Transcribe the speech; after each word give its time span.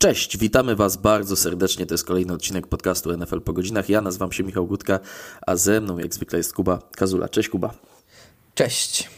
Cześć, 0.00 0.38
witamy 0.38 0.76
Was 0.76 0.96
bardzo 0.96 1.36
serdecznie. 1.36 1.86
To 1.86 1.94
jest 1.94 2.04
kolejny 2.04 2.32
odcinek 2.32 2.66
podcastu 2.66 3.16
NFL 3.16 3.40
po 3.40 3.52
godzinach. 3.52 3.88
Ja 3.88 4.00
nazywam 4.00 4.32
się 4.32 4.44
Michał 4.44 4.66
Gutka, 4.66 5.00
a 5.46 5.56
ze 5.56 5.80
mną 5.80 5.98
jak 5.98 6.14
zwykle 6.14 6.38
jest 6.38 6.52
Kuba 6.52 6.78
Kazula. 6.96 7.28
Cześć 7.28 7.48
Kuba. 7.48 7.74
Cześć. 8.54 9.10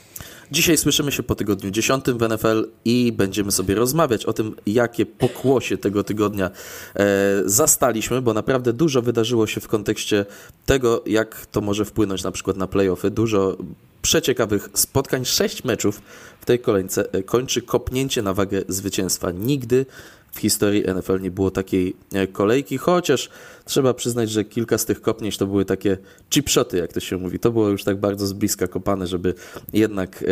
Dzisiaj 0.51 0.77
słyszymy 0.77 1.13
się 1.13 1.23
po 1.23 1.35
tygodniu 1.35 1.71
10 1.71 2.05
w 2.05 2.29
NFL 2.29 2.69
i 2.85 3.13
będziemy 3.13 3.53
sobie 3.53 3.75
rozmawiać 3.75 4.27
o 4.27 4.33
tym, 4.33 4.57
jakie 4.67 5.07
pokłosie 5.07 5.79
tego 5.79 6.05
tygodnia 6.05 6.51
e, 6.95 7.43
zastaliśmy, 7.45 8.23
bo 8.23 8.35
naprawdę 8.35 8.73
dużo 8.73 9.03
wydarzyło 9.03 9.47
się 9.47 9.61
w 9.61 9.69
kontekście 9.69 10.27
tego, 10.67 11.03
jak 11.07 11.47
to 11.47 11.61
może 11.61 11.85
wpłynąć 11.85 12.23
na 12.23 12.33
przykład 12.33 12.57
na 12.57 12.67
playoffy. 12.67 13.11
Dużo 13.11 13.57
przeciekawych 14.03 14.69
spotkań, 14.75 15.25
sześć 15.25 15.65
meczów 15.65 16.03
w 16.41 16.45
tej 16.45 16.59
kolejce 16.59 17.13
e, 17.13 17.23
kończy 17.23 17.63
kopnięcie 17.63 18.23
na 18.23 18.35
wagę 18.35 18.63
zwycięstwa. 18.69 19.31
Nigdy 19.31 19.87
w 20.33 20.39
historii 20.39 20.85
NFL 20.95 21.21
nie 21.21 21.31
było 21.31 21.51
takiej 21.51 21.97
e, 22.13 22.27
kolejki, 22.27 22.79
chociaż 22.79 23.31
trzeba 23.65 23.95
przyznać, 23.95 24.31
że 24.31 24.45
kilka 24.45 24.79
z 24.79 24.85
tych 24.85 25.01
kopnięć 25.01 25.37
to 25.37 25.47
były 25.47 25.65
takie 25.65 25.99
chipshoty, 26.31 26.77
jak 26.77 26.93
to 26.93 27.01
się 27.01 27.17
mówi. 27.17 27.39
To 27.39 27.53
było 27.53 27.69
już 27.69 27.85
tak 27.85 27.97
bardzo 27.97 28.27
z 28.27 28.33
bliska 28.33 28.67
kopane, 28.67 29.07
żeby 29.07 29.35
jednak 29.73 30.23
e, 30.23 30.27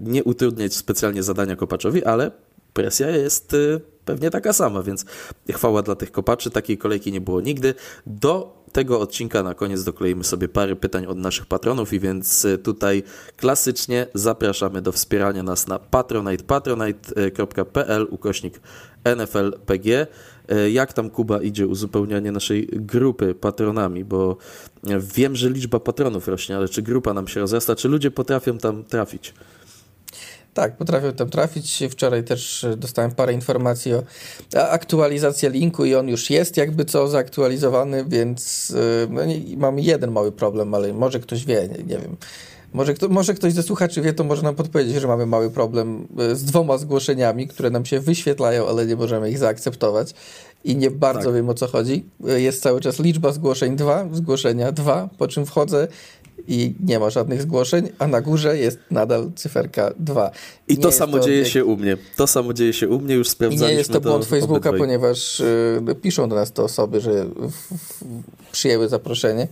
nie 0.00 0.24
utrudniać 0.24 0.74
specjalnie 0.74 1.22
zadania 1.22 1.56
kopaczowi, 1.56 2.04
ale 2.04 2.30
presja 2.74 3.10
jest 3.10 3.54
e, 3.54 3.80
pewnie 4.04 4.30
taka 4.30 4.52
sama, 4.52 4.82
więc 4.82 5.04
chwała 5.52 5.82
dla 5.82 5.94
tych 5.94 6.12
kopaczy. 6.12 6.50
Takiej 6.50 6.78
kolejki 6.78 7.12
nie 7.12 7.20
było 7.20 7.40
nigdy. 7.40 7.74
Do 8.06 8.64
tego 8.72 9.00
odcinka 9.00 9.42
na 9.42 9.54
koniec 9.54 9.84
dokleimy 9.84 10.24
sobie 10.24 10.48
parę 10.48 10.76
pytań 10.76 11.06
od 11.06 11.18
naszych 11.18 11.46
patronów 11.46 11.92
i 11.92 12.00
więc 12.00 12.44
e, 12.44 12.58
tutaj 12.58 13.02
klasycznie 13.36 14.06
zapraszamy 14.14 14.82
do 14.82 14.92
wspierania 14.92 15.42
nas 15.42 15.66
na 15.66 15.78
patronite, 15.78 16.44
patronite.pl 16.44 18.06
ukośnik 18.10 18.60
NFLPG. 19.16 20.06
E, 20.48 20.70
jak 20.70 20.92
tam 20.92 21.10
Kuba 21.10 21.42
idzie 21.42 21.66
uzupełnianie 21.66 22.32
naszej 22.32 22.68
grupy 22.72 23.34
patronami, 23.34 24.04
bo 24.04 24.36
wiem, 24.98 25.36
że 25.36 25.50
liczba 25.50 25.80
patronów 25.80 26.28
rośnie, 26.28 26.56
ale 26.56 26.68
czy 26.68 26.82
grupa 26.82 27.14
nam 27.14 27.28
się 27.28 27.40
rozrasta, 27.40 27.76
czy 27.76 27.88
ludzie 27.88 28.10
potrafią 28.10 28.58
tam 28.58 28.84
trafić? 28.84 29.34
Tak, 30.54 30.76
potrafią 30.76 31.12
tam 31.12 31.30
trafić. 31.30 31.82
Wczoraj 31.90 32.24
też 32.24 32.66
dostałem 32.76 33.10
parę 33.10 33.32
informacji 33.32 33.94
o 33.94 34.02
aktualizacji 34.70 35.50
linku 35.50 35.84
i 35.84 35.94
on 35.94 36.08
już 36.08 36.30
jest 36.30 36.56
jakby 36.56 36.84
co 36.84 37.08
zaktualizowany, 37.08 38.04
więc 38.04 38.72
e, 39.04 39.06
no, 39.10 39.22
mamy 39.56 39.82
jeden 39.82 40.10
mały 40.10 40.32
problem, 40.32 40.74
ale 40.74 40.92
może 40.92 41.20
ktoś 41.20 41.44
wie, 41.44 41.68
nie, 41.68 41.84
nie 41.84 41.98
wiem. 41.98 42.16
Może, 42.72 42.94
kto, 42.94 43.08
może 43.08 43.34
ktoś 43.34 43.52
ze 43.52 43.62
słuchaczy 43.62 44.02
wie, 44.02 44.12
to 44.12 44.24
może 44.24 44.42
nam 44.42 44.54
podpowiedzieć, 44.54 45.00
że 45.00 45.08
mamy 45.08 45.26
mały 45.26 45.50
problem 45.50 46.08
e, 46.18 46.36
z 46.36 46.44
dwoma 46.44 46.78
zgłoszeniami, 46.78 47.48
które 47.48 47.70
nam 47.70 47.84
się 47.84 48.00
wyświetlają, 48.00 48.68
ale 48.68 48.86
nie 48.86 48.96
możemy 48.96 49.30
ich 49.30 49.38
zaakceptować 49.38 50.14
i 50.64 50.76
nie 50.76 50.90
bardzo 50.90 51.24
tak. 51.24 51.34
wiem 51.34 51.48
o 51.48 51.54
co 51.54 51.66
chodzi. 51.66 52.04
E, 52.28 52.40
jest 52.40 52.62
cały 52.62 52.80
czas 52.80 52.98
liczba 52.98 53.32
zgłoszeń 53.32 53.76
2, 53.76 54.08
zgłoszenia 54.12 54.72
2, 54.72 55.08
po 55.18 55.28
czym 55.28 55.46
wchodzę 55.46 55.88
i 56.48 56.74
nie 56.80 56.98
ma 56.98 57.10
żadnych 57.10 57.42
zgłoszeń, 57.42 57.88
a 57.98 58.06
na 58.06 58.20
górze 58.20 58.58
jest 58.58 58.78
nadal 58.90 59.30
cyferka 59.36 59.92
2. 59.98 60.30
I, 60.68 60.78
to 60.78 60.92
samo 60.92 61.18
to 61.18 61.24
dzieje 61.24 61.44
się 61.46 61.64
u 61.64 61.76
mnie. 61.76 61.96
To 62.16 62.26
samo 62.26 62.52
dzieje 62.52 62.72
się 62.72 62.88
u 62.88 63.00
mnie, 63.00 63.14
już 63.14 63.28
sprawdzaliśmy 63.28 63.68
I 63.68 63.72
nie 63.72 63.78
jest 63.78 63.92
to 63.92 64.00
błąd 64.00 64.24
Facebooka, 64.24 64.54
obydwaj. 64.54 64.78
ponieważ 64.78 65.40
y, 65.40 65.96
piszą 66.02 66.28
do 66.28 66.36
nas 66.36 66.52
te 66.52 66.62
osoby, 66.62 67.00
że 67.00 67.24
w, 67.24 67.50
w, 67.50 68.52
przyjęły 68.52 68.88
zaproszenie. 68.88 69.48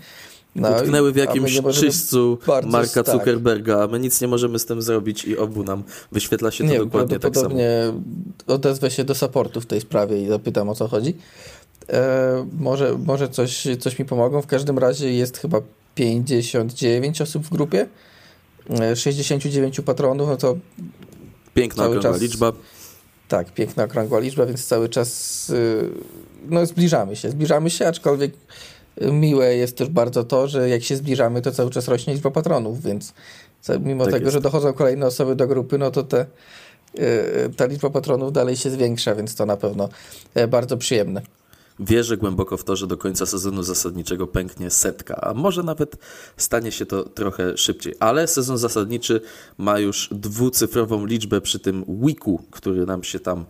No, 0.56 0.70
Utknęły 0.70 1.12
w 1.12 1.16
jakimś 1.16 1.60
czyśćcu 1.74 2.38
Marka 2.66 3.02
tak. 3.02 3.14
Zuckerberga, 3.14 3.82
a 3.82 3.86
my 3.86 3.98
nic 3.98 4.20
nie 4.20 4.28
możemy 4.28 4.58
z 4.58 4.66
tym 4.66 4.82
zrobić 4.82 5.24
i 5.24 5.38
obu 5.38 5.64
nam 5.64 5.82
wyświetla 6.12 6.50
się 6.50 6.64
to 6.64 6.70
nie, 6.70 6.78
dokładnie 6.78 7.18
tak 7.18 7.34
samo. 7.36 7.54
odezwę 8.46 8.90
się 8.90 9.04
do 9.04 9.14
supportu 9.14 9.60
w 9.60 9.66
tej 9.66 9.80
sprawie 9.80 10.22
i 10.22 10.28
zapytam 10.28 10.68
o 10.68 10.74
co 10.74 10.88
chodzi. 10.88 11.14
E, 11.88 12.46
może 12.58 12.98
może 12.98 13.28
coś, 13.28 13.66
coś 13.80 13.98
mi 13.98 14.04
pomogą. 14.04 14.42
W 14.42 14.46
każdym 14.46 14.78
razie 14.78 15.12
jest 15.12 15.38
chyba 15.38 15.60
59 15.94 17.20
osób 17.20 17.46
w 17.46 17.50
grupie, 17.50 17.88
69 18.94 19.78
e, 19.78 19.82
patronów, 19.82 20.28
no 20.28 20.36
to 20.36 20.56
Piękna 21.54 21.84
okrągła 21.84 22.12
czas, 22.12 22.20
liczba. 22.20 22.52
Tak, 23.28 23.54
piękna 23.54 23.84
okrągła 23.84 24.20
liczba, 24.20 24.46
więc 24.46 24.66
cały 24.66 24.88
czas 24.88 25.50
y, 25.50 25.90
no, 26.48 26.66
zbliżamy 26.66 27.16
się. 27.16 27.30
Zbliżamy 27.30 27.70
się, 27.70 27.86
aczkolwiek 27.86 28.32
miłe 29.00 29.56
jest 29.56 29.76
też 29.76 29.88
bardzo 29.88 30.24
to, 30.24 30.48
że 30.48 30.68
jak 30.68 30.82
się 30.82 30.96
zbliżamy, 30.96 31.42
to 31.42 31.52
cały 31.52 31.70
czas 31.70 31.88
rośnie 31.88 32.14
liczba 32.14 32.30
patronów, 32.30 32.82
więc 32.82 33.14
mimo 33.80 34.04
tak 34.04 34.12
tego, 34.12 34.24
jest. 34.24 34.34
że 34.34 34.40
dochodzą 34.40 34.72
kolejne 34.72 35.06
osoby 35.06 35.36
do 35.36 35.46
grupy, 35.46 35.78
no 35.78 35.90
to 35.90 36.02
te, 36.02 36.26
y, 36.98 37.50
ta 37.56 37.66
liczba 37.66 37.90
patronów 37.90 38.32
dalej 38.32 38.56
się 38.56 38.70
zwiększa, 38.70 39.14
więc 39.14 39.34
to 39.34 39.46
na 39.46 39.56
pewno 39.56 39.88
e, 40.34 40.48
bardzo 40.48 40.76
przyjemne. 40.76 41.22
Wierzę 41.86 42.16
głęboko 42.16 42.56
w 42.56 42.64
to, 42.64 42.76
że 42.76 42.86
do 42.86 42.96
końca 42.96 43.26
sezonu 43.26 43.62
zasadniczego 43.62 44.26
pęknie 44.26 44.70
setka, 44.70 45.16
a 45.20 45.34
może 45.34 45.62
nawet 45.62 45.96
stanie 46.36 46.72
się 46.72 46.86
to 46.86 47.04
trochę 47.04 47.56
szybciej. 47.56 47.94
Ale 48.00 48.26
sezon 48.26 48.58
zasadniczy 48.58 49.20
ma 49.58 49.78
już 49.78 50.08
dwucyfrową 50.12 51.06
liczbę 51.06 51.40
przy 51.40 51.58
tym 51.58 51.84
weeku, 51.88 52.42
który 52.50 52.86
nam 52.86 53.04
się 53.04 53.20
tam 53.20 53.44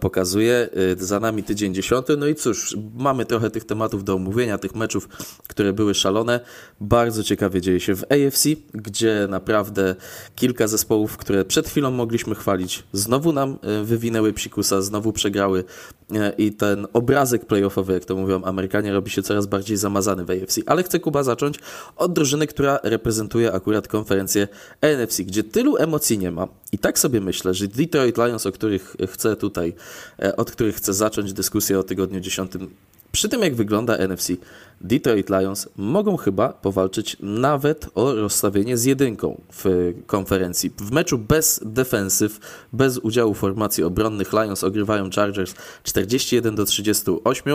pokazuje. 0.00 0.68
Y, 1.00 1.04
za 1.04 1.20
nami 1.20 1.42
tydzień 1.42 1.74
dziesiąty. 1.74 2.16
No 2.16 2.26
i 2.26 2.34
cóż, 2.34 2.76
mamy 2.94 3.24
trochę 3.24 3.50
tych 3.50 3.64
tematów 3.64 4.04
do 4.04 4.14
omówienia, 4.14 4.58
tych 4.58 4.74
meczów, 4.74 5.08
które 5.48 5.72
były 5.72 5.94
szalone. 5.94 6.40
Bardzo 6.80 7.22
ciekawie 7.22 7.60
dzieje 7.60 7.80
się 7.80 7.96
w 7.96 8.02
AFC, 8.02 8.48
gdzie 8.74 9.26
naprawdę 9.30 9.94
kilka 10.34 10.66
zespołów, 10.66 11.16
które 11.16 11.44
przed 11.44 11.68
chwilą 11.68 11.90
mogliśmy 11.90 12.34
chwalić, 12.34 12.84
znowu 12.92 13.32
nam 13.32 13.58
y, 13.82 13.84
wywinęły 13.84 14.32
psikusa, 14.32 14.82
znowu 14.82 15.12
przegrały 15.12 15.64
i 16.38 16.52
ten 16.52 16.86
obrazek 16.92 17.46
playoffowy, 17.46 17.92
jak 17.92 18.04
to 18.04 18.16
mówią 18.16 18.42
Amerykanie, 18.42 18.92
robi 18.92 19.10
się 19.10 19.22
coraz 19.22 19.46
bardziej 19.46 19.76
zamazany 19.76 20.24
w 20.24 20.30
AFC. 20.30 20.58
Ale 20.66 20.82
chcę 20.82 21.00
Kuba 21.00 21.22
zacząć 21.22 21.58
od 21.96 22.12
drużyny, 22.12 22.46
która 22.46 22.78
reprezentuje 22.82 23.52
akurat 23.52 23.88
konferencję 23.88 24.48
NFC, 24.80 25.22
gdzie 25.22 25.44
tylu 25.44 25.76
emocji 25.76 26.18
nie 26.18 26.30
ma. 26.30 26.48
I 26.72 26.78
tak 26.78 26.98
sobie 26.98 27.20
myślę, 27.20 27.54
że 27.54 27.68
Detroit 27.68 28.16
Lions, 28.18 28.46
o 28.46 28.52
których 28.52 28.96
chcę 29.06 29.36
tutaj 29.36 29.73
E, 30.22 30.36
od 30.36 30.50
których 30.50 30.76
chcę 30.76 30.94
zacząć 30.94 31.32
dyskusję 31.32 31.78
o 31.78 31.82
tygodniu 31.82 32.20
10. 32.20 32.52
Przy 33.14 33.28
tym, 33.28 33.42
jak 33.42 33.54
wygląda 33.54 33.96
NFC, 33.96 34.32
Detroit 34.80 35.30
Lions 35.30 35.68
mogą 35.76 36.16
chyba 36.16 36.48
powalczyć 36.48 37.16
nawet 37.20 37.86
o 37.94 38.14
rozstawienie 38.14 38.76
z 38.76 38.84
jedynką 38.84 39.40
w 39.52 39.92
konferencji. 40.06 40.72
W 40.78 40.92
meczu 40.92 41.18
bez 41.18 41.60
defensyw, 41.64 42.40
bez 42.72 42.98
udziału 42.98 43.34
formacji 43.34 43.84
obronnych 43.84 44.32
Lions 44.32 44.64
ogrywają 44.64 45.10
Chargers 45.10 45.54
41 45.82 46.54
do 46.54 46.64
38. 46.64 47.52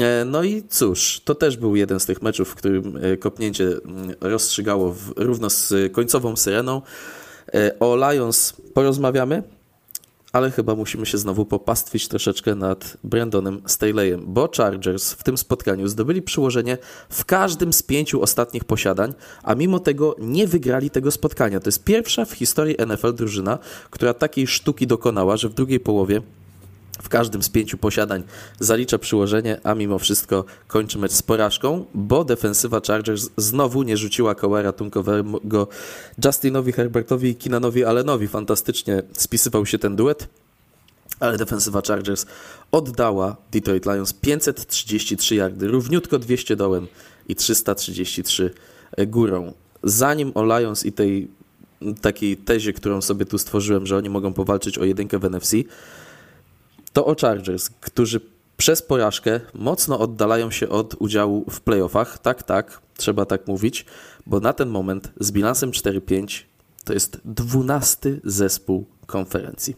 E, 0.00 0.24
no 0.24 0.42
i 0.42 0.62
cóż, 0.68 1.20
to 1.24 1.34
też 1.34 1.56
był 1.56 1.76
jeden 1.76 2.00
z 2.00 2.06
tych 2.06 2.22
meczów, 2.22 2.48
w 2.48 2.54
którym 2.54 2.98
e, 3.02 3.16
kopnięcie 3.16 3.64
mm, 3.64 4.14
rozstrzygało 4.20 4.92
w, 4.92 5.12
równo 5.16 5.50
z 5.50 5.92
końcową 5.92 6.36
syreną. 6.36 6.82
O 7.80 7.96
Lions 7.96 8.52
porozmawiamy, 8.74 9.42
ale 10.32 10.50
chyba 10.50 10.74
musimy 10.74 11.06
się 11.06 11.18
znowu 11.18 11.46
popastwić 11.46 12.08
troszeczkę 12.08 12.54
nad 12.54 12.96
Brandonem 13.04 13.62
Staleyem, 13.66 14.24
bo 14.26 14.48
Chargers 14.56 15.12
w 15.12 15.22
tym 15.22 15.38
spotkaniu 15.38 15.88
zdobyli 15.88 16.22
przyłożenie 16.22 16.78
w 17.08 17.24
każdym 17.24 17.72
z 17.72 17.82
pięciu 17.82 18.22
ostatnich 18.22 18.64
posiadań, 18.64 19.14
a 19.42 19.54
mimo 19.54 19.78
tego 19.78 20.16
nie 20.18 20.46
wygrali 20.46 20.90
tego 20.90 21.10
spotkania. 21.10 21.60
To 21.60 21.68
jest 21.68 21.84
pierwsza 21.84 22.24
w 22.24 22.32
historii 22.32 22.76
NFL 22.86 23.14
drużyna, 23.14 23.58
która 23.90 24.14
takiej 24.14 24.46
sztuki 24.46 24.86
dokonała, 24.86 25.36
że 25.36 25.48
w 25.48 25.54
drugiej 25.54 25.80
połowie 25.80 26.22
w 27.02 27.08
każdym 27.08 27.42
z 27.42 27.48
pięciu 27.48 27.78
posiadań 27.78 28.22
zalicza 28.60 28.98
przyłożenie, 28.98 29.60
a 29.64 29.74
mimo 29.74 29.98
wszystko 29.98 30.44
kończy 30.68 30.98
mecz 30.98 31.12
z 31.12 31.22
porażką, 31.22 31.84
bo 31.94 32.24
defensywa 32.24 32.80
Chargers 32.86 33.28
znowu 33.36 33.82
nie 33.82 33.96
rzuciła 33.96 34.34
koła 34.34 34.62
ratunkowego 34.62 35.68
Justinowi 36.24 36.72
Herbertowi 36.72 37.28
i 37.28 37.34
Kinanowi 37.34 37.84
Allenowi. 37.84 38.28
Fantastycznie 38.28 39.02
spisywał 39.12 39.66
się 39.66 39.78
ten 39.78 39.96
duet, 39.96 40.28
ale 41.20 41.38
defensywa 41.38 41.82
Chargers 41.88 42.26
oddała 42.72 43.36
Detroit 43.52 43.86
Lions 43.86 44.12
533 44.12 45.34
yardy, 45.34 45.68
równiutko 45.68 46.18
200 46.18 46.56
dołem 46.56 46.86
i 47.28 47.36
333 47.36 48.50
górą. 49.06 49.52
Zanim 49.82 50.32
o 50.34 50.58
Lions 50.58 50.86
i 50.86 50.92
tej 50.92 51.28
takiej 52.00 52.36
tezie, 52.36 52.72
którą 52.72 53.00
sobie 53.00 53.26
tu 53.26 53.38
stworzyłem, 53.38 53.86
że 53.86 53.96
oni 53.96 54.10
mogą 54.10 54.32
powalczyć 54.32 54.78
o 54.78 54.84
jedynkę 54.84 55.18
w 55.18 55.24
NFC, 55.24 55.54
to 56.92 57.06
o 57.06 57.14
Chargers, 57.20 57.70
którzy 57.80 58.20
przez 58.56 58.82
porażkę 58.82 59.40
mocno 59.54 59.98
oddalają 59.98 60.50
się 60.50 60.68
od 60.68 60.94
udziału 60.94 61.44
w 61.50 61.60
playoffach. 61.60 62.18
Tak, 62.18 62.42
tak, 62.42 62.80
trzeba 62.96 63.26
tak 63.26 63.46
mówić, 63.46 63.86
bo 64.26 64.40
na 64.40 64.52
ten 64.52 64.68
moment 64.68 65.12
z 65.20 65.32
bilansem 65.32 65.70
4-5 65.70 66.42
to 66.84 66.92
jest 66.92 67.20
dwunasty 67.24 68.20
zespół 68.24 68.84
konferencji. 69.06 69.76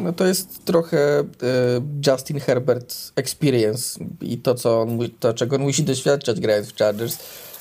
No 0.00 0.12
to 0.12 0.26
jest 0.26 0.64
trochę 0.64 1.20
y, 1.20 1.24
Justin 2.06 2.40
Herbert 2.40 2.94
experience 3.16 4.00
i 4.20 4.38
to, 4.38 4.54
co 4.54 4.80
on, 4.80 4.98
to, 5.20 5.34
czego 5.34 5.56
on 5.56 5.62
musi 5.62 5.82
doświadczać 5.82 6.40
grając 6.40 6.68
w 6.68 6.76
Chargers, 6.76 7.18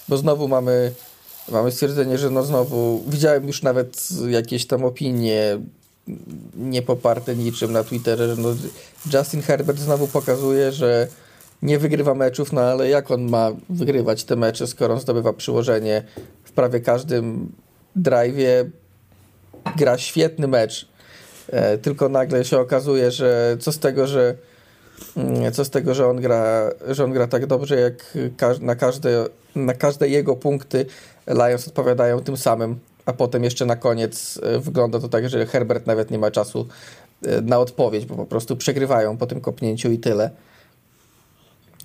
bo 0.08 0.18
znowu 0.18 0.48
mamy, 0.48 0.94
mamy 1.52 1.72
stwierdzenie, 1.72 2.18
że 2.18 2.30
no 2.30 2.44
znowu 2.44 3.04
widziałem 3.08 3.48
już 3.48 3.62
nawet 3.62 4.08
jakieś 4.28 4.66
tam 4.66 4.86
opinie 4.86 5.60
nie 6.56 6.82
poparte 6.82 7.36
niczym 7.36 7.72
na 7.72 7.84
Twitterze. 7.84 8.36
No, 8.38 8.50
Justin 9.14 9.42
Herbert 9.42 9.80
znowu 9.80 10.08
pokazuje, 10.08 10.72
że 10.72 11.08
nie 11.62 11.80
wygrywa 11.80 12.16
meczów, 12.16 12.54
no 12.54 12.62
ale 12.62 12.90
jak 12.90 13.12
on 13.12 13.30
ma 13.30 13.52
wygrywać 13.70 14.24
te 14.24 14.36
mecze, 14.36 14.68
skoro 14.68 14.94
on 14.94 15.00
zdobywa 15.00 15.34
przyłożenie 15.34 16.04
w 16.44 16.52
prawie 16.52 16.80
każdym 16.80 17.52
drive'ie, 17.98 18.70
gra 19.78 19.98
świetny 19.98 20.48
mecz, 20.48 20.88
e, 21.48 21.78
tylko 21.78 22.10
nagle 22.10 22.46
się 22.46 22.60
okazuje, 22.60 23.12
że 23.12 23.58
co 23.60 23.72
z 23.72 23.80
tego, 23.80 24.08
że 24.08 24.36
mm, 25.18 25.52
co 25.52 25.66
z 25.66 25.70
tego, 25.70 25.94
że 25.94 26.08
on 26.08 26.22
gra, 26.22 26.70
że 26.88 27.04
on 27.04 27.14
gra 27.14 27.28
tak 27.28 27.46
dobrze, 27.46 27.76
jak 27.76 28.18
na 28.62 28.76
każde, 28.76 29.26
na 29.56 29.74
każde 29.74 30.10
jego 30.10 30.36
punkty 30.36 30.86
Lions 31.28 31.68
odpowiadają 31.68 32.22
tym 32.22 32.38
samym, 32.38 32.80
a 33.08 33.14
potem 33.14 33.44
jeszcze 33.44 33.66
na 33.66 33.76
koniec 33.76 34.40
e, 34.44 34.60
wygląda 34.60 35.00
to 35.00 35.10
tak, 35.10 35.30
że 35.30 35.46
Herbert 35.46 35.88
nawet 35.88 36.12
nie 36.12 36.20
ma 36.20 36.32
czasu 36.32 36.68
e, 37.24 37.42
na 37.42 37.60
odpowiedź, 37.60 38.06
bo 38.06 38.16
po 38.16 38.26
prostu 38.26 38.58
przegrywają 38.58 39.18
po 39.18 39.28
tym 39.28 39.42
kopnięciu 39.42 39.92
i 39.92 40.00
tyle. 40.00 40.30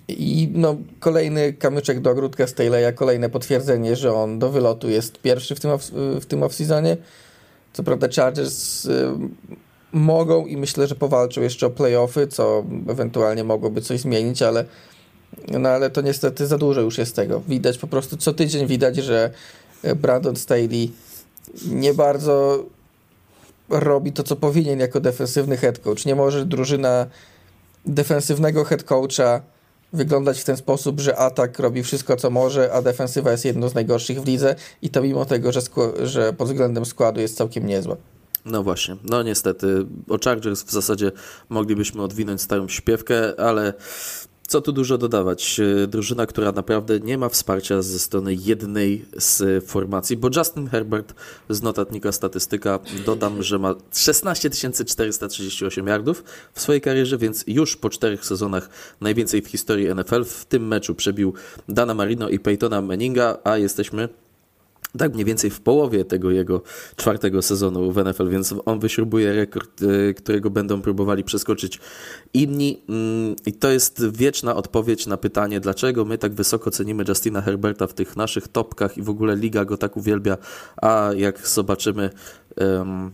I 0.08 0.50
no, 0.54 0.76
kolejny 1.00 1.52
kamyczek 1.52 2.00
do 2.00 2.10
ogródka 2.10 2.44
Staley'a, 2.44 2.94
kolejne 2.94 3.30
potwierdzenie, 3.30 3.96
że 3.96 4.14
on 4.14 4.38
do 4.38 4.50
wylotu 4.50 4.88
jest 4.88 5.18
pierwszy 5.18 5.54
w 5.54 5.60
tym, 5.60 5.70
off, 5.70 5.90
w 6.20 6.26
tym 6.26 6.40
off-seasonie. 6.40 6.96
Co 7.72 7.82
prawda 7.82 8.08
Chargers 8.16 8.84
y, 8.84 9.12
mogą 9.92 10.46
i 10.46 10.56
myślę, 10.56 10.86
że 10.86 10.94
powalczą 10.94 11.40
jeszcze 11.40 11.66
o 11.66 11.70
playoffy, 11.70 12.26
co 12.26 12.64
ewentualnie 12.88 13.44
mogłoby 13.44 13.80
coś 13.80 14.00
zmienić, 14.00 14.42
ale 14.42 14.64
no 15.48 15.68
ale 15.68 15.90
to 15.90 16.00
niestety 16.00 16.46
za 16.46 16.58
dużo 16.58 16.80
już 16.80 16.98
jest 16.98 17.16
tego. 17.16 17.42
Widać 17.48 17.78
po 17.78 17.86
prostu 17.86 18.16
co 18.16 18.32
tydzień 18.32 18.66
widać, 18.66 18.96
że 18.96 19.30
Brandon 19.96 20.36
Staley 20.36 20.92
nie 21.66 21.94
bardzo 21.94 22.64
robi 23.68 24.12
to, 24.12 24.22
co 24.22 24.36
powinien 24.36 24.80
jako 24.80 25.00
defensywny 25.00 25.56
head 25.56 25.78
coach. 25.78 26.04
Nie 26.06 26.14
może 26.14 26.46
drużyna 26.46 27.06
defensywnego 27.86 28.64
head 28.64 28.82
coacha 28.84 29.40
wyglądać 29.92 30.40
w 30.40 30.44
ten 30.44 30.56
sposób, 30.56 31.00
że 31.00 31.16
atak 31.16 31.58
robi 31.58 31.82
wszystko, 31.82 32.16
co 32.16 32.30
może, 32.30 32.72
a 32.72 32.82
defensywa 32.82 33.32
jest 33.32 33.44
jedną 33.44 33.68
z 33.68 33.74
najgorszych 33.74 34.22
w 34.22 34.26
lidze 34.26 34.54
i 34.82 34.90
to 34.90 35.02
mimo 35.02 35.24
tego, 35.24 35.52
że, 35.52 35.60
że 36.02 36.32
pod 36.32 36.48
względem 36.48 36.86
składu 36.86 37.20
jest 37.20 37.36
całkiem 37.36 37.66
niezła. 37.66 37.96
No 38.44 38.62
właśnie, 38.62 38.96
no 39.04 39.22
niestety 39.22 39.86
o 40.08 40.18
Chargers 40.24 40.62
w 40.62 40.70
zasadzie 40.70 41.12
moglibyśmy 41.48 42.02
odwinąć 42.02 42.42
starą 42.42 42.68
śpiewkę, 42.68 43.40
ale 43.40 43.72
co 44.52 44.60
tu 44.60 44.72
dużo 44.72 44.98
dodawać? 44.98 45.60
E, 45.60 45.86
drużyna, 45.86 46.26
która 46.26 46.52
naprawdę 46.52 47.00
nie 47.00 47.18
ma 47.18 47.28
wsparcia 47.28 47.82
ze 47.82 47.98
strony 47.98 48.34
jednej 48.34 49.04
z 49.16 49.64
formacji, 49.64 50.16
bo 50.16 50.28
Justin 50.36 50.68
Herbert 50.68 51.14
z 51.48 51.62
notatnika 51.62 52.12
statystyka 52.12 52.78
dodam, 53.06 53.42
że 53.42 53.58
ma 53.58 53.74
16 53.92 54.50
438 54.50 55.86
yardów 55.86 56.24
w 56.54 56.60
swojej 56.60 56.80
karierze, 56.80 57.18
więc 57.18 57.44
już 57.46 57.76
po 57.76 57.90
czterech 57.90 58.24
sezonach 58.24 58.68
najwięcej 59.00 59.42
w 59.42 59.48
historii 59.48 59.94
NFL. 59.94 60.24
W 60.24 60.44
tym 60.44 60.66
meczu 60.66 60.94
przebił 60.94 61.34
Dana 61.68 61.94
Marino 61.94 62.28
i 62.28 62.38
Peytona 62.38 62.82
Manninga, 62.82 63.38
a 63.44 63.58
jesteśmy 63.58 64.08
tak 64.98 65.12
mniej 65.14 65.24
więcej 65.24 65.50
w 65.50 65.60
połowie 65.60 66.04
tego 66.04 66.30
jego 66.30 66.62
czwartego 66.96 67.42
sezonu 67.42 67.92
w 67.92 68.04
NFL, 68.04 68.28
więc 68.28 68.54
on 68.64 68.80
wyśrubuje 68.80 69.32
rekord, 69.32 69.82
y, 69.82 70.14
którego 70.14 70.50
będą 70.50 70.82
próbowali 70.82 71.24
przeskoczyć 71.24 71.80
inni. 72.34 72.82
Mm, 72.88 73.36
I 73.46 73.52
to 73.52 73.70
jest 73.70 74.06
wieczna 74.16 74.56
odpowiedź 74.56 75.06
na 75.06 75.16
pytanie, 75.16 75.60
dlaczego 75.60 76.04
my 76.04 76.18
tak 76.18 76.34
wysoko 76.34 76.70
cenimy 76.70 77.04
Justina 77.08 77.42
Herberta 77.42 77.86
w 77.86 77.94
tych 77.94 78.16
naszych 78.16 78.48
topkach 78.48 78.98
i 78.98 79.02
w 79.02 79.10
ogóle 79.10 79.36
liga 79.36 79.64
go 79.64 79.76
tak 79.76 79.96
uwielbia, 79.96 80.38
a 80.82 81.10
jak 81.16 81.48
zobaczymy. 81.48 82.10
Um, 82.56 83.12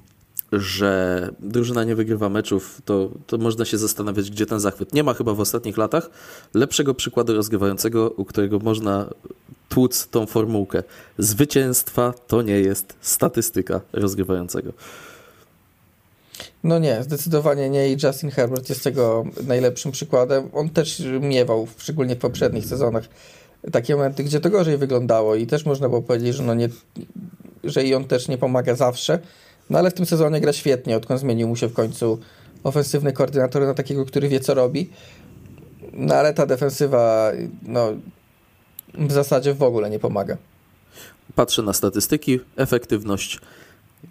że 0.52 1.31
drużyna 1.40 1.84
nie 1.84 1.94
wygrywa 1.94 2.28
meczów, 2.28 2.82
to, 2.84 3.10
to 3.26 3.38
można 3.38 3.64
się 3.64 3.78
zastanawiać, 3.78 4.31
gdzie 4.31 4.46
ten 4.46 4.60
zachwyt. 4.60 4.92
Nie 4.92 5.02
ma 5.02 5.14
chyba 5.14 5.34
w 5.34 5.40
ostatnich 5.40 5.76
latach 5.76 6.10
lepszego 6.54 6.94
przykładu 6.94 7.34
rozgrywającego, 7.34 8.10
u 8.10 8.24
którego 8.24 8.58
można 8.58 9.10
tłuc 9.69 10.09
tą 10.09 10.26
formułkę. 10.26 10.82
Zwycięstwa 11.19 12.15
to 12.26 12.43
nie 12.43 12.61
jest 12.61 12.94
statystyka 13.00 13.81
rozgrywającego. 13.93 14.73
No 16.65 16.79
nie, 16.79 17.03
zdecydowanie 17.03 17.70
nie 17.70 17.93
i 17.93 17.97
Justin 18.03 18.31
Herbert 18.31 18.69
jest 18.69 18.85
tego 18.85 19.25
najlepszym 19.47 19.93
przykładem. 19.93 20.49
On 20.53 20.70
też 20.70 21.03
miewał, 21.20 21.69
szczególnie 21.79 22.15
w 22.17 22.19
poprzednich 22.19 22.67
sezonach, 22.67 23.05
takie 23.73 23.97
momenty, 23.97 24.25
gdzie 24.25 24.41
to 24.41 24.50
gorzej 24.50 24.79
wyglądało 24.79 25.35
i 25.35 25.47
też 25.47 25.65
można 25.65 25.88
było 25.88 26.03
powiedzieć, 26.03 26.35
że, 26.35 26.43
no 26.43 26.55
nie, 26.55 26.69
że 27.65 27.85
i 27.85 27.94
on 27.94 28.05
też 28.05 28.29
nie 28.29 28.38
pomaga 28.38 28.75
zawsze, 28.75 29.19
no 29.70 29.79
ale 29.79 29.91
w 29.91 29.94
tym 29.94 30.06
sezonie 30.06 30.41
gra 30.41 30.53
świetnie, 30.53 30.97
odkąd 30.97 31.20
zmienił 31.20 31.49
mu 31.49 31.56
się 31.56 31.69
w 31.69 31.73
końcu 31.73 32.19
ofensywny 32.65 33.12
koordynator 33.12 33.62
na 33.62 33.75
takiego, 33.75 34.05
który 34.05 34.29
wie 34.29 34.41
co 34.41 34.55
robi. 34.55 34.91
No 35.93 36.15
ale 36.15 36.35
ta 36.35 36.47
defensywa, 36.47 37.32
no 37.62 37.93
w 38.98 39.12
zasadzie 39.12 39.54
w 39.54 39.62
ogóle 39.62 39.90
nie 39.90 39.98
pomaga. 39.98 40.36
Patrzę 41.34 41.62
na 41.62 41.72
statystyki, 41.72 42.40
efektywność 42.56 43.40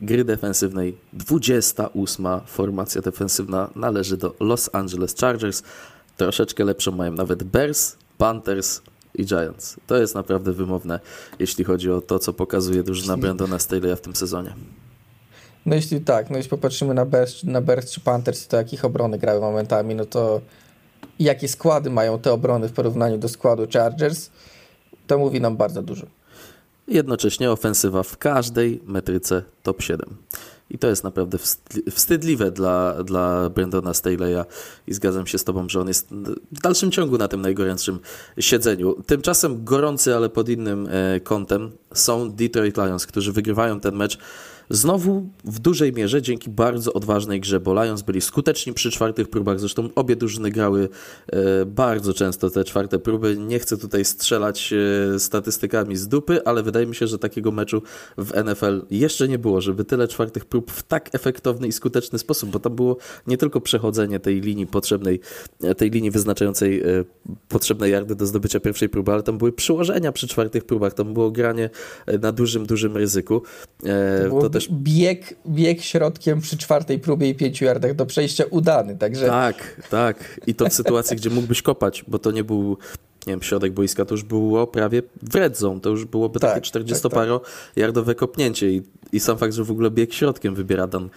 gry 0.01 0.23
defensywnej. 0.23 0.97
28 1.13 2.25
formacja 2.45 3.01
defensywna 3.01 3.69
należy 3.75 4.17
do 4.17 4.35
Los 4.39 4.69
Angeles 4.73 5.15
Chargers. 5.15 5.63
Troszeczkę 6.17 6.63
lepszą 6.63 6.91
mają 6.91 7.11
nawet 7.11 7.43
Bears, 7.43 7.95
Panthers 8.17 8.81
i 9.15 9.25
Giants. 9.25 9.75
To 9.87 9.97
jest 9.97 10.15
naprawdę 10.15 10.51
wymowne, 10.51 10.99
jeśli 11.39 11.63
chodzi 11.63 11.91
o 11.91 12.01
to, 12.01 12.19
co 12.19 12.33
pokazuje 12.33 12.83
drużyna 12.83 13.17
Brandona 13.17 13.57
Staley'a 13.57 13.95
w 13.95 14.01
tym 14.01 14.15
sezonie. 14.15 14.53
No 15.65 15.75
jeśli 15.75 16.01
tak, 16.01 16.29
no 16.29 16.37
jeśli 16.37 16.49
popatrzymy 16.49 16.93
na 16.93 17.05
Bears, 17.05 17.43
na 17.43 17.61
Bears 17.61 17.91
czy 17.91 17.99
Panthers, 17.99 18.47
to 18.47 18.57
jakich 18.57 18.85
obrony 18.85 19.17
grały 19.17 19.41
momentami, 19.41 19.95
no 19.95 20.05
to 20.05 20.41
jakie 21.19 21.47
składy 21.47 21.89
mają 21.89 22.19
te 22.19 22.33
obrony 22.33 22.67
w 22.67 22.71
porównaniu 22.71 23.17
do 23.17 23.29
składu 23.29 23.67
Chargers, 23.73 24.29
to 25.07 25.17
mówi 25.17 25.41
nam 25.41 25.57
bardzo 25.57 25.81
dużo. 25.81 26.05
Jednocześnie 26.87 27.51
ofensywa 27.51 28.03
w 28.03 28.17
każdej 28.17 28.81
metryce 28.85 29.43
top 29.63 29.81
7. 29.81 30.15
I 30.69 30.77
to 30.77 30.87
jest 30.87 31.03
naprawdę 31.03 31.37
wstydliwe 31.91 32.51
dla, 32.51 33.03
dla 33.03 33.49
Brandona 33.49 33.91
Staley'a 33.91 34.45
i 34.87 34.93
zgadzam 34.93 35.27
się 35.27 35.37
z 35.37 35.43
Tobą, 35.43 35.69
że 35.69 35.81
on 35.81 35.87
jest 35.87 36.09
w 36.51 36.61
dalszym 36.61 36.91
ciągu 36.91 37.17
na 37.17 37.27
tym 37.27 37.41
najgorętszym 37.41 37.99
siedzeniu. 38.39 39.03
Tymczasem 39.05 39.63
gorący, 39.63 40.15
ale 40.15 40.29
pod 40.29 40.49
innym 40.49 40.87
e, 40.91 41.19
kątem 41.19 41.71
są 41.93 42.31
Detroit 42.31 42.77
Lions, 42.77 43.05
którzy 43.05 43.31
wygrywają 43.31 43.79
ten 43.79 43.95
mecz 43.95 44.17
Znowu 44.69 45.29
w 45.43 45.59
dużej 45.59 45.93
mierze 45.93 46.21
dzięki 46.21 46.49
bardzo 46.49 46.93
odważnej 46.93 47.39
grze, 47.39 47.59
bo 47.59 47.83
Lions 47.83 48.01
byli 48.01 48.21
skuteczni 48.21 48.73
przy 48.73 48.91
czwartych 48.91 49.29
próbach, 49.29 49.59
zresztą 49.59 49.89
obie 49.95 50.15
drużyny 50.15 50.51
grały 50.51 50.89
e, 51.27 51.65
bardzo 51.65 52.13
często 52.13 52.49
te 52.49 52.63
czwarte 52.63 52.99
próby. 52.99 53.37
Nie 53.37 53.59
chcę 53.59 53.77
tutaj 53.77 54.05
strzelać 54.05 54.73
e, 55.15 55.19
statystykami 55.19 55.97
z 55.97 56.07
dupy, 56.07 56.43
ale 56.45 56.63
wydaje 56.63 56.85
mi 56.85 56.95
się, 56.95 57.07
że 57.07 57.19
takiego 57.19 57.51
meczu 57.51 57.81
w 58.17 58.43
NFL 58.43 58.81
jeszcze 58.91 59.27
nie 59.27 59.39
było, 59.39 59.61
żeby 59.61 59.85
tyle 59.85 60.07
czwartych 60.07 60.45
prób 60.45 60.71
w 60.71 60.83
tak 60.83 61.15
efektowny 61.15 61.67
i 61.67 61.71
skuteczny 61.71 62.19
sposób, 62.19 62.49
bo 62.49 62.59
tam 62.59 62.75
było 62.75 62.97
nie 63.27 63.37
tylko 63.37 63.61
przechodzenie 63.61 64.19
tej 64.19 64.41
linii 64.41 64.67
potrzebnej, 64.67 65.19
e, 65.63 65.75
tej 65.75 65.89
linii 65.89 66.11
wyznaczającej 66.11 66.83
potrzebne 67.49 67.89
yardy 67.89 68.15
do 68.15 68.25
zdobycia 68.25 68.59
pierwszej 68.59 68.89
próby, 68.89 69.11
ale 69.11 69.23
tam 69.23 69.37
były 69.37 69.51
przyłożenia 69.51 70.11
przy 70.11 70.27
czwartych 70.27 70.65
próbach, 70.65 70.93
tam 70.93 71.13
było 71.13 71.31
granie 71.31 71.69
na 72.21 72.31
dużym, 72.31 72.65
dużym 72.65 72.97
ryzyku. 72.97 73.41
To, 74.29 74.49
to 74.49 74.56
też... 74.57 74.69
bieg, 74.71 75.35
bieg 75.47 75.81
środkiem 75.81 76.41
przy 76.41 76.57
czwartej 76.57 76.99
próbie 76.99 77.29
i 77.29 77.35
pięciu 77.35 77.65
yardach 77.65 77.95
do 77.95 78.05
przejścia 78.05 78.43
udany, 78.49 78.97
także... 78.97 79.27
Tak, 79.27 79.81
tak. 79.89 80.39
I 80.47 80.55
to 80.55 80.69
w 80.69 80.73
sytuacji, 80.73 81.17
gdzie 81.17 81.29
mógłbyś 81.29 81.61
kopać, 81.61 82.03
bo 82.07 82.19
to 82.19 82.31
nie 82.31 82.43
był 82.43 82.77
nie 83.27 83.33
wiem, 83.33 83.41
środek 83.41 83.73
boiska, 83.73 84.05
to 84.05 84.13
już 84.13 84.23
było 84.23 84.67
prawie 84.67 85.01
w 85.21 85.35
red 85.35 85.57
zone, 85.57 85.79
to 85.79 85.89
już 85.89 86.05
byłoby 86.05 86.39
tak, 86.39 86.53
takie 86.53 86.85
40-paro-jardowe 86.85 87.95
tak, 87.95 88.05
tak. 88.05 88.17
kopnięcie 88.17 88.71
i, 88.71 88.81
i 89.11 89.19
sam 89.19 89.37
fakt, 89.37 89.53
że 89.53 89.63
w 89.63 89.71
ogóle 89.71 89.91
bieg 89.91 90.13
środkiem 90.13 90.55
wybiera 90.55 90.87
Dan 90.87 91.09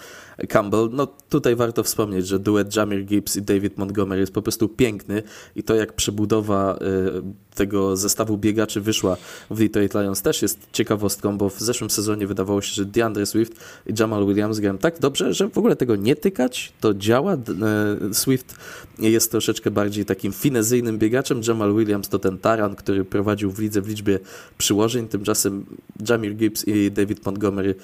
Campbell, 0.49 0.89
no 0.93 1.07
tutaj 1.29 1.57
warto 1.57 1.83
wspomnieć, 1.83 2.27
że 2.27 2.39
duet 2.39 2.77
Jamir 2.77 3.05
Gibbs 3.05 3.37
i 3.37 3.43
David 3.43 3.79
Montgomery 3.79 4.21
jest 4.21 4.33
po 4.33 4.43
prostu 4.43 4.69
piękny 4.69 5.23
i 5.57 5.63
to 5.63 5.75
jak 5.75 5.93
przebudowa 5.93 6.79
y, 6.83 7.50
tego 7.61 7.97
zestawu 7.97 8.39
biegaczy 8.39 8.81
wyszła 8.81 9.17
w 9.51 9.59
Detroit 9.59 9.95
Lions. 9.95 10.23
Też 10.23 10.43
jest 10.43 10.59
ciekawostką, 10.73 11.39
bo 11.39 11.51
w 11.51 11.61
zeszłym 11.61 11.91
sezonie 11.91 12.27
wydawało 12.27 12.63
się, 12.63 12.75
że 12.75 12.85
DeAndre 12.85 13.27
Swift 13.27 13.53
i 13.87 13.93
Jamal 13.99 14.27
Williams 14.27 14.61
grają 14.61 14.79
tak 14.79 14.99
dobrze, 14.99 15.35
że 15.35 15.49
w 15.49 15.59
ogóle 15.59 15.77
tego 15.77 15.97
nie 15.97 16.17
tykać, 16.17 16.73
to 16.81 16.95
działa. 16.95 17.35
Y, 17.35 18.15
Swift 18.15 18.55
jest 18.99 19.31
troszeczkę 19.31 19.71
bardziej 19.71 20.05
takim 20.05 20.33
finezyjnym 20.33 20.99
biegaczem, 20.99 21.41
Jamal 21.49 21.75
Williams 21.75 22.09
to 22.09 22.19
ten 22.19 22.39
taran, 22.39 22.75
który 22.77 23.05
prowadził 23.05 23.51
w 23.53 23.59
lidze 23.59 23.81
w 23.83 23.89
liczbie 23.89 24.19
przyłożeń, 24.59 25.09
tymczasem 25.09 25.67
Jamir 26.09 26.35
Gibbs 26.35 26.69
i 26.69 26.91
David 26.91 27.27
Montgomery 27.27 27.75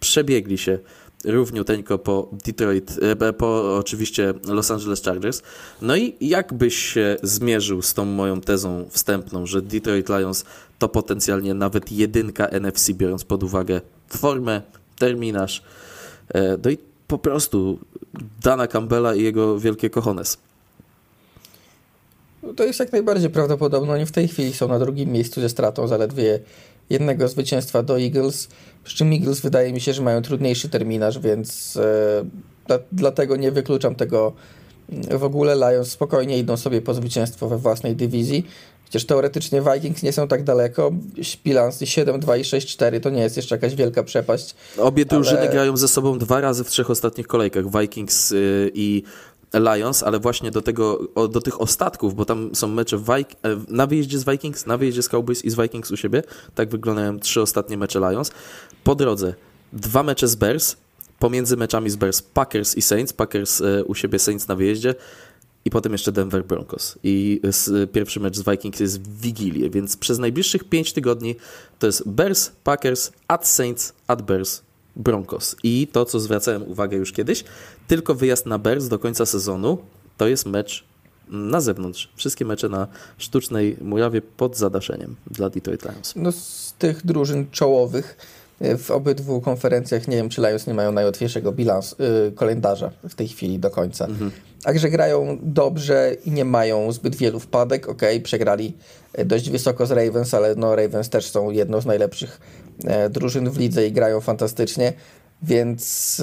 przebiegli 0.00 0.58
się 0.58 0.78
równiuteńko 1.24 1.98
po 1.98 2.28
Detroit, 2.46 2.98
e, 3.20 3.32
po 3.32 3.76
oczywiście 3.76 4.34
Los 4.48 4.70
Angeles 4.70 5.02
Chargers. 5.02 5.42
No 5.82 5.96
i 5.96 6.16
jak 6.20 6.54
byś 6.54 6.76
się 6.76 7.16
zmierzył 7.22 7.82
z 7.82 7.94
tą 7.94 8.04
moją 8.04 8.40
tezą 8.40 8.86
wstępną, 8.90 9.46
że 9.46 9.62
Detroit 9.62 10.08
Lions 10.08 10.44
to 10.78 10.88
potencjalnie 10.88 11.54
nawet 11.54 11.92
jedynka 11.92 12.46
NFC, 12.46 12.92
biorąc 12.92 13.24
pod 13.24 13.42
uwagę 13.42 13.80
formę, 14.08 14.62
terminarz. 14.98 15.62
E, 16.34 16.58
no 16.64 16.70
i 16.70 16.78
po 17.08 17.18
prostu 17.18 17.78
Dana 18.42 18.66
Campbella 18.66 19.14
i 19.14 19.22
jego 19.22 19.60
wielkie 19.60 19.90
kochones. 19.90 20.38
No 22.42 22.54
to 22.54 22.64
jest 22.64 22.80
jak 22.80 22.92
najbardziej 22.92 23.30
prawdopodobne. 23.30 23.92
Oni 23.92 24.06
w 24.06 24.12
tej 24.12 24.28
chwili 24.28 24.52
są 24.52 24.68
na 24.68 24.78
drugim 24.78 25.10
miejscu 25.10 25.40
ze 25.40 25.48
stratą 25.48 25.88
zaledwie 25.88 26.40
jednego 26.90 27.28
zwycięstwa 27.28 27.82
do 27.82 28.00
Eagles. 28.00 28.48
Przy 28.84 28.96
czym 28.96 29.12
Eagles 29.12 29.40
wydaje 29.40 29.72
mi 29.72 29.80
się, 29.80 29.92
że 29.92 30.02
mają 30.02 30.22
trudniejszy 30.22 30.68
terminarz, 30.68 31.18
więc 31.18 31.76
e, 32.68 32.78
dlatego 32.92 33.36
nie 33.36 33.52
wykluczam 33.52 33.94
tego 33.94 34.32
w 35.10 35.24
ogóle. 35.24 35.56
Lions 35.56 35.90
spokojnie 35.90 36.38
idą 36.38 36.56
sobie 36.56 36.82
po 36.82 36.94
zwycięstwo 36.94 37.48
we 37.48 37.58
własnej 37.58 37.96
dywizji. 37.96 38.46
Chociaż 38.84 39.04
teoretycznie 39.04 39.62
Vikings 39.62 40.02
nie 40.02 40.12
są 40.12 40.28
tak 40.28 40.44
daleko. 40.44 40.92
Bilans 41.44 41.82
7-2 41.82 42.38
i 42.38 42.42
6-4 42.42 43.00
to 43.00 43.10
nie 43.10 43.22
jest 43.22 43.36
jeszcze 43.36 43.54
jakaś 43.54 43.74
wielka 43.74 44.02
przepaść. 44.02 44.54
Obie 44.78 45.04
drużyny 45.04 45.40
ale... 45.40 45.48
grają 45.48 45.76
ze 45.76 45.88
sobą 45.88 46.18
dwa 46.18 46.40
razy 46.40 46.64
w 46.64 46.70
trzech 46.70 46.90
ostatnich 46.90 47.26
kolejkach. 47.26 47.80
Vikings 47.80 48.32
y, 48.32 48.70
i 48.74 49.02
Lions, 49.54 50.02
ale 50.02 50.20
właśnie 50.20 50.50
do, 50.50 50.62
tego, 50.62 51.08
do 51.30 51.40
tych 51.40 51.60
ostatków, 51.60 52.14
bo 52.14 52.24
tam 52.24 52.54
są 52.54 52.68
mecze 52.68 52.98
Vik 52.98 53.28
e, 53.32 53.36
na 53.68 53.86
wyjeździe 53.86 54.18
z 54.18 54.24
Vikings, 54.24 54.66
na 54.66 54.76
wyjeździe 54.76 55.02
z 55.02 55.08
Cowboys 55.08 55.44
i 55.44 55.50
z 55.50 55.54
Vikings 55.54 55.90
u 55.90 55.96
siebie. 55.96 56.22
Tak 56.54 56.68
wyglądają 56.68 57.20
trzy 57.20 57.42
ostatnie 57.42 57.78
mecze 57.78 57.98
Lions. 57.98 58.30
Po 58.84 58.94
drodze 58.94 59.34
dwa 59.72 60.02
mecze 60.02 60.28
z 60.28 60.34
Bears, 60.34 60.76
pomiędzy 61.18 61.56
meczami 61.56 61.90
z 61.90 61.96
Bears 61.96 62.22
Packers 62.22 62.76
i 62.76 62.82
Saints. 62.82 63.12
Packers 63.12 63.60
e, 63.60 63.84
u 63.84 63.94
siebie, 63.94 64.18
Saints 64.18 64.48
na 64.48 64.54
wyjeździe. 64.54 64.94
I 65.64 65.70
potem 65.70 65.92
jeszcze 65.92 66.12
Denver 66.12 66.44
Broncos. 66.44 66.98
I 67.02 67.40
pierwszy 67.92 68.20
mecz 68.20 68.36
z 68.36 68.42
Vikings 68.50 68.80
jest 68.80 69.00
w 69.00 69.20
Wigilię, 69.20 69.70
więc 69.70 69.96
przez 69.96 70.18
najbliższych 70.18 70.64
pięć 70.64 70.92
tygodni 70.92 71.36
to 71.78 71.86
jest 71.86 72.08
Bears, 72.08 72.52
Packers, 72.64 73.12
at 73.28 73.48
Saints, 73.48 73.92
at 74.06 74.22
Bears, 74.22 74.62
Broncos. 74.96 75.56
I 75.62 75.88
to, 75.92 76.04
co 76.04 76.20
zwracałem 76.20 76.62
uwagę 76.70 76.96
już 76.96 77.12
kiedyś, 77.12 77.44
tylko 77.88 78.14
wyjazd 78.14 78.46
na 78.46 78.58
Bears 78.58 78.88
do 78.88 78.98
końca 78.98 79.26
sezonu 79.26 79.78
to 80.16 80.28
jest 80.28 80.46
mecz 80.46 80.84
na 81.28 81.60
zewnątrz. 81.60 82.08
Wszystkie 82.16 82.44
mecze 82.44 82.68
na 82.68 82.86
sztucznej 83.18 83.76
murawie 83.80 84.22
pod 84.22 84.56
zadaszeniem 84.56 85.16
dla 85.30 85.50
Detroit 85.50 85.84
Lions. 85.84 86.12
No 86.16 86.32
z 86.32 86.74
tych 86.78 87.06
drużyn 87.06 87.46
czołowych 87.50 88.16
e, 88.60 88.78
w 88.78 88.90
obydwu 88.90 89.40
konferencjach 89.40 90.08
nie 90.08 90.16
wiem, 90.16 90.28
czy 90.28 90.40
Lions 90.40 90.66
nie 90.66 90.74
mają 90.74 90.92
najłatwiejszego 90.92 91.52
bilans, 91.52 91.96
yy, 91.98 92.32
kalendarza 92.36 92.90
w 93.08 93.14
tej 93.14 93.28
chwili 93.28 93.58
do 93.58 93.70
końca. 93.70 94.06
Mhm. 94.06 94.30
Także 94.62 94.90
grają 94.90 95.38
dobrze 95.42 96.16
i 96.24 96.30
nie 96.30 96.44
mają 96.44 96.92
zbyt 96.92 97.16
wielu 97.16 97.40
wpadek. 97.40 97.88
Ok, 97.88 98.02
przegrali 98.22 98.74
e, 99.12 99.24
dość 99.24 99.50
wysoko 99.50 99.86
z 99.86 99.90
Ravens, 99.90 100.34
ale 100.34 100.54
no 100.54 100.76
Ravens 100.76 101.08
też 101.08 101.30
są 101.30 101.50
jedną 101.50 101.80
z 101.80 101.86
najlepszych 101.86 102.40
drużyn 103.10 103.50
w 103.50 103.58
lidze 103.58 103.86
i 103.86 103.92
grają 103.92 104.20
fantastycznie, 104.20 104.92
więc 105.42 106.22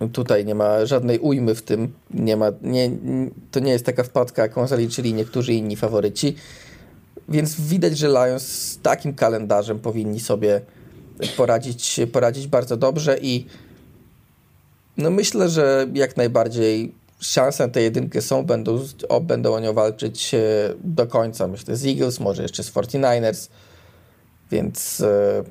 e, 0.00 0.08
tutaj 0.08 0.44
nie 0.44 0.54
ma 0.54 0.86
żadnej 0.86 1.18
ujmy 1.18 1.54
w 1.54 1.62
tym. 1.62 1.92
Nie 2.10 2.36
ma, 2.36 2.46
nie, 2.62 2.90
to 3.50 3.60
nie 3.60 3.72
jest 3.72 3.86
taka 3.86 4.02
wpadka, 4.02 4.42
jaką 4.42 4.66
zaliczyli 4.66 5.14
niektórzy 5.14 5.54
inni 5.54 5.76
faworyci. 5.76 6.36
Więc 7.28 7.60
widać, 7.60 7.98
że 7.98 8.08
Lions 8.08 8.42
z 8.42 8.78
takim 8.78 9.14
kalendarzem 9.14 9.78
powinni 9.78 10.20
sobie 10.20 10.60
poradzić, 11.36 12.00
poradzić 12.12 12.46
bardzo 12.46 12.76
dobrze 12.76 13.18
i 13.18 13.46
no 14.96 15.10
myślę, 15.10 15.48
że 15.48 15.86
jak 15.94 16.16
najbardziej 16.16 16.92
szanse 17.20 17.66
na 17.66 17.72
tę 17.72 17.82
jedynkę 17.82 18.22
są, 18.22 18.44
będą, 18.44 18.80
będą 19.22 19.54
o 19.54 19.60
nią 19.60 19.72
walczyć 19.72 20.34
e, 20.34 20.38
do 20.84 21.06
końca. 21.06 21.48
Myślę 21.48 21.76
z 21.76 21.86
Eagles, 21.86 22.20
może 22.20 22.42
jeszcze 22.42 22.62
z 22.62 22.72
49ers, 22.72 23.48
więc 24.50 25.00
e, 25.00 25.44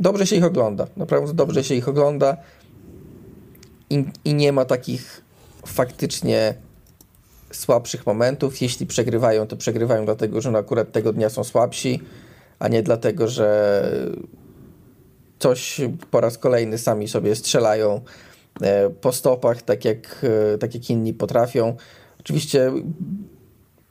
dobrze 0.00 0.26
się 0.26 0.36
ich 0.36 0.44
ogląda. 0.44 0.86
Naprawdę 0.96 1.34
dobrze 1.34 1.64
się 1.64 1.74
ich 1.74 1.88
ogląda 1.88 2.36
i, 3.90 4.04
i 4.24 4.34
nie 4.34 4.52
ma 4.52 4.64
takich 4.64 5.22
faktycznie 5.66 6.54
słabszych 7.52 8.06
momentów. 8.06 8.62
Jeśli 8.62 8.86
przegrywają, 8.86 9.46
to 9.46 9.56
przegrywają 9.56 10.04
dlatego, 10.04 10.40
że 10.40 10.50
no 10.50 10.58
akurat 10.58 10.92
tego 10.92 11.12
dnia 11.12 11.30
są 11.30 11.44
słabsi, 11.44 12.00
a 12.58 12.68
nie 12.68 12.82
dlatego, 12.82 13.28
że 13.28 13.90
coś 15.38 15.80
po 16.10 16.20
raz 16.20 16.38
kolejny 16.38 16.78
sami 16.78 17.08
sobie 17.08 17.36
strzelają 17.36 18.00
e, 18.60 18.90
po 18.90 19.12
stopach, 19.12 19.62
tak 19.62 19.84
jak, 19.84 20.24
e, 20.54 20.58
tak 20.58 20.74
jak 20.74 20.90
inni 20.90 21.14
potrafią. 21.14 21.76
Oczywiście 22.20 22.72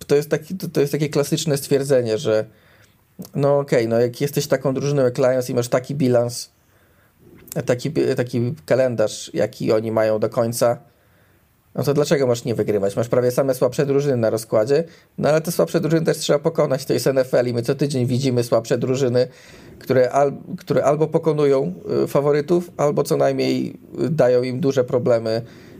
to 0.08 0.16
jest, 0.16 0.30
taki, 0.30 0.56
to 0.56 0.82
jest 0.82 0.92
takie 0.92 1.10
klasyczne 1.10 1.58
stwierdzenie, 1.58 2.18
że 2.18 2.46
no 3.36 3.60
okej, 3.60 3.80
okay, 3.80 3.88
no 3.88 4.00
jak 4.00 4.22
jesteś 4.22 4.48
taką 4.48 4.74
drużyną 4.74 5.04
jak 5.04 5.18
Lions 5.18 5.50
i 5.50 5.54
masz 5.54 5.68
taki 5.68 5.96
bilans, 5.96 6.50
taki, 7.66 7.92
taki 7.92 8.56
kalendarz, 8.66 9.32
jaki 9.34 9.72
oni 9.72 9.92
mają 9.92 10.20
do 10.20 10.30
końca, 10.30 10.78
no 11.76 11.84
to 11.84 11.94
dlaczego 11.94 12.28
masz 12.28 12.46
nie 12.46 12.56
wygrywać? 12.56 12.96
Masz 12.96 13.08
prawie 13.08 13.32
same 13.32 13.56
słabsze 13.56 13.86
drużyny 13.86 14.18
na 14.18 14.30
rozkładzie, 14.30 14.84
no 15.18 15.30
ale 15.30 15.42
te 15.42 15.52
słabsze 15.52 15.80
drużyny 15.80 16.06
też 16.06 16.18
trzeba 16.18 16.40
pokonać. 16.40 16.86
To 16.86 16.94
jest 16.94 17.06
NFL 17.06 17.48
i 17.48 17.54
my 17.54 17.62
co 17.62 17.76
tydzień 17.76 18.06
widzimy 18.06 18.44
słabsze 18.44 18.78
drużyny, 18.78 19.28
które, 19.80 20.12
al, 20.12 20.34
które 20.58 20.84
albo 20.84 21.08
pokonują 21.08 21.74
y, 22.04 22.08
faworytów, 22.08 22.72
albo 22.78 23.04
co 23.04 23.18
najmniej 23.18 23.80
dają 24.10 24.44
im 24.44 24.60
duże 24.60 24.84
problemy, 24.84 25.30
y, 25.32 25.75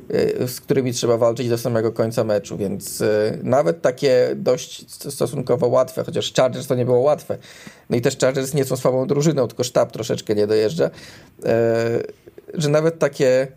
z 0.48 0.62
którymi 0.62 0.94
trzeba 0.94 1.18
walczyć 1.18 1.50
do 1.50 1.58
samego 1.58 1.92
końca 1.92 2.24
meczu, 2.24 2.58
więc 2.58 3.02
y, 3.02 3.40
nawet 3.44 3.82
takie 3.82 4.32
dość 4.36 4.92
stosunkowo 5.14 5.68
łatwe, 5.68 6.04
chociaż 6.04 6.34
Chargers 6.34 6.68
to 6.68 6.76
nie 6.76 6.86
było 6.86 7.00
łatwe. 7.00 7.38
No 7.90 7.98
i 7.98 8.02
też 8.02 8.18
Chargers 8.18 8.54
nie 8.54 8.66
są 8.66 8.78
słabą 8.78 9.08
drużyną, 9.08 9.48
tylko 9.48 9.64
sztab 9.64 9.92
troszeczkę 9.92 10.36
nie 10.36 10.48
dojeżdża, 10.48 10.90
że 12.54 12.70
nawet 12.70 13.00
takie 13.00 13.48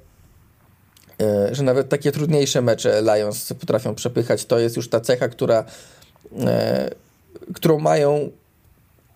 że 1.52 1.62
nawet 1.62 1.88
takie 1.88 2.12
trudniejsze 2.12 2.62
mecze 2.62 3.02
Lions 3.02 3.52
potrafią 3.52 3.94
przepychać. 3.94 4.44
To 4.44 4.58
jest 4.58 4.76
już 4.76 4.88
ta 4.88 5.00
cecha, 5.00 5.28
która, 5.28 5.64
którą 7.54 7.78
mają 7.78 8.30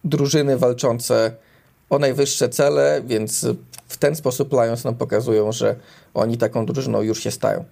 drużyny 0.05 0.59
walczące 0.59 1.33
o 1.91 1.99
najwyższe 1.99 2.49
cele, 2.49 3.03
więc 3.07 3.47
w 3.93 3.97
ten 3.97 4.17
sposób 4.17 4.53
Lions 4.53 4.85
nam 4.85 4.95
pokazują, 4.95 5.53
że 5.53 5.77
oni 6.15 6.39
taką 6.39 6.67
drużyną 6.67 7.03
już 7.03 7.21
się 7.21 7.31
stają. 7.31 7.65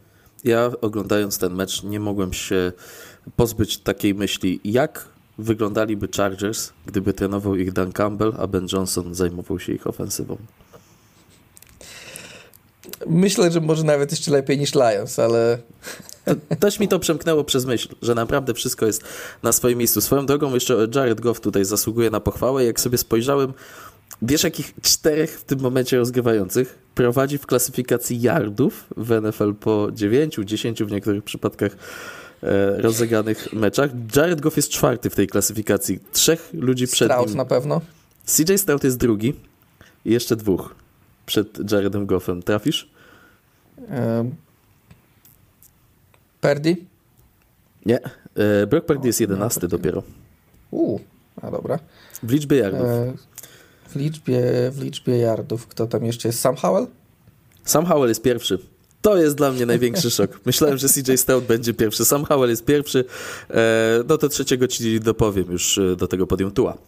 Ja 0.44 0.70
oglądając 0.80 1.38
ten 1.38 1.54
mecz 1.54 1.82
nie 1.82 2.00
mogłem 2.00 2.32
się 2.32 2.72
pozbyć 3.36 3.78
takiej 3.78 4.14
myśli, 4.14 4.60
jak 4.64 5.08
wyglądaliby 5.38 6.08
Chargers, 6.16 6.72
gdyby 6.86 7.12
trenował 7.12 7.56
ich 7.56 7.72
Dan 7.72 7.92
Campbell, 7.92 8.32
a 8.38 8.46
Ben 8.46 8.66
Johnson 8.72 9.14
zajmował 9.14 9.58
się 9.58 9.72
ich 9.72 9.86
ofensywą. 9.86 10.36
Myślę, 13.06 13.50
że 13.50 13.60
może 13.60 13.84
nawet 13.84 14.10
jeszcze 14.10 14.30
lepiej 14.30 14.58
niż 14.58 14.74
Lions, 14.74 15.18
ale... 15.18 15.58
Też 16.60 16.80
mi 16.80 16.88
to 16.88 16.98
przemknęło 16.98 17.44
przez 17.44 17.64
myśl, 17.64 17.88
że 18.02 18.14
naprawdę 18.14 18.54
wszystko 18.54 18.86
jest 18.86 19.02
na 19.42 19.52
swoim 19.52 19.78
miejscu. 19.78 20.00
Swoją 20.00 20.26
drogą 20.26 20.54
jeszcze 20.54 20.88
Jared 20.94 21.20
Goff 21.20 21.40
tutaj 21.40 21.64
zasługuje 21.64 22.10
na 22.10 22.20
pochwałę. 22.20 22.64
Jak 22.64 22.80
sobie 22.80 22.98
spojrzałem, 22.98 23.52
wiesz 24.22 24.44
jakich 24.44 24.74
czterech 24.82 25.30
w 25.40 25.44
tym 25.44 25.60
momencie 25.60 25.96
rozgrywających 25.96 26.78
prowadzi 26.94 27.38
w 27.38 27.46
klasyfikacji 27.46 28.20
yardów 28.20 28.86
w 28.96 29.20
NFL 29.22 29.54
po 29.54 29.88
9, 29.92 30.38
10 30.44 30.82
w 30.82 30.90
niektórych 30.90 31.24
przypadkach 31.24 31.76
e, 32.42 32.80
rozegranych 32.80 33.52
meczach. 33.52 33.90
Jared 34.16 34.40
Goff 34.40 34.56
jest 34.56 34.68
czwarty 34.68 35.10
w 35.10 35.14
tej 35.14 35.26
klasyfikacji. 35.26 35.98
Trzech 36.12 36.50
ludzi 36.52 36.86
przed 36.86 37.08
Stroud 37.08 37.28
nim. 37.28 37.36
na 37.36 37.44
pewno. 37.44 37.80
CJ 38.26 38.56
Stroud 38.56 38.84
jest 38.84 38.96
drugi 38.96 39.34
i 40.04 40.12
jeszcze 40.12 40.36
dwóch 40.36 40.74
przed 41.26 41.72
Jaredem 41.72 42.06
Goffem. 42.06 42.42
Trafisz? 42.42 42.90
Perdi? 46.40 46.76
Nie. 47.86 48.00
E, 48.34 48.66
Brock 48.66 48.86
Perdi 48.86 49.06
jest 49.06 49.20
jedenasty 49.20 49.68
dopiero. 49.68 50.02
Uuu, 50.70 51.00
a 51.42 51.50
dobra. 51.50 51.78
W 52.22 52.32
liczbie 52.32 52.56
yardów. 52.56 52.88
E, 52.88 53.12
w, 53.90 53.96
liczbie, 53.96 54.40
w 54.70 54.82
liczbie 54.82 55.18
yardów. 55.18 55.66
Kto 55.66 55.86
tam 55.86 56.04
jeszcze 56.04 56.28
jest? 56.28 56.40
Sam 56.40 56.56
Howell? 56.56 56.86
Sam 57.64 57.86
Howell 57.86 58.08
jest 58.08 58.22
pierwszy. 58.22 58.58
To 59.02 59.16
jest 59.16 59.36
dla 59.36 59.50
mnie 59.50 59.66
największy 59.66 60.10
szok. 60.16 60.40
Myślałem, 60.46 60.78
że 60.78 60.88
CJ 60.88 61.16
Stout 61.16 61.44
będzie 61.44 61.74
pierwszy. 61.74 62.04
Sam 62.04 62.24
Howell 62.24 62.50
jest 62.50 62.64
pierwszy. 62.64 63.04
E, 63.50 64.02
no 64.08 64.18
to 64.18 64.28
trzeciego 64.28 64.68
ci 64.68 65.00
dopowiem 65.00 65.52
już 65.52 65.78
e, 65.78 65.96
do 65.96 66.08
tego 66.08 66.26
podium 66.26 66.50
Tua. 66.50 66.78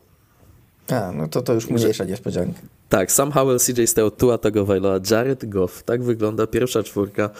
A, 0.90 1.12
no 1.12 1.28
to 1.28 1.42
to 1.42 1.54
już 1.54 1.70
mniejsza 1.70 2.04
niespodzianka. 2.04 2.60
Tak, 2.88 3.12
Sam 3.12 3.32
Howell, 3.32 3.58
CJ 3.58 3.86
Stout, 3.86 4.16
Tua 4.16 4.38
Tagovailoa, 4.38 5.00
Jared 5.10 5.48
Goff. 5.48 5.82
Tak 5.82 6.02
wygląda 6.02 6.46
pierwsza 6.46 6.82
czwórka 6.82 7.30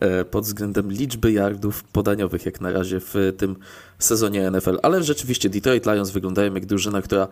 e, 0.00 0.24
pod 0.24 0.44
względem 0.44 0.92
liczby 0.92 1.32
yardów 1.32 1.84
podaniowych 1.84 2.46
jak 2.46 2.60
na 2.60 2.72
razie 2.72 3.00
w 3.00 3.14
tym 3.38 3.56
sezonie 3.98 4.50
NFL. 4.50 4.78
Ale 4.82 5.02
rzeczywiście 5.02 5.50
Detroit 5.50 5.86
Lions 5.86 6.10
wyglądają 6.10 6.54
jak 6.54 6.66
drużyna, 6.66 7.02
która 7.02 7.28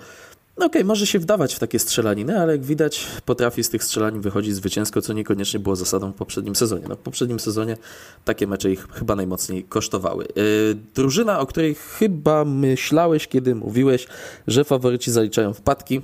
no 0.59 0.67
okej, 0.67 0.83
okay, 0.83 0.85
może 0.85 1.07
się 1.07 1.19
wdawać 1.19 1.55
w 1.55 1.59
takie 1.59 1.79
strzelaniny, 1.79 2.41
ale 2.41 2.53
jak 2.53 2.65
widać 2.65 3.07
potrafi 3.25 3.65
z 3.65 3.71
tych 3.71 3.85
strzelanin 3.85 4.21
wychodzić 4.21 4.55
zwycięsko, 4.55 5.03
co 5.03 5.13
niekoniecznie 5.13 5.61
było 5.61 5.77
zasadą 5.77 6.13
w 6.13 6.15
poprzednim 6.15 6.57
sezonie. 6.57 6.85
No, 6.89 6.97
w 6.97 6.99
poprzednim 6.99 7.41
sezonie 7.41 7.77
takie 8.25 8.47
mecze 8.47 8.71
ich 8.73 8.89
chyba 8.93 9.17
najmocniej 9.17 9.65
kosztowały. 9.65 10.27
Yy, 10.37 10.77
drużyna, 10.95 11.41
o 11.41 11.47
której 11.47 11.75
chyba 11.75 12.45
myślałeś, 12.45 13.29
kiedy 13.29 13.55
mówiłeś, 13.55 14.07
że 14.47 14.65
faworyci 14.65 15.11
zaliczają 15.11 15.55
wpadki, 15.55 16.03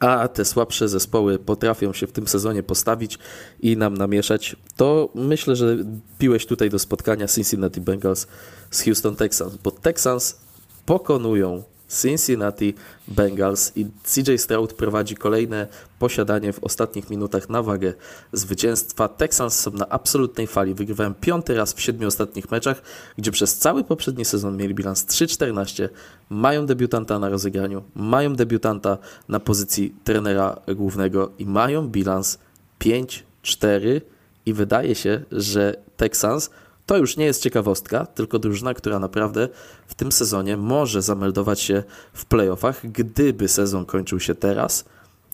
a 0.00 0.28
te 0.28 0.44
słabsze 0.44 0.88
zespoły 0.88 1.38
potrafią 1.38 1.92
się 1.92 2.06
w 2.06 2.12
tym 2.12 2.28
sezonie 2.28 2.62
postawić 2.62 3.18
i 3.60 3.76
nam 3.76 3.96
namieszać, 3.96 4.56
to 4.76 5.08
myślę, 5.14 5.56
że 5.56 5.76
piłeś 6.18 6.46
tutaj 6.46 6.70
do 6.70 6.78
spotkania 6.78 7.28
Cincinnati 7.28 7.80
Bengals 7.80 8.26
z 8.70 8.82
Houston 8.82 9.16
Texans, 9.16 9.56
bo 9.56 9.70
Texans 9.70 10.40
pokonują 10.86 11.62
Cincinnati 11.88 12.74
Bengals 13.08 13.72
i 13.76 13.86
CJ 14.04 14.36
Stroud 14.36 14.72
prowadzi 14.72 15.14
kolejne 15.14 15.66
posiadanie 15.98 16.52
w 16.52 16.64
ostatnich 16.64 17.10
minutach 17.10 17.48
na 17.48 17.62
wagę 17.62 17.94
zwycięstwa. 18.32 19.08
Texans 19.08 19.60
są 19.60 19.70
na 19.70 19.88
absolutnej 19.88 20.46
fali. 20.46 20.74
Wygrywałem 20.74 21.14
piąty 21.14 21.54
raz 21.54 21.74
w 21.74 21.80
siedmiu 21.80 22.08
ostatnich 22.08 22.50
meczach, 22.50 22.82
gdzie 23.18 23.30
przez 23.30 23.58
cały 23.58 23.84
poprzedni 23.84 24.24
sezon 24.24 24.56
mieli 24.56 24.74
bilans 24.74 25.06
3-14. 25.06 25.88
Mają 26.30 26.66
debiutanta 26.66 27.18
na 27.18 27.28
rozegraniu, 27.28 27.82
mają 27.94 28.34
debiutanta 28.34 28.98
na 29.28 29.40
pozycji 29.40 29.94
trenera 30.04 30.60
głównego 30.76 31.32
i 31.38 31.46
mają 31.46 31.88
bilans 31.88 32.38
5-4 32.80 34.00
i 34.46 34.52
wydaje 34.52 34.94
się, 34.94 35.22
że 35.32 35.74
Texans 35.96 36.50
to 36.86 36.96
już 36.96 37.16
nie 37.16 37.24
jest 37.24 37.42
ciekawostka, 37.42 38.06
tylko 38.06 38.38
drużyna, 38.38 38.74
która 38.74 38.98
naprawdę 38.98 39.48
w 39.86 39.94
tym 39.94 40.12
sezonie 40.12 40.56
może 40.56 41.02
zameldować 41.02 41.60
się 41.60 41.82
w 42.12 42.24
playoffach. 42.24 42.90
Gdyby 42.90 43.48
sezon 43.48 43.84
kończył 43.84 44.20
się 44.20 44.34
teraz, 44.34 44.84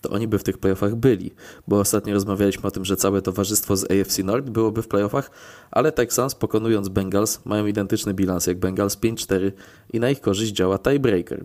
to 0.01 0.11
oni 0.11 0.29
by 0.29 0.39
w 0.39 0.45
tych 0.45 0.59
playoffach 0.59 0.95
byli, 0.95 1.33
bo 1.69 1.81
ostatnio 1.81 2.15
rozmawialiśmy 2.15 2.69
o 2.69 2.71
tym, 2.71 2.85
że 2.85 2.97
całe 2.97 3.23
towarzystwo 3.23 3.77
z 3.77 3.85
AFC 3.85 4.19
North 4.19 4.51
byłoby 4.51 4.83
w 4.83 4.89
playoffach, 4.89 5.31
ale 5.71 5.93
Texans 5.93 6.35
pokonując 6.35 6.89
Bengals 6.89 7.41
mają 7.45 7.67
identyczny 7.67 8.15
bilans 8.15 8.47
jak 8.47 8.59
Bengals 8.59 8.97
5-4 8.97 9.53
i 9.93 10.01
na 10.01 10.11
ich 10.11 10.21
korzyść 10.21 10.53
działa 10.53 10.79
tiebreaker. 10.79 11.45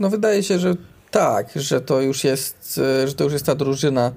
No 0.00 0.10
wydaje 0.10 0.42
się, 0.42 0.58
że 0.58 0.74
tak, 1.10 1.50
że 1.56 1.80
to 1.80 2.00
już 2.00 2.24
jest, 2.24 2.80
że 3.06 3.14
to 3.16 3.24
już 3.24 3.32
jest 3.32 3.46
ta 3.46 3.54
drużyna, 3.54 4.12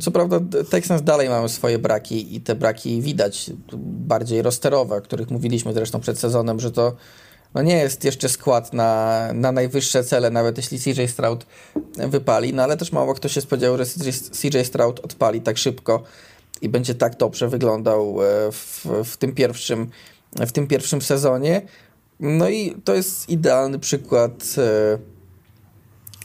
co 0.00 0.10
prawda 0.10 0.40
Texans 0.70 1.02
dalej 1.02 1.28
mają 1.28 1.48
swoje 1.48 1.78
braki 1.78 2.36
i 2.36 2.40
te 2.40 2.54
braki 2.54 3.02
widać 3.02 3.50
bardziej 3.82 4.42
rosterowe, 4.42 4.96
o 4.96 5.00
których 5.00 5.30
mówiliśmy 5.30 5.72
zresztą 5.72 6.00
przed 6.00 6.18
sezonem, 6.18 6.60
że 6.60 6.70
to 6.70 6.96
no 7.54 7.62
nie 7.62 7.76
jest 7.76 8.04
jeszcze 8.04 8.28
skład 8.28 8.72
na, 8.72 9.20
na 9.34 9.52
najwyższe 9.52 10.04
cele, 10.04 10.30
nawet 10.30 10.56
jeśli 10.56 10.78
CJ 10.78 11.06
Stroud 11.06 11.46
wypali, 11.96 12.54
no 12.54 12.62
ale 12.62 12.76
też 12.76 12.92
mało 12.92 13.14
kto 13.14 13.28
się 13.28 13.40
spodziewał, 13.40 13.78
że 13.78 13.86
CJ 14.14 14.64
Stroud 14.64 15.00
odpali 15.00 15.40
tak 15.40 15.58
szybko 15.58 16.02
i 16.62 16.68
będzie 16.68 16.94
tak 16.94 17.16
dobrze 17.16 17.48
wyglądał 17.48 18.22
e, 18.22 18.52
w, 18.52 18.86
w, 19.04 19.16
tym 19.16 19.34
pierwszym, 19.34 19.90
w 20.46 20.52
tym 20.52 20.66
pierwszym 20.66 21.02
sezonie. 21.02 21.62
No 22.20 22.48
i 22.48 22.76
to 22.84 22.94
jest 22.94 23.28
idealny 23.28 23.78
przykład 23.78 24.32
e, 24.58 24.98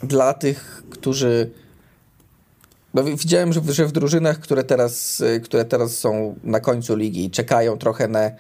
dla 0.08 0.34
tych, 0.34 0.84
którzy 0.90 1.52
no, 2.94 3.04
widziałem, 3.04 3.54
że 3.54 3.62
w, 3.62 3.70
że 3.70 3.86
w 3.86 3.92
drużynach, 3.92 4.40
które 4.40 4.64
teraz, 4.64 5.20
y, 5.22 5.40
które 5.40 5.66
teraz 5.66 5.98
są 5.98 6.36
na 6.44 6.60
końcu 6.60 6.96
ligi 6.96 7.26
i 7.26 7.32
czekają 7.32 7.78
trochę 7.78 8.08
na, 8.08 8.32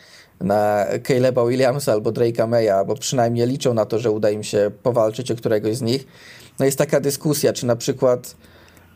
na 0.41 0.86
Caleba 1.08 1.46
Williamsa 1.46 1.91
albo 1.91 2.12
Drake'a 2.12 2.48
Maya, 2.48 2.86
bo 2.88 2.96
przynajmniej 2.96 3.48
liczą 3.48 3.74
na 3.74 3.86
to, 3.86 4.00
że 4.00 4.12
uda 4.12 4.29
im 4.29 4.44
się 4.44 4.72
powalczyć 4.84 5.32
o 5.32 5.36
któregoś 5.36 5.75
z 5.75 5.82
nich. 5.82 6.08
No 6.60 6.65
jest 6.65 6.77
taka 6.77 7.00
dyskusja, 7.00 7.53
czy 7.53 7.65
na 7.65 7.75
przykład 7.75 8.36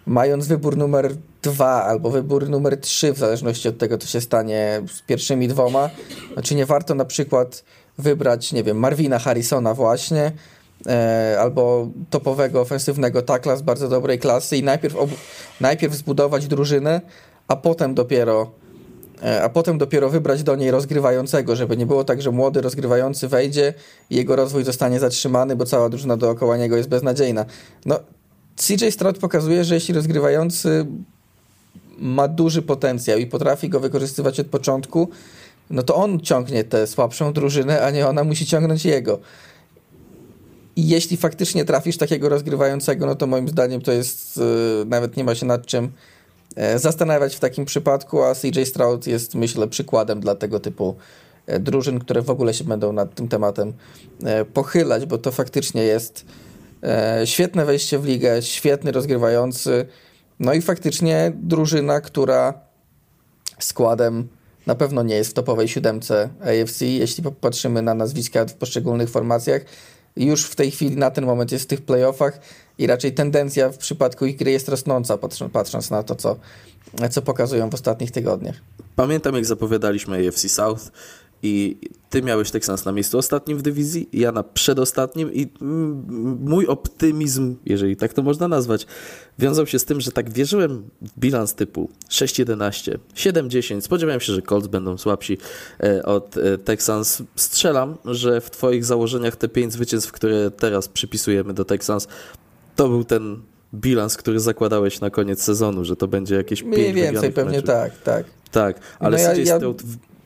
mając 0.06 0.48
wybór 0.48 0.78
numer 0.78 1.16
dwa 1.42 1.84
albo 1.84 2.10
wybór 2.10 2.50
numer 2.50 2.78
trzy, 2.78 3.14
w 3.14 3.18
zależności 3.18 3.70
od 3.70 3.78
tego, 3.78 3.98
co 3.98 4.08
się 4.08 4.22
stanie 4.22 4.82
z 4.94 5.02
pierwszymi 5.02 5.48
dwoma, 5.48 5.90
no, 6.36 6.42
czy 6.42 6.56
nie 6.56 6.66
warto 6.66 6.96
na 6.96 7.06
przykład 7.06 7.64
wybrać, 7.98 8.52
nie 8.54 8.64
wiem, 8.64 8.78
Marvina 8.78 9.20
Harrisona 9.20 9.74
właśnie, 9.74 10.32
albo 11.40 11.88
topowego 12.10 12.62
ofensywnego 12.62 13.22
takla 13.22 13.56
z 13.56 13.62
bardzo 13.62 13.90
dobrej 13.90 14.20
klasy 14.20 14.58
i 14.58 14.64
najpierw, 14.64 14.96
najpierw 15.62 15.94
zbudować 15.94 16.48
drużynę, 16.48 17.02
a 17.48 17.56
potem 17.56 17.94
dopiero 17.94 18.52
e, 19.24 19.44
a 19.44 19.50
potem 19.50 19.78
dopiero 19.78 20.10
wybrać 20.10 20.44
do 20.44 20.56
niej 20.56 20.72
rozgrywającego, 20.72 21.56
żeby 21.56 21.78
nie 21.78 21.86
było 21.86 22.04
tak, 22.04 22.22
że 22.22 22.32
młody 22.32 22.62
rozgrywający 22.62 23.28
wejdzie 23.28 23.74
i 24.10 24.16
jego 24.16 24.36
rozwój 24.36 24.64
zostanie 24.64 25.00
zatrzymany, 25.00 25.56
bo 25.56 25.66
cała 25.66 25.90
drużyna 25.90 26.18
dookoła 26.18 26.58
niego 26.58 26.78
jest 26.78 26.90
beznadziejna. 26.90 27.46
No, 27.86 28.00
CJ 28.56 28.92
Stroud 28.92 29.18
pokazuje, 29.18 29.64
że 29.64 29.76
jeśli 29.76 29.94
rozgrywający 29.94 30.86
ma 31.98 32.28
duży 32.28 32.62
potencjał 32.62 33.18
i 33.18 33.26
potrafi 33.26 33.70
go 33.70 33.80
wykorzystywać 33.80 34.40
od 34.40 34.48
początku, 34.48 35.10
no 35.70 35.84
to 35.84 35.96
on 35.96 36.20
ciągnie 36.20 36.64
tę 36.64 36.88
słabszą 36.88 37.34
drużynę, 37.34 37.84
a 37.86 37.92
nie 37.92 38.08
ona 38.08 38.24
musi 38.24 38.46
ciągnąć 38.46 38.86
jego. 38.86 39.20
I 40.76 40.88
jeśli 40.88 41.18
faktycznie 41.18 41.66
trafisz 41.66 41.98
takiego 41.98 42.30
rozgrywającego, 42.30 43.06
no 43.06 43.16
to 43.16 43.28
moim 43.28 43.50
zdaniem 43.50 43.82
to 43.82 43.92
jest, 43.92 44.38
yy, 44.38 44.86
nawet 44.86 45.18
nie 45.18 45.24
ma 45.24 45.36
się 45.36 45.46
nad 45.46 45.66
czym 45.66 45.92
yy, 46.58 46.80
zastanawiać 46.80 47.36
w 47.36 47.40
takim 47.40 47.66
przypadku, 47.66 48.24
a 48.24 48.36
CJ 48.36 48.64
Stroud 48.66 49.08
jest 49.08 49.36
myślę 49.36 49.68
przykładem 49.68 50.20
dla 50.20 50.36
tego 50.36 50.60
typu 50.60 50.96
yy, 51.48 51.60
drużyn, 51.60 52.00
które 52.00 52.22
w 52.22 52.30
ogóle 52.30 52.54
się 52.54 52.64
będą 52.64 52.94
nad 52.94 53.16
tym 53.16 53.28
tematem 53.28 53.74
pochylać, 54.54 55.06
bo 55.06 55.18
to 55.18 55.32
faktycznie 55.32 55.84
jest 55.84 56.26
świetne 57.26 57.66
wejście 57.66 58.00
w 58.00 58.06
ligę, 58.06 58.42
świetny 58.42 58.92
rozgrywający, 58.92 59.86
no 60.40 60.54
i 60.54 60.62
faktycznie 60.62 61.32
drużyna, 61.36 62.02
która 62.02 62.54
składem 63.60 64.28
na 64.68 64.76
pewno 64.76 65.04
nie 65.04 65.16
jest 65.16 65.32
w 65.32 65.34
topowej 65.34 65.68
siódemce 65.68 66.30
AFC, 66.42 66.86
jeśli 66.86 67.24
popatrzymy 67.24 67.82
na 67.82 67.94
nazwiska 67.94 68.46
w 68.46 68.54
poszczególnych 68.54 69.10
formacjach, 69.10 69.62
już 70.16 70.46
w 70.46 70.56
tej 70.56 70.72
chwili 70.72 70.98
na 70.98 71.12
ten 71.12 71.26
moment 71.26 71.52
jest 71.52 71.66
w 71.66 71.68
tych 71.68 71.82
playoffach 71.82 72.40
i 72.78 72.88
raczej 72.88 73.14
tendencja 73.14 73.70
w 73.70 73.78
przypadku 73.78 74.26
ich 74.26 74.38
gry 74.38 74.52
jest 74.52 74.70
rosnąca, 74.70 75.18
patrząc 75.54 75.90
na 75.90 76.04
to, 76.04 76.16
co, 76.16 76.36
co 77.12 77.22
pokazują 77.22 77.70
w 77.70 77.74
ostatnich 77.74 78.12
tygodniach. 78.12 78.56
Pamiętam, 78.96 79.36
jak 79.36 79.46
zapowiadaliśmy 79.46 80.28
AFC 80.28 80.50
South 80.50 80.92
i 81.44 81.78
ty 82.10 82.22
miałeś 82.22 82.52
Texans 82.52 82.86
na 82.86 82.92
miejscu 82.92 83.18
ostatnim 83.18 83.58
w 83.58 83.62
dywizji, 83.62 84.10
ja 84.14 84.32
na 84.32 84.44
przedostatnim 84.44 85.34
i 85.34 85.48
mój 86.40 86.68
optymizm, 86.68 87.56
jeżeli 87.66 87.96
tak 87.96 88.14
to 88.14 88.22
można 88.22 88.48
nazwać, 88.48 88.88
wiązał 89.40 89.68
się 89.68 89.80
z 89.80 89.86
tym, 89.86 90.02
że 90.02 90.12
tak 90.12 90.30
wierzyłem 90.30 90.84
w 91.02 91.20
bilans 91.20 91.54
typu 91.54 91.90
6-11, 92.10 92.98
7-10. 93.16 93.82
Spodziewałem 93.82 94.20
się, 94.22 94.34
że 94.34 94.42
Colts 94.42 94.68
będą 94.68 94.98
słabsi 94.98 95.38
e, 95.84 96.04
od 96.04 96.38
e, 96.38 96.58
Texans. 96.58 97.24
Strzelam, 97.36 97.98
że 98.06 98.42
w 98.42 98.50
twoich 98.50 98.86
założeniach 98.86 99.36
te 99.36 99.48
pięć 99.50 99.74
zwycięstw, 99.74 100.12
które 100.12 100.52
teraz 100.52 100.88
przypisujemy 100.88 101.54
do 101.54 101.66
Texans, 101.66 102.08
to 102.76 102.90
był 102.90 103.04
ten 103.04 103.42
bilans, 103.74 104.18
który 104.18 104.40
zakładałeś 104.40 105.02
na 105.02 105.10
koniec 105.10 105.42
sezonu, 105.44 105.86
że 105.86 105.96
to 105.96 106.08
będzie 106.08 106.36
jakieś 106.36 106.64
Mniej 106.64 106.94
więcej 106.94 107.32
pewnie 107.32 107.62
tak, 107.62 108.02
tak. 108.02 108.26
Tak, 108.52 108.80
ale 109.00 109.18
no 109.18 109.24
ja, 109.24 109.34
CJ 109.34 109.48
ja 109.48 109.60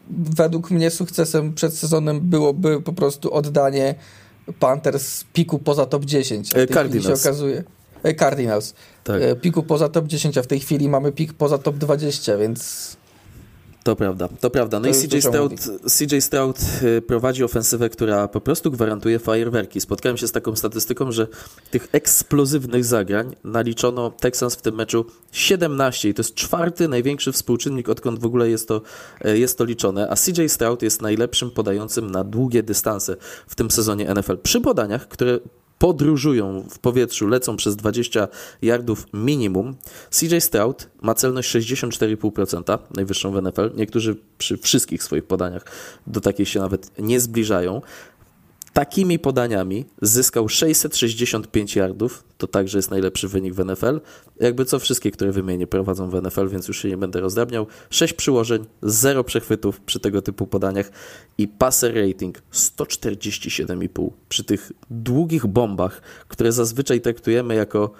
według 0.09 0.71
mnie 0.71 0.91
sukcesem 0.91 1.53
przed 1.53 1.73
sezonem 1.73 2.19
byłoby 2.19 2.81
po 2.81 2.93
prostu 2.93 3.33
oddanie 3.33 3.95
Panthers 4.59 5.23
piku 5.33 5.59
poza 5.59 5.85
top 5.85 6.05
10. 6.05 6.55
A 6.55 6.73
Cardinals. 6.73 7.05
się 7.05 7.27
okazuje. 7.27 7.63
E, 8.03 8.13
Cardinals. 8.13 8.73
Tak. 9.03 9.21
E, 9.21 9.35
piku 9.35 9.63
poza 9.63 9.89
top 9.89 10.07
10, 10.07 10.37
a 10.37 10.43
w 10.43 10.47
tej 10.47 10.59
chwili 10.59 10.89
mamy 10.89 11.11
pik 11.11 11.33
poza 11.33 11.57
top 11.57 11.77
20, 11.77 12.37
więc 12.37 12.97
to 13.87 13.95
prawda, 13.95 14.29
to 14.39 14.49
prawda. 14.49 14.79
No 14.79 14.83
to 14.83 14.89
i 14.89 15.07
CJ 15.07 15.21
Stroud, 15.21 15.53
CJ 15.97 16.19
Stroud 16.21 16.59
y, 16.83 17.01
prowadzi 17.01 17.43
ofensywę, 17.43 17.89
która 17.89 18.27
po 18.27 18.41
prostu 18.41 18.71
gwarantuje 18.71 19.19
fajerwerki. 19.19 19.81
Spotkałem 19.81 20.17
się 20.17 20.27
z 20.27 20.31
taką 20.31 20.55
statystyką, 20.55 21.11
że 21.11 21.27
tych 21.71 21.87
eksplozywnych 21.91 22.85
zagrań 22.85 23.35
naliczono 23.43 24.11
Texans 24.11 24.55
w 24.55 24.61
tym 24.61 24.75
meczu 24.75 25.05
17 25.31 26.09
i 26.09 26.13
to 26.13 26.19
jest 26.19 26.35
czwarty 26.35 26.87
największy 26.87 27.31
współczynnik, 27.31 27.89
odkąd 27.89 28.19
w 28.19 28.25
ogóle 28.25 28.49
jest 28.49 28.67
to, 28.67 28.81
y, 29.25 29.37
jest 29.37 29.57
to 29.57 29.63
liczone, 29.63 30.09
a 30.09 30.15
CJ 30.15 30.47
Stroud 30.47 30.81
jest 30.81 31.01
najlepszym 31.01 31.51
podającym 31.51 32.11
na 32.11 32.23
długie 32.23 32.63
dystanse 32.63 33.17
w 33.47 33.55
tym 33.55 33.71
sezonie 33.71 34.09
NFL. 34.13 34.37
Przy 34.43 34.61
podaniach, 34.61 35.07
które 35.07 35.39
podróżują 35.79 36.63
w 36.69 36.79
powietrzu, 36.79 37.27
lecą 37.27 37.55
przez 37.55 37.75
20 37.75 38.27
yardów 38.61 39.05
minimum. 39.13 39.75
CJ 40.09 40.37
Stroud 40.39 40.89
ma 41.01 41.15
celność 41.15 41.55
64,5%, 41.55 42.77
najwyższą 42.95 43.31
w 43.31 43.41
NFL. 43.41 43.71
Niektórzy 43.75 44.15
przy 44.37 44.57
wszystkich 44.57 45.03
swoich 45.03 45.23
podaniach 45.23 45.65
do 46.07 46.21
takiej 46.21 46.45
się 46.45 46.59
nawet 46.59 46.99
nie 46.99 47.19
zbliżają. 47.19 47.81
Takimi 48.77 49.19
podaniami 49.19 49.85
zyskał 50.01 50.49
665 50.49 51.75
yardów, 51.75 52.23
to 52.37 52.47
także 52.47 52.77
jest 52.77 52.91
najlepszy 52.91 53.27
wynik 53.27 53.53
w 53.53 53.65
NFL. 53.65 54.01
Jakby 54.39 54.65
co 54.65 54.79
wszystkie, 54.79 55.11
które 55.11 55.31
wymienię, 55.31 55.67
prowadzą 55.67 56.09
w 56.09 56.21
NFL, 56.21 56.47
więc 56.47 56.67
już 56.67 56.81
się 56.81 56.89
nie 56.89 56.97
będę 56.97 57.21
rozdrabniał. 57.21 57.67
6 57.89 58.13
przyłożeń, 58.13 58.65
0 58.81 59.23
przechwytów 59.23 59.81
przy 59.81 59.99
tego 59.99 60.21
typu 60.21 60.47
podaniach 60.47 60.91
i 61.37 61.47
passer 61.47 61.95
rating 61.95 62.41
147,5 62.53 64.09
przy 64.29 64.43
tych 64.43 64.71
długich 64.91 65.45
bombach, 65.45 66.01
które 66.27 66.51
zazwyczaj 66.51 67.01
traktujemy 67.01 67.55
jako 67.55 67.91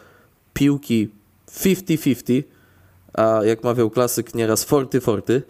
piłki 0.54 1.10
50-50, 1.52 2.44
a 3.14 3.40
jak 3.44 3.64
mawiał 3.64 3.90
klasyk 3.90 4.36
nieraz 4.36 4.66
forty-forty. 4.66 5.42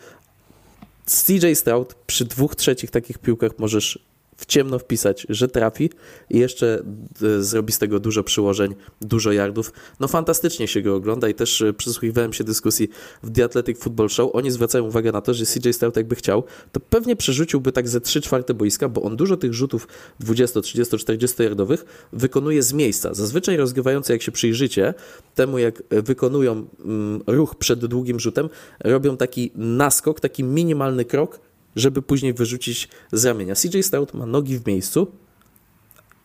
CJ 1.05 1.53
Stroud 1.55 1.93
przy 1.93 2.25
dwóch 2.25 2.55
trzecich 2.55 2.91
takich 2.91 3.17
piłkach 3.17 3.51
możesz 3.59 4.07
w 4.38 4.45
ciemno 4.45 4.80
wpisać, 4.80 5.26
że 5.30 5.47
trafi 5.47 5.89
i 6.30 6.39
jeszcze 6.39 6.84
e, 7.23 7.43
zrobi 7.43 7.73
z 7.73 7.80
tego 7.80 8.00
dużo 8.00 8.23
przyłożeń, 8.23 8.76
dużo 9.02 9.32
yardów. 9.32 9.73
No 10.00 10.08
fantastycznie 10.08 10.67
się 10.67 10.82
go 10.82 10.95
ogląda 10.95 11.30
i 11.30 11.34
też 11.34 11.62
e, 11.62 11.73
przysłuchiwałem 11.73 12.34
się 12.34 12.43
dyskusji 12.43 12.89
w 13.23 13.32
The 13.32 13.43
Athletic 13.43 13.80
Football 13.80 14.10
Show. 14.10 14.36
Oni 14.36 14.52
zwracają 14.52 14.84
uwagę 14.84 15.12
na 15.12 15.21
to, 15.21 15.34
że 15.34 15.45
CJ 15.45 15.71
Stroud 15.71 15.97
jakby 15.97 16.15
chciał, 16.15 16.43
to 16.71 16.80
pewnie 16.80 17.15
przerzuciłby 17.15 17.71
tak 17.71 17.89
ze 17.89 18.02
3 18.02 18.21
czwarte 18.21 18.54
boiska, 18.54 18.89
bo 18.89 19.02
on 19.02 19.15
dużo 19.15 19.38
tych 19.38 19.54
rzutów 19.54 19.88
20, 20.19 20.62
30, 20.62 20.97
40 20.97 21.43
yardowych 21.43 21.86
wykonuje 22.13 22.63
z 22.63 22.73
miejsca. 22.73 23.13
Zazwyczaj 23.13 23.58
rozgrywający, 23.58 24.13
jak 24.13 24.21
się 24.21 24.32
przyjrzycie 24.32 24.93
temu, 25.36 25.58
jak 25.58 25.84
wykonują 25.89 26.67
mm, 26.86 27.21
ruch 27.28 27.56
przed 27.56 27.86
długim 27.86 28.19
rzutem, 28.19 28.50
robią 28.80 29.17
taki 29.17 29.52
naskok, 29.56 30.19
taki 30.19 30.43
minimalny 30.43 31.06
krok, 31.06 31.39
żeby 31.77 32.01
później 32.01 32.33
wyrzucić 32.33 32.89
z 33.11 33.25
ramienia. 33.25 33.55
CJ 33.55 33.81
Stroud 33.81 34.13
ma 34.13 34.25
nogi 34.25 34.59
w 34.59 34.67
miejscu 34.67 35.07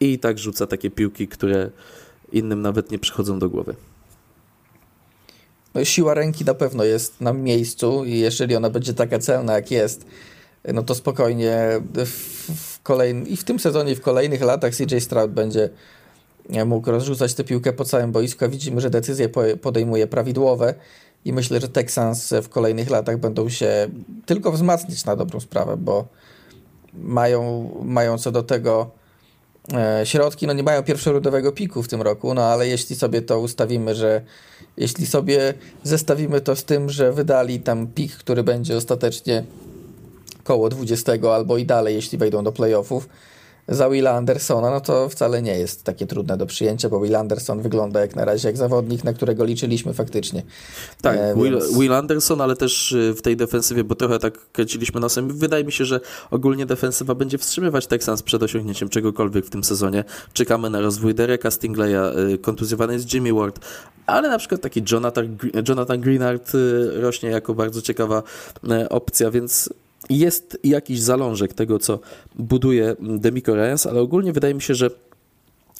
i 0.00 0.18
tak 0.18 0.38
rzuca 0.38 0.66
takie 0.66 0.90
piłki, 0.90 1.28
które 1.28 1.70
innym 2.32 2.62
nawet 2.62 2.90
nie 2.90 2.98
przychodzą 2.98 3.38
do 3.38 3.48
głowy. 3.48 3.74
No, 5.74 5.84
siła 5.84 6.14
ręki 6.14 6.44
na 6.44 6.54
pewno 6.54 6.84
jest 6.84 7.20
na 7.20 7.32
miejscu 7.32 8.04
i 8.04 8.18
jeżeli 8.18 8.56
ona 8.56 8.70
będzie 8.70 8.94
taka 8.94 9.18
celna 9.18 9.52
jak 9.52 9.70
jest, 9.70 10.06
no 10.74 10.82
to 10.82 10.94
spokojnie 10.94 11.80
w, 11.94 12.08
w 12.08 12.80
i 13.26 13.36
w 13.36 13.44
tym 13.44 13.58
sezonie 13.58 13.92
i 13.92 13.94
w 13.94 14.00
kolejnych 14.00 14.42
latach 14.42 14.74
CJ 14.74 14.98
Stroud 14.98 15.30
będzie 15.30 15.68
mógł 16.66 16.90
rozrzucać 16.90 17.34
tę 17.34 17.44
piłkę 17.44 17.72
po 17.72 17.84
całym 17.84 18.12
boisku, 18.12 18.48
widzimy, 18.48 18.80
że 18.80 18.90
decyzje 18.90 19.28
podejmuje 19.62 20.06
prawidłowe 20.06 20.74
i 21.24 21.32
myślę, 21.32 21.60
że 21.60 21.68
Texans 21.68 22.34
w 22.42 22.48
kolejnych 22.48 22.90
latach 22.90 23.18
będą 23.18 23.48
się 23.48 23.88
tylko 24.26 24.52
wzmacniać 24.52 25.04
na 25.04 25.16
dobrą 25.16 25.40
sprawę, 25.40 25.76
bo 25.76 26.06
mają, 26.94 27.70
mają 27.84 28.18
co 28.18 28.32
do 28.32 28.42
tego 28.42 28.90
e, 29.74 30.06
środki, 30.06 30.46
no 30.46 30.52
nie 30.52 30.62
mają 30.62 30.82
pierwszorudowego 30.82 31.52
piku 31.52 31.82
w 31.82 31.88
tym 31.88 32.02
roku, 32.02 32.34
no 32.34 32.44
ale 32.44 32.68
jeśli 32.68 32.96
sobie 32.96 33.22
to 33.22 33.40
ustawimy, 33.40 33.94
że 33.94 34.22
jeśli 34.76 35.06
sobie 35.06 35.54
zestawimy 35.82 36.40
to 36.40 36.56
z 36.56 36.64
tym, 36.64 36.90
że 36.90 37.12
wydali 37.12 37.60
tam 37.60 37.86
pik, 37.86 38.16
który 38.16 38.42
będzie 38.42 38.76
ostatecznie 38.76 39.44
koło 40.44 40.68
20 40.68 41.12
albo 41.34 41.58
i 41.58 41.66
dalej, 41.66 41.94
jeśli 41.94 42.18
wejdą 42.18 42.44
do 42.44 42.52
playoffów, 42.52 43.08
za 43.68 43.90
Willa 43.90 44.10
Andersona, 44.10 44.70
no 44.70 44.80
to 44.80 45.08
wcale 45.08 45.42
nie 45.42 45.58
jest 45.58 45.84
takie 45.84 46.06
trudne 46.06 46.36
do 46.36 46.46
przyjęcia, 46.46 46.88
bo 46.88 47.00
Will 47.00 47.16
Anderson 47.16 47.62
wygląda 47.62 48.00
jak 48.00 48.16
na 48.16 48.24
razie 48.24 48.48
jak 48.48 48.56
zawodnik, 48.56 49.04
na 49.04 49.12
którego 49.12 49.44
liczyliśmy 49.44 49.94
faktycznie. 49.94 50.42
Tak, 51.02 51.16
e, 51.16 51.34
Will, 51.34 51.52
więc... 51.52 51.78
Will, 51.78 51.92
Anderson, 51.92 52.40
ale 52.40 52.56
też 52.56 52.92
y, 52.92 53.14
w 53.14 53.22
tej 53.22 53.36
defensywie, 53.36 53.84
bo 53.84 53.94
trochę 53.94 54.18
tak 54.18 54.50
kręciliśmy 54.52 55.00
nosem, 55.00 55.28
wydaje 55.28 55.64
mi 55.64 55.72
się, 55.72 55.84
że 55.84 56.00
ogólnie 56.30 56.66
defensywa 56.66 57.14
będzie 57.14 57.38
wstrzymywać 57.38 57.86
Texans 57.86 58.22
przed 58.22 58.42
osiągnięciem 58.42 58.88
czegokolwiek 58.88 59.46
w 59.46 59.50
tym 59.50 59.64
sezonie. 59.64 60.04
Czekamy 60.32 60.70
na 60.70 60.80
rozwój 60.80 61.14
Dereka 61.14 61.50
Stingleya, 61.50 62.18
y, 62.34 62.38
kontuzjowany 62.38 62.92
jest 62.92 63.14
Jimmy 63.14 63.32
Ward, 63.32 63.60
ale 64.06 64.28
na 64.28 64.38
przykład 64.38 64.60
taki 64.60 64.82
Jonathan, 64.92 65.36
Jonathan 65.68 66.00
Greenard 66.00 66.54
y, 66.54 67.00
rośnie 67.00 67.30
jako 67.30 67.54
bardzo 67.54 67.82
ciekawa 67.82 68.22
opcja, 68.90 69.30
więc 69.30 69.70
jest 70.18 70.58
jakiś 70.64 71.00
zalążek 71.00 71.54
tego, 71.54 71.78
co 71.78 71.98
buduje 72.34 72.96
Demico 73.00 73.54
Ryans, 73.54 73.86
ale 73.86 74.00
ogólnie 74.00 74.32
wydaje 74.32 74.54
mi 74.54 74.62
się, 74.62 74.74
że 74.74 74.90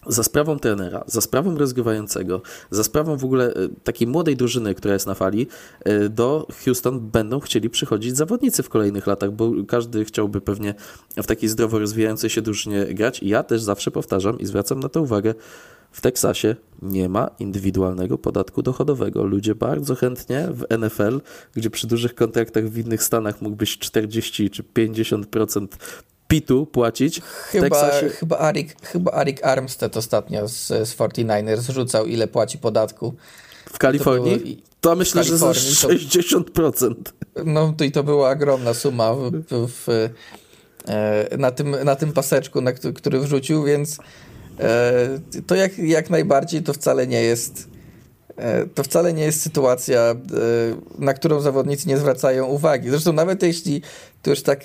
za 0.06 0.22
sprawą 0.22 0.58
trenera, 0.58 1.04
za 1.06 1.20
sprawą 1.20 1.58
rozgrywającego, 1.58 2.42
za 2.70 2.84
sprawą 2.84 3.16
w 3.16 3.24
ogóle 3.24 3.54
e, 3.54 3.68
takiej 3.84 4.08
młodej 4.08 4.36
drużyny, 4.36 4.74
która 4.74 4.94
jest 4.94 5.06
na 5.06 5.14
fali, 5.14 5.46
e, 5.84 6.08
do 6.08 6.46
Houston 6.64 7.00
będą 7.00 7.40
chcieli 7.40 7.70
przychodzić 7.70 8.16
zawodnicy 8.16 8.62
w 8.62 8.68
kolejnych 8.68 9.06
latach, 9.06 9.32
bo 9.32 9.52
każdy 9.68 10.04
chciałby 10.04 10.40
pewnie 10.40 10.74
w 11.16 11.26
takiej 11.26 11.48
zdrowo 11.48 11.78
rozwijającej 11.78 12.30
się 12.30 12.42
drużynie 12.42 12.84
grać. 12.84 13.22
I 13.22 13.28
ja 13.28 13.42
też 13.42 13.62
zawsze 13.62 13.90
powtarzam 13.90 14.38
i 14.38 14.46
zwracam 14.46 14.80
na 14.80 14.88
to 14.88 15.02
uwagę, 15.02 15.34
w 15.92 16.00
Teksasie 16.00 16.56
nie 16.82 17.08
ma 17.08 17.30
indywidualnego 17.38 18.18
podatku 18.18 18.62
dochodowego. 18.62 19.24
Ludzie 19.24 19.54
bardzo 19.54 19.94
chętnie 19.94 20.48
w 20.50 20.78
NFL, 20.78 21.20
gdzie 21.54 21.70
przy 21.70 21.86
dużych 21.86 22.14
kontraktach 22.14 22.68
w 22.68 22.78
innych 22.78 23.02
stanach 23.02 23.42
mógłbyś 23.42 23.78
40 23.78 24.50
czy 24.50 24.62
50% 24.62 25.66
PIT-u 26.28 26.66
płacić. 26.66 27.20
Chyba, 27.20 27.64
Teksasie... 27.68 28.08
chyba, 28.08 28.38
Arik, 28.38 28.86
chyba 28.86 29.12
Arik 29.12 29.44
Armstead 29.44 29.96
ostatnio 29.96 30.48
z, 30.48 30.66
z 30.66 30.96
49ers 30.96 31.72
rzucał, 31.72 32.06
ile 32.06 32.28
płaci 32.28 32.58
podatku. 32.58 33.14
W 33.72 33.78
Kalifornii? 33.78 34.38
To, 34.38 34.44
było, 34.44 34.56
to 34.80 34.96
myślę, 34.96 35.24
że 35.24 35.38
za 35.38 35.50
60%. 35.50 36.94
To, 37.34 37.44
no 37.44 37.74
to 37.76 37.84
i 37.84 37.92
to 37.92 38.02
była 38.02 38.30
ogromna 38.30 38.74
suma 38.74 39.14
w, 39.14 39.30
w, 39.30 39.68
w, 39.68 39.88
e, 40.88 41.36
na, 41.38 41.50
tym, 41.50 41.76
na 41.84 41.96
tym 41.96 42.12
paseczku, 42.12 42.60
na 42.60 42.72
który 42.72 43.20
wrzucił, 43.20 43.64
więc 43.64 43.98
to 45.46 45.54
jak, 45.54 45.78
jak 45.78 46.10
najbardziej 46.10 46.62
to 46.62 46.72
wcale 46.72 47.06
nie 47.06 47.22
jest 47.22 47.68
e, 48.36 48.66
to 48.66 48.82
wcale 48.82 49.12
nie 49.12 49.24
jest 49.24 49.42
sytuacja, 49.42 50.00
e, 50.00 50.16
na 50.98 51.14
którą 51.14 51.40
zawodnicy 51.40 51.88
nie 51.88 51.98
zwracają 51.98 52.46
uwagi. 52.46 52.90
Zresztą 52.90 53.12
nawet 53.12 53.42
jeśli 53.42 53.82
to 54.22 54.30
już 54.30 54.42
tak 54.42 54.60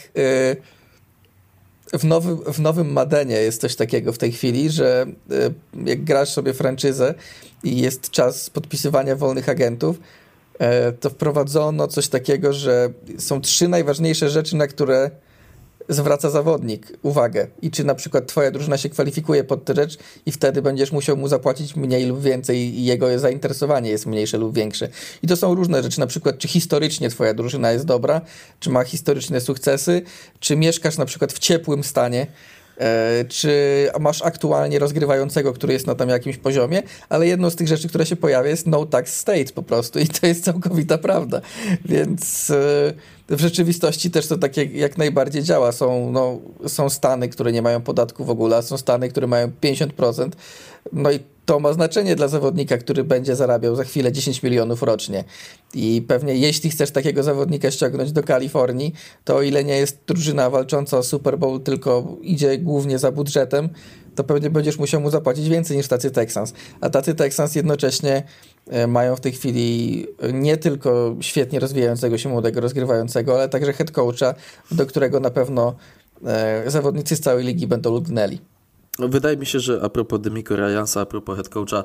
w 1.94 2.04
nowym, 2.04 2.38
w 2.54 2.60
nowym 2.60 2.92
Madenie 2.92 3.36
jest 3.36 3.62
coś 3.62 3.76
takiego 3.76 4.14
w 4.14 4.18
tej 4.18 4.32
chwili, 4.32 4.70
że 4.70 5.06
jak 5.86 6.04
grasz 6.04 6.30
sobie 6.30 6.54
franczyzę 6.54 7.14
i 7.64 7.82
jest 7.82 8.10
czas 8.10 8.50
podpisywania 8.50 9.16
wolnych 9.16 9.50
agentów, 9.50 10.00
to 11.00 11.10
wprowadzono 11.10 11.88
coś 11.88 12.08
takiego, 12.08 12.54
że 12.54 12.90
są 13.18 13.42
trzy 13.42 13.68
najważniejsze 13.68 14.30
rzeczy, 14.30 14.56
na 14.56 14.68
które 14.68 15.12
zwraca 15.90 16.30
zawodnik. 16.30 16.98
Uwagę. 17.02 17.48
I 17.62 17.72
czy 17.72 17.84
na 17.84 17.96
przykład 17.96 18.28
twoja 18.28 18.52
drużyna 18.52 18.78
się 18.78 18.90
kwalifikuje 18.90 19.44
pod 19.44 19.66
tę 19.66 19.76
rzecz 19.76 19.98
i 20.26 20.32
wtedy 20.32 20.62
będziesz 20.62 20.92
musiał 20.92 21.18
mu 21.18 21.28
zapłacić 21.28 21.76
mniej 21.76 22.06
lub 22.06 22.22
więcej 22.22 22.58
i 22.58 22.86
jego 22.86 23.20
zainteresowanie 23.20 23.90
jest 23.90 24.06
mniejsze 24.06 24.38
lub 24.38 24.56
większe. 24.56 24.90
I 25.24 25.28
to 25.28 25.36
są 25.36 25.56
różne 25.56 25.84
rzeczy, 25.84 26.00
na 26.00 26.08
przykład 26.08 26.38
czy 26.38 26.48
historycznie 26.48 27.10
twoja 27.10 27.34
drużyna 27.34 27.72
jest 27.72 27.86
dobra, 27.86 28.22
czy 28.60 28.70
ma 28.70 28.84
historyczne 28.84 29.42
sukcesy, 29.42 30.02
czy 30.40 30.56
mieszkasz 30.56 30.98
na 30.98 31.06
przykład 31.06 31.34
w 31.34 31.40
ciepłym 31.40 31.84
stanie, 31.84 32.28
czy 33.30 33.52
masz 34.00 34.22
aktualnie 34.22 34.80
rozgrywającego, 34.80 35.54
który 35.54 35.74
jest 35.74 35.88
na 35.88 35.96
tam 35.96 36.10
jakimś 36.10 36.38
poziomie, 36.38 36.84
ale 37.10 37.28
jedną 37.28 37.50
z 37.50 37.56
tych 37.56 37.68
rzeczy, 37.68 37.90
która 37.90 38.06
się 38.06 38.16
pojawia 38.16 38.50
jest 38.50 38.68
no 38.68 38.86
tax 38.86 39.16
state 39.16 39.54
po 39.56 39.64
prostu 39.64 40.00
i 40.04 40.08
to 40.08 40.28
jest 40.28 40.44
całkowita 40.44 40.98
prawda. 40.98 41.42
Więc 41.86 42.50
e, 42.50 42.94
w 43.30 43.40
rzeczywistości 43.40 44.12
też 44.12 44.28
to 44.28 44.38
tak 44.38 44.58
jak, 44.58 44.74
jak 44.74 44.98
najbardziej 44.98 45.44
działa. 45.44 45.72
Są, 45.72 46.12
no, 46.12 46.40
są 46.68 46.90
stany, 46.90 47.30
które 47.30 47.52
nie 47.52 47.62
mają 47.62 47.82
podatku 47.82 48.26
w 48.26 48.30
ogóle, 48.30 48.64
są 48.64 48.78
stany, 48.78 49.10
które 49.10 49.28
mają 49.28 49.52
50%. 49.62 50.30
No 50.94 51.12
i 51.12 51.20
to 51.48 51.60
ma 51.60 51.74
znaczenie 51.74 52.16
dla 52.16 52.28
zawodnika, 52.28 52.78
który 52.78 53.04
będzie 53.04 53.36
zarabiał 53.36 53.76
za 53.76 53.84
chwilę 53.84 54.12
10 54.12 54.44
milionów 54.44 54.84
rocznie. 54.84 55.24
I 55.74 56.06
pewnie 56.08 56.36
jeśli 56.36 56.70
chcesz 56.70 56.92
takiego 56.92 57.24
zawodnika 57.24 57.72
ściągnąć 57.72 58.12
do 58.12 58.24
Kalifornii, 58.24 58.94
to 59.24 59.36
o 59.36 59.42
ile 59.42 59.64
nie 59.64 59.78
jest 59.78 60.00
drużyna 60.08 60.50
walcząca 60.50 60.98
o 60.98 61.04
Super 61.04 61.40
Bowl, 61.40 61.62
tylko 61.62 62.18
idzie 62.22 62.58
głównie 62.58 63.00
za 63.00 63.12
budżetem, 63.12 63.70
to 64.16 64.24
pewnie 64.24 64.50
będziesz 64.50 64.80
musiał 64.80 65.02
mu 65.02 65.10
zapłacić 65.10 65.50
więcej 65.50 65.78
niż 65.78 65.88
tacy 65.88 66.12
Texans. 66.12 66.54
A 66.82 66.90
tacy 66.90 67.16
Texans 67.16 67.56
jednocześnie 67.56 68.24
e, 68.70 68.88
mają 68.88 69.16
w 69.16 69.22
tej 69.22 69.32
chwili 69.32 70.06
nie 70.34 70.58
tylko 70.58 71.16
świetnie 71.22 71.60
rozwijającego 71.60 72.18
się 72.18 72.30
młodego 72.30 72.62
rozgrywającego, 72.62 73.36
ale 73.36 73.50
także 73.50 73.74
head 73.74 73.92
coacha, 73.92 74.34
do 74.72 74.86
którego 74.86 75.20
na 75.20 75.30
pewno 75.30 75.76
e, 76.26 76.64
zawodnicy 76.68 77.16
z 77.16 77.20
całej 77.20 77.46
ligi 77.46 77.68
będą 77.68 77.96
lgnęli. 77.96 78.40
Wydaje 79.00 79.38
mi 79.38 79.46
się, 79.46 79.60
że 79.60 79.82
a 79.84 79.90
propos 79.90 80.22
Demiko 80.22 80.56
Ryansa, 80.56 81.02
a 81.02 81.06
propos 81.06 81.36
head 81.36 81.50
coacha, 81.50 81.84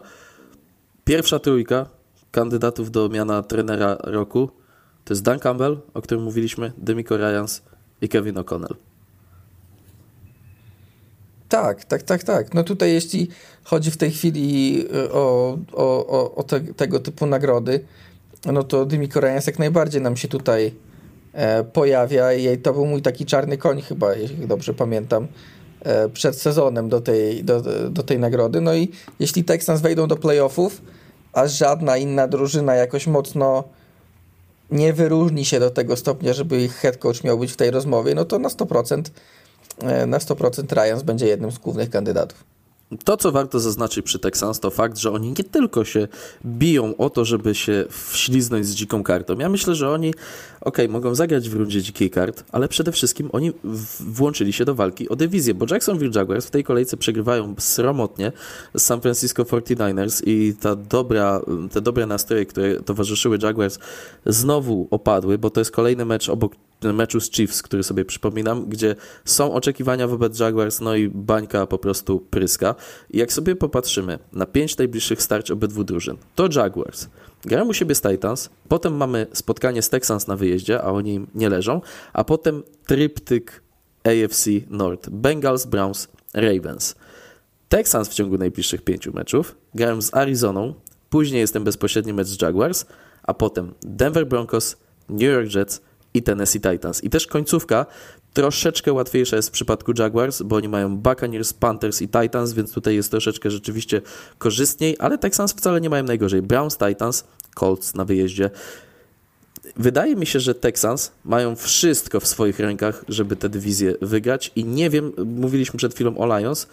pierwsza 1.05 1.39
trójka 1.39 1.87
kandydatów 2.31 2.91
do 2.91 3.09
miana 3.09 3.43
trenera 3.43 3.97
roku 4.05 4.51
to 5.05 5.15
jest 5.15 5.23
Dan 5.23 5.39
Campbell, 5.39 5.81
o 5.95 6.03
którym 6.03 6.25
mówiliśmy, 6.25 6.73
Demiko 6.79 7.17
Ryans 7.17 7.63
i 8.01 8.09
Kevin 8.09 8.35
O'Connell. 8.35 8.75
Tak, 11.49 11.85
tak, 11.85 12.03
tak, 12.03 12.23
tak. 12.23 12.55
No 12.55 12.65
tutaj 12.65 12.93
jeśli 12.93 13.29
chodzi 13.65 13.91
w 13.91 13.97
tej 13.97 14.11
chwili 14.11 14.81
y, 14.95 15.13
o, 15.13 15.59
o, 15.73 16.07
o, 16.07 16.35
o 16.35 16.43
te, 16.43 16.61
tego 16.61 17.01
typu 17.01 17.27
nagrody, 17.27 17.85
no 18.47 18.63
to 18.63 18.87
Demiko 18.87 19.21
Ryans 19.21 19.47
jak 19.47 19.59
najbardziej 19.59 20.03
nam 20.03 20.17
się 20.17 20.29
tutaj 20.29 20.75
e, 21.33 21.65
pojawia 21.65 22.33
i 22.33 22.59
to 22.59 22.73
był 22.73 22.87
mój 22.87 23.03
taki 23.03 23.27
czarny 23.27 23.59
koń 23.59 23.83
chyba, 23.83 24.15
jeśli 24.15 24.47
dobrze 24.47 24.75
pamiętam. 24.75 25.27
E, 25.85 26.09
przed 26.09 26.41
sezonem 26.41 26.89
do 26.89 27.01
tej, 27.01 27.45
do, 27.45 27.63
do 27.91 28.03
tej 28.03 28.19
nagrody. 28.19 28.61
No 28.61 28.75
i 28.75 28.89
jeśli 29.21 29.45
Texans 29.45 29.81
wejdą 29.81 30.09
do 30.09 30.17
playoffów, 30.17 30.83
a 31.33 31.47
żadna 31.47 31.97
inna 31.97 32.29
drużyna 32.29 32.75
jakoś 32.75 33.07
mocno 33.07 33.65
nie 34.71 34.93
wyróżni 34.93 35.45
się 35.45 35.61
do 35.61 35.71
tego 35.71 35.97
stopnia, 35.97 36.33
żeby 36.33 36.63
ich 36.63 36.75
head 36.75 36.97
coach 36.97 37.25
miał 37.25 37.39
być 37.39 37.53
w 37.53 37.57
tej 37.57 37.71
rozmowie, 37.71 38.15
no 38.15 38.25
to 38.25 38.39
na 38.39 38.49
100% 38.49 39.03
e, 39.83 40.07
na 40.07 40.19
100% 40.19 40.73
Ryans 40.73 41.03
będzie 41.03 41.27
jednym 41.27 41.53
z 41.53 41.59
głównych 41.59 41.91
kandydatów. 41.91 42.52
To, 43.05 43.17
co 43.17 43.33
warto 43.33 43.61
zaznaczyć 43.61 44.05
przy 44.05 44.19
Texans, 44.19 44.61
to 44.61 44.71
fakt, 44.71 44.99
że 44.99 45.13
oni 45.13 45.29
nie 45.29 45.45
tylko 45.45 45.85
się 45.85 46.09
biją 46.47 46.97
o 46.97 47.11
to, 47.11 47.25
żeby 47.25 47.55
się 47.55 47.85
wśliznąć 47.91 48.67
z 48.67 48.75
dziką 48.75 49.03
kartą. 49.03 49.39
Ja 49.39 49.49
myślę, 49.49 49.75
że 49.75 49.91
oni, 49.91 50.15
ok, 50.61 50.79
mogą 50.89 51.15
zagrać 51.15 51.49
w 51.49 51.55
rundzie 51.55 51.83
dzikiej 51.83 52.11
kart, 52.11 52.45
ale 52.53 52.69
przede 52.69 52.93
wszystkim 52.93 53.29
oni 53.33 53.53
włączyli 54.01 54.53
się 54.53 54.65
do 54.65 54.75
walki 54.75 55.09
o 55.09 55.17
dywizję, 55.17 55.55
bo 55.55 55.67
Jacksonville 55.71 56.13
Jaguars 56.15 56.47
w 56.47 56.51
tej 56.51 56.65
kolejce 56.65 56.97
przegrywają 56.97 57.55
sromotnie 57.59 58.33
z 58.75 58.83
San 58.83 59.01
Francisco 59.01 59.43
49ers 59.43 60.23
i 60.27 60.55
ta 60.61 60.77
dobra, 60.77 61.41
te 61.73 61.81
dobre 61.81 62.07
nastroje, 62.07 62.47
które 62.47 62.81
towarzyszyły 62.81 63.39
Jaguars 63.43 63.79
znowu 64.27 64.89
opadły, 64.91 65.39
bo 65.39 65.51
to 65.51 65.61
jest 65.61 65.71
kolejny 65.71 66.05
mecz 66.05 66.29
obok 66.29 66.53
meczu 66.85 67.21
z 67.21 67.31
Chiefs, 67.31 67.63
który 67.63 67.83
sobie 67.83 68.05
przypominam, 68.05 68.67
gdzie 68.69 68.97
są 69.25 69.55
oczekiwania 69.55 70.09
wobec 70.09 70.39
Jaguars, 70.39 70.81
no 70.81 70.97
i 70.97 71.09
bańka 71.09 71.67
po 71.67 71.79
prostu 71.79 72.21
pryska. 72.21 72.75
I 73.11 73.19
jak 73.19 73.33
sobie 73.33 73.57
popatrzymy 73.57 74.19
na 74.33 74.47
pięć 74.47 74.77
najbliższych 74.77 75.23
starć 75.23 75.51
obydwu 75.51 75.85
drużyn, 75.85 76.17
to 76.35 76.49
Jaguars 76.57 77.09
grają 77.45 77.69
u 77.69 77.73
siebie 77.73 77.95
z 77.95 78.01
Titans, 78.01 78.51
potem 78.69 78.97
mamy 78.97 79.27
spotkanie 79.33 79.83
z 79.83 79.91
Texans 79.91 80.27
na 80.27 80.37
wyjeździe, 80.37 80.83
a 80.83 80.87
oni 80.87 81.15
im 81.15 81.27
nie 81.35 81.49
leżą, 81.49 81.81
a 82.13 82.25
potem 82.25 82.63
tryptyk 82.87 83.63
AFC 84.05 84.47
North, 84.71 85.11
Bengals, 85.11 85.67
Browns, 85.67 86.09
Ravens. 86.35 86.95
Texans 87.69 88.09
w 88.09 88.15
ciągu 88.15 88.39
najbliższych 88.39 88.83
pięciu 88.83 89.13
meczów 89.13 89.57
grają 89.75 90.03
z 90.03 90.15
Arizoną, 90.15 90.75
później 91.11 91.41
jest 91.41 91.53
ten 91.53 91.65
bezpośredni 91.65 92.13
mecz 92.13 92.29
z 92.29 92.43
Jaguars, 92.43 92.85
a 93.23 93.35
potem 93.35 93.75
Denver 93.83 94.27
Broncos, 94.27 94.77
New 95.09 95.23
York 95.23 95.55
Jets, 95.55 95.81
i 96.15 96.23
Tennessee 96.23 96.61
Titans. 96.61 97.05
I 97.05 97.11
też 97.11 97.27
końcówka 97.27 97.87
troszeczkę 98.33 98.93
łatwiejsza 98.93 99.37
jest 99.37 99.49
w 99.49 99.53
przypadku 99.53 99.93
Jaguars, 99.99 100.43
bo 100.43 100.57
oni 100.57 100.69
mają 100.69 100.97
Buccaneers, 100.97 101.53
Panthers 101.53 102.03
i 102.03 102.09
Titans, 102.09 102.53
więc 102.53 102.73
tutaj 102.73 102.95
jest 102.95 103.11
troszeczkę 103.11 103.51
rzeczywiście 103.51 104.03
korzystniej, 104.39 104.97
ale 104.99 105.19
Texans 105.19 105.53
wcale 105.53 105.81
nie 105.81 105.91
mają 105.91 106.05
najgorzej. 106.05 106.43
Browns, 106.43 106.77
Titans, 106.77 107.25
Colts 107.55 107.95
na 107.95 108.05
wyjeździe. 108.05 108.51
Wydaje 109.77 110.17
mi 110.17 110.27
się, 110.27 110.41
że 110.41 110.55
Texans 110.55 111.13
mają 111.25 111.57
wszystko 111.57 112.21
w 112.21 112.27
swoich 112.27 112.61
rękach, 112.61 113.05
żeby 113.09 113.37
tę 113.37 113.49
dywizję 113.49 113.95
wygrać 114.01 114.53
i 114.57 114.65
nie 114.65 114.91
wiem, 114.91 115.13
mówiliśmy 115.25 115.79
przed 115.79 115.95
chwilą 115.95 116.19
o 116.19 116.39
Lions, 116.39 116.67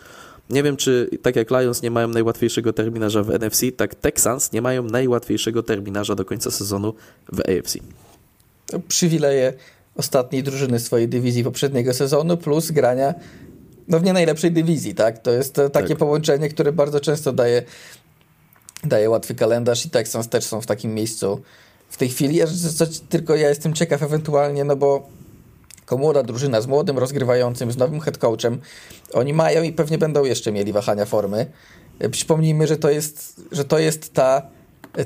nie 0.50 0.64
wiem, 0.64 0.78
czy 0.78 1.10
tak 1.22 1.36
jak 1.36 1.52
Lions 1.52 1.82
nie 1.82 1.92
mają 1.92 2.08
najłatwiejszego 2.08 2.74
terminarza 2.74 3.24
w 3.24 3.30
NFC, 3.30 3.62
tak 3.78 3.96
Texans 3.96 4.52
nie 4.52 4.62
mają 4.62 4.84
najłatwiejszego 4.84 5.64
terminarza 5.64 6.16
do 6.16 6.26
końca 6.26 6.52
sezonu 6.52 6.94
w 7.32 7.40
AFC 7.40 7.78
przywileje 8.88 9.54
ostatniej 9.96 10.44
drużyny 10.44 10.80
swojej 10.80 11.08
dywizji 11.08 11.44
poprzedniego 11.44 11.94
sezonu, 11.94 12.38
plus 12.38 12.72
grania 12.72 13.14
no 13.90 14.00
w 14.00 14.04
nie 14.04 14.14
najlepszej 14.14 14.52
dywizji, 14.52 14.96
tak? 14.96 15.20
To 15.20 15.32
jest 15.32 15.62
takie 15.74 15.90
tak. 15.90 15.98
połączenie, 15.98 16.50
które 16.50 16.72
bardzo 16.72 17.00
często 17.00 17.34
daje, 17.34 17.64
daje 18.84 19.10
łatwy 19.10 19.36
kalendarz 19.36 19.86
i 19.86 19.90
Texans 19.90 20.30
też 20.30 20.44
są 20.44 20.62
w 20.62 20.66
takim 20.66 20.94
miejscu 20.94 21.42
w 21.90 21.98
tej 21.98 22.10
chwili. 22.10 22.40
Co, 22.78 22.86
tylko 23.10 23.36
ja 23.36 23.50
jestem 23.50 23.74
ciekaw 23.74 24.04
ewentualnie, 24.04 24.64
no 24.64 24.76
bo 24.76 25.08
jako 25.80 25.98
młoda 25.98 26.24
drużyna 26.24 26.62
z 26.62 26.68
młodym 26.68 26.98
rozgrywającym, 26.98 27.72
z 27.72 27.78
nowym 27.78 28.00
head 28.00 28.18
coachem, 28.18 28.62
oni 29.14 29.34
mają 29.34 29.64
i 29.64 29.74
pewnie 29.74 29.98
będą 29.98 30.26
jeszcze 30.26 30.52
mieli 30.52 30.74
wahania 30.74 31.06
formy. 31.06 31.46
Przypomnijmy, 32.12 32.68
że 32.68 32.78
to 32.78 32.90
jest, 32.90 33.42
że 33.52 33.66
to 33.66 33.80
jest 33.80 34.14
ta 34.14 34.42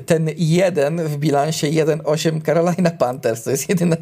ten 0.06 0.30
jeden 0.36 1.08
w 1.08 1.16
bilansie 1.16 1.66
1-8 1.66 2.42
Carolina 2.42 2.90
Panthers. 2.90 3.42
To 3.42 3.50
jest, 3.50 3.68
jedyne, 3.68 3.96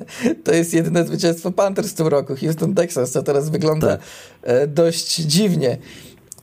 to 0.44 0.54
jest 0.54 0.74
jedyne 0.74 1.06
zwycięstwo 1.06 1.50
Panthers 1.50 1.88
w 1.88 1.94
tym 1.94 2.06
roku. 2.06 2.34
Houston 2.36 2.74
Texas, 2.74 3.10
co 3.10 3.22
teraz 3.22 3.50
wygląda 3.50 3.86
tak. 3.86 4.00
E, 4.42 4.66
dość 4.66 5.16
dziwnie. 5.16 5.78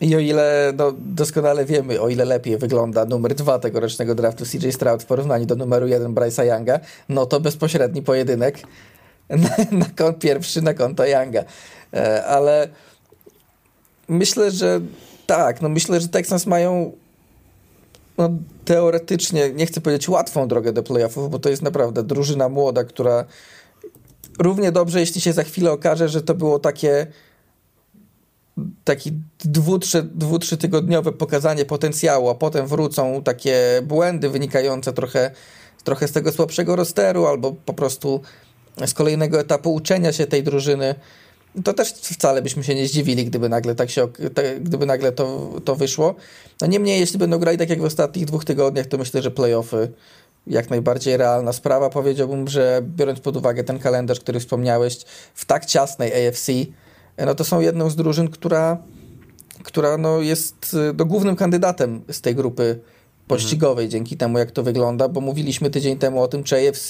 I 0.01 0.15
o 0.15 0.19
ile 0.19 0.73
no, 0.77 0.93
doskonale 0.97 1.65
wiemy, 1.65 2.01
o 2.01 2.09
ile 2.09 2.25
lepiej 2.25 2.57
wygląda 2.57 3.05
numer 3.05 3.35
dwa 3.35 3.59
tegorocznego 3.59 4.15
draftu 4.15 4.45
CJ 4.45 4.69
Stroud 4.71 5.03
w 5.03 5.05
porównaniu 5.05 5.45
do 5.45 5.55
numeru 5.55 5.87
jeden 5.87 6.13
Bryce'a 6.13 6.43
Younga, 6.43 6.79
no 7.09 7.25
to 7.25 7.39
bezpośredni 7.39 8.01
pojedynek 8.01 8.59
na, 9.29 9.49
na 9.71 9.85
kont, 9.95 10.19
pierwszy 10.19 10.61
na 10.61 10.73
konto 10.73 11.05
Younga. 11.05 11.43
E, 11.93 12.25
ale 12.25 12.67
myślę, 14.07 14.51
że 14.51 14.81
tak, 15.27 15.61
no 15.61 15.69
myślę, 15.69 16.01
że 16.01 16.07
Texans 16.07 16.45
mają 16.45 16.91
no, 18.19 18.29
teoretycznie, 18.65 19.53
nie 19.53 19.65
chcę 19.65 19.81
powiedzieć 19.81 20.09
łatwą 20.09 20.47
drogę 20.47 20.73
do 20.73 20.83
playoffów, 20.83 21.29
bo 21.29 21.39
to 21.39 21.49
jest 21.49 21.61
naprawdę 21.61 22.03
drużyna 22.03 22.49
młoda, 22.49 22.83
która 22.83 23.25
równie 24.39 24.71
dobrze, 24.71 24.99
jeśli 24.99 25.21
się 25.21 25.33
za 25.33 25.43
chwilę 25.43 25.71
okaże, 25.71 26.09
że 26.09 26.21
to 26.21 26.35
było 26.35 26.59
takie 26.59 27.07
taki 28.83 29.11
dwu, 29.45 29.79
trzy, 29.79 30.03
dwu, 30.03 30.39
trzy 30.39 30.57
tygodniowe 30.57 31.11
pokazanie 31.11 31.65
potencjału, 31.65 32.29
a 32.29 32.35
potem 32.35 32.67
wrócą 32.67 33.23
takie 33.23 33.81
błędy 33.83 34.29
wynikające 34.29 34.93
trochę, 34.93 35.31
trochę 35.83 36.07
z 36.07 36.11
tego 36.11 36.31
słabszego 36.31 36.75
rosteru 36.75 37.25
albo 37.25 37.51
po 37.51 37.73
prostu 37.73 38.21
z 38.85 38.93
kolejnego 38.93 39.39
etapu 39.39 39.73
uczenia 39.73 40.13
się 40.13 40.27
tej 40.27 40.43
drużyny, 40.43 40.95
to 41.63 41.73
też 41.73 41.93
wcale 41.93 42.41
byśmy 42.41 42.63
się 42.63 42.75
nie 42.75 42.87
zdziwili, 42.87 43.25
gdyby 43.25 43.49
nagle 43.49 43.75
tak 43.75 43.89
się, 43.89 44.07
gdyby 44.61 44.85
nagle 44.85 45.11
to, 45.11 45.49
to 45.65 45.75
wyszło. 45.75 46.15
No 46.61 46.67
niemniej, 46.67 46.99
jeśli 46.99 47.19
będą 47.19 47.37
grali 47.37 47.57
tak 47.57 47.69
jak 47.69 47.81
w 47.81 47.85
ostatnich 47.85 48.25
dwóch 48.25 48.45
tygodniach, 48.45 48.85
to 48.85 48.97
myślę, 48.97 49.21
że 49.21 49.31
playoffy 49.31 49.91
jak 50.47 50.69
najbardziej 50.69 51.17
realna 51.17 51.53
sprawa. 51.53 51.89
Powiedziałbym, 51.89 52.47
że 52.47 52.81
biorąc 52.83 53.19
pod 53.19 53.37
uwagę 53.37 53.63
ten 53.63 53.79
kalendarz, 53.79 54.19
który 54.19 54.39
wspomniałeś, 54.39 54.97
w 55.33 55.45
tak 55.45 55.65
ciasnej 55.65 56.27
AFC, 56.27 56.51
no 57.25 57.35
to 57.35 57.43
są 57.43 57.59
jedną 57.59 57.89
z 57.89 57.95
drużyn, 57.95 58.27
która, 58.27 58.77
która 59.63 59.97
no 59.97 60.21
jest 60.21 60.75
no, 60.97 61.05
głównym 61.05 61.35
kandydatem 61.35 62.01
z 62.11 62.21
tej 62.21 62.35
grupy 62.35 62.79
pościgowej 63.27 63.85
mhm. 63.85 63.91
dzięki 63.91 64.17
temu, 64.17 64.37
jak 64.37 64.51
to 64.51 64.63
wygląda, 64.63 65.07
bo 65.07 65.21
mówiliśmy 65.21 65.69
tydzień 65.69 65.97
temu 65.97 66.21
o 66.21 66.27
tym, 66.27 66.43
czy 66.43 66.69
AFC, 66.69 66.89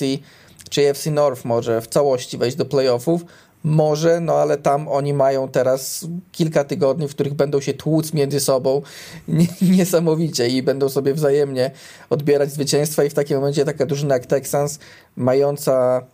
czy 0.69 0.89
AFC 0.89 1.05
North 1.11 1.45
może 1.45 1.81
w 1.81 1.87
całości 1.87 2.37
wejść 2.37 2.57
do 2.57 2.65
playoffów, 2.65 3.25
może, 3.63 4.19
no 4.19 4.33
ale 4.33 4.57
tam 4.57 4.87
oni 4.87 5.13
mają 5.13 5.47
teraz 5.47 6.07
kilka 6.31 6.63
tygodni, 6.63 7.07
w 7.07 7.11
których 7.11 7.33
będą 7.33 7.61
się 7.61 7.73
tłuc 7.73 8.13
między 8.13 8.39
sobą 8.39 8.81
niesamowicie 9.61 10.47
i 10.47 10.63
będą 10.63 10.89
sobie 10.89 11.13
wzajemnie 11.13 11.71
odbierać 12.09 12.51
zwycięstwa. 12.51 13.03
I 13.03 13.09
w 13.09 13.13
takim 13.13 13.37
momencie 13.37 13.65
taka 13.65 13.85
drużyna 13.85 14.13
jak 14.13 14.25
Texans 14.25 14.79
mająca 15.15 16.05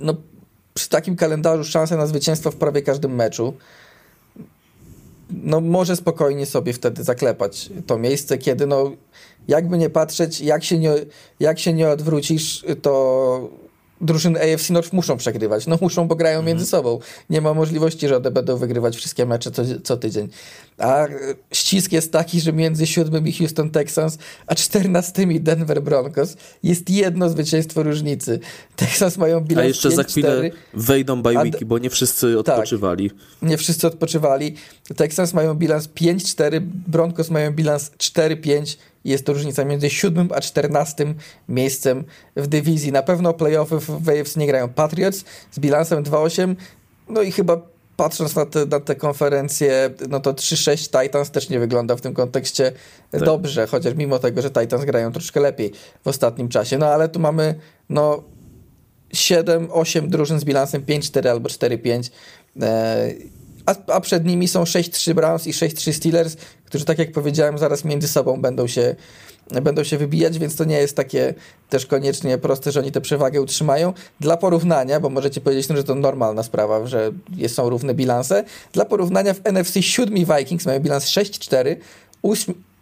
no, 0.00 0.14
przy 0.74 0.88
takim 0.88 1.16
kalendarzu 1.16 1.64
szansę 1.64 1.96
na 1.96 2.06
zwycięstwo 2.06 2.50
w 2.50 2.56
prawie 2.56 2.82
każdym 2.82 3.14
meczu 3.14 3.54
no 5.30 5.60
może 5.60 5.96
spokojnie 5.96 6.46
sobie 6.46 6.72
wtedy 6.72 7.04
zaklepać 7.04 7.70
to 7.86 7.98
miejsce, 7.98 8.38
kiedy 8.38 8.66
no 8.66 8.92
jakby 9.48 9.78
nie 9.78 9.90
patrzeć, 9.90 10.40
jak 10.40 10.64
się 10.64 10.78
nie, 10.78 10.92
jak 11.40 11.58
się 11.58 11.72
nie 11.72 11.88
odwrócisz, 11.88 12.64
to 12.82 13.50
drużyny 14.00 14.54
AFC 14.54 14.70
North 14.70 14.92
muszą 14.92 15.16
przegrywać. 15.16 15.66
No 15.66 15.78
muszą, 15.80 16.08
bo 16.08 16.16
grają 16.16 16.42
między 16.42 16.64
mhm. 16.64 16.66
sobą. 16.66 16.98
Nie 17.30 17.40
ma 17.40 17.54
możliwości, 17.54 18.08
że 18.08 18.16
one 18.16 18.30
będą 18.30 18.56
wygrywać 18.56 18.96
wszystkie 18.96 19.26
mecze 19.26 19.50
co, 19.50 19.62
co 19.84 19.96
tydzień. 19.96 20.28
A 20.78 21.06
ścisk 21.52 21.92
jest 21.92 22.12
taki, 22.12 22.40
że 22.40 22.52
między 22.52 22.86
siódmym 22.86 23.24
Houston 23.38 23.70
Texans, 23.70 24.18
a 24.46 24.54
czternastym 24.54 25.42
Denver 25.42 25.82
Broncos 25.82 26.36
jest 26.62 26.90
jedno 26.90 27.28
zwycięstwo 27.28 27.82
różnicy. 27.82 28.40
Texans 28.76 29.18
mają 29.18 29.40
bilans 29.40 29.64
A 29.64 29.68
jeszcze 29.68 29.88
5, 29.88 29.96
za 29.96 30.04
chwilę 30.04 30.28
4, 30.28 30.52
wejdą 30.74 31.22
bajwiki, 31.22 31.64
bo 31.66 31.78
nie 31.78 31.90
wszyscy 31.90 32.34
tak. 32.44 32.54
odpoczywali. 32.54 33.10
Tak, 33.10 33.18
nie 33.42 33.56
wszyscy 33.56 33.86
odpoczywali. 33.86 34.54
Texans 34.96 35.34
mają 35.34 35.54
bilans 35.54 35.88
5-4, 35.88 36.60
Broncos 36.86 37.30
mają 37.30 37.52
bilans 37.52 37.90
4-5 37.90 38.76
jest 39.04 39.26
to 39.26 39.32
różnica 39.32 39.64
między 39.64 39.90
siódmym 39.90 40.28
a 40.34 40.40
czternastym 40.40 41.14
miejscem 41.48 42.04
w 42.36 42.46
dywizji. 42.46 42.92
Na 42.92 43.02
pewno 43.02 43.34
playoffy 43.34 43.78
w 43.78 44.08
AFC 44.08 44.36
nie 44.36 44.46
grają 44.46 44.68
Patriots 44.68 45.24
z 45.50 45.58
bilansem 45.58 46.04
2-8. 46.04 46.54
No 47.08 47.22
i 47.22 47.32
chyba 47.32 47.60
patrząc 47.96 48.36
na 48.36 48.46
te, 48.46 48.66
na 48.66 48.80
te 48.80 48.94
konferencje, 48.94 49.90
no 50.08 50.20
to 50.20 50.32
3-6 50.32 51.02
Titans 51.02 51.30
też 51.30 51.48
nie 51.48 51.58
wygląda 51.58 51.96
w 51.96 52.00
tym 52.00 52.14
kontekście 52.14 52.72
tak. 53.10 53.22
dobrze, 53.22 53.66
chociaż 53.66 53.94
mimo 53.94 54.18
tego, 54.18 54.42
że 54.42 54.50
Titans 54.50 54.84
grają 54.84 55.12
troszkę 55.12 55.40
lepiej 55.40 55.72
w 56.04 56.08
ostatnim 56.08 56.48
czasie. 56.48 56.78
No 56.78 56.86
ale 56.86 57.08
tu 57.08 57.20
mamy 57.20 57.54
no 57.88 58.22
7-8 59.14 60.08
drużyn 60.08 60.40
z 60.40 60.44
bilansem 60.44 60.82
5-4 60.82 61.28
albo 61.28 61.48
4-5. 61.48 62.10
E, 62.62 63.10
a, 63.70 63.92
a 63.92 64.00
przed 64.00 64.24
nimi 64.24 64.48
są 64.48 64.64
6-3 64.64 65.14
Browns 65.14 65.46
i 65.46 65.52
6-3 65.52 65.92
Steelers, 65.92 66.36
którzy 66.64 66.84
tak 66.84 66.98
jak 66.98 67.12
powiedziałem 67.12 67.58
zaraz 67.58 67.84
między 67.84 68.08
sobą 68.08 68.40
będą 68.40 68.66
się, 68.66 68.96
będą 69.62 69.84
się 69.84 69.98
wybijać, 69.98 70.38
więc 70.38 70.56
to 70.56 70.64
nie 70.64 70.76
jest 70.76 70.96
takie 70.96 71.34
też 71.68 71.86
koniecznie 71.86 72.38
proste, 72.38 72.72
że 72.72 72.80
oni 72.80 72.92
tę 72.92 73.00
przewagę 73.00 73.40
utrzymają. 73.42 73.92
Dla 74.20 74.36
porównania, 74.36 75.00
bo 75.00 75.08
możecie 75.08 75.40
powiedzieć, 75.40 75.68
no, 75.68 75.76
że 75.76 75.84
to 75.84 75.94
normalna 75.94 76.42
sprawa, 76.42 76.86
że 76.86 77.12
są 77.48 77.70
równe 77.70 77.94
bilanse. 77.94 78.44
Dla 78.72 78.84
porównania 78.84 79.34
w 79.34 79.40
NFC 79.44 79.82
7 79.82 80.14
Vikings 80.14 80.66
mają 80.66 80.80
bilans 80.80 81.04
6-4, 81.04 81.76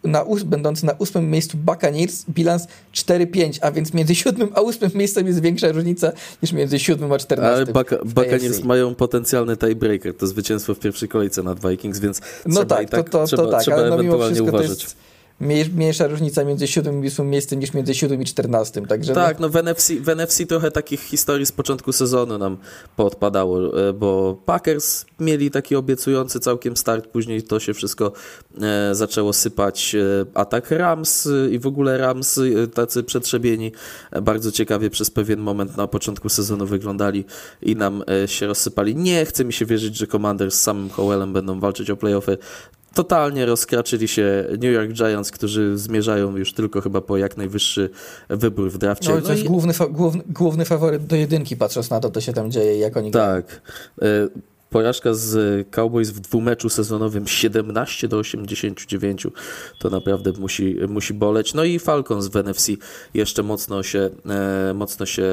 na, 0.03 0.25
będący 0.45 0.85
na 0.85 0.93
ósmym 0.93 1.31
miejscu 1.31 1.57
Buccaneers 1.57 2.25
bilans 2.29 2.67
4-5, 2.93 3.59
a 3.61 3.71
więc 3.71 3.93
między 3.93 4.15
siódmym 4.15 4.49
a 4.53 4.61
ósmym 4.61 4.91
miejscem 4.95 5.27
jest 5.27 5.41
większa 5.41 5.71
różnica 5.71 6.11
niż 6.43 6.51
między 6.51 6.79
siódmym 6.79 7.11
a 7.11 7.17
czternastym. 7.17 7.77
Ale 7.77 8.03
Buccaneers 8.05 8.63
mają 8.63 8.95
potencjalny 8.95 9.57
tiebreaker, 9.57 10.17
to 10.17 10.27
zwycięstwo 10.27 10.75
w 10.75 10.79
pierwszej 10.79 11.09
kolejce 11.09 11.43
nad 11.43 11.67
Vikings, 11.69 11.99
więc 11.99 12.21
no 12.45 12.55
trzeba 12.55 12.75
tak, 12.75 12.89
tak, 12.89 13.09
to, 13.09 13.19
to, 13.19 13.25
trzeba, 13.25 13.43
to 13.43 13.51
tak, 13.51 13.61
trzeba 13.61 13.77
ale 13.77 13.89
no 13.89 13.95
ewentualnie 13.95 14.43
uważać. 14.43 14.67
To 14.67 14.73
jest 14.73 14.95
mniejsza 15.39 16.07
różnica 16.07 16.43
między 16.43 16.67
siódmym 16.67 17.05
i 17.05 17.07
ósmym 17.07 17.29
miejscem 17.29 17.59
niż 17.59 17.73
między 17.73 17.95
siódmym 17.95 18.21
i 18.21 18.25
czternastym. 18.25 18.85
Także 18.85 19.13
tak, 19.13 19.39
no 19.39 19.49
w 19.49 19.55
NFC, 19.55 19.91
w 20.01 20.09
NFC 20.15 20.45
trochę 20.47 20.71
takich 20.71 21.01
historii 21.01 21.45
z 21.45 21.51
początku 21.51 21.91
sezonu 21.91 22.37
nam 22.37 22.57
podpadało, 22.95 23.87
e, 23.89 23.93
bo 23.93 24.41
Packers 24.45 25.05
mieli 25.19 25.51
taki 25.51 25.75
obiecujący 25.75 26.39
całkiem 26.39 26.77
start, 26.77 27.07
później 27.07 27.43
to 27.43 27.59
się 27.59 27.73
wszystko 27.73 28.11
e, 28.61 28.95
zaczęło 28.95 29.33
sypać. 29.33 29.95
E, 29.95 30.25
atak 30.33 30.71
Rams 30.71 31.29
i 31.51 31.59
w 31.59 31.67
ogóle 31.67 31.97
Rams 31.97 32.39
tacy 32.73 33.03
przetrzebieni 33.03 33.71
bardzo 34.21 34.51
ciekawie 34.51 34.89
przez 34.89 35.11
pewien 35.11 35.39
moment 35.39 35.77
na 35.77 35.87
początku 35.87 36.29
sezonu 36.29 36.65
wyglądali 36.65 37.25
i 37.61 37.75
nam 37.75 38.03
się 38.25 38.47
rozsypali. 38.47 38.95
Nie 38.95 39.25
chce 39.25 39.45
mi 39.45 39.53
się 39.53 39.65
wierzyć, 39.65 39.97
że 39.97 40.07
Commanders 40.07 40.55
z 40.55 40.61
samym 40.61 40.89
Howellem 40.89 41.33
będą 41.33 41.59
walczyć 41.59 41.89
o 41.89 41.97
playoffy 41.97 42.37
totalnie 42.93 43.45
rozkraczyli 43.45 44.07
się 44.07 44.45
New 44.51 44.73
York 44.73 44.91
Giants, 44.91 45.31
którzy 45.31 45.77
zmierzają 45.77 46.37
już 46.37 46.53
tylko 46.53 46.81
chyba 46.81 47.01
po 47.01 47.17
jak 47.17 47.37
najwyższy 47.37 47.89
wybór 48.29 48.71
w 48.71 48.77
drafcie. 48.77 49.09
No, 49.09 49.21
to 49.21 49.31
jest 49.31 49.43
no 49.43 49.45
i... 49.45 49.49
główny, 49.49 49.73
fa 49.73 49.87
główny, 49.87 50.23
główny 50.27 50.65
faworyt 50.65 51.05
do 51.05 51.15
jedynki, 51.15 51.57
patrząc 51.57 51.89
na 51.89 51.99
to, 51.99 52.11
co 52.11 52.21
się 52.21 52.33
tam 52.33 52.51
dzieje 52.51 52.75
i 52.75 52.79
jak 52.79 52.97
oni 52.97 53.11
Tak. 53.11 53.61
Porażka 54.69 55.13
z 55.13 55.67
Cowboys 55.69 56.09
w 56.09 56.19
dwumeczu 56.19 56.69
sezonowym 56.69 57.27
17 57.27 58.07
do 58.07 58.17
89 58.17 59.27
to 59.79 59.89
naprawdę 59.89 60.31
musi, 60.39 60.77
musi 60.87 61.13
boleć. 61.13 61.53
No 61.53 61.63
i 61.63 61.79
Falcons 61.79 62.27
w 62.27 62.35
NFC 62.35 62.67
jeszcze 63.13 63.43
mocno 63.43 63.83
się, 63.83 64.09
e, 64.29 64.73
mocno 64.73 65.05
się 65.05 65.27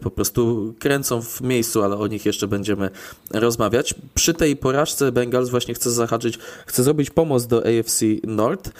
po 0.00 0.10
prostu 0.10 0.74
kręcą 0.78 1.22
w 1.22 1.40
miejscu, 1.40 1.82
ale 1.82 1.96
o 1.96 2.06
nich 2.06 2.26
jeszcze 2.26 2.48
będziemy 2.48 2.90
rozmawiać. 3.34 3.94
Przy 4.14 4.34
tej 4.34 4.56
porażce 4.56 5.12
Bengals 5.12 5.48
właśnie 5.48 5.74
chcę 5.74 5.90
zahaczyć, 5.90 6.38
chcę 6.66 6.82
zrobić 6.82 7.10
pomoc 7.10 7.46
do 7.46 7.58
AFC 7.58 8.04
North 8.24 8.70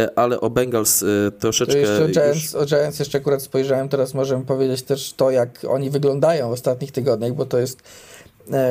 e, 0.00 0.18
ale 0.18 0.40
o 0.40 0.50
Bengals 0.50 1.02
e, 1.02 1.06
troszeczkę... 1.38 1.72
To 1.72 1.78
jeszcze 1.78 2.04
o 2.04 2.08
Giants, 2.08 2.42
już... 2.42 2.54
o 2.54 2.66
Giants 2.66 2.98
jeszcze 2.98 3.18
akurat 3.18 3.42
spojrzałem, 3.42 3.88
teraz 3.88 4.14
możemy 4.14 4.44
powiedzieć 4.44 4.82
też 4.82 5.12
to, 5.12 5.30
jak 5.30 5.58
oni 5.68 5.90
wyglądają 5.90 6.48
w 6.48 6.52
ostatnich 6.52 6.92
tygodniach, 6.92 7.32
bo 7.32 7.46
to 7.46 7.58
jest 7.58 7.82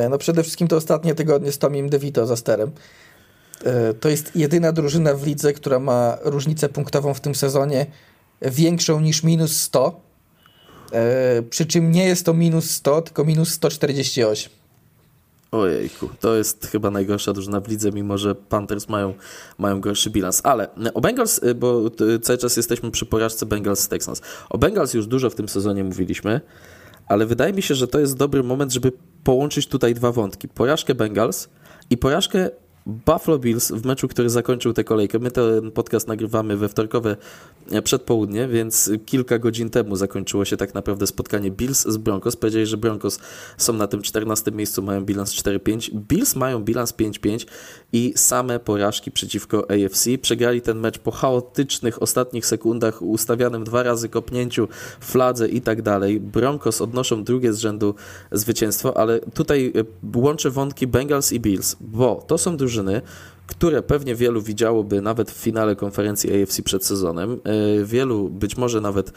no 0.10 0.17
przede 0.17 0.43
wszystkim 0.43 0.67
to 0.67 0.75
ostatnie 0.75 1.15
tygodnie 1.15 1.51
z 1.51 1.57
Tomim 1.57 1.89
DeVito 1.89 2.25
za 2.25 2.36
sterem. 2.36 2.71
E, 3.63 3.93
to 3.93 4.10
jest 4.10 4.36
jedyna 4.36 4.71
drużyna 4.71 5.13
w 5.13 5.27
lidze, 5.27 5.53
która 5.53 5.79
ma 5.79 6.17
różnicę 6.23 6.69
punktową 6.69 7.13
w 7.13 7.19
tym 7.19 7.36
sezonie 7.36 7.86
większą 8.41 8.99
niż 8.99 9.23
minus 9.23 9.57
100. 9.62 10.01
E, 10.91 11.41
przy 11.41 11.65
czym 11.65 11.91
nie 11.91 12.05
jest 12.05 12.25
to 12.25 12.34
minus 12.34 12.69
100, 12.69 13.01
tylko 13.01 13.25
minus 13.25 13.49
148. 13.49 14.51
Ojejku, 15.51 16.10
to 16.19 16.36
jest 16.36 16.67
chyba 16.67 16.91
najgorsza 16.91 17.34
drużyna 17.34 17.60
w 17.60 17.67
lidze, 17.67 17.91
mimo 17.91 18.17
że 18.17 18.36
Panthers 18.36 18.89
mają, 18.89 19.13
mają 19.57 19.81
gorszy 19.81 20.10
bilans. 20.10 20.41
Ale 20.43 20.67
o 20.93 21.01
Bengals, 21.01 21.41
bo 21.55 21.81
cały 22.21 22.38
czas 22.38 22.57
jesteśmy 22.57 22.91
przy 22.91 23.05
porażce 23.05 23.45
Bengals-Texans. 23.45 24.21
O 24.49 24.57
Bengals 24.57 24.93
już 24.93 25.07
dużo 25.07 25.29
w 25.29 25.36
tym 25.36 25.49
sezonie 25.49 25.84
mówiliśmy 25.84 26.41
ale 27.12 27.25
wydaje 27.25 27.53
mi 27.53 27.62
się, 27.62 27.75
że 27.75 27.88
to 27.88 27.99
jest 27.99 28.17
dobry 28.17 28.43
moment, 28.43 28.73
żeby 28.73 28.91
połączyć 29.23 29.67
tutaj 29.67 29.93
dwa 29.93 30.12
wątki. 30.12 30.47
Porażkę 30.47 30.95
Bengals 30.95 31.49
i 31.89 31.97
porażkę 31.97 32.49
Buffalo 32.86 33.39
Bills 33.39 33.71
w 33.71 33.86
meczu, 33.86 34.07
który 34.07 34.29
zakończył 34.29 34.73
tę 34.73 34.84
kolejkę. 34.84 35.19
My 35.19 35.31
ten 35.31 35.71
podcast 35.71 36.07
nagrywamy 36.07 36.57
we 36.57 36.69
wtorkowe 36.69 37.17
e, 37.71 37.81
przedpołudnie, 37.81 38.47
więc 38.47 38.91
kilka 39.05 39.39
godzin 39.39 39.69
temu 39.69 39.95
zakończyło 39.95 40.45
się 40.45 40.57
tak 40.57 40.73
naprawdę 40.73 41.07
spotkanie 41.07 41.51
Bills 41.51 41.88
z 41.88 41.97
Broncos. 41.97 42.36
Powiedzieli, 42.36 42.65
że 42.65 42.77
Broncos 42.77 43.19
są 43.57 43.73
na 43.73 43.88
tym 43.88 44.01
14 44.01 44.51
miejscu, 44.51 44.81
mają 44.81 45.05
bilans 45.05 45.34
4-5. 45.34 45.95
Bills 45.95 46.36
mają 46.36 46.63
bilans 46.63 46.93
5-5 46.93 47.47
i 47.93 48.13
same 48.15 48.60
porażki 48.60 49.12
przeciwko 49.12 49.67
AFC. 49.71 50.10
Przegrali 50.21 50.62
ten 50.62 50.80
mecz 50.80 50.99
po 50.99 51.12
chaotycznych 51.12 52.01
ostatnich 52.01 52.45
sekundach, 52.45 53.01
ustawianym 53.01 53.63
dwa 53.63 53.84
razy 53.84 54.10
kopnięciu, 54.10 54.67
fladze 54.99 55.47
i 55.47 55.62
tak 55.62 55.82
dalej. 55.82 56.19
Broncos 56.19 56.82
odnoszą 56.82 57.23
drugie 57.23 57.54
z 57.54 57.60
rzędu 57.60 57.95
zwycięstwo, 58.32 58.97
ale 58.97 59.19
tutaj 59.19 59.73
e, 59.75 60.19
łączę 60.19 60.49
wątki 60.49 60.88
Bengals 60.88 61.34
i 61.34 61.39
Bills, 61.39 61.75
bo 61.82 62.23
to 62.27 62.38
są 62.38 62.58
drużyny, 62.58 63.01
które 63.47 63.82
pewnie 63.82 64.15
wielu 64.15 64.41
widziałoby 64.41 65.01
nawet 65.01 65.32
w 65.32 65.38
finale 65.38 65.75
konferencji 65.75 66.43
AFC 66.43 66.62
przed 66.62 66.86
sezonem. 66.86 67.39
E, 67.43 67.86
wielu 67.86 68.30
być 68.30 68.58
może 68.58 68.82
nawet 68.82 69.12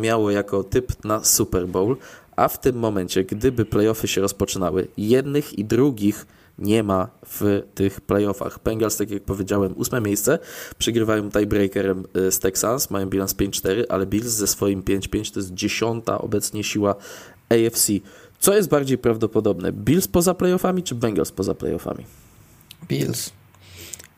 miało 0.00 0.30
jako 0.30 0.64
typ 0.64 1.04
na 1.04 1.24
Super 1.24 1.68
Bowl, 1.68 1.96
a 2.36 2.48
w 2.48 2.60
tym 2.60 2.76
momencie, 2.76 3.24
gdyby 3.24 3.64
playoffy 3.64 4.08
się 4.08 4.20
rozpoczynały, 4.20 4.88
jednych 4.96 5.58
i 5.58 5.64
drugich 5.64 6.26
nie 6.58 6.82
ma 6.82 7.08
w 7.26 7.62
tych 7.74 8.00
playoffach. 8.00 8.58
Bengals, 8.64 8.96
tak 8.96 9.10
jak 9.10 9.22
powiedziałem, 9.22 9.74
ósme 9.76 10.00
miejsce, 10.00 10.38
przegrywają 10.78 11.30
tiebreakerem 11.30 12.04
e, 12.14 12.30
z 12.30 12.38
Texans, 12.38 12.90
mają 12.90 13.06
bilans 13.06 13.34
5-4, 13.34 13.84
ale 13.88 14.06
Bills 14.06 14.26
ze 14.26 14.46
swoim 14.46 14.82
5-5 14.82 15.32
to 15.32 15.40
jest 15.40 15.54
dziesiąta 15.54 16.18
obecnie 16.18 16.64
siła 16.64 16.94
AFC. 17.48 17.88
Co 18.38 18.54
jest 18.54 18.68
bardziej 18.68 18.98
prawdopodobne? 18.98 19.72
Bills 19.72 20.08
poza 20.08 20.34
playoffami 20.34 20.82
czy 20.82 20.94
Bengals 20.94 21.32
poza 21.32 21.54
playoffami? 21.54 22.04
Bills. 22.88 23.30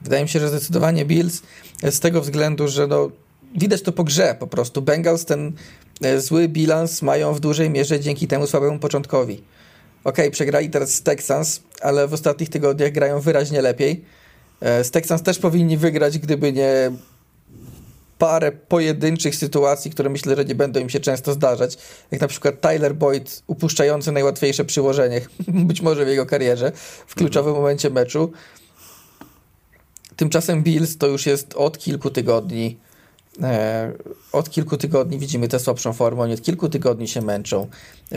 Wydaje 0.02 0.22
mi 0.22 0.28
się, 0.28 0.40
że 0.40 0.48
zdecydowanie 0.48 1.04
Bills 1.04 1.42
z 1.90 2.00
tego 2.00 2.20
względu, 2.20 2.68
że 2.68 2.86
no, 2.86 3.10
widać 3.54 3.82
to 3.82 3.92
po 3.92 4.04
grze 4.04 4.36
po 4.40 4.46
prostu. 4.46 4.82
Bengals 4.82 5.24
ten 5.24 5.52
e, 6.02 6.20
zły 6.20 6.48
bilans 6.48 7.02
mają 7.02 7.34
w 7.34 7.40
dużej 7.40 7.70
mierze 7.70 8.00
dzięki 8.00 8.28
temu 8.28 8.46
słabemu 8.46 8.78
początkowi. 8.78 9.42
Ok, 10.04 10.16
przegrali 10.30 10.70
teraz 10.70 10.94
z 10.94 11.02
Texans, 11.02 11.60
ale 11.80 12.08
w 12.08 12.12
ostatnich 12.12 12.48
tygodniach 12.48 12.92
grają 12.92 13.20
wyraźnie 13.20 13.62
lepiej. 13.62 14.04
E, 14.60 14.84
z 14.84 14.90
Texans 14.90 15.22
też 15.22 15.38
powinni 15.38 15.76
wygrać, 15.76 16.18
gdyby 16.18 16.52
nie 16.52 16.90
parę 18.18 18.52
pojedynczych 18.52 19.36
sytuacji, 19.36 19.90
które 19.90 20.10
myślę, 20.10 20.36
że 20.36 20.44
nie 20.44 20.54
będą 20.54 20.80
im 20.80 20.90
się 20.90 21.00
często 21.00 21.32
zdarzać. 21.32 21.78
Jak 22.10 22.20
na 22.20 22.28
przykład 22.28 22.60
Tyler 22.60 22.94
Boyd 22.94 23.42
upuszczający 23.46 24.12
najłatwiejsze 24.12 24.64
przyłożenie, 24.64 25.20
być 25.68 25.80
może 25.80 26.04
w 26.04 26.08
jego 26.08 26.26
karierze, 26.26 26.72
w 27.06 27.14
kluczowym 27.14 27.48
mhm. 27.48 27.62
momencie 27.62 27.90
meczu. 27.90 28.32
Tymczasem 30.16 30.62
Bills 30.62 30.96
to 30.96 31.06
już 31.06 31.26
jest 31.26 31.54
od 31.54 31.78
kilku 31.78 32.10
tygodni 32.10 32.78
od 34.32 34.50
kilku 34.50 34.76
tygodni 34.76 35.18
widzimy 35.18 35.48
tę 35.48 35.58
słabszą 35.58 35.92
formę, 35.92 36.22
oni 36.22 36.34
od 36.34 36.42
kilku 36.42 36.68
tygodni 36.68 37.08
się 37.08 37.22
męczą. 37.22 37.66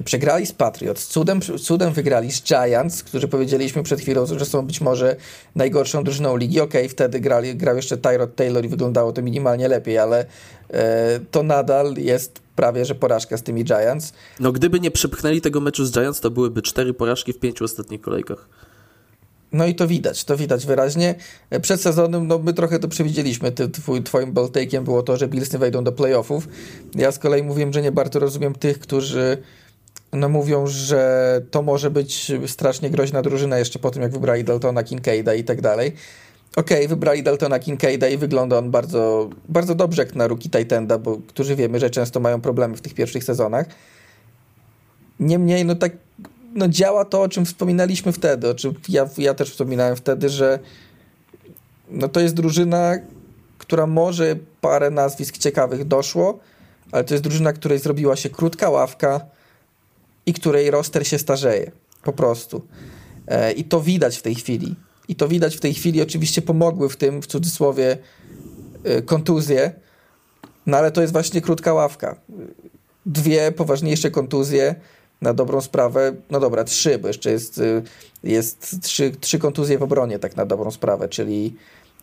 Przegrali 0.06 0.46
z 0.46 0.52
Patriots, 0.52 1.08
cudem, 1.08 1.42
cudem 1.42 1.94
wygrali 1.94 2.32
z 2.32 2.44
Giants, 2.44 3.04
którzy 3.04 3.28
powiedzieliśmy 3.28 3.84
przed 3.84 4.02
chwilą, 4.02 4.26
że 4.26 4.46
są 4.46 4.62
być 4.62 4.82
może 4.82 5.16
najgorszą 5.56 6.04
drużyną 6.04 6.38
ligi. 6.38 6.60
Okej, 6.60 6.82
okay, 6.82 6.90
wtedy 6.90 7.20
grali, 7.20 7.56
grał 7.56 7.76
jeszcze 7.76 7.98
Tyrod 7.98 8.36
Taylor 8.36 8.66
i 8.66 8.70
wyglądało 8.70 9.14
to 9.14 9.22
minimalnie 9.22 9.68
lepiej, 9.68 9.98
ale 9.98 10.26
e, 10.70 11.20
to 11.32 11.44
nadal 11.44 11.94
jest 11.98 12.40
prawie, 12.56 12.86
że 12.86 12.96
porażka 12.96 13.38
z 13.38 13.44
tymi 13.44 13.64
Giants. 13.64 14.14
No 14.40 14.52
gdyby 14.52 14.80
nie 14.80 14.92
przepchnęli 14.92 15.42
tego 15.42 15.62
meczu 15.62 15.86
z 15.86 15.92
Giants, 15.92 16.20
to 16.20 16.32
byłyby 16.32 16.62
cztery 16.62 16.94
porażki 16.94 17.34
w 17.34 17.40
pięciu 17.40 17.66
ostatnich 17.66 18.02
kolejkach. 18.02 18.48
No 19.52 19.66
i 19.66 19.76
to 19.76 19.88
widać, 19.88 20.24
to 20.24 20.38
widać 20.38 20.66
wyraźnie. 20.66 21.16
Przed 21.62 21.82
sezonem, 21.82 22.28
no 22.28 22.40
my 22.40 22.54
trochę 22.54 22.80
to 22.80 22.88
przewidzieliśmy. 22.88 23.52
Ty, 23.52 23.70
twój, 23.70 24.04
twoim 24.04 24.32
boltakiem 24.32 24.84
było 24.84 25.04
to, 25.04 25.18
że 25.18 25.28
Bills 25.28 25.54
nie 25.54 25.60
wejdą 25.60 25.84
do 25.84 25.92
playoffów. 25.92 26.48
Ja 26.96 27.12
z 27.12 27.20
kolei 27.20 27.44
mówiłem, 27.44 27.74
że 27.74 27.82
nie 27.82 27.92
bardzo 27.92 28.20
rozumiem 28.20 28.56
tych, 28.56 28.80
którzy 28.80 29.38
no 30.14 30.30
mówią, 30.30 30.68
że 30.68 31.42
to 31.52 31.62
może 31.62 31.92
być 31.92 32.32
strasznie 32.48 32.90
groźna 32.90 33.22
drużyna 33.22 33.60
jeszcze 33.60 33.80
po 33.80 33.92
tym, 33.92 34.02
jak 34.02 34.12
wybrali 34.12 34.44
Daltona, 34.44 34.84
Kincaida 34.84 35.34
i 35.34 35.44
tak 35.44 35.62
dalej. 35.62 35.94
Okej, 36.56 36.78
okay, 36.78 36.88
wybrali 36.88 37.24
Daltona 37.24 37.60
Kincaida 37.60 38.08
i 38.08 38.18
wygląda 38.18 38.58
on 38.58 38.72
bardzo, 38.72 39.30
bardzo 39.50 39.76
dobrze 39.76 40.02
jak 40.02 40.16
na 40.16 40.28
rookie 40.28 40.50
Titanda, 40.50 40.98
bo 40.98 41.18
którzy 41.28 41.56
wiemy, 41.56 41.80
że 41.80 41.90
często 41.90 42.20
mają 42.20 42.42
problemy 42.42 42.76
w 42.78 42.82
tych 42.82 42.94
pierwszych 42.94 43.24
sezonach. 43.24 43.66
Niemniej, 45.20 45.66
no 45.66 45.76
tak 45.76 45.92
no 46.54 46.68
działa 46.68 47.06
to, 47.06 47.22
o 47.22 47.30
czym 47.30 47.46
wspominaliśmy 47.46 48.12
wtedy, 48.12 48.50
o 48.50 48.56
czym 48.56 48.74
ja, 48.90 49.10
ja 49.18 49.34
też 49.34 49.52
wspominałem 49.52 49.96
wtedy, 49.96 50.30
że 50.30 50.60
no 51.90 52.08
to 52.08 52.20
jest 52.20 52.36
drużyna, 52.36 52.94
która 53.58 53.88
może 53.88 54.36
parę 54.62 54.90
nazwisk 54.90 55.38
ciekawych 55.38 55.88
doszło, 55.88 56.40
ale 56.92 57.04
to 57.04 57.14
jest 57.14 57.24
drużyna, 57.24 57.54
której 57.54 57.80
zrobiła 57.80 58.16
się 58.16 58.30
krótka 58.30 58.70
ławka 58.70 59.22
i 60.26 60.34
której 60.34 60.72
roster 60.72 61.08
się 61.08 61.20
starzeje. 61.20 61.72
Po 62.04 62.14
prostu. 62.14 62.62
E, 63.28 63.52
I 63.52 63.64
to 63.64 63.82
widać 63.82 64.18
w 64.18 64.22
tej 64.22 64.36
chwili. 64.36 64.76
I 65.08 65.16
to 65.16 65.28
widać 65.28 65.58
w 65.58 65.60
tej 65.60 65.74
chwili. 65.74 66.02
Oczywiście 66.02 66.42
pomogły 66.42 66.90
w 66.90 66.98
tym, 66.98 67.22
w 67.22 67.28
cudzysłowie, 67.28 67.98
e, 68.84 69.02
kontuzje, 69.02 69.74
no 70.66 70.78
ale 70.78 70.92
to 70.92 71.02
jest 71.02 71.14
właśnie 71.14 71.42
krótka 71.42 71.74
ławka. 71.74 72.16
Dwie 73.06 73.52
poważniejsze 73.52 74.12
kontuzje 74.12 74.76
na 75.22 75.34
dobrą 75.34 75.62
sprawę, 75.62 76.14
no 76.30 76.40
dobra, 76.40 76.64
trzy, 76.64 77.00
bo 77.00 77.08
jeszcze 77.08 77.32
jest, 77.32 77.58
y, 77.58 77.84
jest 78.24 78.82
trzy, 78.82 79.12
trzy 79.20 79.40
kontuzje 79.40 79.78
w 79.78 79.84
obronie, 79.84 80.20
tak 80.20 80.36
na 80.36 80.46
dobrą 80.46 80.72
sprawę, 80.72 81.10
czyli 81.10 81.56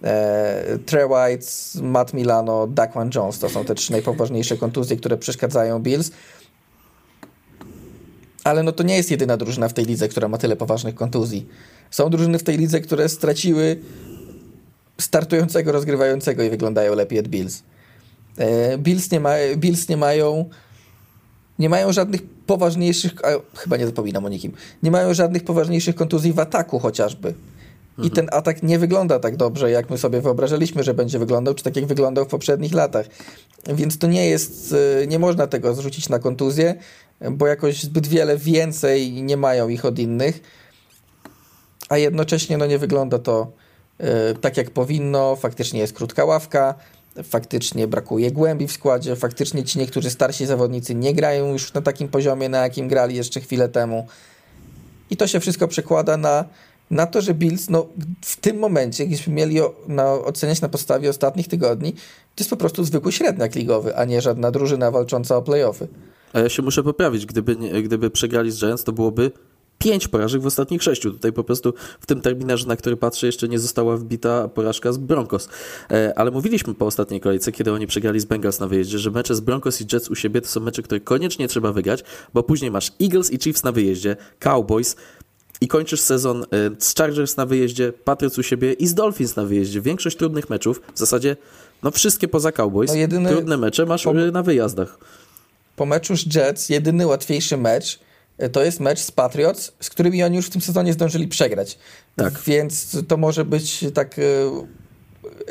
e, 0.03 0.79
Trey 0.87 1.05
White, 1.05 1.47
Matt 1.83 2.15
Milano, 2.15 2.67
Daquan 2.67 3.11
Jones. 3.15 3.39
To 3.39 3.49
są 3.49 3.65
te 3.65 3.75
trzy 3.75 3.93
najpoważniejsze 3.93 4.57
kontuzje, 4.57 4.97
które 4.97 5.17
przeszkadzają 5.17 5.79
Bills. 5.83 6.11
Ale 8.45 8.63
no 8.63 8.73
to 8.73 8.83
nie 8.83 8.97
jest 8.97 9.11
jedyna 9.11 9.37
drużyna 9.37 9.69
w 9.69 9.73
tej 9.73 9.85
lidze, 9.85 10.09
która 10.09 10.29
ma 10.29 10.39
tyle 10.39 10.57
poważnych 10.57 10.95
kontuzji. 10.95 11.49
Są 11.91 12.11
drużyny 12.11 12.39
w 12.39 12.43
tej 12.43 12.59
lidze, 12.59 12.81
które 12.81 13.09
straciły 13.09 13.81
startującego, 15.01 15.73
rozgrywającego 15.73 16.43
i 16.43 16.51
wyglądają 16.51 16.95
lepiej 16.95 17.19
od 17.19 17.29
Bills. 17.29 17.63
E, 18.37 18.79
Bills 18.79 19.11
nie, 19.11 19.21
ma, 19.21 19.35
Bills 19.57 19.89
nie 19.89 19.97
mają 19.97 20.51
nie 21.59 21.69
mają 21.69 21.93
żadnych 21.93 22.23
poważniejszych, 22.47 23.13
a, 23.25 23.59
chyba 23.59 23.77
nie 23.77 23.87
zapominam 23.87 24.25
o 24.25 24.29
nikim, 24.29 24.53
nie 24.83 24.91
mają 24.91 25.15
żadnych 25.15 25.45
poważniejszych 25.45 25.95
kontuzji 25.95 26.33
w 26.33 26.39
ataku 26.39 26.79
chociażby. 26.79 27.35
I 27.99 28.01
mhm. 28.01 28.15
ten 28.15 28.29
atak 28.39 28.63
nie 28.63 28.79
wygląda 28.79 29.19
tak 29.19 29.37
dobrze, 29.37 29.71
jak 29.71 29.91
my 29.91 29.99
sobie 29.99 30.21
wyobrażaliśmy, 30.21 30.83
że 30.83 30.95
będzie 30.95 31.19
wyglądał, 31.19 31.55
czy 31.55 31.65
tak 31.65 31.77
jak 31.77 31.87
wyglądał 31.87 32.25
w 32.25 32.29
poprzednich 32.29 32.73
latach. 32.73 33.07
Więc 33.67 33.99
to 33.99 34.07
nie 34.07 34.29
jest, 34.29 34.75
e, 35.03 35.07
nie 35.07 35.19
można 35.19 35.47
tego 35.47 35.75
zrzucić 35.75 36.09
na 36.09 36.19
kontuzję, 36.19 36.75
bo 37.31 37.47
jakoś 37.47 37.83
zbyt 37.83 38.07
wiele 38.07 38.37
więcej 38.37 39.23
nie 39.23 39.37
mają 39.37 39.69
ich 39.69 39.85
od 39.85 39.99
innych, 39.99 40.41
a 41.89 41.99
jednocześnie 41.99 42.59
no 42.59 42.67
nie 42.67 42.79
wygląda 42.79 43.19
to 43.19 43.53
e, 43.99 44.35
tak 44.35 44.57
jak 44.57 44.71
powinno, 44.71 45.37
faktycznie 45.37 45.81
jest 45.81 45.93
krótka 45.93 46.25
ławka, 46.25 46.75
faktycznie 47.23 47.87
brakuje 47.87 48.33
głębi 48.33 48.67
w 48.67 48.73
składzie, 48.73 49.17
faktycznie 49.17 49.65
ci 49.65 49.79
niektórzy 49.79 50.11
starsi 50.11 50.47
zawodnicy 50.47 50.95
nie 50.95 51.15
grają 51.15 51.53
już 51.53 51.73
na 51.73 51.83
takim 51.83 52.09
poziomie, 52.09 52.49
na 52.49 52.59
jakim 52.59 52.89
grali 52.89 53.17
jeszcze 53.17 53.41
chwilę 53.41 53.69
temu. 53.69 54.07
I 55.11 55.17
to 55.17 55.27
się 55.27 55.41
wszystko 55.41 55.69
przekłada 55.69 56.17
na, 56.17 56.45
na 56.91 57.07
to, 57.07 57.21
że 57.21 57.35
Bills 57.35 57.71
no, 57.71 57.87
w 58.21 58.37
tym 58.37 58.59
momencie, 58.59 59.07
gdybyśmy 59.07 59.33
mieli 59.33 59.61
o, 59.61 59.75
na, 59.89 60.13
oceniać 60.13 60.61
na 60.61 60.69
podstawie 60.69 61.11
ostatnich 61.11 61.49
tygodni, 61.49 61.93
to 61.93 62.43
jest 62.43 62.51
po 62.51 62.57
prostu 62.57 62.85
zwykły 62.85 63.13
średniak 63.13 63.55
ligowy, 63.55 63.97
a 63.97 64.05
nie 64.05 64.21
żadna 64.21 64.51
drużyna 64.51 64.91
walcząca 64.91 65.37
o 65.37 65.43
playoffy. 65.43 65.89
A 66.33 66.41
ja 66.41 66.49
się 66.49 66.63
muszę 66.63 66.83
poprawić. 66.83 67.27
Gdyby, 67.27 67.57
gdyby 67.83 68.11
przegrali 68.11 68.51
z 68.51 68.61
Giants, 68.61 68.85
to 68.85 68.93
byłoby 68.93 69.31
pięć 69.79 70.09
porażek 70.09 70.43
w 70.43 70.47
ostatnich 70.47 70.83
sześciu. 70.83 71.13
Tutaj 71.13 71.33
po 71.33 71.45
prostu 71.45 71.75
w 72.01 72.07
tym 72.07 72.21
terminarze, 72.21 72.67
na 72.67 72.77
który 72.77 72.97
patrzę, 72.97 73.27
jeszcze 73.27 73.49
nie 73.49 73.59
została 73.59 73.97
wbita 73.97 74.49
porażka 74.49 74.93
z 74.93 74.99
Broncos. 74.99 75.49
E, 75.91 76.13
ale 76.19 76.31
mówiliśmy 76.31 76.75
po 76.75 76.87
ostatniej 76.87 77.21
kolejce, 77.21 77.53
kiedy 77.53 77.73
oni 77.73 77.87
przegrali 77.87 78.21
z 78.21 78.25
Bengals 78.25 78.61
na 78.61 78.67
wyjeździe, 78.67 78.99
że 78.99 79.11
mecze 79.11 79.35
z 79.35 79.41
Broncos 79.41 79.81
i 79.81 79.87
Jets 79.93 80.11
u 80.11 80.15
siebie 80.15 80.41
to 80.41 80.49
są 80.49 80.61
mecze, 80.61 80.83
które 80.83 81.01
koniecznie 81.01 81.49
trzeba 81.49 81.73
wygrać, 81.73 82.05
bo 82.35 82.43
później 82.43 82.71
masz 82.71 82.93
Eagles 83.03 83.31
i 83.31 83.39
Chiefs 83.39 83.63
na 83.63 83.73
wyjeździe, 83.73 84.17
Cowboys, 84.39 84.97
i 85.61 85.69
kończysz 85.69 86.01
sezon 86.01 86.43
e, 86.43 86.47
z 86.79 86.95
Chargers 86.95 87.37
na 87.37 87.47
wyjeździe, 87.47 87.93
Patriots 88.05 88.39
u 88.39 88.43
siebie 88.43 88.73
i 88.73 88.87
z 88.87 88.95
Dolphins 88.95 89.37
na 89.37 89.45
wyjeździe. 89.45 89.81
Większość 89.81 90.17
trudnych 90.17 90.51
meczów, 90.51 90.83
w 90.95 90.99
zasadzie 90.99 91.37
no 91.83 91.91
wszystkie 91.91 92.29
poza 92.29 92.53
Cowboys, 92.53 92.91
no 92.91 92.97
jedyny, 92.97 93.31
trudne 93.31 93.57
mecze 93.57 93.87
masz 93.87 94.05
po, 94.05 94.13
na 94.13 94.43
wyjazdach. 94.43 94.99
Po 95.77 95.87
meczu 95.87 96.17
z 96.17 96.35
Jets 96.35 96.69
jedyny 96.69 97.07
łatwiejszy 97.07 97.57
mecz 97.57 97.99
to 98.53 98.65
jest 98.65 98.81
mecz 98.81 98.99
z 98.99 99.11
Patriots, 99.11 99.73
z 99.81 99.91
którymi 99.91 100.23
oni 100.23 100.37
już 100.37 100.47
w 100.47 100.51
tym 100.51 100.61
sezonie 100.61 100.93
zdążyli 100.93 101.29
przegrać. 101.29 101.79
Tak. 102.17 102.41
Więc 102.47 102.97
to 103.09 103.17
może 103.17 103.45
być 103.45 103.85
tak. 103.95 104.19
E, 104.19 104.23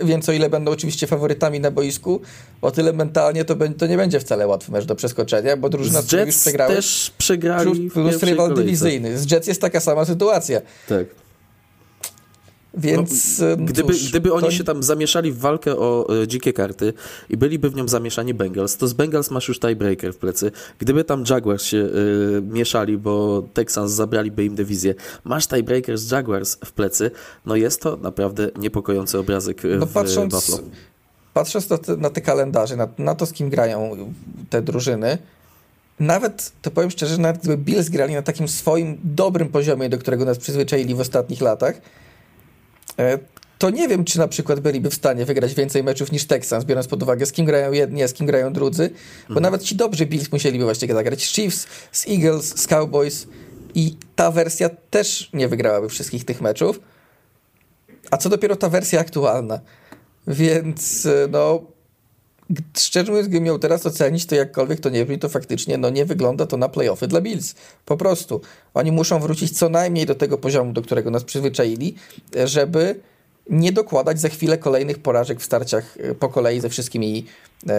więc 0.06 0.30
o 0.30 0.32
ile 0.32 0.50
będą 0.50 0.72
oczywiście 0.72 1.08
faworytami 1.08 1.60
na 1.60 1.72
boisku, 1.72 2.22
o 2.62 2.72
tyle 2.72 2.94
mentalnie 2.94 3.46
to, 3.46 3.56
to 3.78 3.88
nie 3.88 3.98
będzie 3.98 4.20
wcale 4.20 4.48
łatwy 4.48 4.72
mecz 4.72 4.86
do 4.86 4.96
przeskoczenia, 4.96 5.58
bo 5.58 5.70
drużyna, 5.70 6.02
z 6.02 6.12
Jets 6.12 6.26
już 6.26 6.36
przegrały, 6.36 6.76
też 6.76 7.14
przegrali 7.18 7.72
plus, 7.90 7.94
plus 7.94 8.24
rywal 8.24 8.54
dywizyjny. 8.54 9.18
Z 9.18 9.32
Jets 9.32 9.48
jest 9.48 9.62
taka 9.62 9.80
sama 9.80 10.06
sytuacja. 10.06 10.62
Tak. 10.88 11.27
Więc 12.78 13.40
no, 13.40 13.66
gdyby, 13.66 13.94
cóż, 13.94 14.10
gdyby 14.10 14.34
oni 14.34 14.46
to... 14.46 14.52
się 14.52 14.64
tam 14.64 14.84
zamieszali 14.84 15.32
w 15.32 15.38
walkę 15.38 15.76
o 15.76 16.08
e, 16.22 16.28
dzikie 16.28 16.54
karty 16.54 16.94
i 17.30 17.38
byliby 17.38 17.70
w 17.70 17.76
nią 17.76 17.88
zamieszani 17.88 18.34
Bengals, 18.34 18.78
to 18.78 18.88
z 18.88 18.94
Bengals 18.94 19.32
masz 19.32 19.48
już 19.48 19.60
tiebreaker 19.60 20.14
w 20.14 20.18
plecy. 20.18 20.52
Gdyby 20.80 21.04
tam 21.04 21.24
Jaguars 21.30 21.64
się 21.64 21.78
e, 21.78 22.42
mieszali, 22.42 22.98
bo 22.98 23.44
Texans 23.54 23.92
zabraliby 23.92 24.46
im 24.46 24.56
dywizję, 24.56 24.96
masz 25.24 25.48
tiebreaker 25.48 25.98
z 25.98 26.12
Jaguars 26.12 26.58
w 26.66 26.72
plecy, 26.72 27.12
no 27.46 27.56
jest 27.56 27.82
to 27.82 27.98
naprawdę 27.98 28.50
niepokojący 28.60 29.20
obrazek 29.20 29.62
no, 29.80 29.86
w 29.86 29.94
patrząc, 29.94 30.34
Buffalo. 30.34 30.70
Patrząc 31.34 31.70
na 31.70 31.78
te, 31.78 31.98
na 31.98 32.10
te 32.10 32.22
kalendarze, 32.22 32.76
na, 32.76 32.88
na 32.98 33.16
to 33.16 33.26
z 33.26 33.34
kim 33.34 33.50
grają 33.50 33.98
te 34.50 34.62
drużyny, 34.62 35.18
nawet, 36.00 36.52
to 36.62 36.72
powiem 36.72 36.92
szczerze, 36.92 37.18
nawet 37.18 37.42
gdyby 37.42 37.58
Bills 37.58 37.90
grali 37.90 38.14
na 38.14 38.22
takim 38.22 38.48
swoim 38.48 38.98
dobrym 39.04 39.50
poziomie, 39.50 39.90
do 39.90 39.98
którego 39.98 40.26
nas 40.26 40.38
przyzwyczaili 40.38 40.96
w 40.96 41.00
ostatnich 41.00 41.42
latach, 41.42 41.76
E, 41.76 41.82
to 43.58 43.70
nie 43.70 43.88
wiem, 43.88 44.06
czy 44.06 44.20
na 44.20 44.28
przykład 44.28 44.60
byliby 44.60 44.90
w 44.90 44.94
stanie 44.94 45.26
wygrać 45.26 45.54
więcej 45.54 45.84
meczów 45.84 46.12
niż 46.12 46.26
Texans, 46.26 46.66
biorąc 46.66 46.88
pod 46.88 47.04
uwagę, 47.04 47.26
z 47.26 47.32
kim 47.32 47.46
grają 47.46 47.72
jedni, 47.72 48.04
a 48.04 48.08
z 48.08 48.14
kim 48.14 48.26
grają 48.26 48.54
drudzy, 48.54 48.90
bo 48.90 49.28
mhm. 49.28 49.44
nawet 49.44 49.64
ci 49.64 49.76
dobrzy 49.76 50.06
Bills 50.06 50.32
musieliby 50.32 50.64
właśnie 50.64 50.94
zagrać 50.94 51.26
z 51.26 51.34
Chiefs, 51.34 51.68
z 51.92 52.08
Eagles, 52.08 52.60
z 52.60 52.68
Cowboys 52.68 53.28
i 53.76 53.96
ta 54.16 54.32
wersja 54.32 54.70
też 54.90 55.30
nie 55.34 55.48
wygrałaby 55.48 55.90
wszystkich 55.90 56.26
tych 56.26 56.42
meczów. 56.42 56.80
A 58.12 58.18
co 58.18 58.30
dopiero 58.30 58.56
ta 58.56 58.70
wersja 58.70 59.00
aktualna. 59.00 59.60
Więc 60.28 61.06
e, 61.06 61.28
no, 61.32 61.64
szczerze 62.78 63.12
mówiąc, 63.12 63.28
gdybym 63.28 63.44
miał 63.44 63.60
teraz 63.60 63.86
ocenić 63.86 64.26
to 64.26 64.36
jakkolwiek 64.36 64.80
to 64.80 64.90
nie 64.90 65.06
brzmi, 65.06 65.20
to 65.20 65.30
faktycznie 65.30 65.78
no, 65.78 65.90
nie 65.90 66.06
wygląda 66.06 66.46
to 66.46 66.58
na 66.58 66.70
playoffy 66.70 67.08
dla 67.08 67.22
Bills. 67.22 67.56
Po 67.86 67.98
prostu. 67.98 68.42
Oni 68.74 68.92
muszą 68.92 69.20
wrócić 69.20 69.58
co 69.58 69.70
najmniej 69.70 70.06
do 70.06 70.16
tego 70.16 70.38
poziomu, 70.38 70.74
do 70.74 70.82
którego 70.82 71.12
nas 71.12 71.24
przyzwyczaili, 71.24 71.96
żeby 72.46 73.00
nie 73.50 73.72
dokładać 73.72 74.20
za 74.20 74.30
chwilę 74.30 74.58
kolejnych 74.58 75.00
porażek 75.00 75.40
w 75.40 75.46
starciach 75.46 75.98
e, 75.98 76.16
po 76.16 76.30
kolei 76.30 76.60
ze 76.60 76.70
wszystkimi 76.70 77.26
e, 77.70 77.74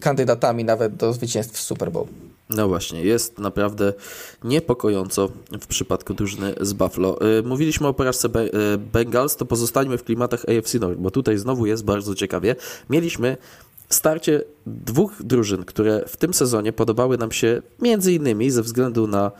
kandydatami 0.00 0.64
nawet 0.64 0.96
do 0.96 1.12
zwycięstw 1.12 1.54
w 1.54 1.60
Super 1.60 1.92
Bowl. 1.92 2.06
No 2.50 2.68
właśnie, 2.68 3.04
jest 3.04 3.38
naprawdę 3.38 3.92
niepokojąco 4.44 5.28
w 5.60 5.66
przypadku 5.66 6.14
drużyny 6.14 6.54
z 6.60 6.72
Buffalo. 6.72 7.20
E, 7.20 7.42
mówiliśmy 7.42 7.86
o 7.86 7.94
porażce 7.94 8.28
e, 8.28 8.78
Bengals, 8.78 9.36
to 9.36 9.46
pozostańmy 9.46 9.98
w 9.98 10.04
klimatach 10.04 10.44
AFC 10.44 10.74
North, 10.74 10.98
bo 10.98 11.10
tutaj 11.10 11.38
znowu 11.38 11.66
jest 11.66 11.84
bardzo 11.84 12.14
ciekawie. 12.14 12.56
Mieliśmy 12.90 13.36
starcie 13.88 14.44
dwóch 14.66 15.22
drużyn, 15.22 15.64
które 15.64 16.04
w 16.08 16.16
tym 16.16 16.34
sezonie 16.34 16.72
podobały 16.72 17.18
nam 17.18 17.32
się 17.32 17.62
między 17.82 18.12
innymi 18.12 18.50
ze 18.50 18.62
względu 18.62 19.06
na 19.06 19.30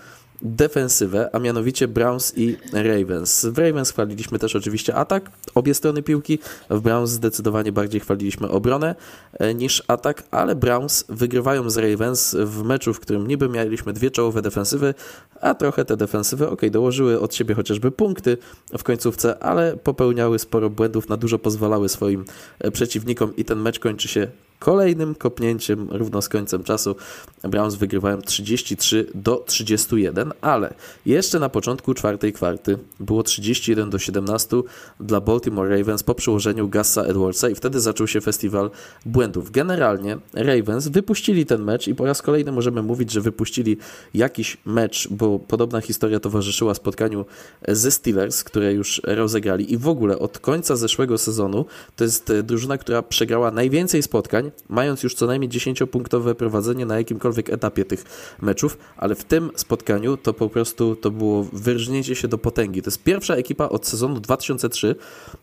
defensywę, 0.42 1.30
a 1.32 1.38
mianowicie 1.38 1.88
Browns 1.88 2.32
i 2.36 2.56
Ravens. 2.72 3.44
W 3.44 3.58
Ravens 3.58 3.90
chwaliliśmy 3.90 4.38
też 4.38 4.56
oczywiście 4.56 4.94
atak, 4.94 5.30
obie 5.54 5.74
strony 5.74 6.02
piłki, 6.02 6.38
w 6.70 6.80
Browns 6.80 7.10
zdecydowanie 7.10 7.72
bardziej 7.72 8.00
chwaliliśmy 8.00 8.48
obronę 8.48 8.94
e, 9.32 9.54
niż 9.54 9.82
atak, 9.88 10.22
ale 10.30 10.54
Browns 10.54 11.04
wygrywają 11.08 11.70
z 11.70 11.76
Ravens 11.76 12.36
w 12.38 12.62
meczu, 12.62 12.94
w 12.94 13.00
którym 13.00 13.26
niby 13.26 13.48
mieliśmy 13.48 13.92
dwie 13.92 14.10
czołowe 14.10 14.42
defensywy, 14.42 14.94
a 15.40 15.54
trochę 15.54 15.84
te 15.84 15.96
defensywy, 15.96 16.48
ok, 16.48 16.62
dołożyły 16.70 17.20
od 17.20 17.34
siebie 17.34 17.54
chociażby 17.54 17.90
punkty 17.90 18.38
w 18.78 18.82
końcówce, 18.82 19.38
ale 19.38 19.76
popełniały 19.76 20.38
sporo 20.38 20.70
błędów, 20.70 21.08
na 21.08 21.16
dużo 21.16 21.38
pozwalały 21.38 21.88
swoim 21.88 22.24
e, 22.58 22.70
przeciwnikom 22.70 23.36
i 23.36 23.44
ten 23.44 23.58
mecz 23.58 23.78
kończy 23.78 24.08
się 24.08 24.28
Kolejnym 24.58 25.14
kopnięciem 25.14 25.88
równo 25.90 26.22
z 26.22 26.28
końcem 26.28 26.64
czasu 26.64 26.96
Browns 27.42 27.74
wygrywają 27.74 28.22
33 28.22 29.06
do 29.14 29.44
31, 29.46 30.32
ale 30.40 30.74
jeszcze 31.06 31.38
na 31.38 31.48
początku 31.48 31.94
czwartej 31.94 32.32
kwarty 32.32 32.78
było 33.00 33.22
31 33.22 33.90
do 33.90 33.98
17 33.98 34.56
dla 35.00 35.20
Baltimore 35.20 35.78
Ravens 35.78 36.02
po 36.02 36.14
przyłożeniu 36.14 36.68
Gassa 36.68 37.02
Edwardsa 37.02 37.48
i 37.48 37.54
wtedy 37.54 37.80
zaczął 37.80 38.06
się 38.06 38.20
festiwal 38.20 38.70
błędów. 39.06 39.50
Generalnie 39.50 40.18
Ravens 40.34 40.88
wypuścili 40.88 41.46
ten 41.46 41.62
mecz 41.62 41.88
i 41.88 41.94
po 41.94 42.06
raz 42.06 42.22
kolejny 42.22 42.52
możemy 42.52 42.82
mówić, 42.82 43.10
że 43.10 43.20
wypuścili 43.20 43.76
jakiś 44.14 44.56
mecz, 44.66 45.08
bo 45.10 45.38
podobna 45.38 45.80
historia 45.80 46.20
towarzyszyła 46.20 46.74
spotkaniu 46.74 47.24
ze 47.68 47.90
Steelers, 47.90 48.44
które 48.44 48.72
już 48.72 49.00
rozegrali 49.04 49.72
i 49.72 49.78
w 49.78 49.88
ogóle 49.88 50.18
od 50.18 50.38
końca 50.38 50.76
zeszłego 50.76 51.18
sezonu 51.18 51.64
to 51.96 52.04
jest 52.04 52.32
drużyna, 52.42 52.78
która 52.78 53.02
przegrała 53.02 53.50
najwięcej 53.50 54.02
spotkań 54.02 54.45
mając 54.68 55.02
już 55.02 55.14
co 55.14 55.26
najmniej 55.26 55.50
10-punktowe 55.50 56.34
prowadzenie 56.34 56.86
na 56.86 56.98
jakimkolwiek 56.98 57.50
etapie 57.50 57.84
tych 57.84 58.04
meczów, 58.42 58.78
ale 58.96 59.14
w 59.14 59.24
tym 59.24 59.50
spotkaniu 59.56 60.16
to 60.16 60.34
po 60.34 60.48
prostu 60.48 60.96
to 60.96 61.10
było 61.10 61.44
wyrżnięcie 61.52 62.14
się 62.14 62.28
do 62.28 62.38
potęgi. 62.38 62.82
To 62.82 62.88
jest 62.90 63.02
pierwsza 63.02 63.34
ekipa 63.34 63.68
od 63.68 63.86
sezonu 63.86 64.20
2003, 64.20 64.94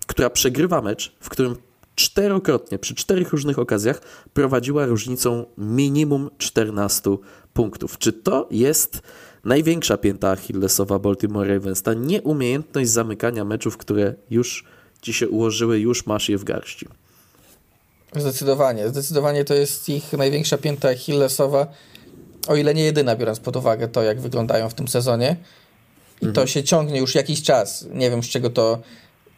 która 0.08 0.30
przegrywa 0.30 0.82
mecz, 0.82 1.16
w 1.20 1.30
którym 1.30 1.56
czterokrotnie, 1.96 2.80
przy 2.80 2.96
czterech 2.96 3.32
różnych 3.32 3.60
okazjach 3.60 4.02
prowadziła 4.34 4.86
różnicą 4.86 5.46
minimum 5.58 6.30
14 6.38 7.18
punktów. 7.54 7.98
Czy 7.98 8.14
to 8.14 8.48
jest 8.52 9.02
największa 9.44 9.98
pięta 9.98 10.32
Achillesowa 10.32 11.00
Baltimore 11.00 11.54
Ravens? 11.54 11.82
Ta 11.82 11.94
nieumiejętność 11.94 12.90
zamykania 12.90 13.46
meczów, 13.46 13.78
które 13.78 14.16
już 14.30 14.66
ci 15.02 15.14
się 15.14 15.30
ułożyły, 15.30 15.80
już 15.80 16.06
masz 16.06 16.30
je 16.30 16.38
w 16.38 16.44
garści. 16.44 16.88
Zdecydowanie. 18.16 18.90
Zdecydowanie 18.90 19.46
to 19.46 19.54
jest 19.54 19.90
ich 19.90 20.14
największa 20.14 20.58
pięta 20.58 20.90
Achillesowa, 20.90 21.68
o 22.48 22.56
ile 22.56 22.74
nie 22.74 22.84
jedyna, 22.84 23.16
biorąc 23.16 23.40
pod 23.40 23.56
uwagę 23.56 23.88
to, 23.88 24.04
jak 24.04 24.22
wyglądają 24.22 24.70
w 24.70 24.74
tym 24.74 24.88
sezonie. 24.88 25.38
I 26.22 26.26
mhm. 26.26 26.34
to 26.34 26.48
się 26.48 26.64
ciągnie 26.64 27.00
już 27.00 27.16
jakiś 27.16 27.44
czas. 27.44 27.88
Nie 27.94 28.10
wiem, 28.10 28.24
z 28.24 28.30
czego 28.30 28.50
to 28.50 28.80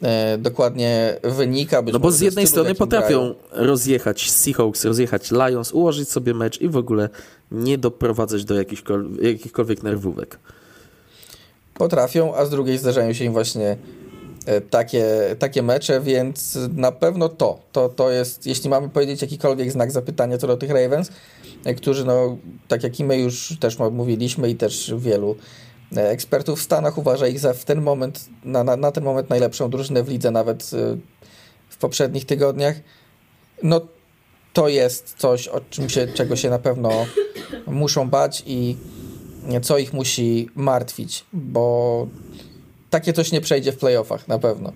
e, 0.04 0.38
dokładnie 0.38 1.20
wynika. 1.24 1.82
no 1.94 2.00
bo 2.00 2.12
z 2.12 2.22
jednej 2.22 2.48
strony 2.48 2.76
potrafią 2.76 3.20
grają. 3.20 3.36
rozjechać 3.52 4.32
Seahawks, 4.32 4.86
rozjechać 4.86 5.32
Lions, 5.32 5.72
ułożyć 5.72 6.10
sobie 6.10 6.34
mecz 6.34 6.62
i 6.62 6.70
w 6.70 6.78
ogóle 6.78 7.10
nie 7.52 7.78
doprowadzać 7.78 8.46
do 8.46 8.56
jakichkolwiek, 8.56 9.24
jakichkolwiek 9.24 9.84
nerwówek. 9.84 10.40
Potrafią, 11.74 12.36
a 12.36 12.46
z 12.46 12.50
drugiej 12.50 12.78
zdarzają 12.78 13.14
się 13.14 13.26
im 13.26 13.34
właśnie 13.34 13.78
takie, 14.70 15.06
takie 15.40 15.64
mecze, 15.64 16.02
więc 16.02 16.58
na 16.74 16.92
pewno 16.92 17.30
to, 17.30 17.60
to, 17.72 17.90
to 17.90 18.12
jest, 18.12 18.48
jeśli 18.48 18.70
mamy 18.70 18.90
powiedzieć 18.90 19.22
jakikolwiek 19.22 19.72
znak 19.72 19.92
zapytania 19.92 20.38
co 20.38 20.48
do 20.48 20.58
tych 20.58 20.70
Ravens, 20.70 21.12
e, 21.66 21.74
którzy 21.74 22.06
no, 22.06 22.38
tak 22.68 22.84
jak 22.84 23.00
i 23.00 23.04
my 23.04 23.18
już 23.18 23.58
też 23.60 23.78
mówiliśmy 23.80 24.50
i 24.50 24.56
też 24.56 24.94
wielu 24.98 25.36
E, 25.98 26.10
ekspertów 26.10 26.60
w 26.60 26.64
Stanach 26.64 26.98
uważa 26.98 27.28
ich 27.28 27.40
za 27.40 27.54
w 27.54 27.66
ten 27.66 27.82
moment, 27.82 28.26
na, 28.44 28.64
na, 28.64 28.78
na 28.78 28.92
ten 28.92 29.04
moment 29.04 29.30
najlepszą 29.30 29.70
drużynę 29.70 30.04
w 30.04 30.10
lidze, 30.10 30.32
nawet 30.32 30.72
e, 30.74 30.98
w 31.70 31.78
poprzednich 31.78 32.26
tygodniach. 32.26 32.76
No 33.64 33.82
to 34.54 34.68
jest 34.68 35.16
coś, 35.18 35.48
o 35.48 35.62
czym 35.70 35.90
się, 35.90 36.08
czego 36.08 36.36
się 36.36 36.50
na 36.50 36.60
pewno 36.60 36.92
muszą 37.68 38.10
bać 38.10 38.44
i 38.46 38.78
co 39.62 39.78
ich 39.78 39.94
musi 39.94 40.50
martwić, 40.56 41.26
bo 41.34 42.08
takie 42.96 43.14
coś 43.14 43.32
nie 43.32 43.42
przejdzie 43.42 43.72
w 43.72 43.78
playoffach 43.78 44.28
na 44.28 44.40
pewno. 44.40 44.72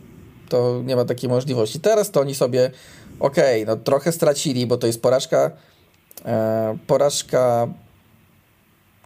To 0.49 0.82
nie 0.86 0.95
ma 0.95 1.05
takiej 1.05 1.30
możliwości. 1.30 1.80
Teraz 1.80 2.11
to 2.11 2.22
oni 2.22 2.36
sobie, 2.36 2.72
okej, 3.20 3.63
okay, 3.63 3.76
no 3.76 3.84
trochę 3.84 4.11
stracili, 4.11 4.67
bo 4.67 4.78
to 4.78 4.88
jest 4.88 5.01
porażka, 5.01 5.51
e, 6.26 6.78
porażka 6.88 7.67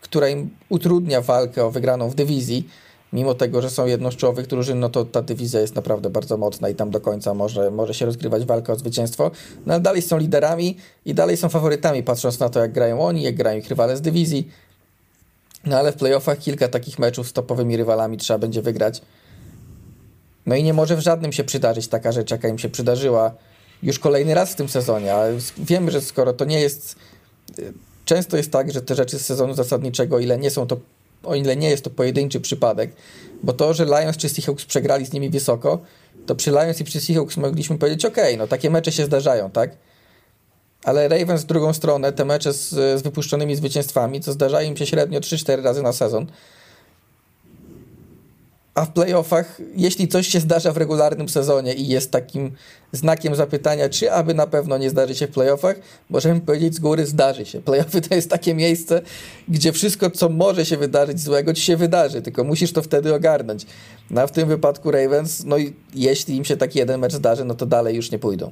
która 0.02 0.30
im 0.30 0.50
utrudnia 0.70 1.22
walkę 1.22 1.66
o 1.66 1.72
wygraną 1.72 2.10
w 2.10 2.16
dywizji, 2.16 2.68
mimo 3.14 3.34
tego, 3.34 3.62
że 3.62 3.70
są 3.70 3.86
jedną 3.86 4.12
z 4.12 4.16
czołowych 4.16 4.48
drużyn, 4.48 4.80
no 4.80 4.90
to 4.90 5.06
ta 5.06 5.22
dywizja 5.22 5.60
jest 5.60 5.76
naprawdę 5.76 6.10
bardzo 6.10 6.38
mocna 6.38 6.70
i 6.70 6.76
tam 6.76 6.92
do 6.92 7.02
końca 7.02 7.34
może, 7.34 7.72
może 7.72 7.94
się 7.94 8.06
rozgrywać 8.06 8.46
walka 8.46 8.74
o 8.74 8.76
zwycięstwo. 8.76 9.32
No 9.66 9.74
ale 9.74 9.84
dalej 9.84 10.02
są 10.02 10.18
liderami 10.18 10.78
i 11.06 11.14
dalej 11.14 11.38
są 11.38 11.50
faworytami, 11.50 12.04
patrząc 12.04 12.40
na 12.40 12.50
to, 12.50 12.60
jak 12.60 12.72
grają 12.72 13.02
oni, 13.02 13.22
jak 13.22 13.36
grają 13.36 13.60
ich 13.60 13.70
rywale 13.70 13.98
z 13.98 14.02
dywizji. 14.02 14.48
No 15.66 15.78
ale 15.78 15.92
w 15.92 15.96
playoffach 15.96 16.40
kilka 16.40 16.68
takich 16.68 17.00
meczów 17.00 17.28
z 17.28 17.34
topowymi 17.34 17.78
rywalami 17.78 18.18
trzeba 18.18 18.40
będzie 18.40 18.62
wygrać. 18.62 19.02
No 20.46 20.56
i 20.56 20.64
nie 20.64 20.74
może 20.74 20.96
w 20.96 21.00
żadnym 21.00 21.32
się 21.32 21.44
przydarzyć 21.44 21.88
taka 21.88 22.12
rzecz, 22.12 22.32
jaka 22.32 22.48
im 22.48 22.60
się 22.60 22.70
przydarzyła 22.70 23.34
już 23.84 24.00
kolejny 24.00 24.34
raz 24.34 24.52
w 24.52 24.56
tym 24.56 24.70
sezonie, 24.70 25.14
ale 25.14 25.38
wiemy, 25.58 25.92
że 25.92 26.02
skoro 26.02 26.34
to 26.34 26.46
nie 26.46 26.62
jest 26.62 26.96
często 28.06 28.38
jest 28.38 28.52
tak, 28.52 28.72
że 28.72 28.82
te 28.82 28.96
rzeczy 28.96 29.20
z 29.20 29.26
sezonu 29.26 29.54
zasadniczego, 29.54 30.20
ile 30.20 30.38
nie 30.38 30.52
są 30.52 30.68
to, 30.68 30.78
o 31.24 31.36
ile 31.36 31.56
nie 31.56 31.70
jest 31.70 31.84
to 31.84 31.90
pojedynczy 31.90 32.42
przypadek, 32.42 32.92
bo 33.44 33.54
to, 33.54 33.74
że 33.74 33.86
Lions 33.86 34.18
czy 34.18 34.30
Seahawks 34.30 34.66
przegrali 34.66 35.06
z 35.06 35.14
nimi 35.14 35.30
wysoko, 35.30 35.80
to 36.26 36.36
przy 36.36 36.52
Lions 36.52 36.82
i 36.82 36.84
przy 36.84 37.02
Seahawks 37.02 37.38
mogliśmy 37.38 37.78
powiedzieć, 37.78 38.06
ok, 38.06 38.18
no 38.38 38.48
takie 38.48 38.70
mecze 38.70 38.92
się 38.92 39.06
zdarzają, 39.06 39.52
tak? 39.52 39.72
Ale 40.84 41.08
Ravens 41.08 41.42
w 41.42 41.46
drugą 41.46 41.74
stronę, 41.74 42.14
te 42.14 42.26
mecze 42.26 42.54
z, 42.54 42.70
z 42.70 43.02
wypuszczonymi 43.02 43.56
zwycięstwami, 43.56 44.22
co 44.22 44.32
zdarzają 44.34 44.70
im 44.70 44.78
się 44.78 44.86
średnio 44.86 45.20
3-4 45.20 45.64
razy 45.64 45.82
na 45.82 45.94
sezon, 45.94 46.28
a 48.76 48.86
w 48.86 48.92
playoffach, 48.92 49.62
jeśli 49.76 50.08
coś 50.08 50.28
się 50.28 50.40
zdarza 50.40 50.72
w 50.72 50.78
regularnym 50.78 51.30
sezonie 51.30 51.74
i 51.74 51.88
jest 51.88 52.12
takim 52.12 52.52
znakiem 52.92 53.36
zapytania, 53.36 53.90
czy 53.90 54.12
aby 54.12 54.34
na 54.34 54.48
pewno 54.48 54.78
nie 54.78 54.90
zdarzy 54.90 55.16
się 55.16 55.28
w 55.28 55.32
playoffach, 55.32 55.76
możemy 56.10 56.42
powiedzieć 56.42 56.76
z 56.76 56.80
góry, 56.80 57.06
zdarzy 57.06 57.46
się. 57.46 57.62
Playoffy 57.62 58.02
to 58.02 58.16
jest 58.16 58.30
takie 58.30 58.54
miejsce, 58.54 59.02
gdzie 59.48 59.72
wszystko, 59.72 60.12
co 60.12 60.30
może 60.30 60.66
się 60.66 60.78
wydarzyć 60.78 61.20
złego, 61.20 61.54
ci 61.54 61.62
się 61.62 61.78
wydarzy, 61.78 62.22
tylko 62.22 62.44
musisz 62.44 62.74
to 62.74 62.82
wtedy 62.82 63.16
ogarnąć. 63.16 63.66
No 64.10 64.22
a 64.22 64.28
w 64.28 64.32
tym 64.32 64.48
wypadku 64.48 64.92
Ravens, 64.92 65.44
no 65.46 65.58
i 65.58 65.74
jeśli 65.96 66.36
im 66.36 66.46
się 66.46 66.58
taki 66.58 66.80
jeden 66.80 67.00
mecz 67.00 67.14
zdarzy, 67.14 67.46
no 67.46 67.56
to 67.56 67.66
dalej 67.66 67.96
już 67.96 68.12
nie 68.12 68.20
pójdą. 68.20 68.52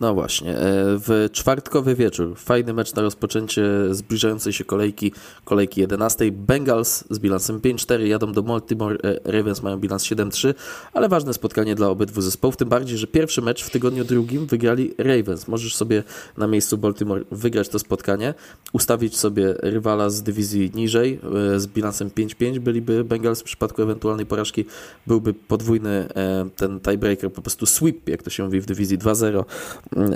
No 0.00 0.14
właśnie, 0.14 0.50
e, 0.50 0.56
w 0.98 1.28
czwartkowy 1.32 1.94
wieczór, 1.94 2.36
fajny 2.36 2.72
mecz 2.72 2.94
na 2.94 3.02
rozpoczęcie 3.02 3.64
zbliżającej 3.90 4.52
się 4.52 4.64
kolejki, 4.64 5.12
kolejki 5.44 5.80
11. 5.80 6.32
Bengals 6.32 7.04
z 7.10 7.18
bilansem 7.18 7.60
5-4 7.60 8.06
jadą 8.06 8.32
do 8.32 8.42
Baltimore, 8.42 8.96
e, 9.04 9.32
Ravens 9.32 9.62
mają 9.62 9.76
bilans 9.76 10.04
7-3, 10.04 10.54
ale 10.92 11.08
ważne 11.08 11.34
spotkanie 11.34 11.74
dla 11.74 11.88
obydwu 11.88 12.20
zespołów, 12.20 12.56
tym 12.56 12.68
bardziej, 12.68 12.98
że 12.98 13.06
pierwszy 13.06 13.42
mecz 13.42 13.64
w 13.64 13.70
tygodniu 13.70 14.04
drugim 14.04 14.46
wygrali 14.46 14.94
Ravens. 14.98 15.48
Możesz 15.48 15.76
sobie 15.76 16.02
na 16.36 16.46
miejscu 16.46 16.78
Baltimore 16.78 17.24
wygrać 17.30 17.68
to 17.68 17.78
spotkanie, 17.78 18.34
ustawić 18.72 19.16
sobie 19.16 19.54
rywala 19.58 20.10
z 20.10 20.22
dywizji 20.22 20.70
niżej 20.74 21.20
e, 21.54 21.60
z 21.60 21.66
bilansem 21.66 22.10
5-5, 22.10 22.58
byliby 22.58 23.04
Bengals 23.04 23.40
w 23.40 23.44
przypadku 23.44 23.82
ewentualnej 23.82 24.26
porażki, 24.26 24.64
byłby 25.06 25.34
podwójny 25.34 26.08
ten 26.56 26.80
tiebreaker, 26.80 27.32
po 27.32 27.42
prostu 27.42 27.66
sweep, 27.66 28.08
jak 28.08 28.22
to 28.22 28.30
się 28.30 28.44
mówi 28.44 28.60
w 28.60 28.66
dywizji 28.66 28.98
2-0 28.98 29.44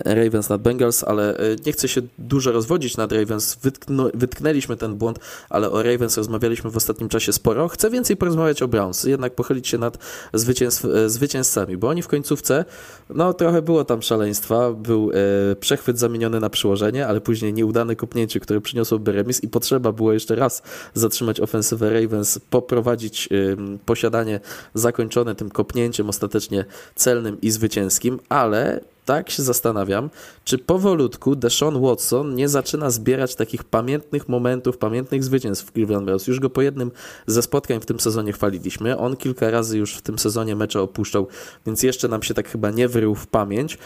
Ravens 0.04 0.48
nad 0.48 0.62
Bengals, 0.62 1.04
ale 1.04 1.36
e, 1.36 1.42
nie 1.66 1.72
chcę 1.72 1.88
się 1.88 2.00
dużo 2.18 2.52
rozwodzić 2.52 2.96
nad 2.96 3.12
Ravens. 3.12 3.58
Wytknę, 3.62 4.10
wytknęliśmy 4.14 4.76
ten 4.76 4.94
błąd, 4.94 5.18
ale 5.50 5.70
o 5.70 5.82
Ravens 5.82 6.16
rozmawialiśmy 6.16 6.70
w 6.70 6.76
ostatnim 6.76 7.08
czasie 7.08 7.32
sporo. 7.32 7.68
Chcę 7.68 7.90
więcej 7.90 8.16
porozmawiać 8.16 8.62
o 8.62 8.68
Browns, 8.68 9.04
jednak 9.04 9.34
pochylić 9.34 9.68
się 9.68 9.78
nad 9.78 9.98
zwycięstw, 10.34 10.84
e, 10.84 11.10
zwycięzcami, 11.10 11.76
bo 11.76 11.88
oni 11.88 12.02
w 12.02 12.08
końcówce, 12.08 12.64
no 13.10 13.32
trochę 13.32 13.62
było 13.62 13.84
tam 13.84 14.02
szaleństwa. 14.02 14.72
Był 14.72 15.10
e, 15.10 15.56
przechwyt 15.56 15.98
zamieniony 15.98 16.40
na 16.40 16.50
przyłożenie, 16.50 17.06
ale 17.06 17.20
później 17.20 17.54
nieudane 17.54 17.96
kopnięcie, 17.96 18.40
które 18.40 18.60
przyniosłoby 18.60 19.12
remis 19.12 19.42
i 19.42 19.48
potrzeba 19.48 19.92
było 19.92 20.12
jeszcze 20.12 20.34
raz 20.34 20.62
zatrzymać 20.94 21.40
ofensywę 21.40 21.90
Ravens, 21.90 22.38
poprowadzić 22.50 23.28
e, 23.32 23.56
posiadanie 23.86 24.40
zakończone 24.74 25.34
tym 25.34 25.50
kopnięciem 25.50 26.08
ostatecznie 26.08 26.64
celnym 26.94 27.40
i 27.40 27.50
zwycięskim, 27.50 28.20
ale 28.28 28.80
tak 29.04 29.30
się 29.30 29.42
zastanawiam, 29.42 30.10
czy 30.44 30.58
powolutku 30.58 31.36
Deshaun 31.36 31.80
Watson 31.82 32.34
nie 32.34 32.48
zaczyna 32.48 32.90
zbierać 32.90 33.34
takich 33.34 33.64
pamiętnych 33.64 34.28
momentów, 34.28 34.78
pamiętnych 34.78 35.24
zwycięstw 35.24 35.66
w 35.66 35.72
Cleveland 35.72 36.04
Browns. 36.04 36.26
Już 36.26 36.40
go 36.40 36.50
po 36.50 36.62
jednym 36.62 36.90
ze 37.26 37.42
spotkań 37.42 37.80
w 37.80 37.86
tym 37.86 38.00
sezonie 38.00 38.32
chwaliliśmy. 38.32 38.98
On 38.98 39.16
kilka 39.16 39.50
razy 39.50 39.78
już 39.78 39.94
w 39.94 40.02
tym 40.02 40.18
sezonie 40.18 40.56
mecze 40.56 40.80
opuszczał, 40.80 41.28
więc 41.66 41.82
jeszcze 41.82 42.08
nam 42.08 42.22
się 42.22 42.34
tak 42.34 42.48
chyba 42.48 42.70
nie 42.70 42.88
wrył 42.88 43.14
w 43.14 43.26
pamięć, 43.26 43.78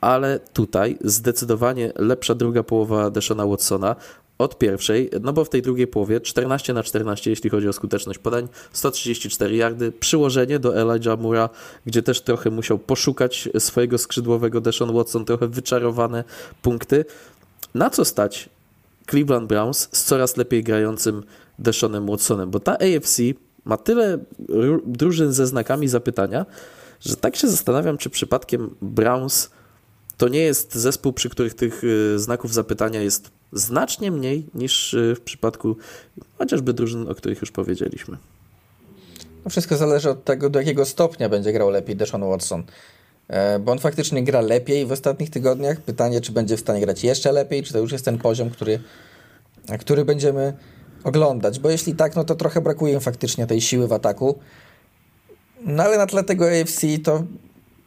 ale 0.00 0.40
tutaj 0.52 0.98
zdecydowanie 1.04 1.92
lepsza 1.96 2.34
druga 2.34 2.62
połowa 2.62 3.10
Deshona 3.10 3.46
Watsona 3.46 3.96
od 4.38 4.58
pierwszej, 4.58 5.10
no 5.22 5.32
bo 5.32 5.44
w 5.44 5.48
tej 5.48 5.62
drugiej 5.62 5.86
połowie 5.86 6.20
14 6.20 6.72
na 6.72 6.82
14, 6.82 7.30
jeśli 7.30 7.50
chodzi 7.50 7.68
o 7.68 7.72
skuteczność 7.72 8.18
podań, 8.18 8.48
134 8.72 9.56
yardy, 9.56 9.92
przyłożenie 9.92 10.58
do 10.58 10.76
Elijah 10.76 11.20
Mura, 11.20 11.48
gdzie 11.86 12.02
też 12.02 12.20
trochę 12.20 12.50
musiał 12.50 12.78
poszukać 12.78 13.48
swojego 13.58 13.98
skrzydłowego 13.98 14.60
Deshaun 14.60 14.92
Watson, 14.92 15.24
trochę 15.24 15.48
wyczarowane 15.48 16.24
punkty. 16.62 17.04
Na 17.74 17.90
co 17.90 18.04
stać 18.04 18.48
Cleveland 19.10 19.48
Browns 19.48 19.88
z 19.92 20.04
coraz 20.04 20.36
lepiej 20.36 20.64
grającym 20.64 21.22
Deshaunem 21.58 22.06
Watsonem, 22.06 22.50
bo 22.50 22.60
ta 22.60 22.72
AFC 22.72 23.20
ma 23.64 23.76
tyle 23.76 24.18
drużyn 24.86 25.32
ze 25.32 25.46
znakami 25.46 25.88
zapytania, 25.88 26.46
że 27.00 27.16
tak 27.16 27.36
się 27.36 27.48
zastanawiam, 27.48 27.98
czy 27.98 28.10
przypadkiem 28.10 28.74
Browns 28.82 29.50
to 30.16 30.28
nie 30.28 30.40
jest 30.40 30.74
zespół, 30.74 31.12
przy 31.12 31.30
których 31.30 31.54
tych 31.54 31.84
y, 31.84 32.18
znaków 32.18 32.54
zapytania 32.54 33.02
jest 33.02 33.30
znacznie 33.52 34.10
mniej 34.10 34.46
niż 34.54 34.94
y, 34.94 35.14
w 35.14 35.20
przypadku 35.20 35.76
chociażby 36.38 36.72
drużyn, 36.72 37.08
o 37.08 37.14
których 37.14 37.40
już 37.40 37.50
powiedzieliśmy. 37.50 38.16
No 39.44 39.50
wszystko 39.50 39.76
zależy 39.76 40.10
od 40.10 40.24
tego, 40.24 40.50
do 40.50 40.58
jakiego 40.58 40.84
stopnia 40.84 41.28
będzie 41.28 41.52
grał 41.52 41.70
lepiej 41.70 41.96
Deshaun 41.96 42.24
Watson. 42.24 42.64
E, 43.28 43.58
bo 43.58 43.72
on 43.72 43.78
faktycznie 43.78 44.24
gra 44.24 44.40
lepiej 44.40 44.86
w 44.86 44.92
ostatnich 44.92 45.30
tygodniach. 45.30 45.80
Pytanie, 45.80 46.20
czy 46.20 46.32
będzie 46.32 46.56
w 46.56 46.60
stanie 46.60 46.80
grać 46.80 47.04
jeszcze 47.04 47.32
lepiej, 47.32 47.62
czy 47.62 47.72
to 47.72 47.78
już 47.78 47.92
jest 47.92 48.04
ten 48.04 48.18
poziom, 48.18 48.50
który, 48.50 48.80
który 49.80 50.04
będziemy 50.04 50.52
oglądać. 51.04 51.58
Bo 51.58 51.70
jeśli 51.70 51.94
tak, 51.94 52.16
no 52.16 52.24
to 52.24 52.34
trochę 52.34 52.60
brakuje 52.60 52.92
im 52.92 53.00
faktycznie 53.00 53.46
tej 53.46 53.60
siły 53.60 53.88
w 53.88 53.92
ataku. 53.92 54.38
No 55.60 55.82
ale 55.82 55.98
na 55.98 56.06
tle 56.06 56.24
tego 56.24 56.44
AFC 56.50 56.80
to 57.04 57.24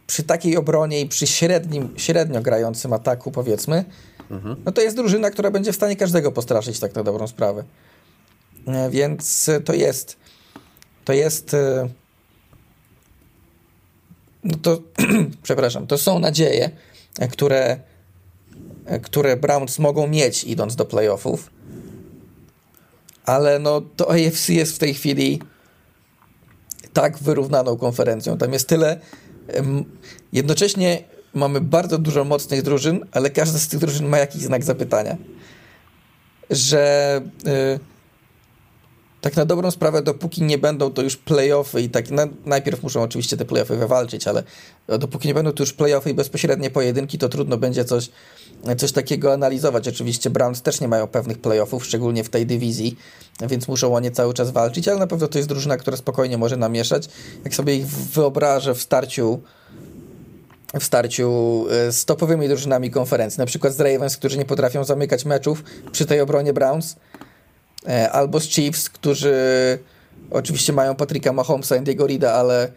przy 0.08 0.24
takiej 0.24 0.58
obronie 0.58 1.02
i 1.02 1.08
przy 1.08 1.28
średnim, 1.28 1.94
średnio 1.98 2.42
grającym 2.42 2.94
ataku, 2.94 3.32
powiedzmy, 3.32 3.86
no 4.66 4.72
to 4.72 4.82
jest 4.82 4.96
drużyna, 4.96 5.32
która 5.32 5.52
będzie 5.52 5.72
w 5.72 5.76
stanie 5.76 5.96
każdego 5.96 6.32
postraszyć 6.32 6.80
tak 6.80 6.96
na 6.96 7.04
dobrą 7.04 7.28
sprawę. 7.28 7.64
E, 8.68 8.90
więc 8.90 9.50
to 9.66 9.74
jest 9.74 10.18
to 11.06 11.14
jest 11.14 11.54
e, 11.54 11.90
no 14.44 14.58
to 14.62 14.82
przepraszam, 15.44 15.88
to 15.88 15.98
są 15.98 16.20
nadzieje, 16.20 16.72
e, 17.20 17.28
które 17.28 17.80
które 19.02 19.38
Browns 19.38 19.80
mogą 19.80 20.08
mieć 20.08 20.44
idąc 20.44 20.76
do 20.76 20.86
playoffów. 20.86 21.50
Ale 23.26 23.60
no 23.60 23.82
to 23.82 24.12
AFC 24.12 24.50
jest 24.50 24.76
w 24.76 24.80
tej 24.80 24.94
chwili 24.94 25.42
tak 26.94 27.18
wyrównaną 27.18 27.78
konferencją. 27.78 28.38
Tam 28.38 28.54
jest 28.54 28.68
tyle 28.68 29.00
Jednocześnie 30.34 31.04
mamy 31.34 31.62
bardzo 31.62 31.98
dużo 31.98 32.24
mocnych 32.24 32.62
drużyn, 32.62 33.06
ale 33.12 33.30
każda 33.30 33.60
z 33.60 33.68
tych 33.68 33.80
drużyn 33.80 34.08
ma 34.08 34.18
jakiś 34.18 34.42
znak 34.42 34.64
zapytania. 34.64 35.18
Że 36.50 37.22
y, 37.48 37.80
tak 39.22 39.36
na 39.36 39.46
dobrą 39.46 39.72
sprawę, 39.72 40.02
dopóki 40.02 40.44
nie 40.44 40.58
będą 40.58 40.92
to 40.92 41.02
już 41.02 41.18
playoffy 41.18 41.82
i 41.82 41.90
tak, 41.90 42.12
na, 42.12 42.28
najpierw 42.46 42.84
muszą 42.84 43.02
oczywiście 43.02 43.38
te 43.38 43.46
playoffy 43.46 43.76
wywalczyć, 43.76 44.28
ale 44.28 44.44
dopóki 45.00 45.28
nie 45.28 45.34
będą 45.34 45.52
to 45.52 45.64
już 45.64 45.74
playoffy 45.74 46.10
i 46.10 46.14
bezpośrednie 46.14 46.70
pojedynki, 46.70 47.18
to 47.18 47.30
trudno 47.30 47.58
będzie 47.58 47.86
coś, 47.86 48.10
coś 48.78 48.92
takiego 48.92 49.34
analizować. 49.34 49.88
Oczywiście 49.88 50.30
Browns 50.30 50.62
też 50.62 50.82
nie 50.82 50.88
mają 50.88 51.08
pewnych 51.08 51.42
playoffów, 51.42 51.86
szczególnie 51.86 52.24
w 52.24 52.30
tej 52.30 52.46
dywizji, 52.46 52.96
więc 53.42 53.68
muszą 53.68 53.96
o 53.96 54.00
nie 54.00 54.12
cały 54.12 54.34
czas 54.34 54.52
walczyć, 54.52 54.88
ale 54.88 55.00
na 55.00 55.08
pewno 55.08 55.28
to 55.28 55.38
jest 55.38 55.50
drużyna, 55.50 55.78
która 55.78 55.98
spokojnie 55.98 56.38
może 56.38 56.58
namieszać. 56.58 57.10
Jak 57.44 57.56
sobie 57.56 57.76
ich 57.76 57.88
wyobrażę 57.88 58.76
w 58.76 58.82
starciu 58.82 59.42
w 60.74 60.84
starciu 60.84 61.66
e, 61.72 61.92
z 61.92 62.06
topowymi 62.06 62.48
drużynami 62.48 62.92
konferencji, 62.92 63.40
na 63.40 63.46
przykład 63.46 63.74
z 63.74 63.80
Ravens, 63.80 64.18
którzy 64.18 64.38
nie 64.38 64.46
potrafią 64.46 64.84
zamykać 64.84 65.26
meczów 65.26 65.64
przy 65.92 66.06
tej 66.06 66.22
obronie 66.22 66.54
Browns, 66.54 66.96
e, 67.88 68.12
albo 68.12 68.40
z 68.40 68.44
Chiefs, 68.44 68.90
którzy 68.90 69.34
oczywiście 70.32 70.74
mają 70.74 70.96
Patricka 70.96 71.34
Mahomesa 71.34 71.76
i 71.76 71.82
Diego 71.82 72.08
Rida, 72.08 72.34
ale 72.34 72.72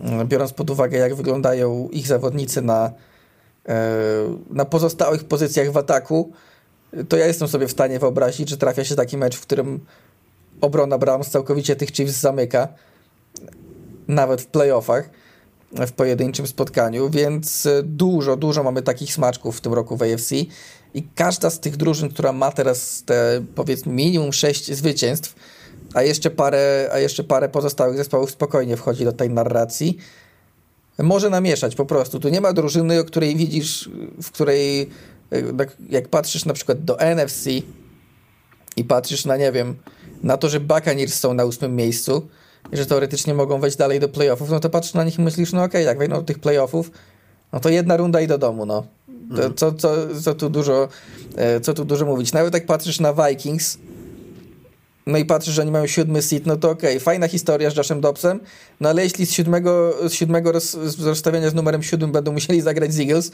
mm, 0.00 0.28
biorąc 0.28 0.52
pod 0.52 0.70
uwagę, 0.70 0.98
jak 0.98 1.14
wyglądają 1.14 1.88
ich 1.92 2.06
zawodnicy 2.06 2.62
na, 2.62 2.90
e, 3.68 3.92
na 4.50 4.64
pozostałych 4.64 5.24
pozycjach 5.24 5.72
w 5.72 5.76
ataku, 5.76 6.32
to 7.08 7.16
ja 7.16 7.26
jestem 7.26 7.48
sobie 7.48 7.68
w 7.68 7.72
stanie 7.72 7.98
wyobrazić, 7.98 8.48
że 8.48 8.56
trafia 8.56 8.84
się 8.84 8.96
taki 8.96 9.16
mecz, 9.16 9.36
w 9.36 9.40
którym 9.40 9.80
obrona 10.60 10.98
Browns 10.98 11.30
całkowicie 11.30 11.76
tych 11.76 11.92
Chiefs 11.92 12.20
zamyka, 12.20 12.68
nawet 14.08 14.42
w 14.42 14.46
playoffach 14.46 15.10
w 15.72 15.92
pojedynczym 15.92 16.46
spotkaniu, 16.46 17.10
więc 17.10 17.66
e, 17.66 17.82
dużo, 17.82 18.36
dużo 18.36 18.62
mamy 18.62 18.82
takich 18.82 19.14
smaczków 19.14 19.58
w 19.58 19.60
tym 19.60 19.72
roku 19.72 19.96
w 19.96 20.02
AFC 20.02 20.32
i 20.94 21.02
każda 21.14 21.50
z 21.50 21.60
tych 21.60 21.76
drużyn, 21.76 22.08
która 22.08 22.32
ma 22.32 22.52
teraz 22.52 23.02
te 23.06 23.44
powiedzmy 23.54 23.92
minimum 23.92 24.32
6 24.32 24.72
zwycięstw, 24.72 25.34
a 25.94 26.02
jeszcze 26.02 26.30
parę, 26.30 26.90
a 26.92 26.98
jeszcze 26.98 27.24
parę 27.24 27.48
pozostałych 27.48 27.96
zespołów 27.96 28.30
spokojnie 28.30 28.76
wchodzi 28.76 29.04
do 29.04 29.12
tej 29.12 29.30
narracji, 29.30 29.98
może 30.98 31.30
namieszać 31.30 31.74
po 31.74 31.86
prostu. 31.86 32.20
Tu 32.20 32.28
nie 32.28 32.40
ma 32.40 32.52
drużyny, 32.52 33.00
o 33.00 33.04
której 33.04 33.36
widzisz, 33.36 33.90
w 34.22 34.30
której 34.30 34.80
e, 35.32 35.42
jak 35.88 36.08
patrzysz 36.08 36.44
na 36.44 36.54
przykład 36.54 36.84
do 36.84 36.96
NFC 37.00 37.46
i 38.76 38.84
patrzysz 38.84 39.24
na, 39.24 39.36
nie 39.36 39.52
wiem, 39.52 39.76
na 40.22 40.36
to, 40.36 40.48
że 40.48 40.60
Buccaneers 40.60 41.14
są 41.14 41.34
na 41.34 41.44
ósmym 41.44 41.76
miejscu, 41.76 42.28
i 42.72 42.76
że 42.76 42.86
teoretycznie 42.86 43.34
mogą 43.34 43.60
wejść 43.60 43.76
dalej 43.76 44.00
do 44.00 44.08
playoffów, 44.08 44.50
no 44.50 44.60
to 44.60 44.70
patrzysz 44.70 44.94
na 44.94 45.04
nich 45.04 45.18
i 45.18 45.22
myślisz, 45.22 45.52
no 45.52 45.58
okej, 45.58 45.68
okay, 45.68 45.82
jak 45.82 45.98
wejdą 45.98 46.16
do 46.16 46.22
tych 46.22 46.38
playoffów, 46.38 46.90
no 47.52 47.60
to 47.60 47.68
jedna 47.68 47.96
runda 47.96 48.20
i 48.20 48.26
do 48.26 48.38
domu, 48.38 48.66
no. 48.66 48.86
To, 49.28 49.34
mhm. 49.34 49.54
co, 49.54 49.72
co, 49.72 49.90
co, 50.22 50.34
tu 50.34 50.50
dużo, 50.50 50.88
e, 51.36 51.60
co 51.60 51.74
tu 51.74 51.84
dużo 51.84 52.06
mówić. 52.06 52.32
Nawet 52.32 52.54
jak 52.54 52.66
patrzysz 52.66 53.00
na 53.00 53.12
Vikings, 53.12 53.78
no 55.06 55.18
i 55.18 55.24
patrzysz, 55.24 55.54
że 55.54 55.62
oni 55.62 55.70
mają 55.70 55.86
siódmy 55.86 56.22
seat, 56.22 56.46
no 56.46 56.56
to 56.56 56.70
okej, 56.70 56.90
okay, 56.90 57.00
fajna 57.00 57.28
historia 57.28 57.70
z 57.70 57.76
Joshem 57.76 58.00
Dobsem, 58.00 58.40
no 58.80 58.88
ale 58.88 59.02
jeśli 59.02 59.26
z 59.26 59.32
siódmego, 59.32 59.94
z 60.08 60.12
siódmego 60.12 60.52
roz, 60.52 60.70
z 60.70 61.06
rozstawienia 61.06 61.50
z 61.50 61.54
numerem 61.54 61.82
siódmym 61.82 62.12
będą 62.12 62.32
musieli 62.32 62.60
zagrać 62.60 62.94
z 62.94 63.00
Eagles, 63.00 63.32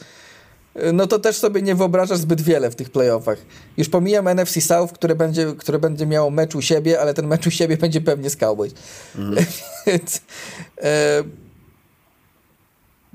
no 0.92 1.06
to 1.06 1.18
też 1.18 1.36
sobie 1.36 1.62
nie 1.62 1.74
wyobrażasz 1.74 2.18
zbyt 2.18 2.40
wiele 2.40 2.70
w 2.70 2.74
tych 2.74 2.90
playoffach. 2.90 3.38
Już 3.76 3.88
pomijam 3.88 4.28
NFC 4.28 4.60
South, 4.60 4.92
które 4.92 5.14
będzie, 5.14 5.54
które 5.58 5.78
będzie 5.78 6.06
miało 6.06 6.30
mecz 6.30 6.54
u 6.54 6.62
siebie, 6.62 7.00
ale 7.00 7.14
ten 7.14 7.26
mecz 7.26 7.46
u 7.46 7.50
siebie 7.50 7.76
będzie 7.86 8.00
pewnie 8.00 8.30
z 8.30 8.36
Cowboys. 8.36 8.74
Mhm. 9.16 9.46
Więc, 9.86 10.20
e, 10.82 11.22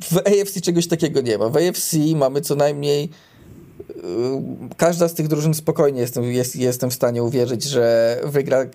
w 0.02 0.18
AFC 0.18 0.62
czegoś 0.62 0.88
takiego 0.88 1.22
nie 1.22 1.38
ma. 1.38 1.50
W 1.50 1.58
AFC 1.58 1.96
mamy 2.16 2.42
co 2.42 2.56
najmniej 2.56 3.10
e, 3.90 3.94
każda 4.78 5.08
z 5.08 5.14
tych 5.14 5.28
drużyn 5.28 5.54
spokojnie 5.54 6.02
jestem, 6.02 6.24
jest, 6.24 6.56
jestem 6.56 6.90
w 6.90 6.94
stanie 6.94 7.24
uwierzyć, 7.24 7.64
że 7.64 8.20
wygra 8.24 8.66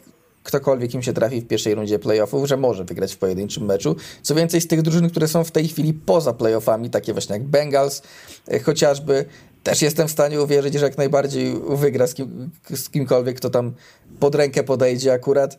ktokolwiek 0.49 0.95
im 0.95 1.03
się 1.03 1.13
trafi 1.13 1.41
w 1.41 1.47
pierwszej 1.47 1.75
rundzie 1.75 1.99
playoffów, 1.99 2.49
że 2.49 2.57
może 2.57 2.85
wygrać 2.85 3.15
w 3.15 3.19
pojedynczym 3.19 3.65
meczu. 3.65 3.97
Co 4.23 4.35
więcej, 4.35 4.61
z 4.61 4.67
tych 4.67 4.83
drużyn, 4.83 5.11
które 5.11 5.29
są 5.29 5.45
w 5.45 5.51
tej 5.51 5.69
chwili 5.69 5.95
poza 5.95 6.33
playoffami, 6.33 6.91
takie 6.91 7.13
właśnie 7.13 7.33
jak 7.33 7.45
Bengals, 7.45 8.03
e, 8.49 8.61
chociażby, 8.61 9.25
też 9.63 9.83
jestem 9.83 10.09
w 10.09 10.11
stanie 10.11 10.43
uwierzyć, 10.43 10.75
że 10.75 10.85
jak 10.85 10.99
najbardziej 10.99 11.55
wygra 11.69 12.07
z, 12.07 12.15
kim, 12.15 12.51
z 12.75 12.91
kimkolwiek, 12.91 13.37
kto 13.37 13.51
tam 13.51 13.73
pod 14.21 14.35
rękę 14.35 14.65
podejdzie 14.65 15.13
akurat. 15.13 15.59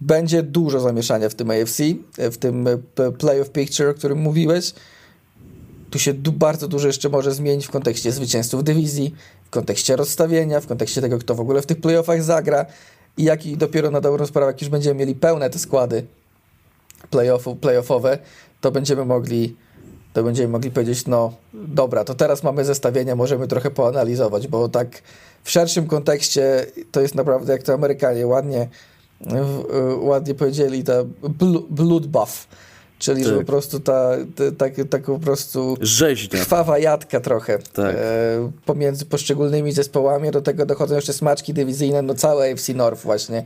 Będzie 0.00 0.42
dużo 0.42 0.80
zamieszania 0.80 1.28
w 1.28 1.34
tym 1.34 1.50
AFC, 1.50 1.80
e, 2.18 2.30
w 2.30 2.38
tym 2.38 2.66
e, 2.66 2.78
playoff 3.12 3.50
picture, 3.50 3.88
o 3.88 3.94
którym 3.94 4.18
mówiłeś. 4.18 4.72
Tu 5.90 5.98
się 5.98 6.14
bardzo 6.14 6.68
dużo 6.68 6.86
jeszcze 6.86 7.08
może 7.08 7.34
zmienić 7.34 7.66
w 7.66 7.70
kontekście 7.70 8.12
zwycięzców 8.12 8.64
dywizji, 8.64 9.14
w 9.44 9.50
kontekście 9.50 9.96
rozstawienia, 9.96 10.60
w 10.60 10.66
kontekście 10.66 11.00
tego, 11.00 11.18
kto 11.18 11.34
w 11.34 11.40
ogóle 11.40 11.62
w 11.62 11.66
tych 11.66 11.80
playoffach 11.80 12.22
zagra 12.22 12.66
i 13.16 13.24
jaki 13.24 13.56
dopiero 13.56 13.90
na 13.90 14.00
dobrą 14.00 14.26
sprawę, 14.26 14.46
jak 14.46 14.60
już 14.60 14.70
będziemy 14.70 15.00
mieli 15.00 15.14
pełne 15.14 15.50
te 15.50 15.58
składy 15.58 16.06
playoffowe, 17.60 18.18
to 18.60 18.70
będziemy 18.70 19.04
mogli 19.04 19.56
to 20.12 20.22
będziemy 20.22 20.48
mogli 20.48 20.70
powiedzieć, 20.70 21.06
no 21.06 21.32
dobra, 21.54 22.04
to 22.04 22.14
teraz 22.14 22.42
mamy 22.42 22.64
zestawienia, 22.64 23.16
możemy 23.16 23.48
trochę 23.48 23.70
poanalizować, 23.70 24.48
bo 24.48 24.68
tak 24.68 25.02
w 25.44 25.50
szerszym 25.50 25.86
kontekście 25.86 26.66
to 26.92 27.00
jest 27.00 27.14
naprawdę, 27.14 27.52
jak 27.52 27.62
to 27.62 27.74
Amerykanie 27.74 28.26
ładnie 28.26 28.68
ładnie 30.00 30.34
powiedzieli, 30.34 30.84
ta 30.84 30.92
blood 31.70 32.06
buff, 32.06 32.48
Czyli, 32.98 33.22
tak. 33.22 33.32
że 33.32 33.38
po 33.38 33.44
prostu 33.44 33.80
ta, 33.80 34.10
ta, 34.36 34.70
ta, 34.70 34.84
tak 34.90 35.02
po 35.02 35.18
prostu 35.18 35.76
Rzeźnia. 35.80 36.40
krwawa 36.40 36.78
jadka 36.78 37.20
trochę 37.20 37.58
tak. 37.58 37.94
e, 37.94 38.50
pomiędzy 38.64 39.06
poszczególnymi 39.06 39.72
zespołami. 39.72 40.30
Do 40.30 40.42
tego 40.42 40.66
dochodzą 40.66 40.94
jeszcze 40.94 41.12
smaczki 41.12 41.54
dywizyjne, 41.54 42.02
no 42.02 42.14
całe 42.14 42.52
AFC 42.52 42.68
North 42.68 43.02
właśnie 43.02 43.44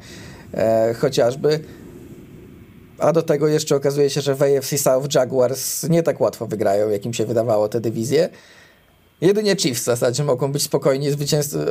e, 0.55 0.94
chociażby. 0.94 1.61
A 2.98 3.12
do 3.12 3.22
tego 3.22 3.48
jeszcze 3.48 3.76
okazuje 3.76 4.11
się, 4.11 4.20
że 4.20 4.34
w 4.34 4.42
AFC 4.42 4.78
South 4.78 5.14
Jaguars 5.14 5.82
nie 5.82 6.03
tak 6.03 6.20
łatwo 6.20 6.46
wygrają, 6.46 6.90
jak 6.90 7.07
im 7.07 7.14
się 7.14 7.26
wydawało 7.26 7.68
te 7.68 7.80
dywizje. 7.80 8.28
Jedynie 9.20 9.57
Chiefs 9.57 9.82
w 9.82 9.84
zasadzie 9.84 10.24
mogą 10.24 10.53
być 10.53 10.62
spokojni 10.62 11.09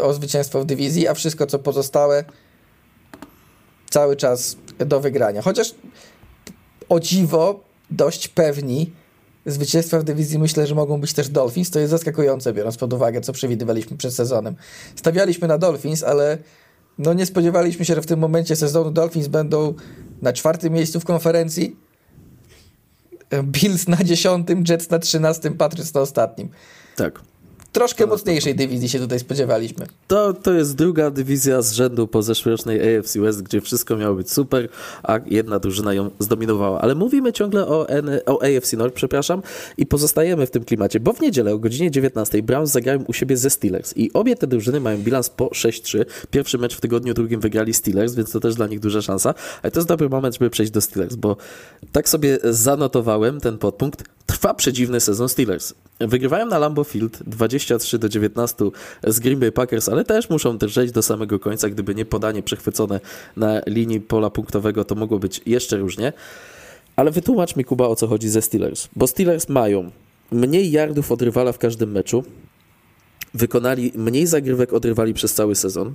o 0.02 0.14
zwycięstwo 0.14 0.62
w 0.62 0.66
dywizji, 0.66 1.08
a 1.08 1.14
wszystko 1.14 1.46
co 1.46 1.60
pozostałe 1.60 2.24
cały 3.90 4.16
czas 4.16 4.56
do 4.80 5.00
wygrania. 5.00 5.42
Chociaż 5.42 5.76
o 6.90 7.00
dziwo 7.00 7.71
dość 7.92 8.28
pewni 8.28 8.92
zwycięstwa 9.46 10.00
w 10.00 10.04
dywizji 10.04 10.40
myślę, 10.40 10.68
że 10.68 10.76
mogą 10.76 11.02
być 11.02 11.14
też 11.14 11.30
Dolphins. 11.30 11.70
To 11.72 11.80
jest 11.80 11.92
zaskakujące, 11.92 12.54
biorąc 12.54 12.78
pod 12.78 12.94
uwagę, 12.94 13.22
co 13.22 13.34
przewidywaliśmy 13.34 13.98
przed 13.98 14.14
sezonem. 14.14 14.56
Stawialiśmy 14.96 15.48
na 15.48 15.58
Dolphins, 15.58 16.04
ale 16.04 16.38
no 16.98 17.14
nie 17.14 17.26
spodziewaliśmy 17.26 17.86
się, 17.86 17.96
że 17.96 18.02
w 18.02 18.06
tym 18.06 18.20
momencie 18.20 18.56
sezonu 18.56 18.92
Dolphins 18.92 19.28
będą 19.28 19.74
na 20.22 20.34
czwartym 20.34 20.74
miejscu 20.74 21.00
w 21.00 21.06
konferencji. 21.06 21.76
Bills 23.44 23.88
na 23.88 23.98
dziesiątym, 24.04 24.64
Jets 24.70 24.90
na 24.90 25.00
trzynastym, 25.00 25.58
Patriots 25.58 25.94
na 25.94 26.02
ostatnim. 26.02 26.50
Tak. 26.96 27.31
Troszkę 27.72 28.08
mocniejszej 28.08 28.56
dywizji 28.56 28.90
się 28.90 29.00
tutaj 29.00 29.20
spodziewaliśmy. 29.20 29.86
To, 30.08 30.34
to 30.34 30.54
jest 30.54 30.76
druga 30.76 31.12
dywizja 31.12 31.62
z 31.62 31.74
rzędu 31.74 32.08
po 32.08 32.22
zeszłorocznej 32.22 32.98
AFC 32.98 33.18
West, 33.18 33.44
gdzie 33.44 33.62
wszystko 33.62 33.98
miało 33.98 34.16
być 34.16 34.32
super, 34.32 34.70
a 35.04 35.20
jedna 35.26 35.60
drużyna 35.60 35.94
ją 35.94 36.12
zdominowała. 36.20 36.82
Ale 36.82 36.96
mówimy 36.96 37.34
ciągle 37.34 37.68
o, 37.68 37.90
N 37.90 38.10
o 38.26 38.42
AFC 38.44 38.74
North, 38.74 38.96
przepraszam, 38.96 39.42
i 39.78 39.86
pozostajemy 39.86 40.48
w 40.48 40.52
tym 40.52 40.66
klimacie, 40.66 41.00
bo 41.00 41.14
w 41.14 41.22
niedzielę 41.22 41.54
o 41.54 41.58
godzinie 41.60 41.92
19 41.92 42.44
Browns 42.44 42.72
zagrają 42.72 43.04
u 43.08 43.14
siebie 43.14 43.38
ze 43.38 43.50
Steelers 43.50 43.98
i 43.98 44.14
obie 44.14 44.36
te 44.36 44.48
drużyny 44.48 44.80
mają 44.80 44.98
bilans 44.98 45.30
po 45.30 45.46
6-3. 45.46 46.06
Pierwszy 46.32 46.58
mecz 46.58 46.76
w 46.76 46.82
tygodniu 46.82 47.14
drugim 47.14 47.40
wygrali 47.40 47.74
Steelers, 47.74 48.16
więc 48.16 48.32
to 48.32 48.40
też 48.40 48.56
dla 48.56 48.68
nich 48.68 48.80
duża 48.80 49.02
szansa, 49.02 49.34
ale 49.64 49.72
to 49.72 49.80
jest 49.80 49.88
dobry 49.88 50.10
moment, 50.10 50.36
żeby 50.36 50.50
przejść 50.50 50.72
do 50.72 50.82
Steelers, 50.82 51.16
bo 51.16 51.38
tak 51.92 52.10
sobie 52.10 52.38
zanotowałem 52.44 53.40
ten 53.40 53.58
podpunkt. 53.58 54.04
Trwa 54.26 54.54
przedziwny 54.54 55.00
sezon 55.00 55.30
Steelers. 55.30 55.74
Wygrywają 56.08 56.46
na 56.46 56.60
Lambeau 56.60 56.84
Field 56.84 57.24
23 57.28 58.00
do 58.00 58.10
19 58.10 58.66
z 59.08 59.20
Green 59.20 59.40
Bay 59.40 59.52
Packers, 59.52 59.90
ale 59.90 60.06
też 60.06 60.30
muszą 60.30 60.58
drżeć 60.58 60.92
do 60.92 61.02
samego 61.02 61.40
końca. 61.40 61.70
Gdyby 61.70 61.96
nie 61.96 62.06
podanie 62.06 62.44
przechwycone 62.44 63.00
na 63.38 63.62
linii 63.68 64.02
pola 64.02 64.30
punktowego, 64.30 64.86
to 64.86 64.96
mogło 64.96 65.20
być 65.20 65.42
jeszcze 65.46 65.78
różnie. 65.78 66.14
Ale 66.96 67.12
wytłumacz 67.12 67.56
mi, 67.56 67.66
Kuba, 67.66 67.88
o 67.88 67.96
co 67.96 68.08
chodzi 68.08 68.30
ze 68.30 68.42
Steelers. 68.42 68.88
Bo 68.96 69.08
Steelers 69.08 69.50
mają 69.50 69.92
mniej 70.32 70.72
yardów 70.72 71.12
od 71.12 71.22
rywala 71.22 71.52
w 71.52 71.58
każdym 71.58 71.92
meczu, 71.92 72.24
wykonali 73.34 73.92
mniej 73.96 74.28
zagrywek 74.28 74.74
od 74.74 74.86
rywali 74.86 75.14
przez 75.14 75.34
cały 75.34 75.56
sezon, 75.56 75.94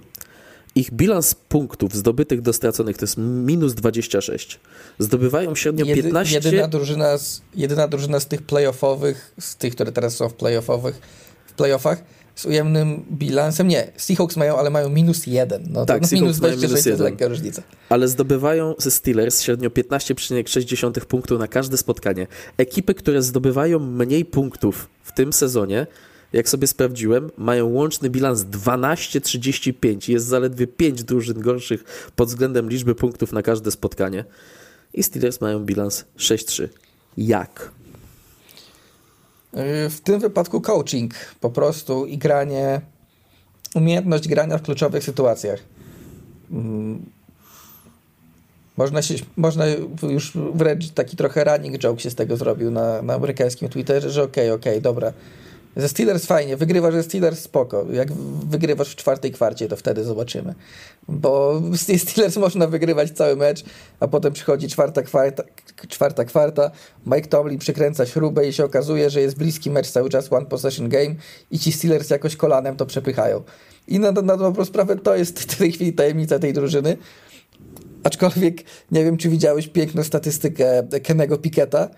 ich 0.75 0.93
bilans 0.93 1.35
punktów 1.35 1.95
zdobytych 1.95 2.43
do 2.43 2.53
straconych 2.53 2.97
to 2.97 3.05
jest 3.05 3.17
minus 3.19 3.75
26. 3.75 4.61
Zdobywają 4.99 5.55
średnio 5.55 5.85
Jedy, 5.85 6.03
15... 6.03 6.35
Jedyna 6.35 6.69
drużyna, 6.69 7.19
z, 7.19 7.43
jedyna 7.55 7.89
drużyna 7.89 8.21
z 8.21 8.27
tych 8.27 8.43
playoffowych, 8.43 9.35
z 9.41 9.57
tych, 9.57 9.75
które 9.75 9.93
teraz 9.93 10.17
są 10.17 10.29
w 10.29 10.35
playoffowych, 10.35 11.01
w 11.47 11.53
playoffach, 11.53 12.03
z 12.37 12.47
ujemnym 12.47 13.05
bilansem, 13.12 13.69
nie, 13.69 13.93
Seahawks 13.97 14.37
mają, 14.37 14.59
ale 14.59 14.71
mają 14.71 14.89
minus 14.89 15.27
1. 15.27 15.67
No, 15.71 15.87
tak, 15.87 16.03
no, 16.03 16.09
minus 16.12 16.37
26 16.37 16.85
to 16.85 16.89
jest 16.91 17.03
lekka 17.03 17.29
różnica. 17.29 17.62
Ale 17.89 18.09
zdobywają 18.09 18.75
ze 18.79 18.91
Steelers 18.91 19.43
średnio 19.43 19.71
15,6 19.71 21.01
punktu 21.05 21.39
na 21.39 21.49
każde 21.49 21.77
spotkanie. 21.77 22.27
Ekipy, 22.57 22.95
które 22.95 23.23
zdobywają 23.23 23.79
mniej 23.79 24.25
punktów 24.25 24.89
w 25.03 25.12
tym 25.12 25.33
sezonie, 25.33 25.87
jak 26.37 26.49
sobie 26.49 26.66
sprawdziłem, 26.66 27.30
mają 27.37 27.66
łączny 27.66 28.11
bilans 28.11 28.41
12-35. 28.41 30.11
Jest 30.11 30.26
zaledwie 30.26 30.66
5 30.66 31.05
drużyn 31.05 31.41
gorszych 31.41 32.11
pod 32.16 32.28
względem 32.28 32.68
liczby 32.68 32.95
punktów 32.95 33.32
na 33.32 33.43
każde 33.43 33.70
spotkanie. 33.70 34.24
I 34.95 35.03
Steelers 35.03 35.41
mają 35.41 35.64
bilans 35.64 36.05
6-3. 36.18 36.68
Jak? 37.16 37.70
Y, 39.55 39.91
w 39.91 40.01
tym 40.01 40.20
wypadku 40.20 40.61
coaching 40.61 41.14
po 41.41 41.51
prostu 41.51 42.07
i 42.07 42.18
granie, 42.18 42.80
umiejętność 43.74 44.28
grania 44.28 44.59
w 44.59 44.62
kluczowych 44.62 45.05
sytuacjach. 45.05 45.61
Mm. 46.51 47.03
Można, 48.76 49.03
się, 49.03 49.14
można 49.37 49.64
już 50.03 50.32
wręcz 50.55 50.91
taki 50.91 51.16
trochę 51.16 51.45
running 51.45 51.78
joke 51.78 52.01
się 52.01 52.11
z 52.11 52.14
tego 52.14 52.37
zrobił 52.37 52.70
na, 52.70 53.03
na 53.03 53.14
amerykańskim 53.14 53.68
Twitterze, 53.68 54.11
że 54.11 54.22
okej, 54.22 54.45
okay, 54.45 54.55
okej, 54.61 54.72
okay, 54.72 54.80
dobra, 54.80 55.12
ze 55.77 55.89
Steelers 55.89 56.27
fajnie, 56.27 56.57
wygrywasz 56.57 56.95
ze 56.95 57.03
Steelers 57.03 57.41
spoko. 57.41 57.87
Jak 57.93 58.12
wygrywasz 58.51 58.93
w 58.93 58.97
czwartej 58.97 59.33
kwarcie, 59.33 59.68
to 59.68 59.77
wtedy 59.77 60.05
zobaczymy. 60.05 60.55
Bo 61.09 61.61
z 61.77 62.03
Steelers 62.03 62.37
można 62.37 62.66
wygrywać 62.66 63.11
cały 63.11 63.37
mecz, 63.37 63.64
a 64.01 64.09
potem 64.09 64.33
przychodzi 64.33 64.68
czwarta 64.68 65.03
kwarta, 65.03 65.43
czwarta 65.89 66.24
kwarta, 66.24 66.70
Mike 67.07 67.29
Tomlin 67.29 67.59
przykręca 67.59 68.07
śrubę 68.07 68.49
i 68.49 68.53
się 68.53 68.64
okazuje, 68.64 69.11
że 69.11 69.20
jest 69.20 69.37
bliski 69.37 69.70
mecz 69.70 69.91
cały 69.91 70.11
czas, 70.11 70.33
one 70.33 70.47
possession 70.47 70.89
game 70.89 71.14
i 71.51 71.59
ci 71.59 71.72
Steelers 71.72 72.11
jakoś 72.11 72.37
kolanem 72.37 72.77
to 72.77 72.87
przepychają. 72.87 73.43
I 73.89 73.99
na, 73.99 74.12
na 74.12 74.37
dobrą 74.37 74.64
sprawę 74.64 74.97
to 74.97 75.16
jest 75.16 75.41
w 75.41 75.57
tej 75.59 75.72
chwili 75.72 75.93
tajemnica 75.93 76.39
tej 76.39 76.53
drużyny. 76.53 76.97
Aczkolwiek 78.05 78.62
nie 78.91 79.05
wiem, 79.05 79.16
czy 79.16 79.29
widziałeś 79.29 79.68
piękną 79.68 80.05
statystykę 80.05 80.89
Kennego 81.03 81.39
Piketa, 81.39 81.89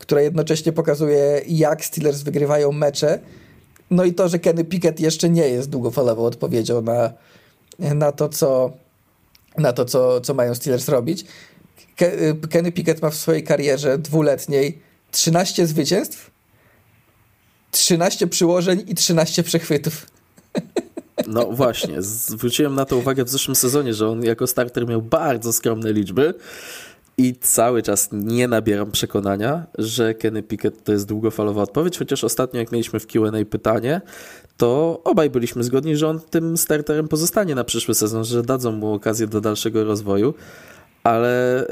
która 0.00 0.20
jednocześnie 0.20 0.72
pokazuje, 0.72 1.42
jak 1.48 1.84
Steelers 1.84 2.22
wygrywają 2.22 2.72
mecze. 2.72 3.18
No 3.90 4.04
i 4.04 4.14
to, 4.14 4.28
że 4.28 4.38
Kenny 4.38 4.64
Pickett 4.64 5.00
jeszcze 5.00 5.30
nie 5.30 5.48
jest 5.48 5.70
długofalową 5.70 6.24
odpowiedzią 6.24 6.82
na, 6.82 7.12
na 7.78 8.12
to, 8.12 8.28
co, 8.28 8.72
na 9.58 9.72
to 9.72 9.84
co, 9.84 10.20
co 10.20 10.34
mają 10.34 10.54
Steelers 10.54 10.88
robić. 10.88 11.24
Kenny 12.50 12.72
Pickett 12.72 13.02
ma 13.02 13.10
w 13.10 13.14
swojej 13.14 13.44
karierze 13.44 13.98
dwuletniej 13.98 14.78
13 15.10 15.66
zwycięstw, 15.66 16.30
13 17.70 18.26
przyłożeń 18.26 18.84
i 18.88 18.94
13 18.94 19.42
przechwytów. 19.42 20.06
No 21.26 21.46
właśnie, 21.46 22.02
zwróciłem 22.02 22.74
na 22.74 22.84
to 22.84 22.96
uwagę 22.96 23.24
w 23.24 23.28
zeszłym 23.28 23.54
sezonie, 23.54 23.94
że 23.94 24.08
on 24.08 24.24
jako 24.24 24.46
starter 24.46 24.86
miał 24.86 25.02
bardzo 25.02 25.52
skromne 25.52 25.92
liczby. 25.92 26.34
I 27.18 27.34
cały 27.34 27.82
czas 27.82 28.08
nie 28.12 28.48
nabieram 28.48 28.90
przekonania, 28.90 29.66
że 29.78 30.14
Kenny 30.14 30.42
Pickett 30.42 30.84
to 30.84 30.92
jest 30.92 31.06
długofalowa 31.06 31.62
odpowiedź, 31.62 31.98
chociaż 31.98 32.24
ostatnio 32.24 32.60
jak 32.60 32.72
mieliśmy 32.72 33.00
w 33.00 33.06
Q&A 33.06 33.44
pytanie, 33.50 34.00
to 34.56 35.00
obaj 35.04 35.30
byliśmy 35.30 35.64
zgodni, 35.64 35.96
że 35.96 36.08
on 36.08 36.20
tym 36.20 36.56
starterem 36.56 37.08
pozostanie 37.08 37.54
na 37.54 37.64
przyszły 37.64 37.94
sezon, 37.94 38.24
że 38.24 38.42
dadzą 38.42 38.72
mu 38.72 38.94
okazję 38.94 39.26
do 39.26 39.40
dalszego 39.40 39.84
rozwoju, 39.84 40.34
ale 41.02 41.66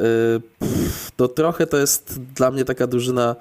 yy, 0.60 0.68
to 1.16 1.28
trochę 1.28 1.66
to 1.66 1.76
jest 1.76 2.20
dla 2.36 2.50
mnie 2.50 2.64
taka 2.64 2.86
drużyna 2.86 3.36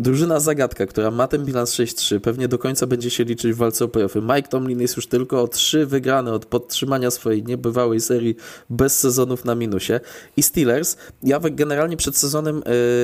drużyna 0.00 0.40
zagadka, 0.40 0.86
która 0.86 1.10
ma 1.10 1.28
ten 1.28 1.44
bilans 1.44 1.74
6-3, 1.74 2.20
pewnie 2.20 2.48
do 2.48 2.58
końca 2.58 2.86
będzie 2.86 3.10
się 3.10 3.24
liczyć 3.24 3.52
w 3.52 3.56
walce 3.56 3.84
o 3.84 3.88
playoffy. 3.88 4.22
Mike 4.22 4.48
Tomlin 4.48 4.80
jest 4.80 4.96
już 4.96 5.06
tylko 5.06 5.42
o 5.42 5.48
3 5.48 5.86
wygrane 5.86 6.32
od 6.32 6.46
podtrzymania 6.46 7.10
swojej 7.10 7.44
niebywałej 7.44 8.00
serii 8.00 8.36
bez 8.70 8.98
sezonów 8.98 9.44
na 9.44 9.54
minusie. 9.54 10.00
I 10.36 10.42
Steelers, 10.42 10.96
ja 11.22 11.40
generalnie 11.40 11.96
przed 11.96 12.16
sezonem 12.16 12.62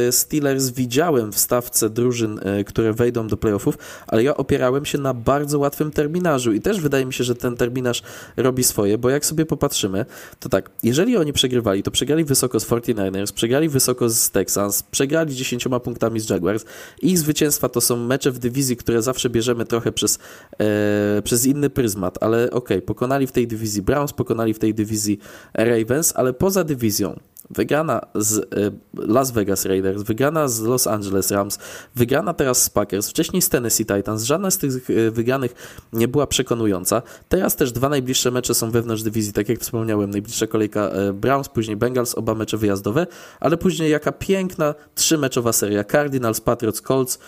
e, 0.09 0.13
Steelers 0.13 0.69
widziałem 0.69 1.33
w 1.33 1.39
stawce 1.39 1.91
drużyn, 1.91 2.41
e, 2.43 2.65
które 2.65 2.93
wejdą 2.93 3.27
do 3.27 3.37
playoffów, 3.37 3.79
ale 4.07 4.23
ja 4.23 4.37
opierałem 4.37 4.85
się 4.85 4.99
na 4.99 5.15
bardzo 5.15 5.59
łatwym 5.59 5.91
terminarzu 5.91 6.53
i 6.53 6.61
też 6.61 6.81
wydaje 6.81 7.07
mi 7.07 7.13
się, 7.13 7.25
że 7.25 7.35
ten 7.35 7.57
terminarz 7.57 8.03
robi 8.37 8.65
swoje, 8.65 8.99
bo 8.99 9.11
jak 9.11 9.27
sobie 9.27 9.47
popatrzymy, 9.47 10.07
to 10.41 10.49
tak, 10.49 10.71
jeżeli 10.83 11.17
oni 11.17 11.33
przegrywali, 11.33 11.83
to 11.83 11.91
przegrali 11.91 12.25
wysoko 12.25 12.61
z 12.61 12.67
49ers, 12.67 13.33
przegrali 13.33 13.69
wysoko 13.69 14.09
z 14.09 14.31
Texans, 14.31 14.83
przegrali 14.83 15.37
10 15.37 15.65
punktami 15.85 16.21
z 16.21 16.31
Jaguars, 16.31 16.65
ich 17.03 17.19
zwycięstwa 17.19 17.69
to 17.69 17.81
są 17.81 17.97
mecze 17.97 18.31
w 18.31 18.39
dywizji, 18.39 18.77
które 18.77 19.03
zawsze 19.03 19.31
bierzemy 19.31 19.65
trochę 19.65 19.93
przez, 19.93 20.19
e, 20.59 21.23
przez 21.23 21.47
inny 21.47 21.71
pryzmat, 21.71 22.19
ale 22.21 22.45
okej, 22.45 22.57
okay, 22.57 22.83
pokonali 22.83 23.27
w 23.27 23.33
tej 23.33 23.47
dywizji 23.47 23.83
Browns, 23.83 24.13
pokonali 24.13 24.55
w 24.55 24.59
tej 24.59 24.75
dywizji 24.75 25.19
Ravens, 25.55 26.13
ale 26.17 26.33
poza 26.33 26.65
dywizją 26.65 27.21
wygrana 27.51 28.01
z 28.15 28.39
e, 28.39 28.71
Las 28.95 29.31
Vegas 29.31 29.65
Raiders, 29.65 30.03
wygrana 30.03 30.49
z 30.49 30.61
Los 30.61 30.87
Angeles 30.87 31.31
Rams, 31.31 31.59
wygrana 31.95 32.35
teraz 32.35 32.63
z 32.63 32.71
Packers, 32.71 33.11
wcześniej 33.11 33.43
z 33.43 33.49
Tennessee 33.49 33.87
Titans. 33.87 34.23
Żadna 34.23 34.51
z 34.51 34.59
tych 34.59 34.91
e, 34.91 35.11
wygranych 35.11 35.55
nie 35.93 36.09
była 36.09 36.27
przekonująca. 36.27 37.03
Teraz 37.29 37.57
też 37.57 37.73
dwa 37.73 37.89
najbliższe 37.89 38.31
mecze 38.31 38.55
są 38.55 38.71
wewnątrz 38.71 39.03
dywizji, 39.03 39.33
tak 39.33 39.49
jak 39.49 39.61
wspomniałem, 39.61 40.11
najbliższa 40.11 40.47
kolejka 40.47 40.81
e, 40.81 41.13
Browns, 41.13 41.49
później 41.49 41.77
Bengals, 41.77 42.15
oba 42.15 42.35
mecze 42.35 42.57
wyjazdowe, 42.57 43.07
ale 43.41 43.57
później 43.57 43.91
jaka 43.91 44.13
piękna 44.13 44.75
trzymeczowa 44.95 45.53
seria 45.53 45.85
Cardinals, 45.85 46.41
Patriots, 46.41 46.81
Colts, 46.81 47.19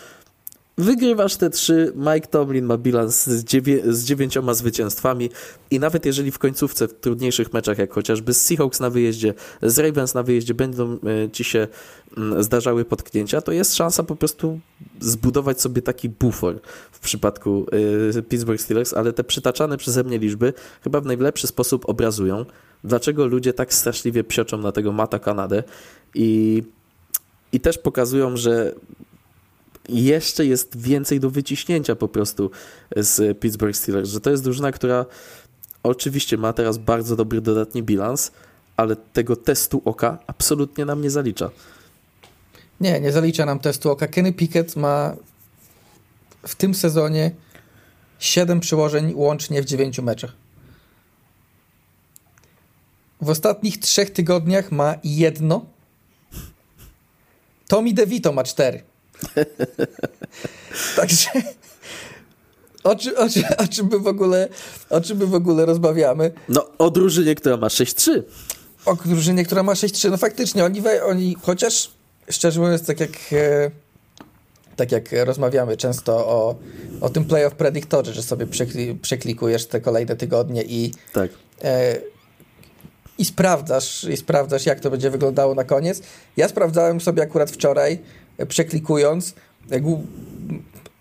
Wygrywasz 0.79 1.35
te 1.35 1.49
trzy, 1.49 1.93
Mike 1.95 2.27
Tomlin 2.27 2.65
ma 2.65 2.77
bilans 2.77 3.25
z, 3.27 3.43
dziewię 3.43 3.93
z 3.93 4.03
dziewięcioma 4.03 4.53
zwycięstwami 4.53 5.29
i 5.71 5.79
nawet 5.79 6.05
jeżeli 6.05 6.31
w 6.31 6.39
końcówce 6.39 6.87
w 6.87 6.93
trudniejszych 6.93 7.53
meczach, 7.53 7.77
jak 7.77 7.93
chociażby 7.93 8.33
z 8.33 8.41
Seahawks 8.41 8.79
na 8.79 8.89
wyjeździe, 8.89 9.33
z 9.61 9.79
Ravens 9.79 10.13
na 10.13 10.23
wyjeździe 10.23 10.53
będą 10.53 10.93
e, 10.93 11.29
ci 11.31 11.43
się 11.43 11.67
mm, 12.17 12.43
zdarzały 12.43 12.85
potknięcia, 12.85 13.41
to 13.41 13.51
jest 13.51 13.75
szansa 13.75 14.03
po 14.03 14.15
prostu 14.15 14.59
zbudować 14.99 15.61
sobie 15.61 15.81
taki 15.81 16.09
bufor 16.09 16.59
w 16.91 16.99
przypadku 16.99 17.65
e, 18.17 18.21
Pittsburgh 18.21 18.61
Steelers, 18.61 18.93
ale 18.93 19.13
te 19.13 19.23
przytaczane 19.23 19.77
przeze 19.77 20.03
mnie 20.03 20.17
liczby 20.19 20.53
chyba 20.83 21.01
w 21.01 21.05
najlepszy 21.05 21.47
sposób 21.47 21.89
obrazują, 21.89 22.45
dlaczego 22.83 23.27
ludzie 23.27 23.53
tak 23.53 23.73
straszliwie 23.73 24.23
psioczą 24.23 24.57
na 24.57 24.71
tego 24.71 24.91
Mata 24.91 25.19
Kanadę 25.19 25.63
i 26.15 26.63
i 27.51 27.59
też 27.59 27.77
pokazują, 27.77 28.37
że 28.37 28.75
jeszcze 29.89 30.45
jest 30.45 30.77
więcej 30.77 31.19
do 31.19 31.29
wyciśnięcia 31.29 31.95
po 31.95 32.07
prostu 32.07 32.51
z 32.95 33.39
Pittsburgh 33.39 33.75
Steelers, 33.75 34.09
że 34.09 34.21
to 34.21 34.29
jest 34.29 34.43
drużyna, 34.43 34.71
która 34.71 35.05
oczywiście 35.83 36.37
ma 36.37 36.53
teraz 36.53 36.77
bardzo 36.77 37.15
dobry 37.15 37.41
dodatni 37.41 37.83
bilans, 37.83 38.31
ale 38.77 38.95
tego 38.95 39.35
testu 39.35 39.81
oka 39.85 40.17
absolutnie 40.27 40.85
nam 40.85 41.01
nie 41.01 41.09
zalicza. 41.09 41.49
Nie, 42.81 42.99
nie 42.99 43.11
zalicza 43.11 43.45
nam 43.45 43.59
testu 43.59 43.91
oka. 43.91 44.07
Kenny 44.07 44.33
Pickett 44.33 44.75
ma 44.75 45.15
w 46.47 46.55
tym 46.55 46.75
sezonie 46.75 47.31
7 48.19 48.59
przyłożeń 48.59 49.13
łącznie 49.15 49.61
w 49.61 49.65
9 49.65 49.99
meczach. 49.99 50.33
W 53.21 53.29
ostatnich 53.29 53.77
trzech 53.77 54.09
tygodniach 54.09 54.71
ma 54.71 54.95
jedno. 55.03 55.65
Tommy 57.67 57.93
DeVito 57.93 58.31
ma 58.33 58.43
cztery. 58.43 58.83
Także 60.95 61.29
o, 62.83 62.95
czy, 62.95 63.17
o, 63.17 63.29
czy, 63.29 63.43
o, 63.57 63.67
czym 63.67 63.87
my 63.91 63.99
w 63.99 64.07
ogóle, 64.07 64.47
o 64.89 65.01
czym 65.01 65.17
my 65.17 65.25
w 65.25 65.33
ogóle 65.33 65.65
rozmawiamy? 65.65 66.31
No, 66.49 66.65
o 66.77 66.91
drużynie, 66.91 67.35
która 67.35 67.57
ma 67.57 67.67
6-3. 67.67 68.23
O 68.85 68.95
drużynie, 68.95 69.45
która 69.45 69.63
ma 69.63 69.73
6-3. 69.73 70.11
No 70.11 70.17
faktycznie, 70.17 70.65
oni, 70.65 70.81
oni 71.05 71.35
chociaż 71.41 71.91
szczerze 72.29 72.59
mówiąc, 72.59 72.85
tak 72.85 72.99
jak 72.99 73.11
e, 73.31 73.71
tak 74.75 74.91
jak 74.91 75.09
rozmawiamy 75.25 75.77
często 75.77 76.13
o, 76.13 76.55
o 77.01 77.09
tym 77.09 77.25
playoff 77.25 77.55
predictorze, 77.55 78.13
że 78.13 78.23
sobie 78.23 78.47
przekli, 78.47 78.95
przeklikujesz 78.95 79.65
te 79.65 79.81
kolejne 79.81 80.15
tygodnie 80.15 80.63
i 80.63 80.93
tak. 81.13 81.31
E, 81.63 81.97
i 83.17 83.25
sprawdzasz, 83.25 84.03
i 84.03 84.17
sprawdzasz, 84.17 84.65
jak 84.65 84.79
to 84.79 84.91
będzie 84.91 85.09
wyglądało 85.09 85.55
na 85.55 85.63
koniec. 85.63 86.01
Ja 86.37 86.47
sprawdzałem 86.47 87.01
sobie 87.01 87.23
akurat 87.23 87.51
wczoraj, 87.51 87.99
przeklikując, 88.47 89.33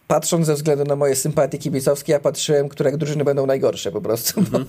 patrząc 0.08 0.46
ze 0.46 0.54
względu 0.54 0.84
na 0.84 0.96
moje 0.96 1.16
sympatie 1.16 1.58
kibicowskie, 1.58 2.12
ja 2.12 2.20
patrzyłem, 2.20 2.68
które 2.68 2.96
drużyny 2.96 3.24
będą 3.24 3.46
najgorsze 3.46 3.92
po 3.92 4.00
prostu. 4.00 4.40
Mm. 4.40 4.66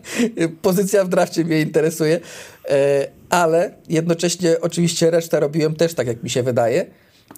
Pozycja 0.62 1.04
w 1.04 1.08
drafcie 1.08 1.44
mnie 1.44 1.60
interesuje, 1.60 2.20
e, 2.68 3.08
ale 3.30 3.74
jednocześnie 3.88 4.60
oczywiście 4.60 5.10
resztę 5.10 5.40
robiłem 5.40 5.76
też 5.76 5.94
tak, 5.94 6.06
jak 6.06 6.22
mi 6.22 6.30
się 6.30 6.42
wydaje. 6.42 6.86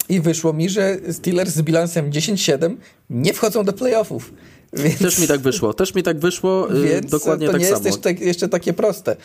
I 0.08 0.20
wyszło 0.20 0.52
mi, 0.52 0.70
że 0.70 0.96
Steelers 1.12 1.50
z 1.50 1.62
bilansem 1.62 2.10
10-7 2.10 2.76
nie 3.10 3.34
wchodzą 3.34 3.64
do 3.64 3.72
playoffów. 3.72 4.32
Więc... 4.72 4.98
Też 4.98 5.18
mi 5.18 5.28
tak 5.28 5.40
wyszło, 5.40 5.74
też 5.74 5.94
mi 5.94 6.02
tak 6.02 6.18
wyszło, 6.18 6.74
y, 6.74 6.82
Więc 6.88 7.10
dokładnie 7.10 7.46
to 7.46 7.52
tak 7.52 7.60
nie 7.60 7.66
samo. 7.66 7.84
jest 7.84 8.04
jeszcze, 8.04 8.24
jeszcze 8.24 8.48
takie 8.48 8.72
proste, 8.72 9.16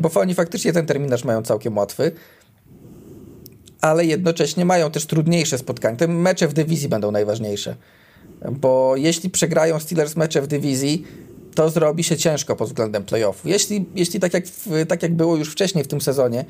bo 0.00 0.10
oni 0.14 0.34
faktycznie 0.34 0.72
ten 0.72 0.86
terminarz 0.86 1.24
mają 1.24 1.42
całkiem 1.42 1.76
łatwy 1.76 2.12
ale 3.80 4.04
jednocześnie 4.04 4.64
mają 4.64 4.90
też 4.90 5.06
trudniejsze 5.06 5.58
spotkania. 5.58 5.96
Te 5.96 6.08
mecze 6.08 6.48
w 6.48 6.52
dywizji 6.52 6.88
będą 6.88 7.10
najważniejsze, 7.10 7.76
bo 8.50 8.96
jeśli 8.96 9.30
przegrają 9.30 9.80
Steelers 9.80 10.16
mecze 10.16 10.42
w 10.42 10.46
dywizji, 10.46 11.04
to 11.54 11.70
zrobi 11.70 12.04
się 12.04 12.16
ciężko 12.16 12.56
pod 12.56 12.68
względem 12.68 13.04
playoffu. 13.04 13.48
Jeśli, 13.48 13.86
jeśli 13.94 14.20
tak, 14.20 14.34
jak, 14.34 14.44
tak 14.88 15.02
jak 15.02 15.14
było 15.14 15.36
już 15.36 15.52
wcześniej 15.52 15.84
w 15.84 15.88
tym 15.88 16.00
sezonie, 16.00 16.44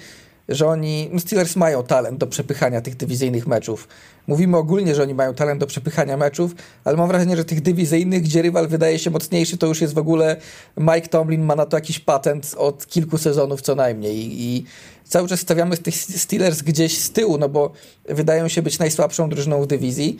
że 0.49 0.66
oni, 0.66 1.11
no 1.12 1.20
Steelers 1.20 1.57
mają 1.57 1.83
talent 1.83 2.18
do 2.18 2.26
przepychania 2.26 2.81
tych 2.81 2.97
dywizyjnych 2.97 3.47
meczów. 3.47 3.89
Mówimy 4.26 4.57
ogólnie, 4.57 4.95
że 4.95 5.03
oni 5.03 5.14
mają 5.14 5.35
talent 5.35 5.61
do 5.61 5.66
przepychania 5.66 6.16
meczów, 6.16 6.55
ale 6.85 6.97
mam 6.97 7.09
wrażenie, 7.09 7.37
że 7.37 7.45
tych 7.45 7.61
dywizyjnych, 7.61 8.22
gdzie 8.22 8.43
rywal 8.43 8.68
wydaje 8.68 8.99
się 8.99 9.11
mocniejszy, 9.11 9.59
to 9.59 9.66
już 9.66 9.81
jest 9.81 9.95
w 9.95 9.99
ogóle 9.99 10.37
Mike 10.76 11.09
Tomlin 11.09 11.43
ma 11.43 11.57
na 11.57 11.66
to 11.66 11.76
jakiś 11.76 11.99
patent 12.01 12.55
od 12.59 12.87
kilku 12.87 13.18
sezonów 13.18 13.62
co 13.62 13.74
najmniej 13.74 14.43
i 14.43 14.64
cały 15.09 15.29
czas 15.29 15.41
stawiamy 15.41 15.77
tych 15.77 15.95
Steelers 15.97 16.63
gdzieś 16.63 16.99
z 16.99 17.11
tyłu, 17.11 17.39
no 17.39 17.49
bo 17.49 17.73
wydają 18.09 18.49
się 18.49 18.63
być 18.63 18.79
najsłabszą 18.79 19.29
drużyną 19.29 19.63
w 19.63 19.67
dywizji 19.67 20.19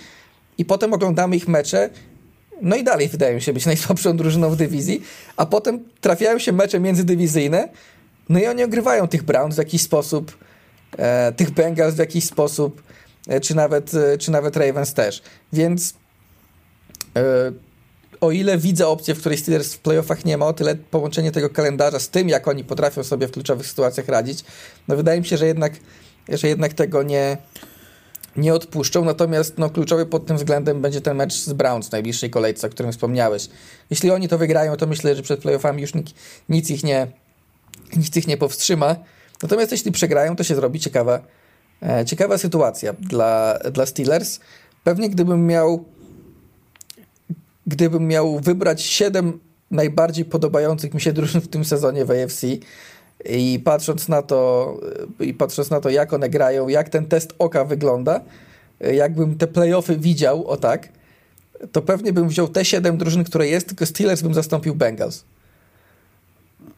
i 0.59 0.64
potem 0.64 0.93
oglądamy 0.93 1.36
ich 1.36 1.49
mecze 1.49 1.91
no 2.62 2.76
i 2.76 2.84
dalej 2.84 3.09
wydają 3.09 3.41
się 3.41 3.53
być 3.53 3.66
najsłabszą 3.66 4.16
drużyną 4.16 4.51
w 4.51 4.57
dywizji, 4.57 5.03
a 5.36 5.47
potem 5.47 5.84
trafiają 6.01 6.39
się 6.39 6.53
mecze 6.53 6.80
międzydywizyjne, 6.80 7.68
no 8.28 8.39
i 8.39 8.47
oni 8.47 8.64
ogrywają 8.64 9.09
tych 9.09 9.22
Browns 9.22 9.55
w 9.55 9.59
jakiś 9.59 9.82
sposób, 9.82 10.39
e, 10.99 11.32
tych 11.32 11.51
Bengals 11.51 11.95
w 11.95 11.99
jakiś 11.99 12.24
sposób, 12.24 12.82
e, 13.28 13.41
czy, 13.41 13.55
nawet, 13.55 13.95
e, 13.95 14.18
czy 14.18 14.30
nawet 14.30 14.57
Ravens 14.57 14.95
też. 14.95 15.22
Więc 15.53 15.95
e, 17.16 17.53
o 18.20 18.30
ile 18.30 18.58
widzę 18.58 18.88
opcję, 18.88 19.14
w 19.14 19.20
której 19.20 19.38
Steelers 19.38 19.74
w 19.74 19.78
playoffach 19.78 20.24
nie 20.24 20.38
ma, 20.38 20.46
o 20.46 20.52
tyle 20.52 20.74
połączenie 20.74 21.32
tego 21.32 21.50
kalendarza 21.50 21.98
z 21.98 22.08
tym, 22.08 22.28
jak 22.28 22.48
oni 22.48 22.64
potrafią 22.64 23.04
sobie 23.04 23.28
w 23.28 23.30
kluczowych 23.30 23.66
sytuacjach 23.66 24.08
radzić, 24.08 24.44
no 24.88 24.96
wydaje 24.96 25.20
mi 25.20 25.26
się, 25.26 25.36
że 25.36 25.46
jednak, 25.46 25.72
że 26.28 26.48
jednak 26.48 26.72
tego 26.72 27.02
nie, 27.02 27.38
nie 28.36 28.54
odpuszczą, 28.54 29.04
natomiast 29.04 29.58
no, 29.58 29.70
kluczowy 29.70 30.06
pod 30.06 30.26
tym 30.26 30.36
względem 30.36 30.82
będzie 30.82 31.00
ten 31.00 31.16
mecz 31.16 31.34
z 31.34 31.52
Browns 31.52 31.88
w 31.88 31.92
najbliższej 31.92 32.30
kolejce, 32.30 32.66
o 32.66 32.70
którym 32.70 32.92
wspomniałeś. 32.92 33.48
Jeśli 33.90 34.10
oni 34.10 34.28
to 34.28 34.38
wygrają, 34.38 34.76
to 34.76 34.86
myślę, 34.86 35.16
że 35.16 35.22
przed 35.22 35.40
playoffami 35.40 35.82
już 35.82 35.92
nic 36.48 36.70
ich 36.70 36.84
nie, 36.84 37.06
nic 37.96 38.16
ich 38.16 38.26
nie 38.26 38.36
powstrzyma. 38.36 38.96
Natomiast 39.42 39.72
jeśli 39.72 39.92
przegrają, 39.92 40.36
to 40.36 40.44
się 40.44 40.54
zrobi 40.54 40.80
ciekawa, 40.80 41.20
e, 41.82 42.04
ciekawa 42.04 42.38
sytuacja 42.38 42.92
dla, 42.92 43.58
dla 43.72 43.86
Steelers. 43.86 44.40
Pewnie 44.84 45.10
gdybym 45.10 45.46
miał 45.46 45.84
gdybym 47.68 48.06
miał 48.06 48.40
wybrać 48.40 48.82
siedem 48.82 49.40
najbardziej 49.70 50.24
podobających 50.24 50.94
mi 50.94 51.00
się 51.00 51.12
drużyn 51.12 51.40
w 51.40 51.48
tym 51.48 51.64
sezonie 51.64 52.04
w 52.04 52.10
AFC, 52.10 52.46
i 53.24 53.60
patrząc 53.64 54.08
na 54.08 54.22
to, 54.22 54.74
i 55.20 55.34
patrząc 55.34 55.70
na 55.70 55.80
to, 55.80 55.90
jak 55.90 56.12
one 56.12 56.28
grają, 56.28 56.68
jak 56.68 56.88
ten 56.88 57.06
test 57.06 57.34
oka 57.38 57.64
wygląda, 57.64 58.20
jakbym 58.80 59.38
te 59.38 59.46
playoffy 59.46 59.96
widział, 59.96 60.46
o 60.46 60.56
tak, 60.56 60.88
to 61.72 61.82
pewnie 61.82 62.12
bym 62.12 62.28
wziął 62.28 62.48
te 62.48 62.64
siedem 62.64 62.98
drużyn, 62.98 63.24
które 63.24 63.48
jest, 63.48 63.68
tylko 63.68 63.86
Steelers 63.86 64.22
bym 64.22 64.34
zastąpił 64.34 64.74
Bengals. 64.74 65.24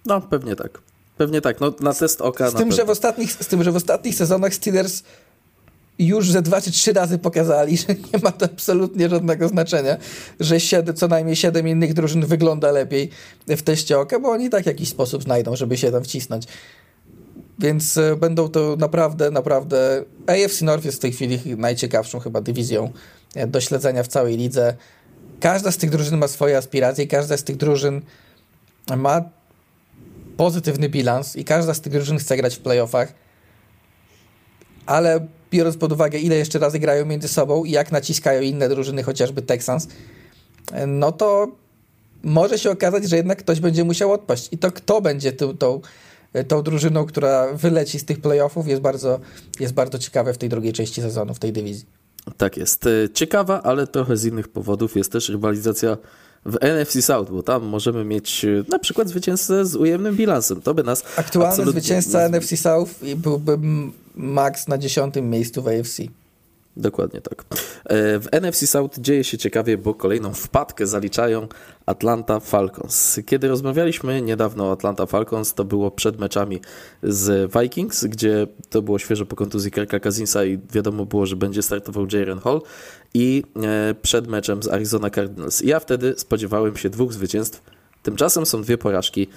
No, 0.06 0.20
pewnie 0.20 0.56
tak. 0.56 0.78
Pewnie 1.16 1.40
tak. 1.40 1.60
No, 1.60 1.74
na 1.80 1.94
test 1.94 2.20
oka. 2.20 2.50
Z, 2.50 2.54
tym, 2.54 2.72
że 2.72 2.84
w 2.84 2.90
ostatnich, 2.90 3.32
z 3.32 3.46
tym, 3.46 3.62
że 3.62 3.72
w 3.72 3.76
ostatnich 3.76 4.14
sezonach 4.14 4.54
Steelers 4.54 5.02
już 6.06 6.30
ze 6.30 6.42
dwa 6.42 6.60
czy 6.60 6.72
trzy 6.72 6.92
razy 6.92 7.18
pokazali, 7.18 7.76
że 7.82 7.86
nie 7.88 8.18
ma 8.22 8.32
to 8.32 8.44
absolutnie 8.44 9.08
żadnego 9.08 9.48
znaczenia, 9.48 9.96
że 10.40 10.60
siedem, 10.60 10.96
co 10.96 11.08
najmniej 11.08 11.36
siedem 11.36 11.68
innych 11.68 11.94
drużyn 11.94 12.26
wygląda 12.26 12.70
lepiej 12.70 13.10
w 13.48 13.62
teście 13.62 13.98
oka, 13.98 14.20
bo 14.20 14.30
oni 14.30 14.50
tak 14.50 14.66
jakiś 14.66 14.88
sposób 14.88 15.22
znajdą, 15.22 15.56
żeby 15.56 15.76
się 15.76 15.92
tam 15.92 16.04
wcisnąć. 16.04 16.46
Więc 17.58 17.96
e, 17.96 18.16
będą 18.16 18.48
to 18.48 18.76
naprawdę, 18.78 19.30
naprawdę. 19.30 20.04
AFC 20.26 20.62
North 20.62 20.84
jest 20.84 20.98
w 20.98 21.00
tej 21.00 21.12
chwili 21.12 21.38
najciekawszą 21.56 22.18
chyba 22.18 22.40
dywizją 22.40 22.92
e, 23.34 23.46
do 23.46 23.60
śledzenia 23.60 24.02
w 24.02 24.08
całej 24.08 24.36
lidze. 24.36 24.74
Każda 25.40 25.70
z 25.72 25.76
tych 25.76 25.90
drużyn 25.90 26.18
ma 26.18 26.28
swoje 26.28 26.56
aspiracje, 26.56 27.06
każda 27.06 27.36
z 27.36 27.44
tych 27.44 27.56
drużyn 27.56 28.00
ma 28.96 29.22
pozytywny 30.36 30.88
bilans 30.88 31.36
i 31.36 31.44
każda 31.44 31.74
z 31.74 31.80
tych 31.80 31.92
drużyn 31.92 32.18
chce 32.18 32.36
grać 32.36 32.56
w 32.56 32.60
playoffach, 32.60 33.12
ale 34.86 35.26
biorąc 35.50 35.76
pod 35.76 35.92
uwagę, 35.92 36.18
ile 36.18 36.36
jeszcze 36.36 36.58
razy 36.58 36.78
grają 36.78 37.06
między 37.06 37.28
sobą 37.28 37.64
i 37.64 37.70
jak 37.70 37.92
naciskają 37.92 38.42
inne 38.42 38.68
drużyny, 38.68 39.02
chociażby 39.02 39.42
Texans, 39.42 39.88
no 40.86 41.12
to 41.12 41.48
może 42.22 42.58
się 42.58 42.70
okazać, 42.70 43.08
że 43.08 43.16
jednak 43.16 43.38
ktoś 43.38 43.60
będzie 43.60 43.84
musiał 43.84 44.12
odpaść. 44.12 44.48
I 44.52 44.58
to 44.58 44.72
kto 44.72 45.00
będzie 45.00 45.32
tą, 45.32 45.56
tą, 45.56 45.80
tą 46.48 46.62
drużyną, 46.62 47.06
która 47.06 47.52
wyleci 47.52 47.98
z 47.98 48.04
tych 48.04 48.20
playoffów, 48.20 48.68
jest 48.68 48.82
bardzo, 48.82 49.20
jest 49.60 49.74
bardzo 49.74 49.98
ciekawe 49.98 50.34
w 50.34 50.38
tej 50.38 50.48
drugiej 50.48 50.72
części 50.72 51.02
sezonu, 51.02 51.34
w 51.34 51.38
tej 51.38 51.52
dywizji. 51.52 51.86
Tak 52.36 52.56
jest. 52.56 52.86
E, 52.86 52.90
ciekawa, 53.14 53.62
ale 53.62 53.86
trochę 53.86 54.16
z 54.16 54.24
innych 54.24 54.48
powodów 54.48 54.96
jest 54.96 55.12
też 55.12 55.28
rywalizacja 55.28 55.96
w 56.46 56.56
NFC 56.60 57.02
South, 57.02 57.30
bo 57.30 57.42
tam 57.42 57.62
możemy 57.62 58.04
mieć 58.04 58.44
e, 58.44 58.64
na 58.68 58.78
przykład 58.78 59.08
zwycięzcę 59.08 59.66
z 59.66 59.76
ujemnym 59.76 60.16
bilansem. 60.16 60.62
To 60.62 60.74
by 60.74 60.82
nas 60.82 61.04
Aktualny 61.16 61.70
zwycięzca 61.70 62.28
NFC 62.28 62.56
South 62.56 62.90
byłby 63.16 63.58
Max 64.14 64.68
na 64.68 64.78
dziesiątym 64.78 65.30
miejscu 65.30 65.62
w 65.62 65.68
AFC. 65.68 66.02
Dokładnie 66.80 67.20
tak. 67.20 67.44
E, 67.84 68.18
w 68.18 68.26
NFC 68.32 68.66
South 68.66 68.98
dzieje 68.98 69.24
się 69.24 69.38
ciekawie, 69.38 69.78
bo 69.78 69.94
kolejną 69.94 70.34
wpadkę 70.34 70.86
zaliczają 70.86 71.48
Atlanta 71.86 72.40
Falcons. 72.40 73.20
Kiedy 73.26 73.48
rozmawialiśmy 73.48 74.22
niedawno 74.22 74.64
o 74.64 74.72
Atlanta 74.72 75.06
Falcons, 75.06 75.54
to 75.54 75.64
było 75.64 75.90
przed 75.90 76.18
meczami 76.18 76.60
z 77.02 77.52
Vikings, 77.52 78.04
gdzie 78.04 78.46
to 78.70 78.82
było 78.82 78.98
świeżo 78.98 79.26
po 79.26 79.36
kontuzji 79.36 79.70
Kirka 79.70 80.00
Cousinsa 80.00 80.44
i 80.44 80.58
wiadomo 80.72 81.06
było, 81.06 81.26
że 81.26 81.36
będzie 81.36 81.62
startował 81.62 82.06
Jaren 82.12 82.38
Hall 82.38 82.62
i 83.14 83.42
e, 83.62 83.94
przed 84.02 84.26
meczem 84.26 84.62
z 84.62 84.68
Arizona 84.68 85.10
Cardinals. 85.10 85.60
Ja 85.60 85.80
wtedy 85.80 86.14
spodziewałem 86.16 86.76
się 86.76 86.90
dwóch 86.90 87.12
zwycięstw. 87.12 87.62
Tymczasem 88.02 88.46
są 88.46 88.62
dwie 88.62 88.78
porażki. 88.78 89.28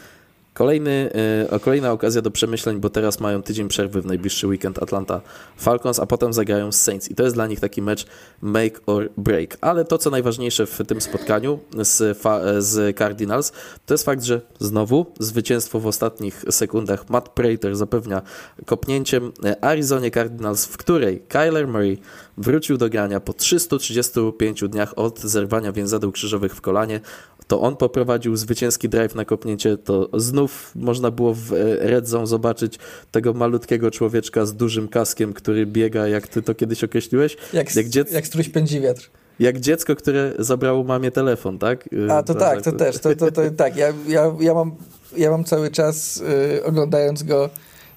Kolejny, 0.54 1.10
y, 1.56 1.60
kolejna 1.60 1.92
okazja 1.92 2.22
do 2.22 2.32
przemyśleń, 2.32 2.80
bo 2.80 2.90
teraz 2.90 3.20
mają 3.20 3.44
tydzień 3.44 3.68
przerwy 3.68 4.02
w 4.02 4.06
najbliższy 4.06 4.48
weekend 4.48 4.84
Atlanta 4.84 5.22
Falcons, 5.58 6.00
a 6.00 6.06
potem 6.06 6.34
zagrają 6.34 6.72
z 6.72 6.82
Saints 6.82 7.12
i 7.12 7.16
to 7.16 7.24
jest 7.24 7.36
dla 7.36 7.48
nich 7.48 7.60
taki 7.60 7.82
mecz 7.82 8.06
make 8.42 8.82
or 8.86 9.10
break. 9.18 9.58
Ale 9.62 9.86
to, 9.86 9.98
co 9.98 10.10
najważniejsze 10.10 10.66
w 10.66 10.80
tym 10.88 11.02
spotkaniu 11.02 11.60
z, 11.82 12.18
z 12.60 12.98
Cardinals, 12.98 13.52
to 13.86 13.94
jest 13.94 14.06
fakt, 14.06 14.24
że 14.24 14.42
znowu 14.60 15.06
zwycięstwo 15.20 15.80
w 15.80 15.88
ostatnich 15.88 16.46
sekundach 16.50 17.10
Matt 17.10 17.30
Prater 17.30 17.76
zapewnia 17.76 18.22
kopnięciem 18.66 19.32
Arizonie 19.62 20.12
Cardinals, 20.12 20.66
w 20.66 20.78
której 20.78 21.20
Kyler 21.20 21.68
Murray 21.68 21.98
wrócił 22.38 22.78
do 22.78 22.90
grania 22.90 23.20
po 23.20 23.34
335 23.34 24.64
dniach 24.70 24.94
od 24.96 25.20
zerwania 25.20 25.72
więzadeł 25.72 26.12
krzyżowych 26.12 26.56
w 26.56 26.62
kolanie 26.62 27.02
to 27.48 27.62
on 27.62 27.76
poprowadził 27.76 28.36
zwycięski 28.36 28.90
drive 28.90 29.16
na 29.16 29.26
kopnięcie, 29.26 29.78
to 29.78 30.10
znów 30.14 30.72
można 30.76 31.12
było 31.12 31.34
w 31.34 31.54
e, 31.54 31.56
Red 31.80 32.08
Zone 32.08 32.28
zobaczyć 32.28 32.80
tego 33.12 33.34
malutkiego 33.34 33.92
człowieczka 33.92 34.46
z 34.46 34.54
dużym 34.54 34.88
kaskiem, 34.88 35.34
który 35.34 35.66
biega, 35.66 36.08
jak 36.08 36.28
ty 36.28 36.42
to 36.42 36.56
kiedyś 36.56 36.84
określiłeś. 36.84 37.38
Jak, 37.54 37.76
jak, 37.76 37.90
dziec... 37.90 38.12
jak 38.12 38.28
struś 38.28 38.50
pędzi 38.50 38.82
wiatr. 38.82 39.10
Jak 39.40 39.60
dziecko, 39.60 39.96
które 39.96 40.34
zabrało 40.40 40.84
mamie 40.84 41.12
telefon, 41.12 41.60
tak? 41.60 41.90
A, 42.10 42.24
to, 42.24 42.34
to 42.34 42.40
tak, 42.40 42.62
to, 42.62 42.72
to 42.72 42.78
też. 42.78 43.00
To, 43.00 43.16
to, 43.16 43.32
to, 43.32 43.42
tak, 43.58 43.76
ja, 43.76 43.94
ja, 44.08 44.34
ja, 44.40 44.54
mam, 44.54 44.76
ja 45.18 45.32
mam 45.32 45.44
cały 45.44 45.72
czas 45.72 46.24
yy, 46.54 46.64
oglądając 46.64 47.24
go 47.24 47.50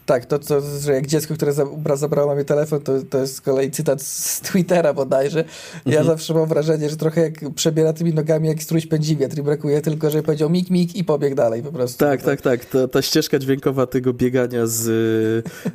tak, 0.06 0.26
to, 0.26 0.38
to 0.38 0.60
że 0.80 0.92
jak 0.92 1.06
dziecko, 1.06 1.34
które 1.34 1.52
zabrało 1.96 2.28
mamie 2.28 2.44
telefon, 2.44 2.80
to, 2.80 2.92
to 3.10 3.18
jest 3.18 3.34
z 3.34 3.40
kolei 3.40 3.70
cytat 3.70 4.02
z 4.02 4.40
Twittera 4.40 4.94
bodajże. 4.94 5.44
Ja 5.86 5.98
mhm. 5.98 6.06
zawsze 6.06 6.34
mam 6.34 6.48
wrażenie, 6.48 6.90
że 6.90 6.96
trochę 6.96 7.20
jak 7.20 7.34
przebiera 7.54 7.92
tymi 7.92 8.14
nogami 8.14 8.48
jak 8.48 8.62
struś 8.62 8.86
pędzi 8.86 9.16
wiatr 9.16 9.38
i 9.38 9.42
brakuje 9.42 9.80
tylko, 9.80 10.10
żeby 10.10 10.22
powiedział 10.22 10.50
mik, 10.50 10.70
mik 10.70 10.96
i 10.96 11.04
pobiegł 11.04 11.36
dalej 11.36 11.62
po 11.62 11.72
prostu. 11.72 11.98
Tak, 11.98 12.22
tak, 12.22 12.40
tak. 12.40 12.64
Ta, 12.64 12.88
ta 12.88 13.02
ścieżka 13.02 13.38
dźwiękowa 13.38 13.86
tego 13.86 14.12
biegania 14.12 14.66
z, 14.66 14.82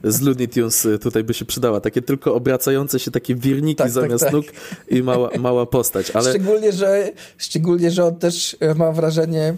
z 0.03 0.21
Looney 0.21 0.47
Tunes 0.47 0.87
tutaj 1.01 1.23
by 1.23 1.33
się 1.33 1.45
przydała. 1.45 1.81
Takie 1.81 2.01
tylko 2.01 2.35
obracające 2.35 2.99
się 2.99 3.11
takie 3.11 3.35
wirniki 3.35 3.75
tak, 3.75 3.85
tak 3.85 3.93
zamiast 3.93 4.23
tak, 4.23 4.33
nóg 4.33 4.45
i 4.89 5.03
mała, 5.03 5.29
mała 5.39 5.65
postać. 5.65 6.11
Ale... 6.11 6.29
Szczególnie, 6.29 6.71
że, 6.71 7.11
szczególnie, 7.37 7.91
że 7.91 8.05
on 8.05 8.15
też 8.15 8.57
e, 8.59 8.75
mam 8.75 8.93
wrażenie 8.93 9.55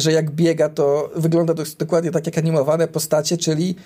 że 0.00 0.12
jak 0.12 0.30
biega, 0.30 0.68
to 0.68 1.10
wygląda 1.16 1.54
to 1.54 1.62
dokładnie 1.78 2.10
tak 2.10 2.26
jak 2.26 2.38
animowane 2.38 2.88
postacie, 2.88 3.36
czyli 3.36 3.76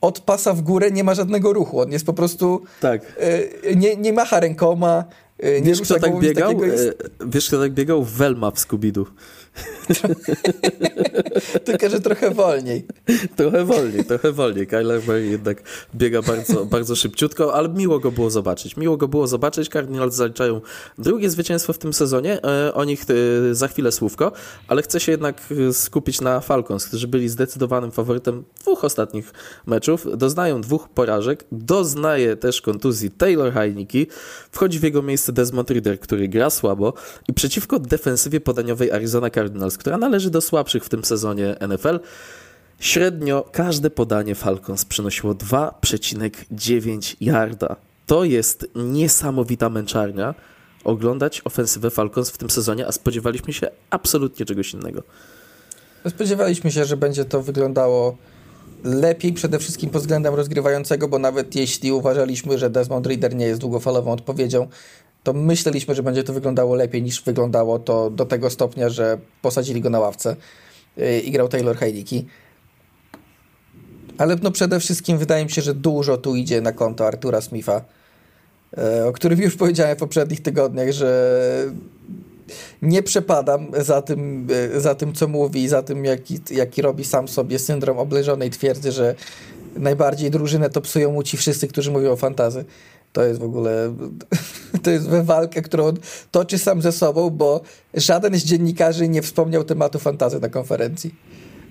od 0.00 0.20
pasa 0.20 0.52
w 0.52 0.60
górę 0.60 0.90
nie 0.90 1.04
ma 1.04 1.14
żadnego 1.14 1.52
ruchu. 1.52 1.80
On 1.80 1.92
jest 1.92 2.06
po 2.06 2.12
prostu. 2.12 2.62
Tak. 2.80 3.02
Y, 3.22 3.76
nie, 3.76 3.96
nie 3.96 4.12
macha 4.12 4.40
rękoma. 4.40 5.04
Y, 5.44 5.60
nie 5.60 5.68
wiesz, 5.68 5.80
kto 5.80 6.00
tak 6.00 6.18
biegał? 6.20 6.64
Jest... 6.64 7.10
Wiesz, 7.26 7.48
kto 7.48 7.60
tak 7.60 7.72
biegał? 7.72 8.04
Velma 8.04 8.50
w 8.50 8.54
Scooby-Doo. 8.54 9.04
Tylko, 11.64 11.88
że 11.88 12.00
trochę 12.00 12.30
wolniej. 12.30 12.86
trochę 13.36 13.64
wolniej, 13.64 14.04
trochę 14.04 14.32
wolniej. 14.32 14.66
Kyler 14.66 15.00
Murray 15.06 15.30
jednak 15.30 15.62
biega 15.94 16.22
bardzo, 16.22 16.66
bardzo 16.66 16.96
szybciutko, 16.96 17.54
ale 17.54 17.68
miło 17.68 17.98
go 17.98 18.10
było 18.10 18.30
zobaczyć. 18.30 18.76
Miło 18.76 18.96
go 18.96 19.08
było 19.08 19.26
zobaczyć. 19.26 19.68
Cardinals 19.68 20.14
zaliczają 20.14 20.60
drugie 20.98 21.30
zwycięstwo 21.30 21.72
w 21.72 21.78
tym 21.78 21.92
sezonie. 21.92 22.44
E, 22.44 22.74
o 22.74 22.84
nich 22.84 23.04
e, 23.50 23.54
za 23.54 23.68
chwilę 23.68 23.92
słówko, 23.92 24.32
ale 24.68 24.82
chcę 24.82 25.00
się 25.00 25.12
jednak 25.12 25.40
e, 25.68 25.72
skupić 25.72 26.20
na 26.20 26.40
Falcons, 26.40 26.86
którzy 26.86 27.08
byli 27.08 27.28
zdecydowanym 27.28 27.90
faworytem 27.90 28.44
dwóch 28.60 28.84
ostatnich 28.84 29.32
meczów. 29.66 30.06
Doznają 30.16 30.60
dwóch 30.60 30.88
porażek. 30.88 31.44
Doznaje 31.52 32.36
też 32.36 32.60
kontuzji 32.60 33.10
Taylor 33.10 33.52
Heineke. 33.52 33.98
Wchodzi 34.50 34.78
w 34.78 34.82
jego 34.82 35.02
miejsce 35.02 35.32
Desmond 35.32 35.70
Reader, 35.70 36.00
który 36.00 36.28
gra 36.28 36.50
słabo 36.50 36.92
i 37.28 37.32
przeciwko 37.32 37.78
defensywie 37.78 38.40
podaniowej 38.40 38.92
Arizona 38.92 39.30
Cardinals 39.30 39.45
Cardinals, 39.46 39.78
która 39.78 39.98
należy 39.98 40.30
do 40.30 40.40
słabszych 40.40 40.84
w 40.84 40.88
tym 40.88 41.04
sezonie 41.04 41.56
NFL. 41.68 42.00
Średnio 42.80 43.48
każde 43.52 43.90
podanie 43.90 44.34
Falcons 44.34 44.84
przynosiło 44.84 45.34
2,9 45.34 47.16
yarda. 47.20 47.76
To 48.06 48.24
jest 48.24 48.68
niesamowita 48.74 49.68
męczarnia 49.68 50.34
oglądać 50.84 51.42
ofensywę 51.44 51.90
Falcons 51.90 52.30
w 52.30 52.38
tym 52.38 52.50
sezonie, 52.50 52.86
a 52.86 52.92
spodziewaliśmy 52.92 53.52
się 53.52 53.68
absolutnie 53.90 54.46
czegoś 54.46 54.74
innego. 54.74 55.02
Spodziewaliśmy 56.08 56.72
się, 56.72 56.84
że 56.84 56.96
będzie 56.96 57.24
to 57.24 57.42
wyglądało 57.42 58.16
lepiej 58.84 59.32
przede 59.32 59.58
wszystkim 59.58 59.90
pod 59.90 60.02
względem 60.02 60.34
rozgrywającego, 60.34 61.08
bo 61.08 61.18
nawet 61.18 61.54
jeśli 61.54 61.92
uważaliśmy, 61.92 62.58
że 62.58 62.70
Desmond 62.70 63.06
Reader 63.06 63.34
nie 63.34 63.46
jest 63.46 63.60
długofalową 63.60 64.12
odpowiedzią, 64.12 64.68
to 65.26 65.32
myśleliśmy, 65.32 65.94
że 65.94 66.02
będzie 66.02 66.24
to 66.24 66.32
wyglądało 66.32 66.74
lepiej 66.74 67.02
niż 67.02 67.22
wyglądało 67.22 67.78
to 67.78 68.10
do 68.10 68.26
tego 68.26 68.50
stopnia, 68.50 68.88
że 68.88 69.18
posadzili 69.42 69.80
go 69.80 69.90
na 69.90 70.00
ławce 70.00 70.36
y, 70.98 71.20
i 71.20 71.30
grał 71.30 71.48
Taylor 71.48 71.76
Heineke. 71.76 72.16
Ale 74.18 74.36
no 74.42 74.50
przede 74.50 74.80
wszystkim 74.80 75.18
wydaje 75.18 75.44
mi 75.44 75.50
się, 75.50 75.62
że 75.62 75.74
dużo 75.74 76.16
tu 76.16 76.36
idzie 76.36 76.60
na 76.60 76.72
konto 76.72 77.06
Artura 77.06 77.40
Smitha, 77.40 77.84
y, 78.78 79.06
o 79.06 79.12
którym 79.12 79.40
już 79.40 79.56
powiedziałem 79.56 79.96
w 79.96 79.98
poprzednich 79.98 80.42
tygodniach, 80.42 80.92
że 80.92 81.42
nie 82.82 83.02
przepadam 83.02 83.66
za 83.78 84.02
tym, 84.02 84.46
y, 84.76 84.80
za 84.80 84.94
tym 84.94 85.12
co 85.12 85.28
mówi, 85.28 85.68
za 85.68 85.82
tym, 85.82 86.04
jaki, 86.04 86.40
jaki 86.50 86.82
robi 86.82 87.04
sam 87.04 87.28
sobie 87.28 87.58
syndrom 87.58 87.98
obleżonej 87.98 88.50
twierdzy, 88.50 88.92
że 88.92 89.14
najbardziej 89.76 90.30
drużynę 90.30 90.70
to 90.70 90.80
psują 90.80 91.12
mu 91.12 91.22
ci 91.22 91.36
wszyscy, 91.36 91.68
którzy 91.68 91.90
mówią 91.90 92.12
o 92.12 92.16
fantazy. 92.16 92.64
To 93.16 93.24
jest 93.24 93.40
w 93.40 93.44
ogóle, 93.44 93.94
to 94.82 94.90
jest 94.90 95.08
walkę, 95.08 95.62
którą 95.62 95.92
toczy 96.30 96.58
sam 96.58 96.82
ze 96.82 96.92
sobą, 96.92 97.30
bo 97.30 97.60
żaden 97.94 98.34
z 98.34 98.44
dziennikarzy 98.44 99.08
nie 99.08 99.22
wspomniał 99.22 99.64
tematu 99.64 99.98
fantazy 99.98 100.40
na 100.40 100.48
konferencji. 100.48 101.14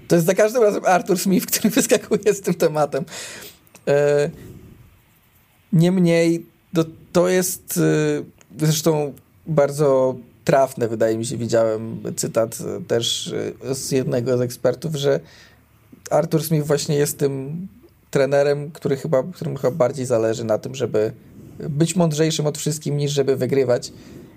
To 0.07 0.15
jest 0.15 0.27
za 0.27 0.33
każdym 0.33 0.63
razem 0.63 0.85
Arthur 0.85 1.19
Smith, 1.19 1.45
który 1.51 1.69
wyskakuje 1.69 2.33
z 2.33 2.41
tym 2.41 2.53
tematem. 2.53 3.05
E, 3.87 4.29
niemniej, 5.73 6.45
to, 6.75 6.85
to 7.11 7.29
jest 7.29 7.77
e, 7.77 8.65
zresztą 8.65 9.13
bardzo 9.47 10.15
trafne, 10.45 10.87
wydaje 10.87 11.17
mi 11.17 11.25
się, 11.25 11.37
widziałem 11.37 12.01
cytat 12.15 12.57
też 12.87 13.33
z 13.71 13.91
jednego 13.91 14.37
z 14.37 14.41
ekspertów, 14.41 14.95
że 14.95 15.19
Arthur 16.09 16.43
Smith 16.43 16.67
właśnie 16.67 16.95
jest 16.95 17.17
tym 17.17 17.67
trenerem, 18.11 18.71
który 18.71 18.97
chyba, 18.97 19.23
którym 19.23 19.57
chyba 19.57 19.71
bardziej 19.71 20.05
zależy 20.05 20.43
na 20.43 20.57
tym, 20.57 20.75
żeby 20.75 21.11
być 21.59 21.95
mądrzejszym 21.95 22.47
od 22.47 22.57
wszystkim 22.57 22.97
niż 22.97 23.11
żeby 23.11 23.35
wygrywać. 23.35 23.91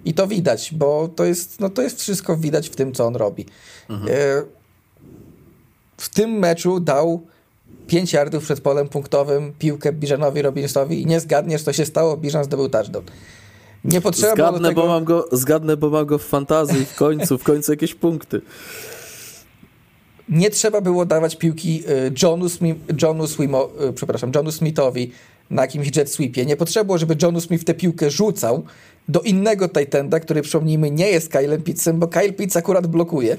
I 0.04 0.14
to 0.14 0.26
widać, 0.26 0.74
bo 0.74 1.08
to 1.16 1.24
jest, 1.24 1.60
no 1.60 1.70
to 1.70 1.82
jest 1.82 2.00
wszystko 2.00 2.36
widać 2.36 2.68
w 2.68 2.76
tym, 2.76 2.92
co 2.92 3.06
on 3.06 3.16
robi. 3.16 3.46
Mhm. 3.88 4.12
E, 4.12 4.42
w 5.96 6.08
tym 6.08 6.30
meczu 6.30 6.80
dał 6.80 7.26
5 7.86 8.12
yardów 8.12 8.44
przed 8.44 8.60
polem 8.60 8.88
punktowym 8.88 9.52
piłkę 9.58 9.92
Biżanowi 9.92 10.42
Robinsowi 10.42 11.02
i 11.02 11.06
nie 11.06 11.20
zgadniesz, 11.20 11.62
co 11.62 11.72
się 11.72 11.86
stało, 11.86 12.16
Biżan 12.16 12.44
zdobył 12.44 12.68
touchdown. 12.68 13.04
Nie 13.84 14.00
potrzeba 14.00 14.32
zgadnę, 14.32 14.68
tego... 14.68 14.82
bo 14.82 14.88
mam 14.88 15.04
go, 15.04 15.28
zgadnę, 15.32 15.76
bo 15.76 15.90
mam 15.90 16.06
go 16.06 16.18
w 16.18 16.24
fantazji 16.24 16.84
w 16.84 16.94
końcu, 16.94 17.38
w 17.38 17.44
końcu 17.44 17.72
jakieś 17.72 17.94
punkty. 17.94 18.40
Nie 20.28 20.50
trzeba 20.50 20.80
było 20.80 21.06
dawać 21.06 21.36
piłki 21.36 21.82
e, 21.88 22.10
Johnu, 22.22 22.48
Smith, 22.48 22.80
Johnu, 23.02 23.26
Swimo, 23.26 23.68
e, 23.80 23.92
przepraszam, 23.92 24.32
Johnu 24.34 24.52
Smithowi 24.52 25.12
na 25.51 25.62
jakimś 25.62 25.96
jet 25.96 26.12
sweepie. 26.12 26.46
Nie 26.46 26.57
potrzeba 26.57 26.84
było, 26.84 26.99
żeby 26.99 27.16
Johnu 27.22 27.40
Smith 27.40 27.64
tę 27.64 27.74
piłkę 27.74 28.11
rzucał 28.11 28.62
do 29.09 29.20
innego 29.20 29.68
Titanda, 29.68 30.20
który 30.20 30.42
przypomnijmy 30.42 30.90
nie 30.90 31.09
jest 31.09 31.28
Kylem 31.28 31.62
Pittsem, 31.62 31.99
bo 31.99 32.09
Kyle 32.09 32.32
Pitts 32.32 32.57
akurat 32.57 32.86
blokuje. 32.86 33.36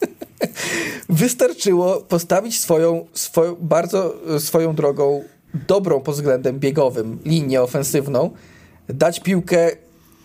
Wystarczyło 1.08 2.00
postawić 2.00 2.60
swoją, 2.60 3.06
swoją, 3.12 3.56
bardzo 3.60 4.14
swoją 4.38 4.74
drogą 4.74 5.24
dobrą 5.68 6.00
pod 6.00 6.14
względem 6.14 6.58
biegowym 6.58 7.18
linię 7.24 7.62
ofensywną, 7.62 8.30
dać 8.88 9.20
piłkę 9.20 9.70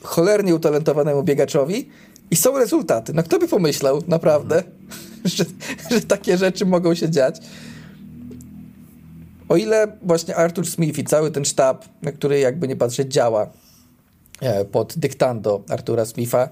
cholernie 0.04 0.56
utalentowanemu 0.56 1.24
biegaczowi 1.24 1.90
i 2.32 2.36
są 2.36 2.58
rezultaty. 2.58 3.14
No 3.14 3.24
kto 3.24 3.40
by 3.40 3.48
pomyślał, 3.48 4.04
naprawdę, 4.08 4.64
że, 5.26 5.46
że 5.92 6.02
takie 6.02 6.38
rzeczy 6.38 6.66
mogą 6.66 6.96
się 6.96 7.10
dziać. 7.10 7.40
O 9.50 9.58
ile 9.58 9.88
właśnie 10.02 10.36
Arthur 10.36 10.68
Smith 10.68 11.00
i 11.00 11.04
cały 11.04 11.32
ten 11.32 11.46
sztab, 11.46 11.86
na 12.02 12.12
który 12.12 12.40
jakby 12.40 12.68
nie 12.68 12.76
patrzeć 12.76 13.14
działa 13.14 13.50
e, 14.42 14.66
pod 14.66 14.94
dyktando 14.98 15.64
Artura 15.70 16.06
Smitha, 16.06 16.50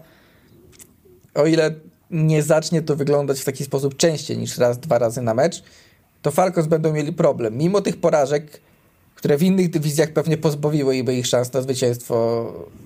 o 1.36 1.46
ile 1.46 1.76
nie 2.12 2.44
zacznie 2.44 2.82
to 2.82 2.96
wyglądać 2.96 3.40
w 3.40 3.46
taki 3.46 3.64
sposób 3.64 3.98
częściej 3.98 4.38
niż 4.38 4.58
raz, 4.58 4.80
dwa 4.80 4.98
razy 4.98 5.22
na 5.22 5.34
mecz, 5.34 5.64
to 6.22 6.32
Falcons 6.32 6.68
będą 6.68 6.94
mieli 6.94 7.14
problem. 7.14 7.58
Mimo 7.58 7.82
tych 7.82 7.98
porażek, 7.98 8.62
które 9.16 9.38
w 9.38 9.44
innych 9.44 9.70
dywizjach 9.70 10.12
pewnie 10.12 10.38
pozbawiłyby 10.38 11.16
ich 11.16 11.28
szans 11.28 11.54
na 11.54 11.62
zwycięstwo 11.62 12.46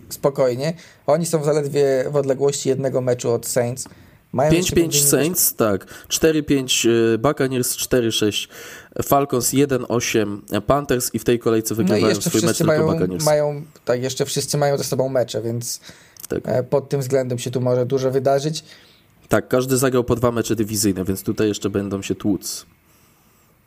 spokojnie, 0.09 0.73
oni 1.07 1.25
są 1.25 1.43
zaledwie 1.43 2.05
w 2.11 2.15
odległości 2.15 2.69
jednego 2.69 3.01
meczu 3.01 3.31
od 3.31 3.47
Saints. 3.47 3.87
5-5 4.33 5.09
Saints, 5.09 5.55
tak. 5.55 5.85
4-5 6.07 6.89
y, 6.89 7.17
Buccaneers, 7.17 7.77
4-6 7.77 8.47
Falcons, 9.03 9.53
1-8 9.53 10.61
Panthers 10.61 11.13
i 11.13 11.19
w 11.19 11.23
tej 11.23 11.39
kolejce 11.39 11.75
wygrywają 11.75 12.15
no 12.15 12.21
swój 12.21 12.41
mecz 12.41 12.59
mają, 12.61 12.79
tylko 12.79 12.93
Buccaneers. 12.93 13.25
Mają, 13.25 13.61
tak, 13.85 14.03
jeszcze 14.03 14.25
wszyscy 14.25 14.57
mają 14.57 14.77
ze 14.77 14.83
sobą 14.83 15.09
mecze, 15.09 15.41
więc 15.41 15.79
tak. 16.27 16.39
E, 16.45 16.63
pod 16.63 16.89
tym 16.89 17.01
względem 17.01 17.39
się 17.39 17.51
tu 17.51 17.61
może 17.61 17.85
dużo 17.85 18.11
wydarzyć. 18.11 18.63
Tak, 19.29 19.47
każdy 19.47 19.77
zagrał 19.77 20.03
po 20.03 20.15
dwa 20.15 20.31
mecze 20.31 20.55
dywizyjne, 20.55 21.05
więc 21.05 21.23
tutaj 21.23 21.47
jeszcze 21.47 21.69
będą 21.69 22.01
się 22.01 22.15
tłuc. 22.15 22.65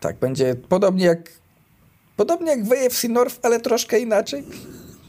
Tak, 0.00 0.18
będzie 0.18 0.54
podobnie 0.68 1.04
jak 1.04 1.30
podobnie 2.16 2.50
jak 2.50 2.64
w 2.64 2.72
AFC 2.72 3.08
North, 3.08 3.38
ale 3.42 3.60
troszkę 3.60 4.00
inaczej. 4.00 4.44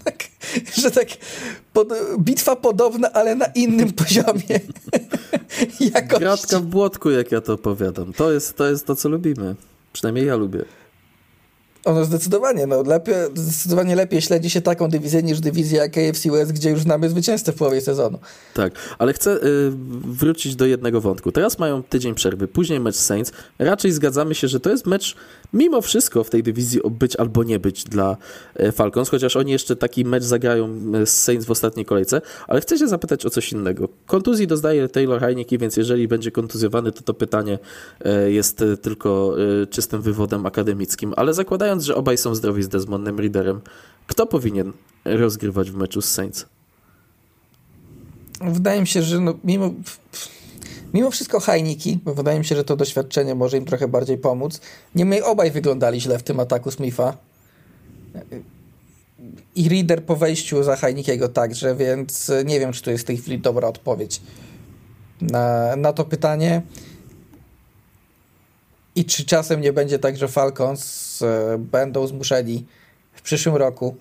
Tak, 0.05 0.23
że 0.77 0.91
tak 0.91 1.07
pod, 1.73 1.87
bitwa 2.19 2.55
podobna, 2.55 3.11
ale 3.13 3.35
na 3.35 3.45
innym 3.45 3.93
poziomie. 4.03 4.59
Gratka 6.19 6.59
w 6.59 6.65
błotku, 6.65 7.09
jak 7.09 7.31
ja 7.31 7.41
to 7.41 7.53
opowiadam. 7.53 8.13
To 8.13 8.31
jest, 8.31 8.55
to 8.55 8.69
jest 8.69 8.85
to, 8.85 8.95
co 8.95 9.09
lubimy. 9.09 9.55
Przynajmniej 9.93 10.27
ja 10.27 10.35
lubię. 10.35 10.65
Ono 11.85 12.05
zdecydowanie, 12.05 12.67
no, 12.67 12.83
lepiej, 12.83 13.15
zdecydowanie 13.35 13.95
lepiej 13.95 14.21
śledzi 14.21 14.49
się 14.49 14.61
taką 14.61 14.89
dywizję 14.89 15.23
niż 15.23 15.39
dywizja 15.39 15.81
jak 15.83 15.97
AFC 15.97 16.29
West, 16.31 16.51
gdzie 16.51 16.69
już 16.69 16.81
znamy 16.81 17.09
zwycięzcę 17.09 17.51
w 17.51 17.55
połowie 17.55 17.81
sezonu. 17.81 18.19
Tak, 18.53 18.73
ale 18.97 19.13
chcę 19.13 19.31
y, 19.31 19.71
wrócić 20.05 20.55
do 20.55 20.65
jednego 20.65 21.01
wątku. 21.01 21.31
Teraz 21.31 21.59
mają 21.59 21.83
tydzień 21.83 22.15
przerwy, 22.15 22.47
później 22.47 22.79
mecz 22.79 22.95
Saints. 22.95 23.31
Raczej 23.59 23.91
zgadzamy 23.91 24.35
się, 24.35 24.47
że 24.47 24.59
to 24.59 24.69
jest 24.69 24.85
mecz 24.85 25.15
mimo 25.55 25.81
wszystko 25.81 26.23
w 26.23 26.29
tej 26.29 26.43
dywizji 26.43 26.79
być 26.91 27.15
albo 27.15 27.43
nie 27.43 27.59
być 27.59 27.83
dla 27.83 28.17
e, 28.55 28.71
Falcons, 28.71 29.09
chociaż 29.09 29.35
oni 29.35 29.51
jeszcze 29.51 29.75
taki 29.75 30.05
mecz 30.05 30.23
zagrają 30.23 30.79
e, 30.93 31.05
z 31.05 31.23
Saints 31.23 31.45
w 31.45 31.51
ostatniej 31.51 31.85
kolejce, 31.85 32.21
ale 32.47 32.61
chcę 32.61 32.77
się 32.77 32.87
zapytać 32.87 33.25
o 33.25 33.29
coś 33.29 33.51
innego. 33.51 33.89
Kontuzji 34.05 34.47
doznaje 34.47 34.89
Taylor 34.89 35.19
Heineke, 35.19 35.57
więc 35.57 35.77
jeżeli 35.77 36.07
będzie 36.07 36.31
kontuzjowany, 36.31 36.91
to 36.91 37.01
to 37.01 37.13
pytanie 37.13 37.59
e, 38.05 38.31
jest 38.31 38.63
tylko 38.81 39.35
czystym 39.69 40.01
wywodem 40.01 40.45
akademickim, 40.45 41.13
ale 41.15 41.33
zakładając, 41.33 41.74
że 41.83 41.95
obaj 41.95 42.17
są 42.17 42.35
zdrowi 42.35 42.63
z 42.63 42.67
Desmondem 42.67 43.19
Readerem, 43.19 43.61
kto 44.07 44.27
powinien 44.27 44.73
rozgrywać 45.05 45.71
w 45.71 45.75
meczu 45.75 46.01
z 46.01 46.11
Saints? 46.11 46.45
Wydaje 48.41 48.81
mi 48.81 48.87
się, 48.87 49.01
że 49.01 49.19
no, 49.19 49.33
mimo 49.43 49.71
Mimo 50.95 51.11
wszystko 51.11 51.39
Heiniki, 51.39 51.99
bo 52.05 52.13
wydaje 52.13 52.39
mi 52.39 52.45
się, 52.45 52.55
że 52.55 52.63
to 52.63 52.75
doświadczenie 52.75 53.35
może 53.35 53.57
im 53.57 53.65
trochę 53.65 53.87
bardziej 53.87 54.17
pomóc. 54.17 54.61
Niemniej 54.95 55.21
obaj 55.21 55.51
wyglądali 55.51 56.01
źle 56.01 56.19
w 56.19 56.23
tym 56.23 56.39
ataku 56.39 56.71
Smitha. 56.71 57.17
I 59.55 59.69
Reader 59.69 60.03
po 60.03 60.15
wejściu 60.15 60.63
za 60.63 60.75
Heinikiego 60.75 61.29
także, 61.29 61.75
więc 61.75 62.31
nie 62.45 62.59
wiem, 62.59 62.73
czy 62.73 62.81
to 62.81 62.91
jest 62.91 63.03
w 63.03 63.07
tej 63.07 63.17
chwili 63.17 63.39
dobra 63.39 63.67
odpowiedź 63.67 64.21
na, 65.21 65.75
na 65.75 65.93
to 65.93 66.05
pytanie. 66.05 66.61
I 68.95 69.05
czy 69.05 69.25
czasem 69.25 69.61
nie 69.61 69.73
będzie 69.73 69.99
tak, 69.99 70.17
że 70.17 70.27
Falcons 70.27 71.04
e, 71.21 71.57
będą 71.57 72.07
zmuszeni 72.07 72.65
w 73.13 73.21
przyszłym 73.21 73.55
roku, 73.55 73.95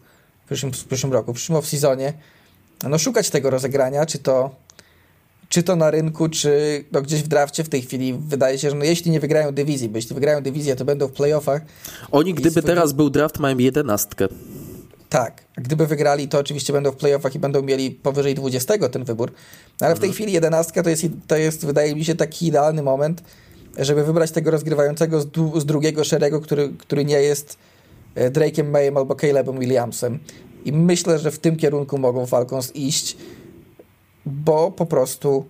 w 0.45 0.47
przyszłym, 0.47 0.73
w 0.73 0.85
przyszłym 0.85 1.13
roku, 1.13 1.33
w 1.33 1.37
przyszłym 1.37 1.59
off-seasonie, 1.59 2.13
no 2.89 2.99
szukać 2.99 3.31
tego 3.31 3.51
rozegrania, 3.51 4.07
czy 4.07 4.19
to 4.19 4.51
czy 5.49 5.63
to 5.63 5.77
na 5.77 5.91
rynku, 5.91 6.29
czy 6.29 6.85
no 6.93 7.03
gdzieś 7.03 7.23
w 7.23 7.29
drafcie 7.29 7.65
w 7.65 7.69
tej 7.69 7.83
chwili 7.83 8.15
wydaje 8.15 8.59
się, 8.59 8.71
że 8.71 8.77
no 8.77 8.85
jeśli 8.85 9.11
nie 9.11 9.21
wygrają 9.21 9.53
dywizji, 9.53 9.89
bo 9.89 9.99
jeśli 9.99 10.15
wygrają 10.15 10.43
dywizję, 10.43 10.77
to 10.77 10.85
będą 10.85 11.07
w 11.09 11.13
playoffach. 11.13 11.63
Oni, 12.11 12.35
gdyby 12.35 12.63
teraz 12.63 12.93
był 12.93 13.11
draft, 13.11 13.39
mają 13.39 13.59
jedenastkę. 13.59 14.29
Tak, 15.09 15.43
gdyby 15.57 15.87
wygrali, 15.87 16.29
to 16.29 16.39
oczywiście 16.39 16.73
będą 16.73 16.91
w 16.91 16.97
playoffach 16.97 17.35
i 17.35 17.39
będą 17.39 17.63
mieli 17.63 17.91
powyżej 17.91 18.35
20 18.35 18.89
ten 18.89 19.05
wybór, 19.05 19.33
no, 19.81 19.87
ale 19.87 19.97
w 19.97 19.99
tej 19.99 20.09
mhm. 20.09 20.15
chwili 20.15 20.33
jedenastka 20.33 20.83
to 20.83 20.91
jest, 20.91 21.03
to 21.27 21.37
jest, 21.37 21.67
wydaje 21.67 21.95
mi 21.95 22.05
się, 22.05 22.15
taki 22.15 22.47
idealny 22.47 22.83
moment, 22.83 23.23
żeby 23.79 24.05
wybrać 24.05 24.31
tego 24.31 24.51
rozgrywającego 24.51 25.21
z, 25.21 25.27
z 25.57 25.65
drugiego 25.65 26.05
szeregu, 26.05 26.41
który, 26.41 26.69
który 26.79 27.05
nie 27.05 27.21
jest 27.23 27.59
e, 28.15 28.31
Drake'em 28.31 28.71
Mayem 28.71 28.97
albo 28.97 29.15
Calebem 29.15 29.59
Williamsem. 29.59 30.19
I 30.65 30.73
myślę, 30.73 31.19
że 31.19 31.31
w 31.31 31.39
tym 31.39 31.57
kierunku 31.57 31.99
mogą 31.99 32.27
Falcons 32.27 32.77
iść 32.77 33.17
bo 34.27 34.71
po 34.71 34.87
prostu 34.87 35.45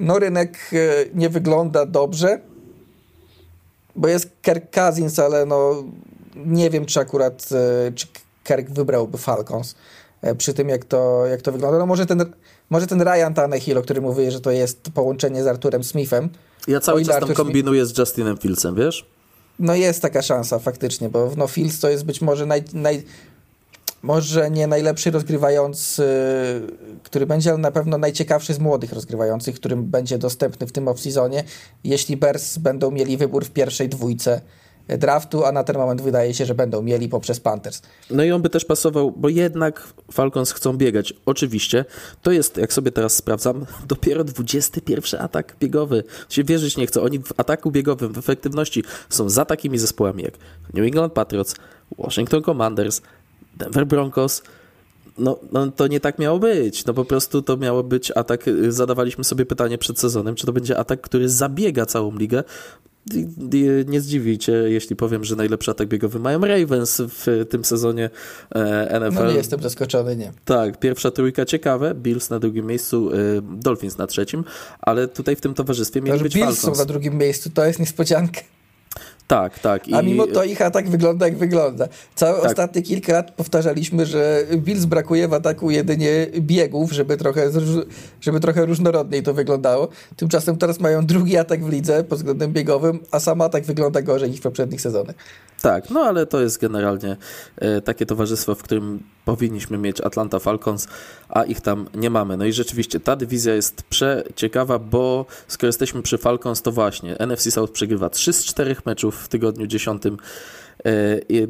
no, 0.00 0.18
rynek 0.18 0.58
e, 0.72 0.76
nie 1.14 1.28
wygląda 1.28 1.86
dobrze. 1.86 2.40
bo 3.96 4.08
jest 4.08 4.30
Kirk 4.42 4.70
Cousins, 4.70 5.18
ale 5.18 5.46
no 5.46 5.84
nie 6.36 6.70
wiem, 6.70 6.86
czy 6.86 7.00
akurat 7.00 7.48
e, 7.52 7.92
czy 7.92 8.06
Kirk 8.44 8.70
wybrałby 8.70 9.18
Falcons 9.18 9.74
przy 10.38 10.54
tym, 10.54 10.68
jak 10.68 10.84
to, 10.84 11.26
jak 11.26 11.42
to 11.42 11.52
wygląda. 11.52 11.78
No 11.78 11.86
może 11.86 12.06
ten, 12.06 12.32
może 12.70 12.86
ten 12.86 13.02
Ryan 13.02 13.34
Tannehill, 13.34 13.78
o 13.78 13.82
którym 13.82 14.04
mówię, 14.04 14.30
że 14.30 14.40
to 14.40 14.50
jest 14.50 14.80
połączenie 14.94 15.42
z 15.42 15.46
Arturem 15.46 15.84
Smithem. 15.84 16.28
Ja 16.68 16.80
cały 16.80 17.04
czas 17.04 17.20
tam 17.20 17.34
kombinuję 17.34 17.86
z 17.86 17.98
Justinem 17.98 18.36
Fieldsem, 18.36 18.74
wiesz? 18.74 19.06
No 19.58 19.74
jest 19.74 20.02
taka 20.02 20.22
szansa 20.22 20.58
faktycznie, 20.58 21.08
bo 21.08 21.30
no 21.36 21.46
Fields 21.46 21.80
to 21.80 21.90
jest 21.90 22.04
być 22.04 22.20
może 22.20 22.46
naj, 22.46 22.62
naj, 22.72 23.02
może 24.02 24.50
nie 24.50 24.66
najlepszy 24.66 25.10
rozgrywający, 25.10 26.04
który 27.02 27.26
będzie, 27.26 27.50
ale 27.50 27.58
na 27.58 27.70
pewno 27.70 27.98
najciekawszy 27.98 28.54
z 28.54 28.58
młodych 28.58 28.92
rozgrywających, 28.92 29.54
którym 29.54 29.84
będzie 29.84 30.18
dostępny 30.18 30.66
w 30.66 30.72
tym 30.72 30.84
off-seasonie, 30.84 31.44
jeśli 31.84 32.16
Bears 32.16 32.58
będą 32.58 32.90
mieli 32.90 33.16
wybór 33.16 33.44
w 33.44 33.50
pierwszej 33.50 33.88
dwójce 33.88 34.40
draftu, 34.98 35.44
a 35.44 35.52
na 35.52 35.64
ten 35.64 35.76
moment 35.76 36.02
wydaje 36.02 36.34
się, 36.34 36.46
że 36.46 36.54
będą 36.54 36.82
mieli 36.82 37.08
poprzez 37.08 37.40
Panthers. 37.40 37.82
No 38.10 38.24
i 38.24 38.32
on 38.32 38.42
by 38.42 38.50
też 38.50 38.64
pasował, 38.64 39.10
bo 39.16 39.28
jednak 39.28 39.88
Falcons 40.12 40.52
chcą 40.52 40.76
biegać. 40.76 41.14
Oczywiście, 41.26 41.84
to 42.22 42.32
jest, 42.32 42.56
jak 42.56 42.72
sobie 42.72 42.92
teraz 42.92 43.14
sprawdzam, 43.14 43.66
dopiero 43.88 44.24
21 44.24 45.20
atak 45.20 45.56
biegowy. 45.60 46.04
Się 46.28 46.44
wierzyć 46.44 46.76
nie 46.76 46.86
chcę. 46.86 47.02
Oni 47.02 47.18
w 47.18 47.32
ataku 47.36 47.70
biegowym, 47.70 48.12
w 48.12 48.18
efektywności 48.18 48.84
są 49.08 49.28
za 49.28 49.44
takimi 49.44 49.78
zespołami 49.78 50.22
jak 50.22 50.34
New 50.74 50.86
England 50.86 51.12
Patriots, 51.12 51.54
Washington 51.98 52.42
Commanders, 52.42 53.02
Denver 53.56 53.86
Broncos, 53.86 54.42
no, 55.18 55.38
no, 55.52 55.70
to 55.70 55.86
nie 55.86 56.00
tak 56.00 56.18
miało 56.18 56.38
być. 56.38 56.84
No 56.84 56.94
po 56.94 57.04
prostu 57.04 57.42
to 57.42 57.56
miało 57.56 57.82
być 57.82 58.10
atak. 58.10 58.44
Zadawaliśmy 58.68 59.24
sobie 59.24 59.46
pytanie 59.46 59.78
przed 59.78 59.98
sezonem, 59.98 60.34
czy 60.34 60.46
to 60.46 60.52
będzie 60.52 60.78
atak, 60.78 61.00
który 61.00 61.28
zabiega 61.28 61.86
całą 61.86 62.16
ligę. 62.16 62.44
Nie 63.86 64.00
zdziwicie, 64.00 64.52
jeśli 64.52 64.96
powiem, 64.96 65.24
że 65.24 65.36
najlepszy 65.36 65.70
atak 65.70 65.88
biegowy 65.88 66.18
mają 66.18 66.40
Ravens 66.40 67.02
w 67.08 67.46
tym 67.50 67.64
sezonie 67.64 68.10
NFL. 69.00 69.14
No 69.14 69.26
nie 69.26 69.36
jestem 69.36 69.62
zaskoczony, 69.62 70.16
nie. 70.16 70.32
Tak, 70.44 70.80
pierwsza 70.80 71.10
trójka 71.10 71.44
ciekawe, 71.44 71.94
Bills 71.94 72.30
na 72.30 72.38
drugim 72.38 72.66
miejscu, 72.66 73.10
e, 73.12 73.16
Dolphins 73.42 73.98
na 73.98 74.06
trzecim, 74.06 74.44
ale 74.80 75.08
tutaj 75.08 75.36
w 75.36 75.40
tym 75.40 75.54
towarzystwie 75.54 76.00
mieli 76.00 76.18
to, 76.18 76.24
być 76.24 76.34
Bills 76.34 76.46
Falcons. 76.46 76.76
są 76.76 76.82
na 76.82 76.88
drugim 76.88 77.18
miejscu, 77.18 77.50
to 77.50 77.64
jest 77.64 77.78
niespodzianka. 77.78 78.40
Tak, 79.26 79.58
tak. 79.58 79.88
I... 79.88 79.94
A 79.94 80.02
mimo 80.02 80.26
to 80.26 80.44
ich 80.44 80.62
atak 80.62 80.88
wygląda 80.88 81.26
jak 81.26 81.36
wygląda. 81.36 81.88
Całe 82.14 82.40
tak. 82.40 82.50
ostatnie 82.50 82.82
kilka 82.82 83.12
lat 83.12 83.30
powtarzaliśmy, 83.30 84.06
że 84.06 84.46
Bills 84.56 84.84
brakuje 84.84 85.28
w 85.28 85.34
ataku 85.34 85.70
jedynie 85.70 86.26
biegów, 86.40 86.92
żeby 86.92 87.16
trochę, 87.16 87.50
żeby 88.20 88.40
trochę 88.40 88.66
różnorodniej 88.66 89.22
to 89.22 89.34
wyglądało. 89.34 89.88
Tymczasem 90.16 90.56
teraz 90.56 90.80
mają 90.80 91.06
drugi 91.06 91.36
atak 91.36 91.64
w 91.64 91.68
lidze 91.68 92.04
pod 92.04 92.18
względem 92.18 92.52
biegowym, 92.52 93.00
a 93.10 93.20
sam 93.20 93.40
atak 93.40 93.64
wygląda 93.64 94.02
gorzej 94.02 94.30
niż 94.30 94.40
w 94.40 94.42
poprzednich 94.42 94.80
sezonach. 94.80 95.14
Tak, 95.62 95.90
no 95.90 96.00
ale 96.00 96.26
to 96.26 96.40
jest 96.40 96.60
generalnie 96.60 97.16
e, 97.56 97.80
takie 97.80 98.06
towarzystwo, 98.06 98.54
w 98.54 98.62
którym 98.62 99.02
powinniśmy 99.24 99.78
mieć 99.78 100.00
Atlanta 100.00 100.38
Falcons, 100.38 100.88
a 101.28 101.44
ich 101.44 101.60
tam 101.60 101.88
nie 101.94 102.10
mamy. 102.10 102.36
No 102.36 102.44
i 102.44 102.52
rzeczywiście 102.52 103.00
ta 103.00 103.16
dywizja 103.16 103.54
jest 103.54 103.82
przeciekawa, 103.82 104.78
bo 104.78 105.26
skoro 105.48 105.66
jesteśmy 105.66 106.02
przy 106.02 106.18
Falcons, 106.18 106.62
to 106.62 106.72
właśnie 106.72 107.16
NFC 107.18 107.50
South 107.50 107.72
przegrywa 107.72 108.10
3 108.10 108.32
z 108.32 108.44
4 108.44 108.76
meczów 108.86 109.16
w 109.16 109.28
tygodniu 109.28 109.66
10 109.66 110.02
E, 110.06 110.10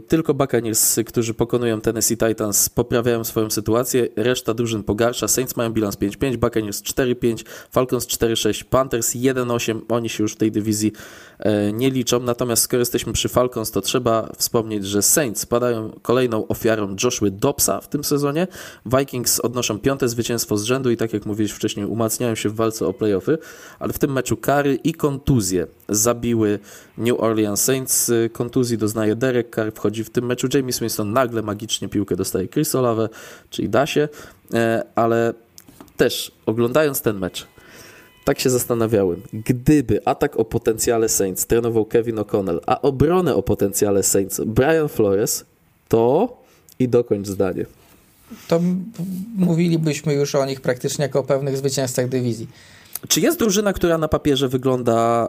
tylko 0.09 0.35
Buccaneers, 0.35 1.01
którzy 1.07 1.35
pokonują 1.35 1.81
Tennessee 1.81 2.17
Titans, 2.17 2.69
poprawiają 2.69 3.25
swoją 3.25 3.51
sytuację, 3.51 4.09
reszta 4.17 4.55
drużyn 4.55 4.83
pogarsza. 4.83 5.29
Saints 5.29 5.57
mają 5.57 5.71
bilans 5.71 5.97
5-5, 5.97 6.37
Buccaneers 6.37 6.83
4-5, 6.83 7.45
Falcons 7.71 8.07
4-6, 8.07 8.65
Panthers 8.65 9.15
1-8. 9.15 9.81
Oni 9.89 10.09
się 10.09 10.25
już 10.25 10.33
w 10.33 10.37
tej 10.37 10.53
dywizji 10.53 10.93
e, 11.39 11.73
nie 11.73 11.91
liczą. 11.91 12.21
Natomiast 12.21 12.63
skoro 12.63 12.79
jesteśmy 12.79 13.13
przy 13.13 13.29
Falcons, 13.29 13.71
to 13.71 13.81
trzeba 13.81 14.33
wspomnieć, 14.39 14.87
że 14.87 15.03
Saints 15.03 15.47
padają 15.47 15.91
kolejną 16.03 16.49
ofiarą 16.49 16.97
Joshua 17.05 17.31
Dobsa 17.31 17.81
w 17.81 17.89
tym 17.89 18.05
sezonie. 18.05 18.47
Vikings 18.87 19.41
odnoszą 19.41 19.79
piąte 19.79 20.09
zwycięstwo 20.09 20.57
z 20.57 20.65
rzędu 20.65 20.91
i 20.91 20.97
tak 20.97 21.13
jak 21.13 21.27
mówiłeś 21.27 21.53
wcześniej, 21.53 21.87
umacniają 21.87 22.35
się 22.35 22.49
w 22.49 22.55
walce 22.55 22.87
o 22.87 22.93
playoffy, 22.93 23.39
ale 23.79 23.93
w 23.93 23.99
tym 23.99 24.13
meczu 24.13 24.37
kary 24.37 24.75
i 24.75 24.95
kontuzje 24.95 25.67
zabiły 25.89 26.59
New 26.99 27.21
Orleans 27.21 27.65
Saints. 27.65 28.13
Kontuzji 28.33 28.79
doznaje 28.79 29.17
Derek 29.23 29.55
Carr, 29.55 29.73
wchodzi 29.75 30.05
w 30.05 30.11
tym 30.11 30.27
meczu 30.27 30.49
James 30.55 30.81
Winston, 30.81 31.13
nagle 31.13 31.43
magicznie 31.43 31.89
piłkę 31.89 32.17
dostaje 32.17 32.49
Chris 32.49 32.75
Olave, 32.75 33.09
czyli 33.51 33.69
da 33.69 33.87
się, 33.87 34.09
e, 34.55 34.83
ale 34.95 35.35
też 35.97 36.33
oglądając 36.47 37.01
ten 37.03 37.19
mecz, 37.19 37.47
tak 38.25 38.41
się 38.41 38.51
zastanawiałem, 38.51 39.23
gdyby 39.33 40.05
atak 40.05 40.37
o 40.37 40.45
potencjale 40.45 41.09
Saints 41.09 41.47
trenował 41.47 41.85
Kevin 41.85 42.17
O'Connell, 42.17 42.59
a 42.67 42.81
obronę 42.81 43.35
o 43.35 43.43
potencjale 43.43 44.03
Saints 44.03 44.41
Brian 44.47 44.89
Flores, 44.89 45.45
to 45.89 46.37
i 46.79 46.89
dokończ 46.89 47.27
zdanie. 47.27 47.67
To 48.49 48.61
mówilibyśmy 49.37 50.15
już 50.15 50.35
o 50.35 50.47
nich 50.47 50.61
praktycznie 50.61 51.03
jako 51.03 51.21
o 51.21 51.23
pewnych 51.23 51.57
zwycięzcach 51.57 52.09
dywizji. 52.09 52.49
Czy 53.09 53.21
jest 53.21 53.39
drużyna, 53.39 53.73
która 53.73 53.99
na 53.99 54.09
papierze 54.09 54.49
wygląda 54.49 55.29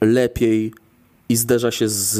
lepiej 0.00 0.72
i 1.28 1.36
zderza 1.36 1.70
się 1.70 1.88
z 1.88 2.18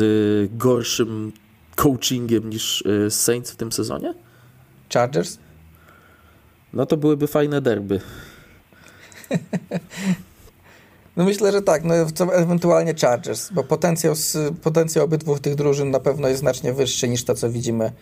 gorszym 0.52 1.32
coachingiem 1.76 2.50
niż 2.50 2.82
y, 2.82 3.10
Saints 3.10 3.50
w 3.50 3.56
tym 3.56 3.72
sezonie? 3.72 4.14
Chargers? 4.92 5.38
No 6.72 6.86
to 6.86 6.96
byłyby 6.96 7.26
fajne 7.26 7.60
derby. 7.60 8.00
No 11.16 11.24
myślę, 11.24 11.52
że 11.52 11.62
tak, 11.62 11.84
no 11.84 11.94
ewentualnie 12.32 12.94
Chargers, 13.00 13.52
bo 13.52 13.64
potencjał, 13.64 14.14
potencjał 14.62 15.04
obydwu 15.04 15.38
tych 15.38 15.54
drużyn 15.54 15.90
na 15.90 16.00
pewno 16.00 16.28
jest 16.28 16.40
znacznie 16.40 16.72
wyższy 16.72 17.08
niż 17.08 17.24
to, 17.24 17.34
co 17.34 17.50
widzimy, 17.50 17.92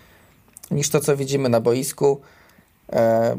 niż 0.70 0.88
to, 0.88 1.00
co 1.00 1.16
widzimy 1.16 1.48
na 1.48 1.60
boisku. 1.60 2.20
E, 2.92 3.36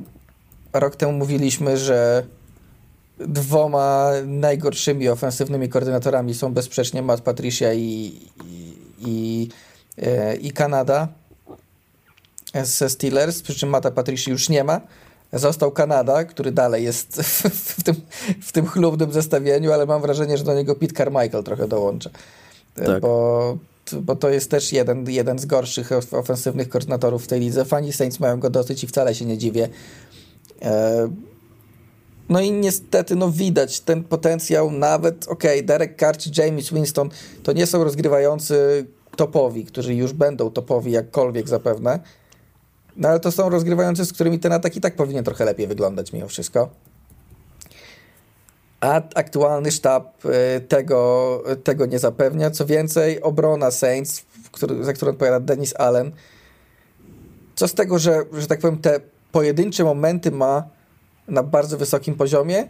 rok 0.74 0.96
temu 0.96 1.12
mówiliśmy, 1.12 1.78
że 1.78 2.26
dwoma 3.28 4.12
najgorszymi 4.26 5.10
ofensywnymi 5.10 5.70
koordynatorami 5.70 6.34
są 6.34 6.54
bezsprzecznie 6.54 7.02
Matt 7.02 7.22
Patricia 7.22 7.74
i, 7.74 8.20
i, 8.46 8.76
i, 9.00 9.50
e, 9.98 10.36
i 10.36 10.52
Kanada 10.52 11.08
ze 12.64 12.90
Steelers, 12.90 13.42
przy 13.42 13.56
czym 13.56 13.70
Mata 13.70 13.92
Patricia 13.92 14.32
już 14.32 14.50
nie 14.50 14.64
ma. 14.64 14.82
Został 15.34 15.72
Kanada, 15.72 16.24
który 16.24 16.52
dalej 16.52 16.84
jest 16.84 17.22
w, 17.22 17.42
w, 17.50 17.84
tym, 17.84 17.96
w 18.42 18.52
tym 18.52 18.66
chlubnym 18.68 19.12
zestawieniu, 19.12 19.72
ale 19.72 19.86
mam 19.86 20.02
wrażenie, 20.02 20.38
że 20.38 20.44
do 20.44 20.54
niego 20.54 20.76
Pete 20.76 20.94
Carmichael 20.94 21.44
trochę 21.44 21.68
dołącza. 21.68 22.10
E, 22.76 22.86
tak. 22.86 23.02
Bo, 23.02 23.58
bo 24.02 24.16
to 24.16 24.30
jest 24.30 24.52
też 24.52 24.74
jeden, 24.74 25.10
jeden 25.10 25.40
z 25.40 25.46
gorszych 25.46 25.90
ofensywnych 26.12 26.70
koordynatorów 26.70 27.24
w 27.24 27.28
tej 27.28 27.40
lidze. 27.40 27.66
Fani 27.66 27.94
Saints 27.94 28.20
mają 28.20 28.40
go 28.40 28.50
dosyć 28.50 28.84
i 28.84 28.88
wcale 28.88 29.16
się 29.16 29.26
nie 29.26 29.38
dziwię. 29.38 29.70
E, 30.62 31.10
no 32.30 32.42
i 32.42 32.52
niestety, 32.52 33.16
no 33.16 33.32
widać 33.32 33.80
ten 33.80 34.04
potencjał, 34.04 34.72
nawet, 34.72 35.28
okej, 35.28 35.58
okay, 35.58 35.64
Derek 35.64 36.00
Carr 36.00 36.18
czy 36.18 36.42
James 36.42 36.74
Winston 36.74 37.10
to 37.44 37.54
nie 37.54 37.66
są 37.66 37.84
rozgrywający 37.84 38.86
topowi, 39.16 39.66
którzy 39.66 39.96
już 39.96 40.14
będą 40.14 40.52
topowi 40.52 40.92
jakkolwiek 40.92 41.48
zapewne, 41.50 42.00
no 42.98 43.10
ale 43.10 43.20
to 43.20 43.32
są 43.32 43.50
rozgrywający, 43.50 44.06
z 44.06 44.14
którymi 44.14 44.40
ten 44.40 44.52
atak 44.52 44.76
i 44.76 44.82
tak 44.82 44.96
powinien 44.96 45.24
trochę 45.24 45.46
lepiej 45.46 45.68
wyglądać 45.68 46.14
mimo 46.14 46.28
wszystko. 46.28 46.70
A 48.80 49.02
aktualny 49.16 49.72
sztab 49.72 50.26
y, 50.26 50.62
tego, 50.62 51.44
tego 51.64 51.86
nie 51.86 52.00
zapewnia. 52.00 52.52
Co 52.52 52.66
więcej, 52.66 53.22
obrona 53.22 53.72
Saints, 53.72 54.26
który, 54.52 54.84
za 54.84 54.94
którą 54.94 55.12
odpowiada 55.12 55.40
Dennis 55.40 55.74
Allen, 55.76 56.12
co 57.56 57.68
z 57.68 57.74
tego, 57.74 58.00
że, 58.00 58.24
że 58.34 58.48
tak 58.48 58.60
powiem, 58.60 58.78
te 58.78 59.00
pojedyncze 59.32 59.84
momenty 59.84 60.32
ma 60.32 60.64
na 61.28 61.44
bardzo 61.44 61.78
wysokim 61.78 62.16
poziomie, 62.16 62.68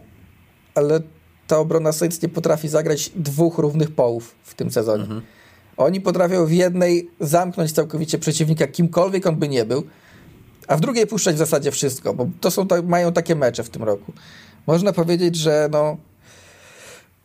ale 0.74 1.00
ta 1.46 1.58
obrona 1.58 1.92
Saints 1.92 2.22
nie 2.22 2.28
potrafi 2.28 2.68
zagrać 2.68 3.10
dwóch 3.16 3.58
równych 3.58 3.90
połów 3.90 4.34
w 4.42 4.54
tym 4.54 4.70
sezonie. 4.70 5.02
Mhm. 5.02 5.22
Oni 5.76 6.00
potrafią 6.00 6.46
w 6.46 6.52
jednej 6.52 7.10
zamknąć 7.20 7.72
całkowicie 7.72 8.18
przeciwnika, 8.18 8.66
kimkolwiek 8.66 9.26
on 9.26 9.36
by 9.36 9.48
nie 9.48 9.64
był, 9.64 9.82
a 10.68 10.76
w 10.76 10.80
drugiej 10.80 11.06
puszczać 11.06 11.34
w 11.34 11.38
zasadzie 11.38 11.70
wszystko, 11.70 12.14
bo 12.14 12.26
to 12.40 12.50
są, 12.50 12.66
mają 12.84 13.12
takie 13.12 13.34
mecze 13.34 13.64
w 13.64 13.70
tym 13.70 13.82
roku. 13.82 14.12
Można 14.66 14.92
powiedzieć, 14.92 15.36
że 15.36 15.68
no, 15.72 15.96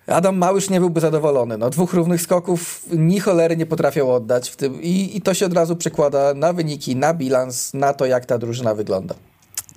Adam 0.08 0.38
Małysz 0.38 0.70
nie 0.70 0.80
byłby 0.80 1.00
zadowolony. 1.00 1.58
No, 1.58 1.70
dwóch 1.70 1.94
równych 1.94 2.22
skoków 2.22 2.86
ni 2.98 3.20
cholery 3.20 3.58
nie 3.58 3.66
potrafią 3.66 4.14
oddać 4.14 4.50
w 4.50 4.56
tym 4.56 4.82
i, 4.82 5.18
i 5.18 5.22
to 5.22 5.34
się 5.34 5.46
od 5.46 5.54
razu 5.54 5.76
przekłada 5.76 6.34
na 6.34 6.54
wyniki, 6.54 6.96
na 6.96 7.14
bilans, 7.14 7.74
na 7.74 7.94
to, 7.94 8.06
jak 8.06 8.26
ta 8.26 8.38
drużyna 8.38 8.76
wygląda 8.76 9.16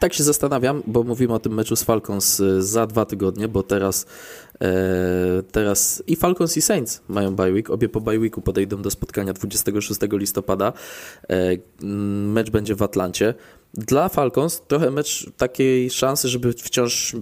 tak 0.03 0.15
się 0.15 0.25
zastanawiam, 0.25 0.83
bo 0.87 1.03
mówimy 1.03 1.35
o 1.35 1.39
tym 1.39 1.55
meczu 1.55 1.77
z 1.77 1.83
Falcons 1.83 2.41
y, 2.41 2.63
za 2.63 2.87
dwa 2.87 3.05
tygodnie, 3.05 3.49
bo 3.49 3.63
teraz, 3.63 4.07
e, 4.61 5.43
teraz 5.53 6.03
i 6.07 6.17
Falcons 6.17 6.57
i 6.57 6.63
Saints 6.63 7.01
mają 7.09 7.37
bye 7.37 7.53
week. 7.53 7.71
Obie 7.71 7.89
po 7.89 8.01
bye 8.01 8.19
weeku 8.19 8.43
podejdą 8.43 8.83
do 8.83 8.91
spotkania 8.91 9.33
26 9.33 10.01
listopada. 10.13 10.73
E, 11.31 11.57
mecz 12.27 12.51
będzie 12.51 12.75
w 12.75 12.83
Atlancie. 12.83 13.35
Dla 13.75 14.09
Falcons 14.09 14.63
trochę 14.69 14.91
mecz 14.91 15.31
takiej 15.37 15.91
szansy, 15.91 16.29
żeby 16.29 16.53
wciąż 16.53 17.17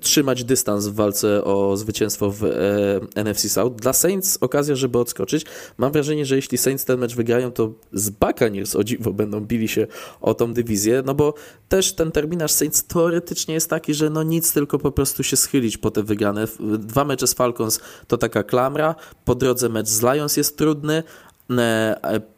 trzymać 0.00 0.44
dystans 0.44 0.86
w 0.86 0.94
walce 0.94 1.44
o 1.44 1.76
zwycięstwo 1.76 2.30
w 2.30 2.44
e, 2.44 3.24
NFC 3.24 3.48
South. 3.48 3.76
Dla 3.76 3.92
Saints 3.92 4.38
okazja, 4.40 4.74
żeby 4.74 4.98
odskoczyć. 4.98 5.46
Mam 5.78 5.92
wrażenie, 5.92 6.26
że 6.26 6.36
jeśli 6.36 6.58
Saints 6.58 6.84
ten 6.84 7.00
mecz 7.00 7.14
wygrają, 7.14 7.52
to 7.52 7.72
z 7.92 8.10
Buccaneers 8.10 8.76
o 8.76 8.84
dziwo 8.84 9.12
będą 9.12 9.40
bili 9.40 9.68
się 9.68 9.86
o 10.20 10.34
tą 10.34 10.52
dywizję, 10.52 11.02
no 11.06 11.14
bo 11.14 11.34
też 11.68 11.92
ten 11.92 12.12
terminarz 12.12 12.52
Saints 12.52 12.84
teoretycznie 12.84 13.54
jest 13.54 13.70
taki, 13.70 13.94
że 13.94 14.10
no 14.10 14.22
nic, 14.22 14.52
tylko 14.52 14.78
po 14.78 14.92
prostu 14.92 15.22
się 15.22 15.36
schylić 15.36 15.78
po 15.78 15.90
te 15.90 16.02
wygrane. 16.02 16.46
Dwa 16.78 17.04
mecze 17.04 17.26
z 17.26 17.34
Falcons 17.34 17.80
to 18.08 18.18
taka 18.18 18.42
klamra, 18.42 18.94
po 19.24 19.34
drodze 19.34 19.68
mecz 19.68 19.88
z 19.88 20.02
Lions 20.02 20.36
jest 20.36 20.56
trudny, 20.56 21.02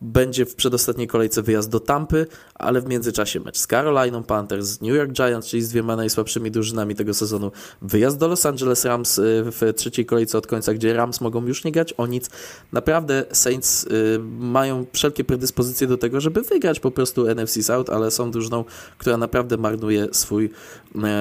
będzie 0.01 0.47
w 0.47 0.55
przedostatniej 0.55 1.09
kolejce 1.09 1.43
wyjazd 1.43 1.71
do 1.71 1.81
Tampy, 1.81 2.27
ale 2.55 2.81
w 2.81 2.89
międzyczasie 2.89 3.41
mecz 3.41 3.59
z 3.59 3.67
Carolina 3.67 4.23
Panthers, 4.23 4.81
New 4.81 4.95
York 4.95 5.13
Giants, 5.13 5.49
czyli 5.49 5.63
z 5.63 5.69
dwiema 5.69 5.97
najsłabszymi 5.97 6.51
drużynami 6.51 6.95
tego 6.95 7.15
sezonu, 7.15 7.53
wyjazd 7.83 8.19
do 8.19 8.29
Los 8.29 8.47
Angeles 8.47 8.85
Rams 8.85 9.19
e, 9.19 9.23
w 9.25 9.73
trzeciej 9.77 10.07
kolejce 10.07 10.39
od 10.39 10.47
końca, 10.47 10.75
gdzie 10.75 10.95
Rams 10.95 11.21
mogą 11.21 11.47
już 11.47 11.65
nie 11.65 11.73
grać 11.73 11.93
o 11.93 12.07
nic. 12.07 12.31
Naprawdę 12.73 13.25
Saints 13.33 13.87
e, 13.87 14.19
mają 14.39 14.87
wszelkie 14.93 15.25
predyspozycje 15.25 15.87
do 15.87 15.99
tego, 15.99 16.21
żeby 16.21 16.43
wygrać 16.43 16.81
po 16.81 16.91
prostu 16.91 17.27
NFC 17.35 17.63
South, 17.63 17.91
ale 17.91 18.11
są 18.11 18.31
drużyną, 18.31 18.65
która 18.99 19.17
naprawdę 19.17 19.57
marnuje 19.57 20.09
swój, 20.13 20.51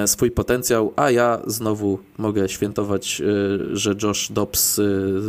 swój 0.06 0.30
potencjał, 0.30 0.92
a 0.96 1.10
ja 1.10 1.42
znowu 1.46 1.98
mogę 2.18 2.48
świętować, 2.48 3.22
że 3.72 3.94
Josh 4.02 4.32
Dobbs 4.32 4.80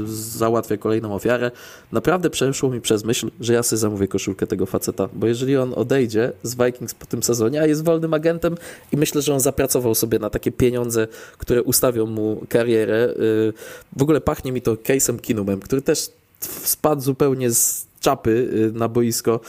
załatwia 0.06 0.78
kolejną 0.78 1.16
ofiarę. 1.16 1.52
Naprawdę 1.92 2.30
przeszło 2.52 2.70
mi 2.70 2.82
przez 2.82 3.04
myśl, 3.04 3.32
że 3.40 3.54
ja 3.54 3.64
sobie 3.64 3.78
zamówię 3.78 4.08
koszulkę 4.08 4.48
tego 4.48 4.66
faceta, 4.66 5.10
bo 5.14 5.28
jeżeli 5.28 5.58
on 5.58 5.74
odejdzie 5.74 6.32
z 6.44 6.56
Vikings 6.56 6.94
po 6.94 7.06
tym 7.06 7.24
sezonie, 7.24 7.62
a 7.62 7.66
jest 7.66 7.84
wolnym 7.84 8.14
agentem 8.14 8.56
i 8.92 8.98
myślę, 8.98 9.22
że 9.22 9.34
on 9.34 9.40
zapracował 9.40 9.96
sobie 9.96 10.20
na 10.20 10.30
takie 10.30 10.52
pieniądze, 10.52 11.08
które 11.38 11.64
ustawią 11.64 12.06
mu 12.06 12.42
karierę. 12.50 13.10
Y, 13.10 13.54
w 13.98 14.02
ogóle 14.02 14.22
pachnie 14.22 14.52
mi 14.52 14.62
to 14.62 14.76
Case'em 14.76 15.20
Kinumem, 15.22 15.60
który 15.60 15.82
też 15.82 16.10
spadł 16.40 17.02
zupełnie 17.02 17.52
z 17.52 17.89
czapy 18.00 18.50
y, 18.76 18.78
na 18.78 18.88
boisko 18.88 19.40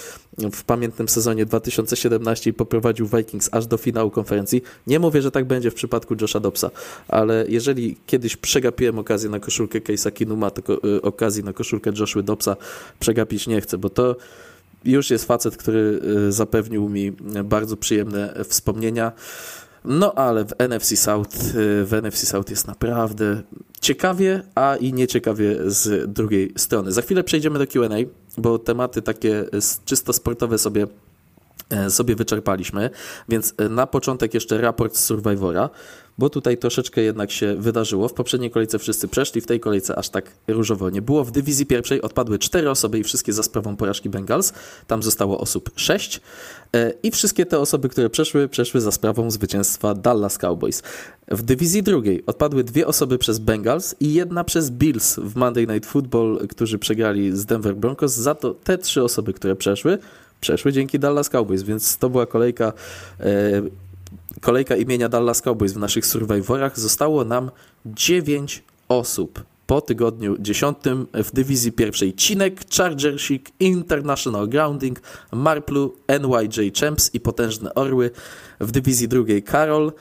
w 0.53 0.65
pamiętnym 0.65 1.09
sezonie 1.09 1.47
2017 1.47 2.51
i 2.51 2.53
poprowadził 2.53 3.07
Vikings 3.07 3.49
aż 3.53 3.67
do 3.67 3.77
finału 3.77 4.11
konferencji. 4.11 4.63
Nie 4.87 4.99
mówię, 4.99 5.23
że 5.23 5.31
tak 5.31 5.45
będzie 5.45 5.71
w 5.71 5.75
przypadku 5.75 6.15
Josha 6.21 6.41
Dobsa, 6.41 6.71
ale 7.09 7.45
jeżeli 7.49 7.97
kiedyś 8.07 8.37
przegapiłem 8.37 8.99
okazję 8.99 9.31
na 9.31 9.41
koszulkę 9.41 9.81
Case'a 9.81 10.13
Kinuma, 10.13 10.51
to 10.51 10.75
y, 10.97 11.03
okazji 11.03 11.45
na 11.45 11.53
koszulkę 11.53 11.93
Joshua 11.99 12.23
Dobsa 12.23 12.57
przegapić 13.01 13.47
nie 13.47 13.61
chcę, 13.61 13.79
bo 13.79 13.91
to 13.91 14.17
już 14.85 15.11
jest 15.11 15.25
facet, 15.25 15.57
który 15.57 16.01
y, 16.29 16.33
zapewnił 16.33 16.89
mi 16.89 17.13
bardzo 17.45 17.77
przyjemne 17.77 18.35
wspomnienia. 18.49 19.13
No 19.85 20.15
ale 20.15 20.45
w 20.45 20.53
NFC 20.59 20.97
South, 20.97 21.37
w 21.85 21.91
NFC 22.03 22.27
South 22.27 22.51
jest 22.51 22.67
naprawdę 22.67 23.43
ciekawie, 23.81 24.43
a 24.55 24.77
i 24.77 24.93
nieciekawie 24.93 25.57
z 25.67 26.13
drugiej 26.13 26.53
strony. 26.57 26.93
Za 26.93 27.03
chwilę 27.03 27.25
przejdziemy 27.25 27.59
do 27.59 27.67
QA, 27.67 27.89
bo 28.39 28.59
tematy 28.59 29.02
takie 29.02 29.44
czysto 29.85 30.12
sportowe 30.12 30.59
sobie 30.59 30.86
sobie 31.91 32.17
wyczerpaliśmy, 32.17 32.91
więc 33.29 33.55
e, 33.57 33.69
na 33.69 33.87
początek 33.87 34.35
jeszcze 34.35 34.61
raport 34.61 34.97
z 34.97 35.05
Survivora 35.05 35.71
bo 36.21 36.31
tutaj 36.31 36.59
troszeczkę 36.59 37.01
jednak 37.01 37.31
się 37.31 37.57
wydarzyło. 37.57 38.09
W 38.09 38.13
poprzedniej 38.13 38.51
kolejce 38.51 38.79
wszyscy 38.79 39.09
przeszli, 39.09 39.41
w 39.41 39.47
tej 39.47 39.61
kolejce 39.61 39.97
aż 39.97 40.09
tak 40.09 40.31
różowo 40.49 40.91
nie 40.91 41.03
było. 41.03 41.25
W 41.25 41.31
dywizji 41.31 41.67
pierwszej 41.67 42.03
odpadły 42.03 42.39
cztery 42.39 42.71
osoby 42.71 42.99
i 42.99 43.05
wszystkie 43.05 43.33
za 43.33 43.43
sprawą 43.43 43.77
porażki 43.77 44.09
Bengals. 44.09 44.53
Tam 44.87 45.03
zostało 45.03 45.41
osób 45.41 45.71
sześć. 45.77 46.21
E, 46.77 46.93
I 47.03 47.11
wszystkie 47.11 47.47
te 47.47 47.59
osoby, 47.59 47.89
które 47.89 48.11
przeszły, 48.11 48.49
przeszły 48.49 48.81
za 48.81 48.93
sprawą 48.93 49.31
zwycięstwa 49.31 49.95
Dallas 49.95 50.39
Cowboys. 50.39 50.83
W 51.29 51.43
dywizji 51.43 51.83
drugiej 51.83 52.27
odpadły 52.27 52.65
dwie 52.65 52.87
osoby 52.87 53.19
przez 53.19 53.39
Bengals 53.39 53.95
i 54.01 54.15
jedna 54.15 54.45
przez 54.45 54.71
Bills 54.71 55.17
w 55.17 55.37
Monday 55.37 55.67
Night 55.67 55.91
Football, 55.91 56.49
którzy 56.49 56.79
przegrali 56.79 57.37
z 57.37 57.45
Denver 57.45 57.77
Broncos. 57.77 58.13
Za 58.13 58.35
to 58.35 58.55
te 58.55 58.79
trzy 58.79 59.03
osoby, 59.03 59.33
które 59.33 59.57
przeszły, 59.57 59.99
przeszły 60.41 60.73
dzięki 60.73 60.99
Dallas 60.99 61.29
Cowboys, 61.29 61.62
więc 61.62 61.97
to 61.97 62.11
była 62.11 62.27
kolejka 62.27 62.73
e, 63.21 63.62
kolejka 64.41 64.77
imienia 64.77 65.09
Dallas 65.09 65.43
Cowboys 65.43 65.73
w 65.73 65.77
naszych 65.77 66.07
Survivorach 66.07 66.79
zostało 66.79 67.25
nam 67.25 67.51
9 67.87 68.62
osób. 68.89 69.45
Po 69.67 69.81
tygodniu 69.81 70.37
10 70.39 70.79
w 71.15 71.33
dywizji 71.33 71.73
pierwszej 71.73 72.15
Cinek, 72.15 72.61
Chargersik, 72.77 73.51
International 73.61 74.49
Grounding, 74.49 75.01
Marplu, 75.33 75.95
NYJ 76.09 76.73
Champs 76.81 77.15
i 77.15 77.21
Potężne 77.21 77.75
Orły. 77.75 78.11
W 78.61 78.71
dywizji 78.71 79.09
drugiej 79.09 79.43
Karol, 79.43 79.93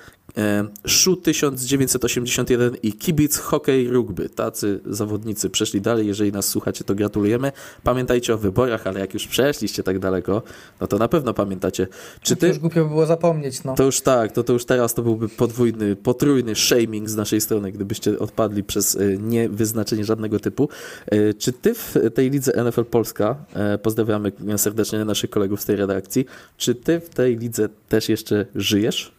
Szu 0.86 1.16
1981 1.16 2.76
i 2.84 2.94
Kibic 2.94 3.38
Hokej 3.38 3.90
Rugby. 3.90 4.30
Tacy 4.30 4.80
zawodnicy 4.86 5.50
przeszli 5.50 5.82
dalej. 5.82 6.08
Jeżeli 6.08 6.32
nas 6.32 6.48
słuchacie, 6.48 6.84
to 6.84 6.96
gratulujemy. 6.96 7.52
Pamiętajcie 7.84 8.34
o 8.34 8.38
wyborach, 8.38 8.88
ale 8.88 9.00
jak 9.00 9.14
już 9.14 9.28
przeszliście 9.28 9.84
tak 9.84 10.00
daleko, 10.00 10.42
no 10.82 10.88
to 10.88 10.98
na 10.98 11.08
pewno 11.08 11.34
pamiętacie. 11.34 11.88
Czy 12.22 12.36
ty... 12.36 12.42
To 12.42 12.48
już 12.48 12.60
głupio 12.60 12.84
by 12.84 12.90
było 12.90 13.06
zapomnieć. 13.06 13.64
No. 13.64 13.76
To 13.76 13.84
już 13.84 14.02
tak, 14.02 14.32
to, 14.32 14.44
to 14.44 14.54
już 14.54 14.66
teraz 14.66 14.94
to 14.94 15.02
byłby 15.02 15.30
podwójny, 15.30 15.96
potrójny 15.96 16.56
shaming 16.56 17.10
z 17.10 17.16
naszej 17.16 17.42
strony, 17.42 17.72
gdybyście 17.72 18.20
odpadli 18.20 18.64
przez 18.64 18.96
e, 18.96 19.18
niewyznaczenie 19.18 20.06
żadnego 20.06 20.40
typu. 20.40 20.70
E, 21.08 21.34
czy 21.34 21.54
ty 21.54 21.74
w 21.74 21.96
tej 22.14 22.30
lidze 22.30 22.64
NFL 22.64 22.86
Polska, 22.86 23.36
e, 23.54 23.78
pozdrawiamy 23.78 24.32
serdecznie 24.58 25.06
naszych 25.06 25.30
kolegów 25.30 25.62
z 25.62 25.66
tej 25.66 25.76
redakcji, 25.76 26.26
czy 26.58 26.76
ty 26.76 27.00
w 27.00 27.10
tej 27.10 27.38
lidze 27.38 27.70
też 27.90 28.10
jeszcze 28.10 28.46
żyjesz? 28.56 29.19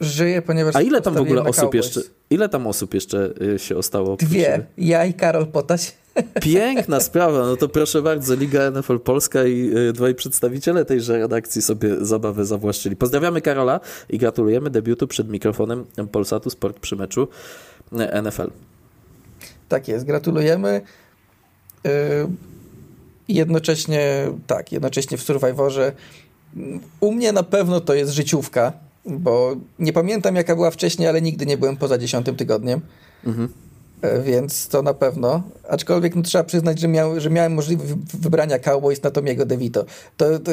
Żyje, 0.00 0.42
ponieważ. 0.42 0.76
A 0.76 0.82
ile 0.82 1.00
tam 1.00 1.14
w 1.14 1.20
ogóle 1.20 1.42
osób 1.42 1.74
jeszcze? 1.74 2.00
Ile 2.30 2.48
tam 2.48 2.66
osób 2.66 2.94
jeszcze 2.94 3.30
y, 3.54 3.58
się 3.58 3.76
ostało? 3.76 4.16
Dwie. 4.16 4.66
Ja 4.78 5.04
i 5.04 5.14
Karol 5.14 5.46
Potaś. 5.46 5.92
Piękna 6.42 7.00
sprawa. 7.00 7.38
No 7.38 7.56
to 7.56 7.68
proszę 7.68 8.02
bardzo, 8.02 8.34
Liga 8.34 8.70
NFL 8.70 8.98
Polska 8.98 9.44
i 9.44 9.70
y, 9.76 9.92
dwaj 9.92 10.14
przedstawiciele 10.14 10.84
tejże 10.84 11.18
redakcji 11.18 11.62
sobie 11.62 11.96
zabawę 12.00 12.44
zawłaszczyli. 12.44 12.96
Pozdrawiamy 12.96 13.40
Karola 13.40 13.80
i 14.10 14.18
gratulujemy 14.18 14.70
debiutu 14.70 15.06
przed 15.06 15.28
mikrofonem 15.28 15.84
Polsatu 16.12 16.50
Sport 16.50 16.80
przy 16.80 16.96
meczu 16.96 17.28
y, 17.92 18.22
NFL. 18.22 18.50
Tak 19.68 19.88
jest, 19.88 20.04
gratulujemy. 20.04 20.80
Jednocześnie, 23.28 24.30
tak, 24.46 24.72
jednocześnie 24.72 25.18
w 25.18 25.22
Survivorze 25.22 25.92
u 27.00 27.12
mnie 27.12 27.32
na 27.32 27.42
pewno 27.42 27.80
to 27.80 27.94
jest 27.94 28.12
życiówka 28.12 28.72
bo 29.08 29.56
nie 29.78 29.92
pamiętam 29.92 30.36
jaka 30.36 30.54
była 30.54 30.70
wcześniej, 30.70 31.08
ale 31.08 31.22
nigdy 31.22 31.46
nie 31.46 31.58
byłem 31.58 31.76
poza 31.76 31.98
dziesiątym 31.98 32.36
tygodniem. 32.36 32.80
Mhm. 33.26 33.48
E, 34.02 34.22
więc 34.22 34.68
to 34.68 34.82
na 34.82 34.94
pewno. 34.94 35.42
Aczkolwiek 35.68 36.16
no, 36.16 36.22
trzeba 36.22 36.44
przyznać, 36.44 36.80
że, 36.80 36.88
miał, 36.88 37.20
że 37.20 37.30
miałem 37.30 37.54
możliwość 37.54 37.92
wybrania 38.14 38.58
Cowboys 38.58 39.02
na 39.02 39.10
Tomiego 39.10 39.46
DeVito. 39.46 39.84
To, 40.16 40.38
to, 40.38 40.50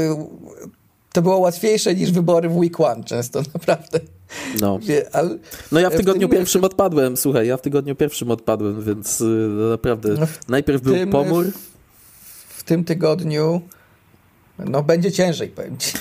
to 1.13 1.21
było 1.21 1.37
łatwiejsze 1.37 1.95
niż 1.95 2.11
wybory 2.11 2.49
w 2.49 2.57
week 2.57 2.79
one 2.79 3.03
często, 3.03 3.41
naprawdę. 3.53 3.99
No. 4.61 4.79
Ale 5.11 5.37
no 5.71 5.79
ja 5.79 5.89
w 5.89 5.95
tygodniu 5.95 6.27
w 6.27 6.31
tym... 6.31 6.39
pierwszym 6.39 6.63
odpadłem, 6.63 7.17
słuchaj, 7.17 7.47
ja 7.47 7.57
w 7.57 7.61
tygodniu 7.61 7.95
pierwszym 7.95 8.31
odpadłem, 8.31 8.83
więc 8.83 9.21
y, 9.21 9.25
naprawdę 9.71 10.09
no 10.19 10.27
najpierw 10.47 10.81
był 10.81 10.93
tym, 10.93 11.09
pomór. 11.09 11.45
W, 11.45 12.59
w, 12.59 12.63
tym 12.63 12.83
tygodniu 12.83 13.61
no 14.59 14.83
będzie 14.83 15.11
ciężej, 15.11 15.49
powiem 15.49 15.77
ci. 15.77 15.93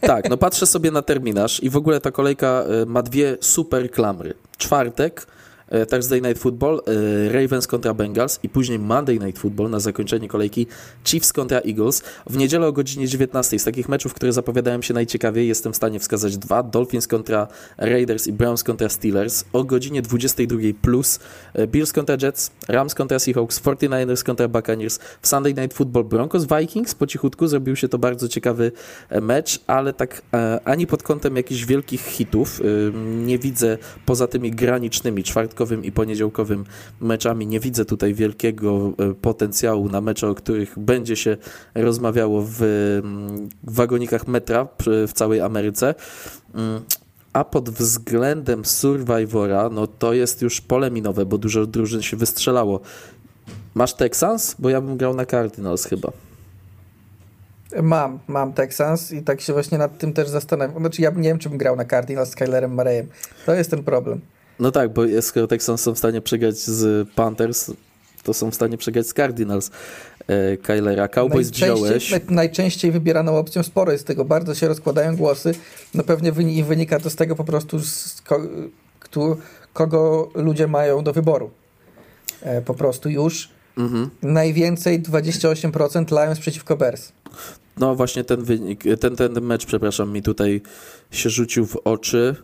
Tak, 0.00 0.30
no 0.30 0.36
patrzę 0.36 0.66
sobie 0.66 0.90
na 0.90 1.02
terminarz 1.02 1.62
i 1.62 1.70
w 1.70 1.76
ogóle 1.76 2.00
ta 2.00 2.10
kolejka 2.10 2.46
e, 2.46 2.86
ma 2.86 3.02
dwie 3.02 3.36
super 3.40 3.90
klamry. 3.90 4.34
Czwartek 4.58 5.26
Thursday 5.90 6.22
Night 6.22 6.38
Football, 6.38 6.80
e, 6.86 7.32
Ravens 7.32 7.66
kontra 7.66 7.94
Bengals 7.94 8.40
i 8.42 8.48
później 8.48 8.78
Monday 8.78 9.18
Night 9.18 9.38
Football 9.38 9.70
na 9.70 9.80
zakończenie 9.80 10.28
kolejki 10.28 10.66
Chiefs 11.04 11.32
kontra 11.32 11.58
Eagles. 11.58 12.02
W 12.30 12.36
niedzielę 12.36 12.66
o 12.66 12.72
godzinie 12.72 13.08
19. 13.08 13.58
Z 13.58 13.64
takich 13.64 13.88
meczów, 13.88 14.14
które 14.14 14.32
zapowiadają 14.32 14.82
się 14.82 14.94
najciekawiej, 14.94 15.48
jestem 15.48 15.72
w 15.72 15.76
stanie 15.76 16.00
wskazać 16.00 16.38
dwa. 16.38 16.62
Dolphins 16.62 17.06
kontra 17.06 17.48
Raiders 17.78 18.26
i 18.26 18.32
Browns 18.32 18.64
kontra 18.64 18.88
Steelers. 18.88 19.44
O 19.52 19.64
godzinie 19.64 20.02
22 20.02 20.58
plus 20.82 21.20
e, 21.54 21.66
Bills 21.66 21.92
kontra 21.92 22.16
Jets, 22.22 22.50
Rams 22.68 22.94
kontra 22.94 23.18
Seahawks, 23.18 23.60
49ers 23.60 24.24
kontra 24.24 24.48
Buccaneers. 24.48 24.98
W 25.22 25.28
Sunday 25.28 25.54
Night 25.54 25.74
Football 25.74 26.04
Broncos 26.04 26.46
Vikings. 26.58 26.94
Po 26.94 27.06
cichutku 27.06 27.46
zrobił 27.46 27.76
się 27.76 27.88
to 27.88 27.98
bardzo 27.98 28.28
ciekawy 28.28 28.72
mecz, 29.22 29.60
ale 29.66 29.92
tak 29.92 30.22
ani 30.64 30.86
pod 30.86 31.02
kątem 31.02 31.36
jakichś 31.36 31.64
wielkich 31.64 32.00
hitów 32.00 32.60
nie 33.02 33.38
widzę 33.38 33.78
poza 34.06 34.26
tymi 34.26 34.50
granicznymi 34.50 35.22
czwartkowym 35.60 35.84
i 35.84 35.92
poniedziałkowym 35.92 36.64
meczami. 37.00 37.46
Nie 37.46 37.60
widzę 37.60 37.84
tutaj 37.84 38.14
wielkiego 38.14 38.92
e, 38.98 39.14
potencjału 39.14 39.88
na 39.88 40.00
mecze, 40.00 40.28
o 40.28 40.34
których 40.34 40.78
będzie 40.78 41.16
się 41.16 41.36
rozmawiało 41.74 42.42
w, 42.46 42.62
mm, 42.62 43.48
wagonikach 43.62 44.28
metra 44.28 44.68
w 45.08 45.12
całej 45.12 45.40
Ameryce. 45.40 45.94
Mm, 46.54 46.82
a 47.32 47.44
pod 47.44 47.70
względem 47.70 48.64
Survivora, 48.64 49.68
no 49.72 49.86
to 49.86 50.12
jest 50.12 50.42
już 50.42 50.60
pole 50.60 50.90
minowe, 50.90 51.26
bo 51.26 51.38
dużo 51.38 51.66
drużyn 51.66 52.02
się 52.02 52.16
wystrzelało. 52.16 52.80
Masz 53.74 53.94
Texans? 53.94 54.56
Bo 54.58 54.70
ja 54.70 54.80
bym 54.80 54.96
grał 54.96 55.14
na 55.14 55.26
Cardinals 55.26 55.84
chyba. 55.84 56.12
Mam, 57.82 58.18
mam 58.28 58.52
Texans 58.52 59.12
i 59.12 59.22
tak 59.22 59.40
się 59.40 59.52
właśnie 59.52 59.78
nad 59.78 59.98
tym 59.98 60.12
też 60.12 60.28
zastanawiam. 60.28 60.78
Znaczy 60.78 61.02
ja 61.02 61.10
nie 61.10 61.28
wiem, 61.28 61.38
czy 61.38 61.48
bym 61.48 61.58
grał 61.58 61.76
na 61.76 61.84
Cardinals 61.84 62.30
z 62.30 62.34
Kylerem 62.34 62.74
Murrayem. 62.74 63.06
To 63.46 63.54
jest 63.54 63.70
ten 63.70 63.84
problem. 63.84 64.20
No 64.60 64.70
tak, 64.70 64.92
bo 64.92 65.02
skoro 65.20 65.46
Texans 65.46 65.80
są 65.80 65.94
w 65.94 65.98
stanie 65.98 66.20
przegrać 66.20 66.56
z 66.56 67.08
Panthers, 67.08 67.70
to 68.22 68.34
są 68.34 68.50
w 68.50 68.54
stanie 68.54 68.78
przegrać 68.78 69.06
z 69.06 69.14
Cardinals 69.14 69.70
e, 70.26 70.56
Kylera. 70.56 71.08
Cowboys 71.08 71.50
wziąłeś. 71.50 72.14
najczęściej 72.28 72.92
wybieraną 72.92 73.38
opcją 73.38 73.62
sporo 73.62 73.92
jest 73.92 74.06
tego. 74.06 74.24
Bardzo 74.24 74.54
się 74.54 74.68
rozkładają 74.68 75.16
głosy. 75.16 75.54
No 75.94 76.02
pewnie 76.02 76.32
wynika 76.62 77.00
to 77.00 77.10
z 77.10 77.16
tego 77.16 77.36
po 77.36 77.44
prostu, 77.44 77.80
z 77.80 78.22
ko 78.26 78.40
kto, 79.00 79.36
kogo 79.72 80.30
ludzie 80.34 80.66
mają 80.66 81.04
do 81.04 81.12
wyboru. 81.12 81.50
E, 82.42 82.62
po 82.62 82.74
prostu 82.74 83.08
już. 83.08 83.48
Mhm. 83.78 84.10
Najwięcej 84.22 85.02
28% 85.02 86.22
Lions 86.22 86.38
przeciwko 86.38 86.76
Bears. 86.76 87.12
No 87.76 87.94
właśnie 87.94 88.24
ten 88.24 88.42
wynik, 88.42 88.84
ten, 89.00 89.16
ten 89.16 89.40
mecz, 89.40 89.66
przepraszam, 89.66 90.12
mi 90.12 90.22
tutaj 90.22 90.60
się 91.10 91.30
rzucił 91.30 91.66
w 91.66 91.76
oczy. 91.76 92.36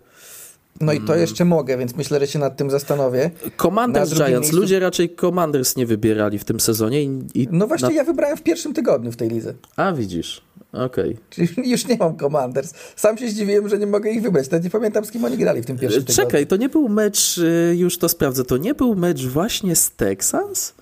No 0.81 0.93
i 0.93 1.01
to 1.01 1.13
mm. 1.13 1.21
jeszcze 1.21 1.45
mogę, 1.45 1.79
więc 1.79 1.97
myślę, 1.97 2.21
że 2.21 2.27
się 2.27 2.39
nad 2.39 2.57
tym 2.57 2.71
zastanowię. 2.71 3.31
Commanders 3.57 4.15
Giants. 4.15 4.31
Miejscu... 4.31 4.57
Ludzie 4.57 4.81
raczej 4.81 5.17
Commanders 5.21 5.77
nie 5.77 5.87
wybierali 5.87 6.39
w 6.39 6.45
tym 6.45 6.61
sezonie. 6.61 7.03
I, 7.03 7.21
i 7.35 7.49
no 7.51 7.67
właśnie 7.67 7.89
na... 7.89 7.95
ja 7.95 8.05
wybrałem 8.05 8.37
w 8.37 8.43
pierwszym 8.43 8.75
tygodniu 8.75 9.13
w 9.13 9.17
tej 9.17 9.29
lidze. 9.29 9.55
A, 9.77 9.93
widzisz. 9.93 10.43
Okej. 10.73 11.11
Okay. 11.11 11.17
Czyli 11.31 11.71
już 11.73 11.87
nie 11.87 11.97
mam 11.97 12.17
Commanders. 12.17 12.75
Sam 12.97 13.19
się 13.19 13.29
zdziwiłem, 13.29 13.69
że 13.69 13.79
nie 13.79 13.87
mogę 13.87 14.11
ich 14.11 14.23
wybrać. 14.23 14.51
Nawet 14.51 14.65
nie 14.65 14.71
pamiętam, 14.71 15.05
z 15.05 15.11
kim 15.11 15.25
oni 15.25 15.37
grali 15.37 15.63
w 15.63 15.67
tym 15.67 15.79
pierwszym 15.79 16.05
tygodniu. 16.05 16.25
Czekaj, 16.25 16.47
to 16.47 16.57
nie 16.57 16.69
był 16.69 16.89
mecz, 16.89 17.39
y, 17.39 17.75
już 17.77 17.99
to 17.99 18.09
sprawdzę, 18.09 18.45
to 18.45 18.57
nie 18.57 18.75
był 18.75 18.97
mecz 18.97 19.27
właśnie 19.27 19.77
z 19.77 19.91
Texas? 19.91 20.75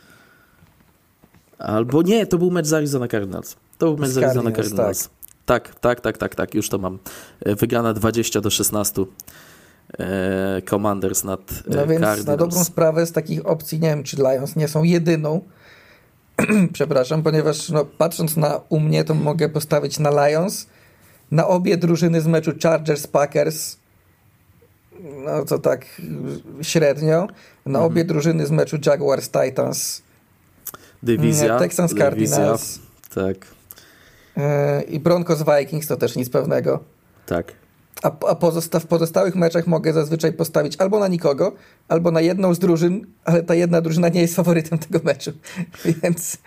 Albo 1.58 2.02
nie, 2.02 2.26
to 2.26 2.38
był 2.38 2.50
mecz 2.50 2.66
z 2.66 2.72
Arizona 2.72 3.08
Cardinals. 3.08 3.56
To 3.78 3.86
był 3.86 3.96
mecz 3.96 4.10
z 4.10 4.18
Arizona 4.18 4.52
Cardinals. 4.52 5.08
Tak. 5.46 5.68
tak, 5.68 5.80
tak, 5.80 6.00
tak, 6.00 6.18
tak, 6.18 6.34
tak, 6.34 6.54
już 6.54 6.68
to 6.68 6.78
mam. 6.78 6.98
E, 7.40 7.54
wygrana 7.54 7.92
20 7.92 8.40
do 8.40 8.50
16. 8.50 9.04
E, 9.98 10.62
Commanders 10.70 11.24
nad 11.24 11.40
e, 11.40 11.54
No 11.66 11.86
więc 11.86 12.00
Cardinals. 12.00 12.26
na 12.26 12.36
dobrą 12.36 12.64
sprawę 12.64 13.06
z 13.06 13.12
takich 13.12 13.46
opcji, 13.46 13.80
nie 13.80 13.88
wiem, 13.88 14.02
czy 14.02 14.16
Lions 14.16 14.56
nie 14.56 14.68
są 14.68 14.82
jedyną, 14.82 15.40
przepraszam, 16.72 17.22
ponieważ 17.22 17.68
no, 17.68 17.84
patrząc 17.84 18.36
na 18.36 18.60
u 18.68 18.80
mnie, 18.80 19.04
to 19.04 19.14
mogę 19.14 19.48
postawić 19.48 19.98
na 19.98 20.28
Lions, 20.28 20.66
na 21.30 21.46
obie 21.46 21.76
drużyny 21.76 22.20
z 22.20 22.26
meczu 22.26 22.50
Chargers-Packers, 22.50 23.76
no 25.24 25.44
to 25.44 25.58
tak 25.58 25.86
średnio, 26.62 27.26
na 27.66 27.78
mhm. 27.78 27.84
obie 27.84 28.04
drużyny 28.04 28.46
z 28.46 28.50
meczu 28.50 28.76
Jaguars-Titans, 28.86 30.02
Dywizja. 31.04 31.58
Texans 31.58 31.94
Cardinals. 31.94 32.78
Tak. 33.14 33.36
E, 34.36 34.82
I 34.82 35.00
Broncos 35.00 35.44
Vikings 35.58 35.86
to 35.86 35.96
też 35.96 36.16
nic 36.16 36.30
pewnego. 36.30 36.80
Tak. 37.26 37.52
A, 38.02 38.06
a 38.28 38.34
pozosta 38.34 38.80
w 38.80 38.86
pozostałych 38.86 39.34
meczach 39.34 39.66
mogę 39.66 39.92
zazwyczaj 39.92 40.32
postawić 40.32 40.76
albo 40.78 40.98
na 40.98 41.08
nikogo, 41.08 41.52
albo 41.88 42.10
na 42.10 42.20
jedną 42.20 42.54
z 42.54 42.58
drużyn, 42.58 43.06
ale 43.24 43.42
ta 43.42 43.54
jedna 43.54 43.80
drużyna 43.80 44.08
nie 44.08 44.20
jest 44.20 44.36
faworytem 44.36 44.78
tego 44.78 45.00
meczu. 45.04 45.32
Więc. 46.02 46.38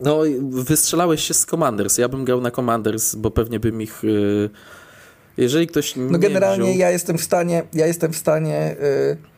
No, 0.00 0.20
wystrzelałeś 0.40 1.24
się 1.24 1.34
z 1.34 1.46
Commanders. 1.46 1.98
Ja 1.98 2.08
bym 2.08 2.24
grał 2.24 2.40
na 2.40 2.50
Commanders, 2.50 3.14
bo 3.14 3.30
pewnie 3.30 3.60
bym 3.60 3.82
ich. 3.82 4.00
Yy... 4.02 4.50
Jeżeli 5.36 5.66
ktoś. 5.66 5.94
No, 5.96 6.18
generalnie 6.18 6.64
wziął... 6.64 6.78
ja 6.78 6.90
jestem 6.90 7.18
w 7.18 7.22
stanie. 7.22 7.62
Ja 7.72 7.86
jestem 7.86 8.12
w 8.12 8.16
stanie. 8.16 8.76
Yy 8.80 9.30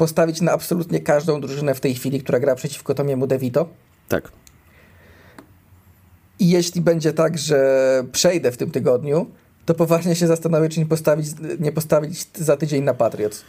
postawić 0.00 0.40
na 0.40 0.52
absolutnie 0.52 1.00
każdą 1.00 1.40
drużynę 1.40 1.74
w 1.74 1.80
tej 1.80 1.94
chwili, 1.94 2.22
która 2.22 2.40
gra 2.40 2.54
przeciwko 2.54 2.94
Tomiemu 2.94 3.26
DeVito. 3.26 3.68
Tak. 4.08 4.32
I 6.38 6.50
jeśli 6.50 6.80
będzie 6.80 7.12
tak, 7.12 7.38
że 7.38 7.58
przejdę 8.12 8.52
w 8.52 8.56
tym 8.56 8.70
tygodniu, 8.70 9.30
to 9.66 9.74
poważnie 9.74 10.14
się 10.14 10.26
zastanowię, 10.26 10.68
czy 10.68 10.80
nie 10.80 10.86
postawić, 10.86 11.26
nie 11.60 11.72
postawić 11.72 12.26
za 12.34 12.56
tydzień 12.56 12.84
na 12.84 12.94
Patriots. 12.94 13.44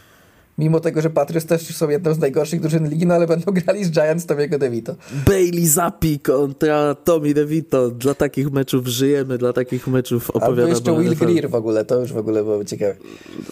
Mimo 0.58 0.80
tego, 0.80 1.02
że 1.02 1.10
Patriots 1.10 1.46
też 1.46 1.76
są 1.76 1.88
jedną 1.88 2.14
z 2.14 2.18
najgorszych 2.18 2.60
drużyn 2.60 2.88
ligi, 2.88 3.06
no 3.06 3.14
ale 3.14 3.26
będą 3.26 3.52
grali 3.64 3.84
z 3.84 3.90
Giants 3.90 4.26
Tomiego 4.26 4.58
DeVito. 4.58 4.94
Bailey 5.26 5.66
Zappi 5.66 6.20
kontra 6.20 6.94
Tommy 6.94 7.34
DeVito. 7.34 7.90
Dla 7.90 8.14
takich 8.14 8.52
meczów 8.52 8.86
żyjemy, 8.86 9.38
dla 9.38 9.52
takich 9.52 9.88
meczów 9.88 10.30
opowiadamy. 10.30 10.62
Albo 10.62 10.68
jeszcze 10.68 11.00
Will 11.02 11.16
Greer 11.16 11.50
w 11.50 11.54
ogóle, 11.54 11.84
to 11.84 12.00
już 12.00 12.12
w 12.12 12.16
ogóle 12.16 12.44
było 12.44 12.64
ciekawe. 12.64 12.94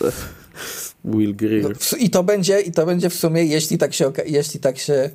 Will 1.05 1.37
Greer. 1.37 1.63
No, 1.63 1.99
I 1.99 2.11
to 2.11 2.23
będzie, 2.23 2.61
i 2.61 2.73
to 2.73 2.87
będzie 2.87 3.11
w 3.11 3.15
sumie, 3.15 3.45
jeśli 3.45 3.79
tak 3.79 3.95
się, 3.95 4.13
jeśli 4.27 4.61
tak 4.61 4.79
się 4.79 5.11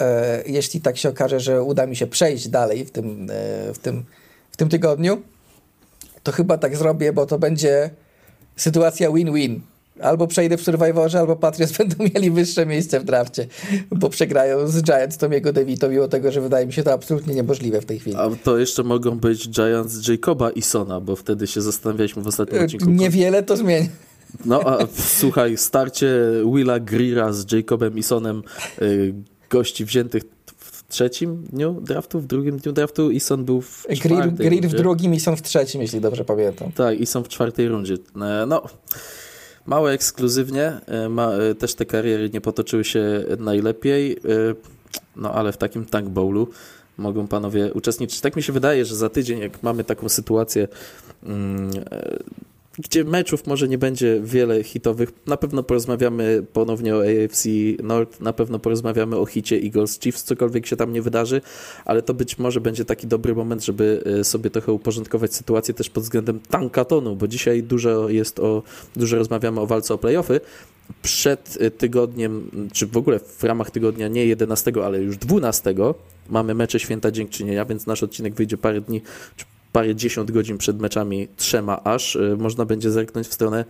e, 0.00 0.42
jeśli 0.46 0.80
tak 0.80 0.96
się 0.96 1.08
okaże, 1.08 1.40
że 1.40 1.62
uda 1.62 1.86
mi 1.86 1.96
się 1.96 2.06
przejść 2.06 2.48
dalej 2.48 2.84
w 2.84 2.90
tym, 2.90 3.30
e, 3.30 3.74
w 3.74 3.78
tym, 3.78 4.04
w 4.52 4.56
tym 4.56 4.68
tygodniu, 4.68 5.22
to 6.24 6.32
chyba 6.32 6.58
tak 6.58 6.76
zrobię, 6.76 7.12
bo 7.12 7.26
to 7.26 7.38
będzie 7.38 7.90
sytuacja 8.56 9.10
win-win. 9.10 9.60
Albo 10.00 10.26
przejdę 10.26 10.56
w 10.56 10.62
Survivorze, 10.62 11.18
albo 11.20 11.36
Patriots 11.36 11.72
będą 11.78 11.96
mieli 12.14 12.30
wyższe 12.30 12.66
miejsce 12.66 13.00
w 13.00 13.04
drafcie, 13.04 13.46
bo 13.90 14.08
przegrają 14.08 14.68
z 14.68 14.82
Giants 14.82 15.18
Tomiego 15.18 15.52
DeVito, 15.52 15.88
mimo 15.88 16.08
tego, 16.08 16.32
że 16.32 16.40
wydaje 16.40 16.66
mi 16.66 16.72
się 16.72 16.82
to 16.82 16.92
absolutnie 16.92 17.34
niemożliwe 17.34 17.80
w 17.80 17.84
tej 17.84 17.98
chwili. 17.98 18.16
A 18.16 18.30
to 18.44 18.58
jeszcze 18.58 18.82
mogą 18.82 19.18
być 19.18 19.48
Giants 19.48 20.08
Jacoba 20.08 20.50
i 20.50 20.62
Sona, 20.62 21.00
bo 21.00 21.16
wtedy 21.16 21.46
się 21.46 21.62
zastanawialiśmy 21.62 22.22
w 22.22 22.26
ostatnim 22.26 22.60
e, 22.60 22.64
odcinku. 22.64 22.90
Niewiele 22.90 23.42
to 23.42 23.56
zmieni. 23.56 23.88
No 24.44 24.60
a 24.60 24.78
słuchaj, 25.18 25.56
starcie 25.56 26.08
Willa 26.54 26.80
Greera 26.80 27.32
z 27.32 27.52
Jacobem 27.52 27.98
Isonem, 27.98 28.42
y, 28.82 29.14
gości 29.50 29.84
wziętych 29.84 30.22
trzecim 30.94 31.44
dniu 31.52 31.80
draftu, 31.80 32.20
w 32.20 32.26
drugim 32.26 32.58
dniu 32.58 32.72
draftu. 32.72 33.10
Ison 33.10 33.44
był 33.44 33.60
w 33.60 33.86
Greer, 34.02 34.32
Greer 34.32 34.68
w 34.68 34.74
drugim, 34.74 35.14
Ison 35.14 35.36
w 35.36 35.42
trzecim, 35.42 35.82
jeśli 35.82 36.00
dobrze 36.00 36.24
pamiętam. 36.24 36.72
Tak, 36.72 37.00
Ison 37.00 37.24
w 37.24 37.28
czwartej 37.28 37.68
rundzie. 37.68 37.94
E, 37.94 38.46
no, 38.46 38.62
mało 39.66 39.92
ekskluzywnie. 39.92 40.72
E, 40.86 41.08
ma, 41.08 41.32
e, 41.32 41.54
też 41.54 41.74
te 41.74 41.86
kariery 41.86 42.30
nie 42.30 42.40
potoczyły 42.40 42.84
się 42.84 43.24
najlepiej. 43.38 44.16
No, 45.16 45.32
ale 45.32 45.52
w 45.52 45.56
takim 45.56 45.84
tank 45.84 46.08
bowlu 46.08 46.48
mogą 46.98 47.26
panowie 47.26 47.72
uczestniczyć. 47.72 48.20
Tak 48.20 48.36
mi 48.36 48.42
się 48.42 48.52
wydaje, 48.52 48.84
że 48.84 48.96
za 48.96 49.08
tydzień, 49.08 49.40
jak 49.40 49.62
mamy 49.62 49.84
taką 49.84 50.08
sytuację, 50.08 50.68
mm, 51.22 51.70
gdzie 52.78 53.04
meczów 53.04 53.46
może 53.46 53.68
nie 53.68 53.78
będzie 53.78 54.20
wiele 54.22 54.62
hitowych. 54.62 55.12
Na 55.26 55.36
pewno 55.36 55.62
porozmawiamy 55.62 56.46
ponownie 56.52 56.96
o 56.96 57.00
AFC 57.00 57.48
North, 57.82 58.20
na 58.20 58.32
pewno 58.32 58.58
porozmawiamy 58.58 59.16
o 59.16 59.26
hicie 59.26 59.56
Eagles 59.56 60.00
Chiefs, 60.00 60.24
cokolwiek 60.24 60.66
się 60.66 60.76
tam 60.76 60.92
nie 60.92 61.02
wydarzy, 61.02 61.40
ale 61.84 62.02
to 62.02 62.14
być 62.14 62.38
może 62.38 62.60
będzie 62.60 62.84
taki 62.84 63.06
dobry 63.06 63.34
moment, 63.34 63.64
żeby 63.64 64.02
e, 64.20 64.24
sobie 64.24 64.50
trochę 64.50 64.72
uporządkować 64.72 65.34
sytuację 65.34 65.74
też 65.74 65.90
pod 65.90 66.02
względem 66.02 66.40
tankatonu, 66.40 67.16
bo 67.16 67.28
dzisiaj 67.28 67.62
dużo 67.62 68.08
jest 68.08 68.40
o, 68.40 68.62
dużo 68.96 69.16
rozmawiamy 69.16 69.60
o 69.60 69.66
walce 69.66 69.94
o 69.94 69.98
playoffy. 69.98 70.40
Przed 71.02 71.58
e, 71.60 71.70
tygodniem, 71.70 72.50
czy 72.72 72.86
w 72.86 72.96
ogóle 72.96 73.18
w 73.18 73.44
ramach 73.44 73.70
tygodnia 73.70 74.08
nie 74.08 74.26
11, 74.26 74.72
ale 74.84 75.02
już 75.02 75.16
12 75.16 75.74
mamy 76.30 76.54
mecze 76.54 76.80
Święta 76.80 77.10
Dziękczynienia, 77.10 77.64
więc 77.64 77.86
nasz 77.86 78.02
odcinek 78.02 78.34
wyjdzie 78.34 78.56
parę 78.56 78.80
dni, 78.80 79.02
czy 79.36 79.44
parę 79.74 79.94
dziesiąt 79.94 80.30
godzin 80.30 80.58
przed 80.58 80.80
meczami, 80.80 81.28
trzema 81.36 81.84
aż, 81.84 82.16
y, 82.16 82.36
można 82.38 82.64
będzie 82.64 82.90
zerknąć 82.90 83.28
w 83.28 83.34
stronę 83.34 83.64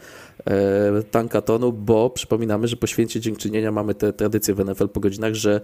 e, 0.47 1.02
tankatonu, 1.02 1.72
bo 1.72 2.10
przypominamy, 2.10 2.68
że 2.68 2.76
po 2.76 2.86
święcie 2.86 3.20
dziękczynienia 3.20 3.72
mamy 3.72 3.94
tę 3.94 4.12
tradycję 4.12 4.55
w 4.55 4.64
NFL 4.64 4.89
po 4.89 5.01
godzinach, 5.01 5.35
że 5.35 5.60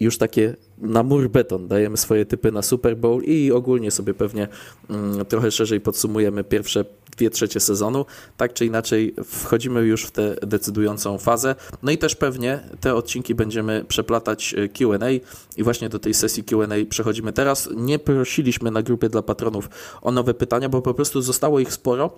już 0.00 0.18
takie 0.18 0.54
na 0.78 1.02
mur 1.02 1.30
beton 1.30 1.68
dajemy 1.68 1.96
swoje 1.96 2.26
typy 2.26 2.52
na 2.52 2.62
Super 2.62 2.96
Bowl 2.96 3.22
i 3.22 3.52
ogólnie 3.52 3.90
sobie 3.90 4.14
pewnie 4.14 4.48
mm, 4.90 5.24
trochę 5.24 5.50
szerzej 5.50 5.80
podsumujemy 5.80 6.44
pierwsze 6.44 6.84
dwie 7.16 7.30
trzecie 7.30 7.60
sezonu. 7.60 8.06
Tak 8.36 8.52
czy 8.52 8.66
inaczej 8.66 9.14
wchodzimy 9.24 9.80
już 9.80 10.04
w 10.04 10.10
tę 10.10 10.36
decydującą 10.42 11.18
fazę. 11.18 11.54
No 11.82 11.92
i 11.92 11.98
też 11.98 12.14
pewnie 12.14 12.60
te 12.80 12.94
odcinki 12.94 13.34
będziemy 13.34 13.84
przeplatać 13.88 14.54
e, 14.54 14.68
Q&A 14.68 15.10
i 15.56 15.62
właśnie 15.62 15.88
do 15.88 15.98
tej 15.98 16.14
sesji 16.14 16.44
Q&A 16.44 16.74
przechodzimy 16.88 17.32
teraz. 17.32 17.68
Nie 17.76 17.98
prosiliśmy 17.98 18.70
na 18.70 18.82
grupie 18.82 19.08
dla 19.08 19.22
patronów 19.22 19.70
o 20.02 20.12
nowe 20.12 20.34
pytania, 20.34 20.68
bo 20.68 20.82
po 20.82 20.94
prostu 20.94 21.22
zostało 21.22 21.60
ich 21.60 21.72
sporo 21.72 22.10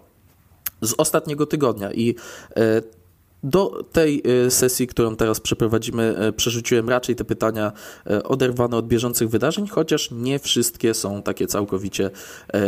z 0.80 0.94
ostatniego 0.98 1.46
tygodnia 1.46 1.92
i 1.92 2.14
e, 2.56 2.82
do 3.42 3.84
tej 3.92 4.22
y, 4.46 4.50
sesji, 4.50 4.86
którą 4.86 5.16
teraz 5.16 5.40
przeprowadzimy, 5.40 6.28
y, 6.28 6.32
przerzuciłem 6.32 6.88
raczej 6.88 7.16
te 7.16 7.24
pytania 7.24 7.72
y, 8.10 8.22
oderwane 8.22 8.76
od 8.76 8.86
bieżących 8.86 9.28
wydarzeń, 9.28 9.66
chociaż 9.68 10.10
nie 10.10 10.38
wszystkie 10.38 10.94
są 10.94 11.22
takie 11.22 11.46
całkowicie 11.46 12.10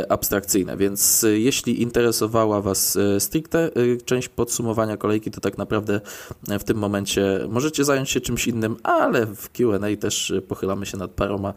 abstrakcyjne. 0.08 0.76
Więc 0.76 1.26
jeśli 1.32 1.82
interesowała 1.82 2.60
Was 2.60 2.98
stricte 3.18 3.70
część 4.04 4.28
podsumowania 4.28 4.96
kolejki, 4.96 5.30
to 5.30 5.40
tak 5.40 5.58
naprawdę 5.58 6.00
w 6.42 6.64
tym 6.64 6.76
momencie 6.76 7.40
możecie 7.48 7.84
zająć 7.84 8.10
się 8.10 8.20
czymś 8.20 8.46
innym, 8.46 8.76
ale 8.82 9.26
w 9.26 9.50
QA 9.50 9.96
też 10.00 10.32
pochylamy 10.48 10.86
się 10.86 10.96
nad 10.96 11.10
paroma 11.10 11.54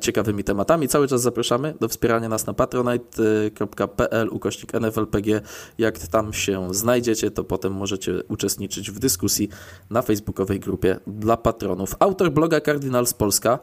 ciekawymi 0.00 0.44
tematami. 0.44 0.88
Cały 0.88 1.08
czas 1.08 1.22
zapraszamy 1.22 1.74
do 1.80 1.88
wspierania 1.88 2.28
nas 2.28 2.46
na 2.46 2.52
patronite.pl 2.52 4.28
ukośnik 4.28 4.72
NFLPG. 4.74 5.40
Jak 5.78 5.98
tam 5.98 6.32
się 6.32 6.74
znajdziecie, 6.74 7.30
to 7.30 7.44
potem 7.44 7.72
możecie 7.72 8.22
uczestniczyć 8.28 8.45
uczestniczyć 8.46 8.90
w 8.90 8.98
dyskusji 8.98 9.48
na 9.90 10.02
facebookowej 10.02 10.60
grupie 10.60 10.96
dla 11.06 11.36
patronów. 11.36 11.96
Autor 11.98 12.32
bloga 12.32 12.60
Cardinals 12.60 13.14
Polska 13.14 13.58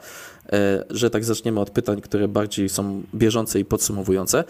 że 0.89 1.09
tak 1.09 1.25
zaczniemy 1.25 1.59
od 1.59 1.69
pytań, 1.69 2.01
które 2.01 2.27
bardziej 2.27 2.69
są 2.69 3.03
bieżące 3.15 3.59
i 3.59 3.65
podsumowujące. 3.65 4.43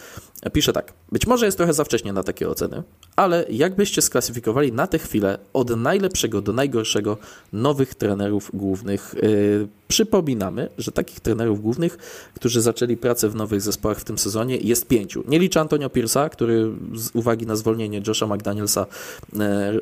Pisze 0.53 0.73
tak. 0.73 0.93
Być 1.11 1.27
może 1.27 1.45
jest 1.45 1.57
trochę 1.57 1.73
za 1.73 1.83
wcześnie 1.83 2.13
na 2.13 2.23
takie 2.23 2.49
oceny, 2.49 2.83
ale 3.15 3.45
jakbyście 3.49 4.01
sklasyfikowali 4.01 4.71
na 4.71 4.87
tę 4.87 4.99
chwilę 4.99 5.37
od 5.53 5.69
najlepszego 5.77 6.41
do 6.41 6.53
najgorszego 6.53 7.17
nowych 7.53 7.95
trenerów 7.95 8.51
głównych? 8.53 9.15
Yy, 9.21 9.67
przypominamy, 9.87 10.69
że 10.77 10.91
takich 10.91 11.19
trenerów 11.19 11.61
głównych, 11.61 11.97
którzy 12.35 12.61
zaczęli 12.61 12.97
pracę 12.97 13.29
w 13.29 13.35
nowych 13.35 13.61
zespołach 13.61 13.99
w 13.99 14.03
tym 14.03 14.17
sezonie 14.17 14.57
jest 14.57 14.87
pięciu. 14.87 15.23
Nie 15.27 15.39
liczę 15.39 15.61
Antonio 15.61 15.87
Pierce'a, 15.87 16.29
który 16.29 16.71
z 16.95 17.15
uwagi 17.15 17.45
na 17.45 17.55
zwolnienie 17.55 18.01
Josha 18.07 18.27
McDanielsa 18.27 18.85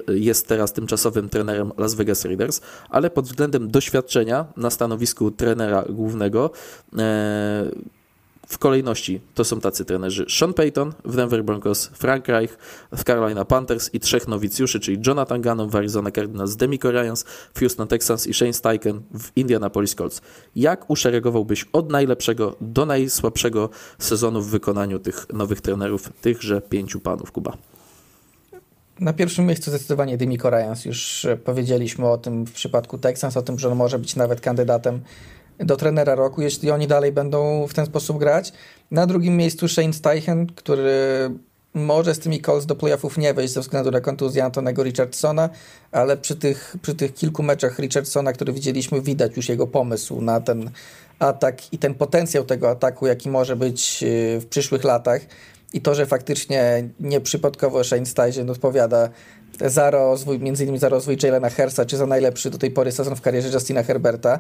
yy, 0.08 0.20
jest 0.20 0.48
teraz 0.48 0.74
tymczasowym 0.74 1.30
trenerem 1.30 1.72
Las 1.78 1.94
Vegas 1.94 2.26
Raiders, 2.26 2.62
ale 2.90 3.10
pod 3.10 3.26
względem 3.26 3.72
doświadczenia 3.72 4.46
na 4.58 4.70
stanowisku 4.70 5.32
trenera 5.32 5.84
głównego. 5.90 6.01
E, 6.98 7.72
w 8.52 8.58
kolejności 8.58 9.22
to 9.36 9.44
są 9.44 9.60
tacy 9.60 9.86
trenerzy 9.86 10.26
Sean 10.30 10.54
Payton 10.54 10.94
w 11.06 11.16
Denver 11.16 11.44
Broncos, 11.44 11.88
Frank 11.94 12.28
Reich 12.28 12.58
w 12.92 13.04
Carolina 13.04 13.46
Panthers 13.46 13.90
i 13.94 14.00
trzech 14.00 14.28
nowicjuszy, 14.28 14.80
czyli 14.80 15.02
Jonathan 15.08 15.42
Gannon 15.42 15.70
w 15.70 15.76
Arizona 15.76 16.12
Cardinals, 16.12 16.56
Demico 16.56 16.92
Ryans 16.92 17.26
w 17.54 17.60
Houston 17.60 17.88
Texans 17.88 18.28
i 18.28 18.34
Shane 18.34 18.54
Steichen 18.54 19.02
w 19.14 19.38
Indianapolis 19.38 19.96
Colts. 19.96 20.22
Jak 20.56 20.90
uszeregowałbyś 20.90 21.66
od 21.74 21.92
najlepszego 21.92 22.56
do 22.62 22.86
najsłabszego 22.86 23.70
sezonu 24.00 24.42
w 24.42 24.50
wykonaniu 24.50 25.00
tych 25.00 25.34
nowych 25.34 25.62
trenerów, 25.62 26.10
tychże 26.22 26.62
pięciu 26.62 27.00
panów, 27.00 27.32
Kuba? 27.32 27.58
Na 29.00 29.14
pierwszym 29.14 29.46
miejscu 29.46 29.72
zdecydowanie 29.72 30.18
Demico 30.18 30.50
Ryans. 30.50 30.86
Już 30.86 31.28
powiedzieliśmy 31.44 32.08
o 32.08 32.18
tym 32.18 32.46
w 32.46 32.52
przypadku 32.52 32.98
Texans, 32.98 33.38
o 33.38 33.42
tym, 33.42 33.60
że 33.60 33.70
on 33.72 33.78
może 33.78 34.00
być 34.00 34.16
nawet 34.16 34.42
kandydatem 34.42 35.02
do 35.62 35.78
trenera 35.78 36.16
roku, 36.16 36.42
jeśli 36.42 36.72
oni 36.72 36.88
dalej 36.88 37.12
będą 37.12 37.68
w 37.68 37.74
ten 37.74 37.86
sposób 37.86 38.18
grać. 38.18 38.54
Na 38.92 39.08
drugim 39.08 39.38
miejscu 39.38 39.68
Shane 39.68 39.94
Steichen, 39.94 40.48
który 40.48 41.30
może 41.74 42.16
z 42.16 42.20
tymi 42.20 42.42
Colts 42.42 42.66
do 42.66 42.76
playoffów 42.76 43.18
nie 43.18 43.34
wejść 43.34 43.54
ze 43.54 43.62
względu 43.62 43.92
na 43.92 44.02
kontuzję 44.02 44.44
Antonego 44.44 44.84
Richardsona, 44.84 45.50
ale 45.92 46.18
przy 46.18 46.36
tych, 46.36 46.76
przy 46.82 46.96
tych 46.96 47.14
kilku 47.14 47.44
meczach 47.44 47.80
Richardsona, 47.80 48.34
które 48.34 48.54
widzieliśmy, 48.54 49.02
widać 49.02 49.38
już 49.38 49.50
jego 49.50 49.68
pomysł 49.68 50.22
na 50.22 50.42
ten 50.42 50.72
atak 51.20 51.74
i 51.74 51.78
ten 51.78 51.94
potencjał 51.94 52.44
tego 52.44 52.70
ataku, 52.70 53.08
jaki 53.08 53.30
może 53.30 53.56
być 53.56 54.04
e, 54.04 54.40
w 54.40 54.46
przyszłych 54.46 54.84
latach. 54.84 55.22
I 55.74 55.82
to, 55.82 55.96
że 55.96 56.06
faktycznie 56.06 56.90
nieprzypadkowo 57.00 57.84
Shane 57.84 58.06
Steichen 58.06 58.50
odpowiada 58.50 59.10
za 59.66 59.92
rozwój, 59.92 60.40
między 60.40 60.64
innymi 60.64 60.80
za 60.80 60.90
rozwój 60.90 61.18
Jalena 61.24 61.50
Hersa, 61.50 61.86
czy 61.86 61.98
za 61.98 62.06
najlepszy 62.06 62.50
do 62.50 62.58
tej 62.58 62.72
pory 62.72 62.92
sezon 62.92 63.16
w 63.16 63.22
karierze 63.22 63.50
Justina 63.50 63.84
Herberta 63.84 64.40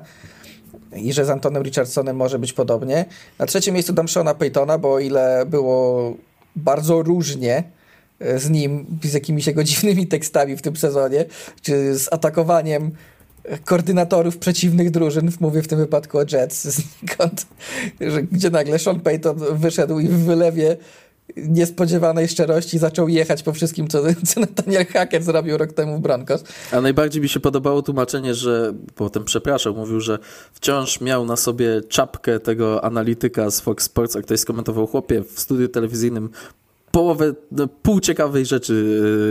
i 0.95 1.13
że 1.13 1.25
z 1.25 1.29
Antonem 1.29 1.63
Richardsonem 1.63 2.15
może 2.15 2.39
być 2.39 2.53
podobnie. 2.53 3.05
Na 3.39 3.45
trzecim 3.45 3.73
miejscu 3.73 3.93
dam 3.93 4.07
Shona 4.07 4.33
Paytona, 4.33 4.77
bo 4.77 4.93
o 4.93 4.99
ile 4.99 5.45
było 5.45 6.13
bardzo 6.55 7.01
różnie 7.01 7.63
e, 8.19 8.39
z 8.39 8.49
nim, 8.49 8.85
z 9.03 9.13
jakimiś 9.13 9.47
jego 9.47 9.63
dziwnymi 9.69 10.07
tekstami 10.07 10.57
w 10.57 10.61
tym 10.61 10.75
sezonie, 10.75 11.25
czy 11.61 11.99
z 11.99 12.13
atakowaniem 12.13 12.91
koordynatorów 13.65 14.37
przeciwnych 14.37 14.91
drużyn, 14.91 15.31
mówię 15.39 15.61
w 15.61 15.67
tym 15.67 15.79
wypadku 15.79 16.17
o 16.17 16.21
Jets, 16.31 16.67
znikąd, 16.77 17.45
że, 18.01 18.23
gdzie 18.23 18.49
nagle 18.49 18.79
Sean 18.79 18.99
Payton 18.99 19.37
wyszedł 19.51 19.99
i 19.99 20.07
w 20.07 20.17
wylewie 20.17 20.77
niespodziewanej 21.35 22.27
szczerości 22.27 22.79
zaczął 22.79 23.07
jechać 23.07 23.43
po 23.43 23.53
wszystkim, 23.53 23.87
co, 23.87 24.03
co 24.27 24.39
Nathaniel 24.39 24.85
Hackett 24.85 25.23
zrobił 25.23 25.57
rok 25.57 25.73
temu 25.73 25.97
w 25.97 26.01
Broncos. 26.01 26.43
A 26.71 26.81
najbardziej 26.81 27.21
mi 27.21 27.29
się 27.29 27.39
podobało 27.39 27.81
tłumaczenie, 27.81 28.33
że 28.33 28.73
potem 28.95 29.23
przepraszał, 29.23 29.75
mówił, 29.75 29.99
że 29.99 30.19
wciąż 30.53 31.01
miał 31.01 31.25
na 31.25 31.35
sobie 31.35 31.81
czapkę 31.81 32.39
tego 32.39 32.83
analityka 32.83 33.51
z 33.51 33.59
Fox 33.59 33.83
Sports, 33.83 34.15
a 34.15 34.21
ktoś 34.21 34.39
skomentował, 34.39 34.87
chłopie, 34.87 35.23
w 35.23 35.39
studiu 35.39 35.67
telewizyjnym 35.67 36.29
połowę, 36.91 37.33
no, 37.51 37.67
pół 37.67 37.99
ciekawej 37.99 38.45
rzeczy 38.45 38.73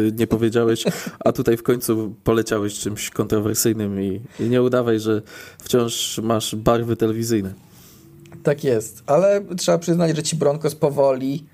yy, 0.05 0.12
nie 0.18 0.27
powiedziałeś, 0.27 0.85
a 1.24 1.32
tutaj 1.32 1.56
w 1.56 1.62
końcu 1.62 2.14
poleciałeś 2.24 2.78
czymś 2.78 3.10
kontrowersyjnym 3.10 4.02
i, 4.02 4.20
i 4.40 4.48
nie 4.48 4.62
udawaj, 4.62 5.01
że 5.01 5.22
wciąż 5.59 6.20
masz 6.22 6.56
barwy 6.56 6.97
telewizyjne. 6.97 7.55
Tak 8.43 8.64
jest, 8.64 9.02
ale 9.06 9.44
trzeba 9.56 9.78
przyznać, 9.78 10.16
że 10.16 10.22
ci 10.22 10.36
Broncos 10.36 10.74
powoli 10.74 11.44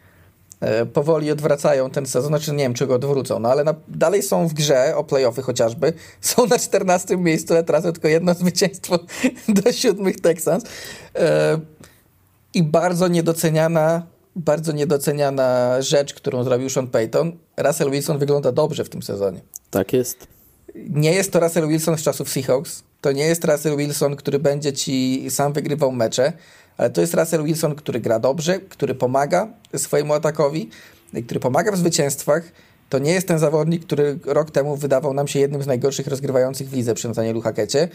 powoli 0.92 1.30
odwracają 1.30 1.90
ten 1.90 2.06
sezon, 2.06 2.28
znaczy 2.28 2.52
nie 2.52 2.64
wiem, 2.64 2.74
czy 2.74 2.86
go 2.86 2.94
odwrócą, 2.94 3.38
no 3.38 3.48
ale 3.48 3.64
na, 3.64 3.74
dalej 3.88 4.22
są 4.22 4.48
w 4.48 4.54
grze 4.54 4.96
o 4.96 5.04
playoffy 5.04 5.42
chociażby, 5.42 5.92
są 6.20 6.46
na 6.46 6.58
14 6.58 7.16
miejscu, 7.16 7.54
ale 7.54 7.64
tracą 7.64 7.92
tylko 7.92 8.08
jedno 8.08 8.34
zwycięstwo 8.34 8.98
do 9.48 9.72
siódmych 9.72 10.20
Texans 10.20 10.64
e, 11.14 11.58
i 12.54 12.62
bardzo 12.62 13.08
niedoceniana 13.08 14.02
bardzo 14.36 14.72
niedoceniana 14.72 15.76
rzecz, 15.82 16.14
którą 16.14 16.44
zrobił 16.44 16.70
Sean 16.70 16.86
Payton. 16.86 17.32
Russell 17.56 17.90
Wilson 17.90 18.18
wygląda 18.18 18.52
dobrze 18.52 18.84
w 18.84 18.88
tym 18.88 19.02
sezonie. 19.02 19.40
Tak 19.70 19.92
jest. 19.92 20.26
Nie 20.74 21.12
jest 21.12 21.32
to 21.32 21.40
Russell 21.40 21.68
Wilson 21.68 21.98
z 21.98 22.02
czasów 22.02 22.28
Seahawks. 22.28 22.82
To 23.00 23.12
nie 23.12 23.24
jest 23.24 23.44
Russell 23.44 23.76
Wilson, 23.76 24.16
który 24.16 24.38
będzie 24.38 24.72
ci 24.72 25.26
sam 25.30 25.52
wygrywał 25.52 25.92
mecze 25.92 26.32
ale 26.78 26.90
to 26.90 27.00
jest 27.00 27.14
Russell 27.14 27.44
Wilson, 27.44 27.74
który 27.74 28.00
gra 28.00 28.18
dobrze, 28.18 28.60
który 28.60 28.94
pomaga 28.94 29.48
swojemu 29.76 30.12
atakowi, 30.12 30.70
który 31.24 31.40
pomaga 31.40 31.72
w 31.72 31.76
zwycięstwach. 31.76 32.52
To 32.88 32.98
nie 32.98 33.12
jest 33.12 33.28
ten 33.28 33.38
zawodnik, 33.38 33.84
który 33.84 34.18
rok 34.24 34.50
temu 34.50 34.76
wydawał 34.76 35.14
nam 35.14 35.28
się 35.28 35.38
jednym 35.38 35.62
z 35.62 35.66
najgorszych 35.66 36.06
rozgrywających 36.06 36.70
w 36.70 36.72
lidze 36.72 36.94
przy 36.94 37.08
Nathanielu 37.08 37.40
Hackecie. 37.40 37.88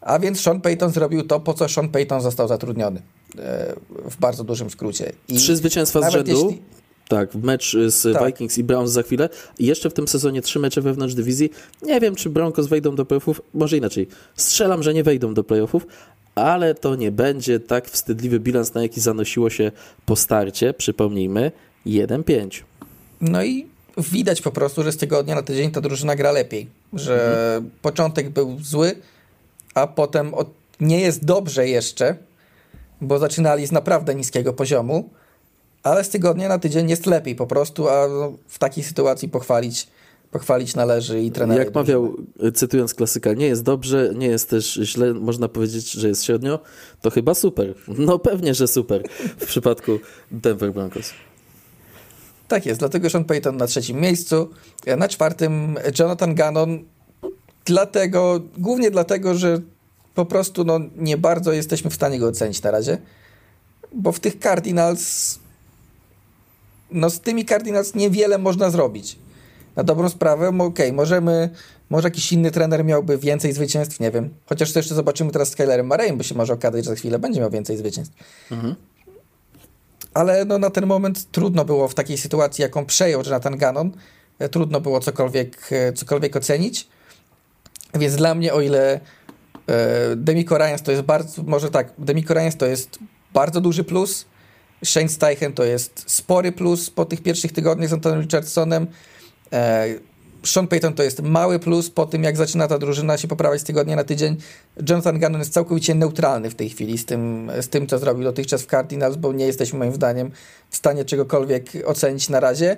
A 0.00 0.18
więc 0.18 0.40
Sean 0.40 0.60
Payton 0.60 0.90
zrobił 0.90 1.22
to, 1.22 1.40
po 1.40 1.54
co 1.54 1.68
Sean 1.68 1.88
Payton 1.88 2.20
został 2.20 2.48
zatrudniony. 2.48 3.02
E, 3.38 3.74
w 4.10 4.16
bardzo 4.16 4.44
dużym 4.44 4.70
skrócie. 4.70 5.12
I 5.28 5.36
trzy 5.36 5.56
zwycięstwa 5.56 6.10
z 6.10 6.12
rzędu. 6.12 6.30
Jeśli... 6.30 6.62
Tak, 7.08 7.34
mecz 7.34 7.76
z 7.86 8.18
tak. 8.18 8.26
Vikings 8.26 8.58
i 8.58 8.64
Browns 8.64 8.90
za 8.90 9.02
chwilę. 9.02 9.28
Jeszcze 9.58 9.90
w 9.90 9.94
tym 9.94 10.08
sezonie 10.08 10.42
trzy 10.42 10.58
mecze 10.58 10.80
wewnątrz 10.80 11.14
dywizji. 11.14 11.50
Nie 11.82 12.00
wiem, 12.00 12.14
czy 12.14 12.30
Broncos 12.30 12.66
wejdą 12.66 12.94
do 12.94 13.04
playoffów. 13.04 13.40
Może 13.54 13.76
inaczej. 13.76 14.08
Strzelam, 14.36 14.82
że 14.82 14.94
nie 14.94 15.04
wejdą 15.04 15.34
do 15.34 15.44
playoffów, 15.44 15.86
ale 16.34 16.74
to 16.74 16.94
nie 16.94 17.12
będzie 17.12 17.60
tak 17.60 17.88
wstydliwy 17.88 18.40
bilans, 18.40 18.74
na 18.74 18.82
jaki 18.82 19.00
zanosiło 19.00 19.50
się 19.50 19.72
po 20.06 20.16
starcie. 20.16 20.74
Przypomnijmy, 20.74 21.52
1-5. 21.86 22.62
No 23.20 23.44
i 23.44 23.66
widać 23.98 24.42
po 24.42 24.50
prostu, 24.50 24.82
że 24.82 24.92
z 24.92 24.96
tygodnia 24.96 25.34
na 25.34 25.42
tydzień 25.42 25.70
ta 25.70 25.80
drużyna 25.80 26.16
gra 26.16 26.32
lepiej. 26.32 26.66
Że 26.92 27.26
mhm. 27.54 27.70
początek 27.82 28.30
był 28.30 28.58
zły, 28.62 28.96
a 29.74 29.86
potem 29.86 30.34
od... 30.34 30.50
nie 30.80 31.00
jest 31.00 31.24
dobrze 31.24 31.68
jeszcze, 31.68 32.16
bo 33.00 33.18
zaczynali 33.18 33.66
z 33.66 33.72
naprawdę 33.72 34.14
niskiego 34.14 34.52
poziomu, 34.52 35.10
ale 35.82 36.04
z 36.04 36.08
tygodnia 36.08 36.48
na 36.48 36.58
tydzień 36.58 36.90
jest 36.90 37.06
lepiej 37.06 37.34
po 37.34 37.46
prostu, 37.46 37.88
a 37.88 38.08
w 38.48 38.58
takiej 38.58 38.84
sytuacji 38.84 39.28
pochwalić 39.28 39.86
pochwalić 40.34 40.74
należy 40.74 41.22
i 41.22 41.30
trener. 41.30 41.58
Jak 41.58 41.74
mawiał, 41.74 42.16
cytując 42.54 42.94
klasyka, 42.94 43.32
nie 43.32 43.46
jest 43.46 43.62
dobrze, 43.62 44.12
nie 44.16 44.26
jest 44.26 44.50
też 44.50 44.74
źle, 44.82 45.14
można 45.14 45.48
powiedzieć, 45.48 45.92
że 45.92 46.08
jest 46.08 46.24
średnio, 46.24 46.58
to 47.00 47.10
chyba 47.10 47.34
super. 47.34 47.74
No 47.88 48.18
pewnie, 48.18 48.54
że 48.54 48.68
super 48.68 49.02
w 49.38 49.46
przypadku 49.46 49.98
Denver 50.30 50.72
Broncos. 50.72 51.10
Tak 52.48 52.66
jest, 52.66 52.80
dlatego 52.80 53.10
Sean 53.10 53.24
Payton 53.24 53.56
na 53.56 53.66
trzecim 53.66 54.00
miejscu, 54.00 54.50
na 54.96 55.08
czwartym 55.08 55.76
Jonathan 55.98 56.34
Gannon, 56.34 56.84
dlatego, 57.64 58.40
głównie 58.58 58.90
dlatego, 58.90 59.34
że 59.34 59.60
po 60.14 60.24
prostu 60.24 60.64
no, 60.64 60.80
nie 60.96 61.16
bardzo 61.16 61.52
jesteśmy 61.52 61.90
w 61.90 61.94
stanie 61.94 62.18
go 62.18 62.28
ocenić 62.28 62.62
na 62.62 62.70
razie, 62.70 62.98
bo 63.92 64.12
w 64.12 64.20
tych 64.20 64.38
Cardinals 64.38 65.38
no 66.90 67.10
z 67.10 67.20
tymi 67.20 67.44
Cardinals 67.44 67.94
niewiele 67.94 68.38
można 68.38 68.70
zrobić 68.70 69.23
na 69.76 69.84
dobrą 69.84 70.08
sprawę, 70.08 70.48
okej, 70.48 70.66
okay, 70.66 70.92
możemy, 70.92 71.50
może 71.90 72.06
jakiś 72.06 72.32
inny 72.32 72.50
trener 72.50 72.84
miałby 72.84 73.18
więcej 73.18 73.52
zwycięstw, 73.52 74.00
nie 74.00 74.10
wiem. 74.10 74.34
Chociaż 74.46 74.72
to 74.72 74.78
jeszcze 74.78 74.94
zobaczymy 74.94 75.30
teraz 75.30 75.48
z 75.48 75.56
Kylerem 75.56 75.86
Marejem, 75.86 76.16
bo 76.16 76.22
się 76.22 76.34
może 76.34 76.52
okazać, 76.52 76.84
że 76.84 76.90
za 76.90 76.96
chwilę 76.96 77.18
będzie 77.18 77.40
miał 77.40 77.50
więcej 77.50 77.76
zwycięstw. 77.76 78.16
Mhm. 78.50 78.74
Ale 80.14 80.44
no, 80.44 80.58
na 80.58 80.70
ten 80.70 80.86
moment 80.86 81.30
trudno 81.30 81.64
było 81.64 81.88
w 81.88 81.94
takiej 81.94 82.18
sytuacji, 82.18 82.62
jaką 82.62 82.86
przejął 82.86 83.22
Jonathan 83.22 83.58
Gannon, 83.58 83.90
e, 84.38 84.48
trudno 84.48 84.80
było 84.80 85.00
cokolwiek, 85.00 85.68
e, 85.72 85.92
cokolwiek 85.92 86.36
ocenić. 86.36 86.88
Więc 87.94 88.16
dla 88.16 88.34
mnie, 88.34 88.54
o 88.54 88.60
ile 88.60 89.00
e, 89.66 90.16
Demico 90.16 90.58
Ryans 90.58 90.82
to 90.82 90.90
jest 90.90 91.02
bardzo, 91.02 91.42
może 91.42 91.70
tak, 91.70 91.92
Demico 91.98 92.34
Ryans 92.34 92.56
to 92.56 92.66
jest 92.66 92.98
bardzo 93.32 93.60
duży 93.60 93.84
plus, 93.84 94.26
Shane 94.84 95.08
Steichen 95.08 95.52
to 95.52 95.64
jest 95.64 96.04
spory 96.06 96.52
plus 96.52 96.90
po 96.90 97.04
tych 97.04 97.22
pierwszych 97.22 97.52
tygodniach 97.52 97.90
z 97.90 97.92
Antonem 97.92 98.20
Richardsonem, 98.20 98.86
Sean 100.44 100.68
Payton 100.68 100.94
to 100.94 101.02
jest 101.02 101.22
mały 101.22 101.58
plus 101.58 101.90
po 101.90 102.06
tym, 102.06 102.24
jak 102.24 102.36
zaczyna 102.36 102.68
ta 102.68 102.78
drużyna 102.78 103.18
się 103.18 103.28
poprawiać 103.28 103.60
z 103.60 103.64
tygodnia 103.64 103.96
na 103.96 104.04
tydzień. 104.04 104.36
Jonathan 104.88 105.18
Gannon 105.18 105.40
jest 105.40 105.52
całkowicie 105.52 105.94
neutralny 105.94 106.50
w 106.50 106.54
tej 106.54 106.68
chwili 106.68 106.98
z 106.98 107.06
tym, 107.06 107.50
z 107.60 107.68
tym 107.68 107.86
co 107.86 107.98
zrobił 107.98 108.24
dotychczas 108.24 108.62
w 108.62 108.66
Cardinals, 108.66 109.16
bo 109.16 109.32
nie 109.32 109.46
jesteśmy 109.46 109.78
moim 109.78 109.92
zdaniem 109.92 110.30
w 110.70 110.76
stanie 110.76 111.04
czegokolwiek 111.04 111.70
ocenić 111.84 112.28
na 112.28 112.40
razie. 112.40 112.76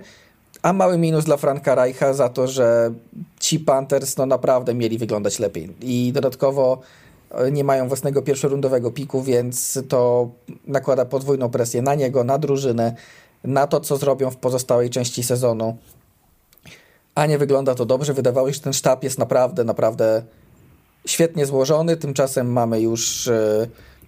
A 0.62 0.72
mały 0.72 0.98
minus 0.98 1.24
dla 1.24 1.36
Franka 1.36 1.74
Reicha 1.74 2.14
za 2.14 2.28
to, 2.28 2.48
że 2.48 2.92
ci 3.40 3.60
Panthers 3.60 4.16
no 4.16 4.26
naprawdę 4.26 4.74
mieli 4.74 4.98
wyglądać 4.98 5.38
lepiej. 5.38 5.74
I 5.80 6.12
dodatkowo 6.12 6.80
e, 7.30 7.50
nie 7.50 7.64
mają 7.64 7.88
własnego 7.88 8.22
pierwszorundowego 8.22 8.90
piku, 8.90 9.22
więc 9.22 9.78
to 9.88 10.30
nakłada 10.66 11.04
podwójną 11.04 11.50
presję 11.50 11.82
na 11.82 11.94
niego, 11.94 12.24
na 12.24 12.38
drużynę, 12.38 12.94
na 13.44 13.66
to, 13.66 13.80
co 13.80 13.96
zrobią 13.96 14.30
w 14.30 14.36
pozostałej 14.36 14.90
części 14.90 15.22
sezonu. 15.22 15.76
A 17.16 17.26
nie 17.26 17.38
wygląda 17.38 17.74
to 17.74 17.86
dobrze. 17.86 18.14
Wydawało 18.14 18.48
się, 18.48 18.54
że 18.54 18.60
ten 18.60 18.72
sztab 18.72 19.04
jest 19.04 19.18
naprawdę, 19.18 19.64
naprawdę 19.64 20.22
świetnie 21.06 21.46
złożony. 21.46 21.96
Tymczasem 21.96 22.52
mamy 22.52 22.80
już 22.80 23.30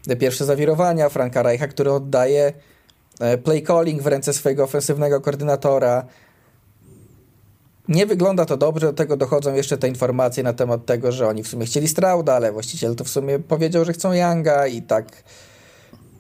te 0.09 0.17
pierwsze 0.17 0.45
zawirowania. 0.45 1.09
Franka 1.09 1.43
Reicha, 1.43 1.69
który 1.69 1.93
oddaje 1.93 2.53
e, 3.21 3.39
play 3.39 3.63
calling 3.63 4.03
w 4.03 4.07
ręce 4.07 4.33
swojego 4.33 4.65
ofensywnego 4.65 5.21
koordynatora. 5.21 6.07
Nie 7.89 8.07
wygląda 8.07 8.45
to 8.45 8.57
dobrze, 8.57 8.87
do 8.87 8.93
tego 8.93 9.17
dochodzą 9.17 9.55
jeszcze 9.55 9.79
te 9.79 9.89
informacje 9.89 10.43
na 10.43 10.53
temat 10.53 10.87
tego, 10.87 11.13
że 11.13 11.29
oni 11.29 11.43
w 11.43 11.49
sumie 11.49 11.67
chcieli 11.67 11.89
Strauda, 11.89 12.35
ale 12.35 12.53
właściciel 12.53 12.95
to 12.95 13.05
w 13.05 13.09
sumie 13.09 13.39
powiedział, 13.39 13.85
że 13.85 13.93
chcą 13.93 14.13
Younga 14.13 14.67
i 14.67 14.83
tak 14.83 15.23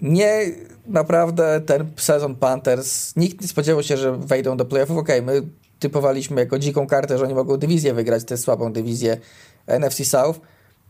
nie 0.02 0.40
naprawdę 0.86 1.60
ten 1.60 1.90
sezon 1.96 2.36
Panthers, 2.36 3.16
nikt 3.16 3.40
nie 3.40 3.48
spodziewał 3.48 3.82
się, 3.82 3.96
że 3.96 4.16
wejdą 4.16 4.56
do 4.56 4.64
playoffów. 4.64 4.98
Okej, 4.98 5.20
okay, 5.20 5.34
my 5.34 5.42
typowaliśmy 5.78 6.40
jako 6.40 6.58
dziką 6.58 6.86
kartę, 6.86 7.18
że 7.18 7.24
oni 7.24 7.34
mogą 7.34 7.56
dywizję 7.56 7.94
wygrać, 7.94 8.24
tę 8.24 8.36
słabą 8.36 8.72
dywizję 8.72 9.16
NFC 9.66 10.04
South, 10.04 10.40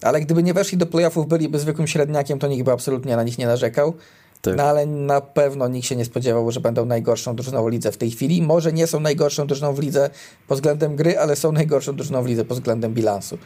ale 0.02 0.20
gdyby 0.20 0.42
nie 0.42 0.54
weszli 0.54 0.78
do 0.78 0.86
playoffów, 0.86 1.28
byliby 1.28 1.58
zwykłym 1.58 1.86
średniakiem, 1.86 2.38
to 2.38 2.48
nikt 2.48 2.64
by 2.64 2.72
absolutnie 2.72 3.16
na 3.16 3.22
nich 3.22 3.38
nie 3.38 3.46
narzekał. 3.46 3.94
Tak. 4.42 4.56
No 4.56 4.62
ale 4.62 4.86
na 4.86 5.20
pewno 5.20 5.68
nikt 5.68 5.86
się 5.86 5.96
nie 5.96 6.04
spodziewał, 6.04 6.50
że 6.50 6.60
będą 6.60 6.84
najgorszą 6.84 7.36
drużyną 7.36 7.64
w 7.64 7.68
lidze 7.68 7.92
w 7.92 7.96
tej 7.96 8.10
chwili. 8.10 8.42
Może 8.42 8.72
nie 8.72 8.86
są 8.86 9.00
najgorszą 9.00 9.46
drużyną 9.46 9.74
w 9.74 9.78
lidze 9.78 10.10
pod 10.48 10.58
względem 10.58 10.96
gry, 10.96 11.18
ale 11.18 11.36
są 11.36 11.52
najgorszą 11.52 11.96
drużyną 11.96 12.22
w 12.22 12.26
lidze 12.26 12.44
pod 12.44 12.58
względem 12.58 12.94
bilansu. 12.94 13.38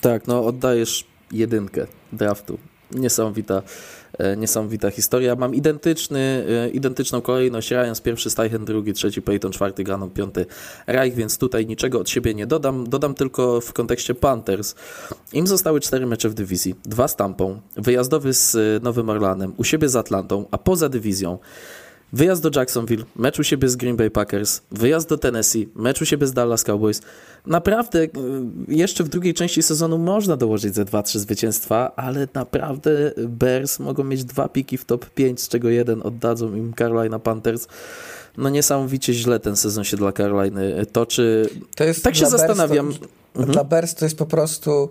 Tak, 0.00 0.26
no 0.26 0.44
oddajesz 0.44 1.06
jedynkę 1.32 1.86
draftu. 2.12 2.58
Niesamowita 2.92 3.62
niesamowita 4.36 4.90
historia. 4.90 5.36
Mam 5.36 5.54
identyczny, 5.54 6.44
e, 6.48 6.68
identyczną 6.68 7.20
kolejność. 7.20 7.70
Ryans 7.70 8.00
pierwszy, 8.00 8.30
Steichen 8.30 8.64
drugi, 8.64 8.92
trzeci, 8.92 9.22
Peyton 9.22 9.52
czwarty, 9.52 9.84
Ganon 9.84 10.10
piąty, 10.10 10.46
Reich, 10.86 11.14
więc 11.14 11.38
tutaj 11.38 11.66
niczego 11.66 12.00
od 12.00 12.08
siebie 12.08 12.34
nie 12.34 12.46
dodam. 12.46 12.88
Dodam 12.88 13.14
tylko 13.14 13.60
w 13.60 13.72
kontekście 13.72 14.14
Panthers. 14.14 14.74
Im 15.32 15.46
zostały 15.46 15.80
cztery 15.80 16.06
mecze 16.06 16.28
w 16.28 16.34
dywizji. 16.34 16.74
Dwa 16.84 17.08
z 17.08 17.16
Tampą, 17.16 17.60
wyjazdowy 17.76 18.34
z 18.34 18.54
e, 18.54 18.58
Nowym 18.82 19.08
Orlanem, 19.08 19.52
u 19.56 19.64
siebie 19.64 19.88
z 19.88 19.96
Atlantą, 19.96 20.46
a 20.50 20.58
poza 20.58 20.88
dywizją 20.88 21.38
Wyjazd 22.12 22.42
do 22.42 22.60
Jacksonville, 22.60 23.04
mecz 23.16 23.38
u 23.38 23.44
siebie 23.44 23.68
z 23.68 23.76
Green 23.76 23.96
Bay 23.96 24.10
Packers, 24.10 24.60
wyjazd 24.70 25.08
do 25.08 25.18
Tennessee, 25.18 25.68
mecz 25.74 26.02
u 26.02 26.06
siebie 26.06 26.26
z 26.26 26.32
Dallas 26.32 26.64
Cowboys. 26.64 27.00
Naprawdę 27.46 28.02
y, 28.02 28.08
jeszcze 28.68 29.04
w 29.04 29.08
drugiej 29.08 29.34
części 29.34 29.62
sezonu 29.62 29.98
można 29.98 30.36
dołożyć 30.36 30.74
ze 30.74 30.84
2-3 30.84 31.18
zwycięstwa, 31.18 31.92
ale 31.96 32.28
naprawdę 32.34 33.12
Bears 33.28 33.78
mogą 33.78 34.04
mieć 34.04 34.24
dwa 34.24 34.48
piki 34.48 34.78
w 34.78 34.84
top 34.84 35.10
5, 35.10 35.40
z 35.40 35.48
czego 35.48 35.68
jeden 35.68 36.02
oddadzą 36.02 36.54
im 36.54 36.74
Carolina 36.78 37.18
Panthers. 37.18 37.66
No 38.36 38.48
niesamowicie 38.48 39.14
źle 39.14 39.40
ten 39.40 39.56
sezon 39.56 39.84
się 39.84 39.96
dla 39.96 40.12
Caroliny 40.12 40.86
toczy. 40.92 41.48
To 41.76 41.84
jest 41.84 42.04
tak 42.04 42.16
się 42.16 42.26
zastanawiam. 42.26 42.86
Bears 42.86 43.00
to, 43.00 43.06
mhm. 43.36 43.52
Dla 43.52 43.64
Bears 43.64 43.94
to 43.94 44.04
jest 44.04 44.18
po 44.18 44.26
prostu 44.26 44.90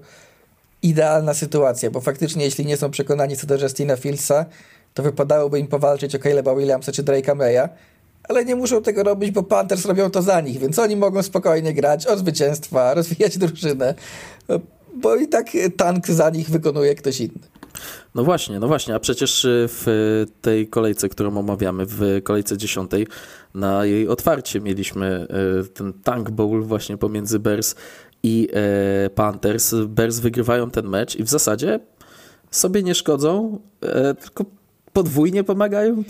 idealna 0.84 1.34
sytuacja, 1.34 1.92
bo 1.92 2.02
faktycznie 2.02 2.46
jeśli 2.46 2.66
nie 2.66 2.78
są 2.78 2.92
przekonani 2.92 3.38
co 3.38 3.48
do 3.48 3.58
Justina 3.58 3.96
Fieldsa, 3.96 4.46
to 4.94 5.04
wypadałoby 5.04 5.60
im 5.60 5.68
powalczyć 5.68 6.16
o 6.16 6.20
Caleba 6.20 6.56
Williamsa 6.56 6.92
czy 6.92 7.04
Drake'a 7.04 7.36
Maya, 7.36 7.70
ale 8.24 8.46
nie 8.46 8.56
muszą 8.56 8.82
tego 8.82 9.04
robić, 9.04 9.32
bo 9.32 9.44
Panthers 9.44 9.86
robią 9.86 10.10
to 10.10 10.22
za 10.22 10.42
nich, 10.42 10.60
więc 10.60 10.80
oni 10.80 10.96
mogą 10.96 11.24
spokojnie 11.24 11.74
grać 11.74 12.08
o 12.08 12.18
zwycięstwa, 12.18 12.94
rozwijać 12.94 13.38
drużynę, 13.38 13.96
bo 14.96 15.16
i 15.16 15.28
tak 15.28 15.48
tank 15.78 16.08
za 16.08 16.30
nich 16.30 16.50
wykonuje 16.50 16.96
ktoś 16.96 17.20
inny. 17.20 17.40
No 18.16 18.24
właśnie, 18.24 18.60
no 18.60 18.68
właśnie, 18.68 18.96
a 18.96 19.00
przecież 19.00 19.46
y, 19.46 19.66
w 19.70 20.26
tej 20.42 20.68
kolejce, 20.68 21.10
którą 21.10 21.38
omawiamy, 21.38 21.86
w 21.86 22.22
kolejce 22.24 22.58
dziesiątej, 22.58 23.08
na 23.54 23.86
jej 23.86 24.08
otwarcie 24.08 24.62
mieliśmy 24.62 25.28
y, 25.64 25.68
ten 25.68 25.94
tank 25.94 26.30
bowl 26.30 26.64
właśnie 26.64 26.98
pomiędzy 26.98 27.40
Bears 27.40 27.76
i 28.24 28.50
e, 28.54 29.10
Panthers. 29.10 29.76
Bears 29.88 30.20
wygrywają 30.20 30.72
ten 30.72 30.88
mecz 30.88 31.16
i 31.16 31.24
w 31.24 31.30
zasadzie 31.30 31.80
sobie 32.52 32.84
nie 32.84 32.96
szkodzą, 32.96 33.60
e, 33.82 34.16
tylko 34.16 34.46
podwójnie 35.00 35.44
pomagają, 35.44 36.04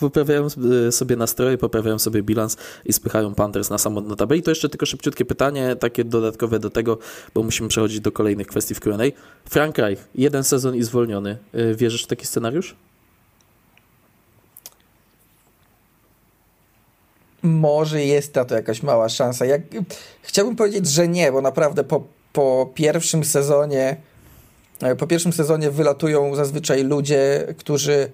poprawiają 0.00 0.46
sobie 0.90 1.16
nastroje, 1.16 1.58
poprawiają 1.58 1.98
sobie 1.98 2.22
bilans 2.22 2.56
i 2.84 2.92
spychają 2.92 3.34
Panthers 3.34 3.70
na 3.70 3.78
samą 3.78 4.04
dno 4.04 4.16
tabeli. 4.16 4.42
To 4.42 4.50
jeszcze 4.50 4.68
tylko 4.68 4.86
szybciutkie 4.86 5.24
pytanie, 5.24 5.76
takie 5.76 6.04
dodatkowe 6.04 6.58
do 6.58 6.70
tego, 6.70 6.98
bo 7.34 7.42
musimy 7.42 7.68
przechodzić 7.68 8.00
do 8.00 8.12
kolejnych 8.12 8.46
kwestii 8.46 8.74
w 8.74 8.80
Q&A. 8.80 9.04
Frank 9.50 9.78
Reich, 9.78 10.08
jeden 10.14 10.44
sezon 10.44 10.74
i 10.74 10.82
zwolniony. 10.82 11.38
Y, 11.54 11.74
wierzysz 11.74 12.04
w 12.04 12.06
taki 12.06 12.26
scenariusz? 12.26 12.76
Może 17.42 18.04
jest 18.04 18.34
na 18.34 18.44
to 18.44 18.54
jakaś 18.54 18.82
mała 18.82 19.08
szansa. 19.08 19.44
Chciałbym 20.22 20.56
powiedzieć, 20.56 20.88
że 20.88 21.08
nie, 21.08 21.32
bo 21.32 21.40
naprawdę 21.40 21.84
po, 21.84 22.04
po 22.32 22.70
pierwszym 22.74 23.24
sezonie 23.24 23.96
E, 24.82 24.96
po 24.96 25.06
pierwszym 25.06 25.32
sezonie 25.32 25.70
wylatują 25.70 26.34
zazwyczaj 26.34 26.84
ludzie, 26.84 27.46
którzy 27.58 28.10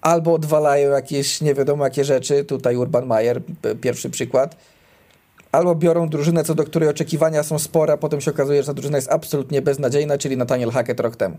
albo 0.00 0.34
odwalają 0.34 0.90
jakieś 0.90 1.40
nie 1.40 1.54
wiadomo 1.54 1.84
jakie 1.84 2.04
rzeczy, 2.04 2.44
tutaj 2.44 2.76
Urban 2.76 3.06
Meyer, 3.06 3.42
pierwszy 3.80 4.10
przykład, 4.10 4.56
albo 5.52 5.74
biorą 5.74 6.08
drużynę, 6.08 6.44
co 6.44 6.54
do 6.54 6.64
której 6.64 6.88
oczekiwania 6.88 7.42
są 7.42 7.58
spore, 7.58 7.92
a 7.92 7.96
potem 7.96 8.20
się 8.20 8.30
okazuje, 8.30 8.62
że 8.62 8.66
ta 8.66 8.74
drużyna 8.74 8.98
jest 8.98 9.12
absolutnie 9.12 9.62
beznadziejna, 9.62 10.18
czyli 10.18 10.36
Nathaniel 10.36 10.70
Hackett 10.70 11.00
rok 11.00 11.16
temu. 11.16 11.36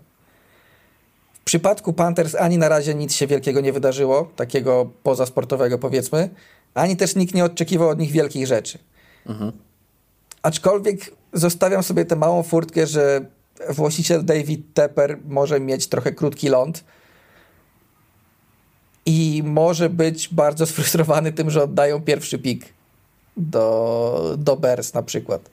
W 1.41 1.43
przypadku 1.43 1.93
Panthers 1.93 2.35
ani 2.35 2.57
na 2.57 2.69
razie 2.69 2.95
nic 2.95 3.13
się 3.13 3.27
wielkiego 3.27 3.61
nie 3.61 3.73
wydarzyło, 3.73 4.31
takiego 4.35 4.89
pozasportowego 5.03 5.79
powiedzmy, 5.79 6.29
ani 6.73 6.97
też 6.97 7.15
nikt 7.15 7.33
nie 7.33 7.45
oczekiwał 7.45 7.89
od 7.89 7.99
nich 7.99 8.11
wielkich 8.11 8.47
rzeczy. 8.47 8.79
Mhm. 9.25 9.51
Aczkolwiek 10.41 10.99
zostawiam 11.33 11.83
sobie 11.83 12.05
tę 12.05 12.15
małą 12.15 12.43
furtkę, 12.43 12.87
że 12.87 13.25
właściciel 13.69 14.25
David 14.25 14.73
Tepper 14.73 15.17
może 15.25 15.59
mieć 15.59 15.87
trochę 15.87 16.11
krótki 16.11 16.49
ląd 16.49 16.83
i 19.05 19.43
może 19.45 19.89
być 19.89 20.27
bardzo 20.27 20.65
sfrustrowany 20.71 21.33
tym, 21.33 21.49
że 21.49 21.63
oddają 21.63 22.01
pierwszy 22.01 22.39
pik 22.39 22.65
do, 23.37 24.35
do 24.37 24.57
Bears 24.57 24.93
na 24.93 25.03
przykład. 25.03 25.49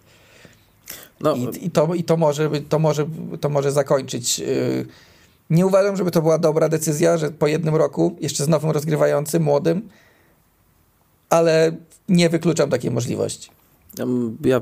No. 1.20 1.34
I, 1.34 1.66
i, 1.66 1.70
to, 1.70 1.94
i 1.94 2.04
to, 2.04 2.16
może, 2.16 2.50
to, 2.68 2.78
może, 2.78 3.06
to 3.40 3.48
może 3.48 3.72
zakończyć. 3.72 4.40
Y, 4.40 4.86
nie 5.50 5.66
uważam, 5.66 5.96
żeby 5.96 6.10
to 6.10 6.22
była 6.22 6.38
dobra 6.38 6.68
decyzja, 6.68 7.18
że 7.18 7.30
po 7.30 7.46
jednym 7.46 7.76
roku, 7.76 8.16
jeszcze 8.20 8.44
z 8.44 8.48
nowym 8.48 8.70
rozgrywającym, 8.70 9.42
młodym, 9.42 9.88
ale 11.30 11.72
nie 12.08 12.28
wykluczam 12.28 12.70
takiej 12.70 12.90
możliwości. 12.90 13.50
Ja, 14.44 14.60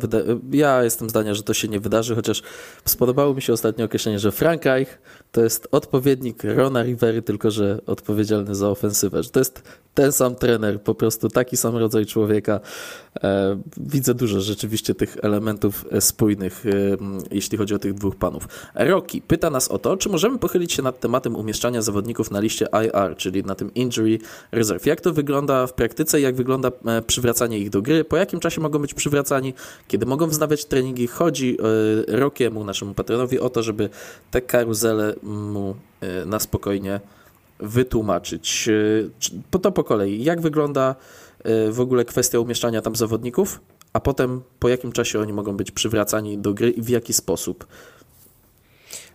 ja 0.52 0.84
jestem 0.84 1.10
zdania, 1.10 1.34
że 1.34 1.42
to 1.42 1.54
się 1.54 1.68
nie 1.68 1.80
wydarzy, 1.80 2.14
chociaż 2.14 2.42
spodobało 2.84 3.34
mi 3.34 3.42
się 3.42 3.52
ostatnio 3.52 3.84
określenie, 3.84 4.18
że 4.18 4.32
Frank 4.32 4.64
Reich 4.64 4.98
to 5.32 5.44
jest 5.44 5.68
odpowiednik 5.70 6.44
Rona 6.44 6.82
Rivery, 6.82 7.22
tylko 7.22 7.50
że 7.50 7.80
odpowiedzialny 7.86 8.54
za 8.54 8.68
ofensywę. 8.68 9.22
Że 9.22 9.30
to 9.30 9.38
jest 9.38 9.62
ten 9.96 10.12
sam 10.12 10.34
trener, 10.34 10.82
po 10.82 10.94
prostu 10.94 11.28
taki 11.28 11.56
sam 11.56 11.76
rodzaj 11.76 12.06
człowieka. 12.06 12.60
E, 13.24 13.60
widzę 13.76 14.14
dużo 14.14 14.40
rzeczywiście 14.40 14.94
tych 14.94 15.16
elementów 15.22 15.84
e, 15.90 16.00
spójnych, 16.00 16.66
e, 16.66 16.70
jeśli 17.30 17.58
chodzi 17.58 17.74
o 17.74 17.78
tych 17.78 17.94
dwóch 17.94 18.16
panów. 18.16 18.48
Rocky 18.74 19.20
pyta 19.20 19.50
nas 19.50 19.68
o 19.68 19.78
to, 19.78 19.96
czy 19.96 20.08
możemy 20.08 20.38
pochylić 20.38 20.72
się 20.72 20.82
nad 20.82 21.00
tematem 21.00 21.36
umieszczania 21.36 21.82
zawodników 21.82 22.30
na 22.30 22.40
liście 22.40 22.66
IR, 22.84 23.16
czyli 23.16 23.44
na 23.44 23.54
tym 23.54 23.74
Injury 23.74 24.18
Reserve. 24.52 24.86
Jak 24.86 25.00
to 25.00 25.12
wygląda 25.12 25.66
w 25.66 25.72
praktyce, 25.72 26.20
jak 26.20 26.36
wygląda 26.36 26.70
przywracanie 27.06 27.58
ich 27.58 27.70
do 27.70 27.82
gry, 27.82 28.04
po 28.04 28.16
jakim 28.16 28.40
czasie 28.40 28.60
mogą 28.60 28.78
być 28.78 28.94
przywracani, 28.94 29.54
kiedy 29.88 30.06
mogą 30.06 30.26
wznawiać 30.26 30.64
treningi. 30.64 31.06
Chodzi 31.06 31.56
Rokiemu, 32.08 32.64
naszemu 32.64 32.94
patronowi, 32.94 33.40
o 33.40 33.50
to, 33.50 33.62
żeby 33.62 33.88
te 34.30 34.40
karuzele 34.40 35.14
mu 35.22 35.74
na 36.26 36.40
spokojnie 36.40 37.00
wytłumaczyć. 37.60 38.68
E, 39.52 39.58
to 39.60 39.72
po 39.72 39.84
kolei. 39.84 40.24
Jak 40.24 40.40
wygląda 40.40 40.94
e, 41.44 41.72
w 41.72 41.80
ogóle 41.80 42.04
kwestia 42.04 42.40
umieszczania 42.40 42.82
tam 42.82 42.96
zawodników, 42.96 43.60
a 43.92 44.00
potem 44.00 44.42
po 44.58 44.68
jakim 44.68 44.92
czasie 44.92 45.20
oni 45.20 45.32
mogą 45.32 45.56
być 45.56 45.70
przywracani 45.70 46.38
do 46.38 46.54
gry 46.54 46.70
i 46.70 46.82
w 46.82 46.88
jaki 46.88 47.12
sposób? 47.12 47.66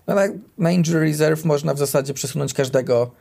No 0.07 0.15
na 0.57 0.71
injury 0.71 0.99
reserve 0.99 1.45
można 1.45 1.73
w 1.73 1.77
zasadzie 1.77 2.13
przesunąć 2.13 2.53
każdego, 2.53 3.11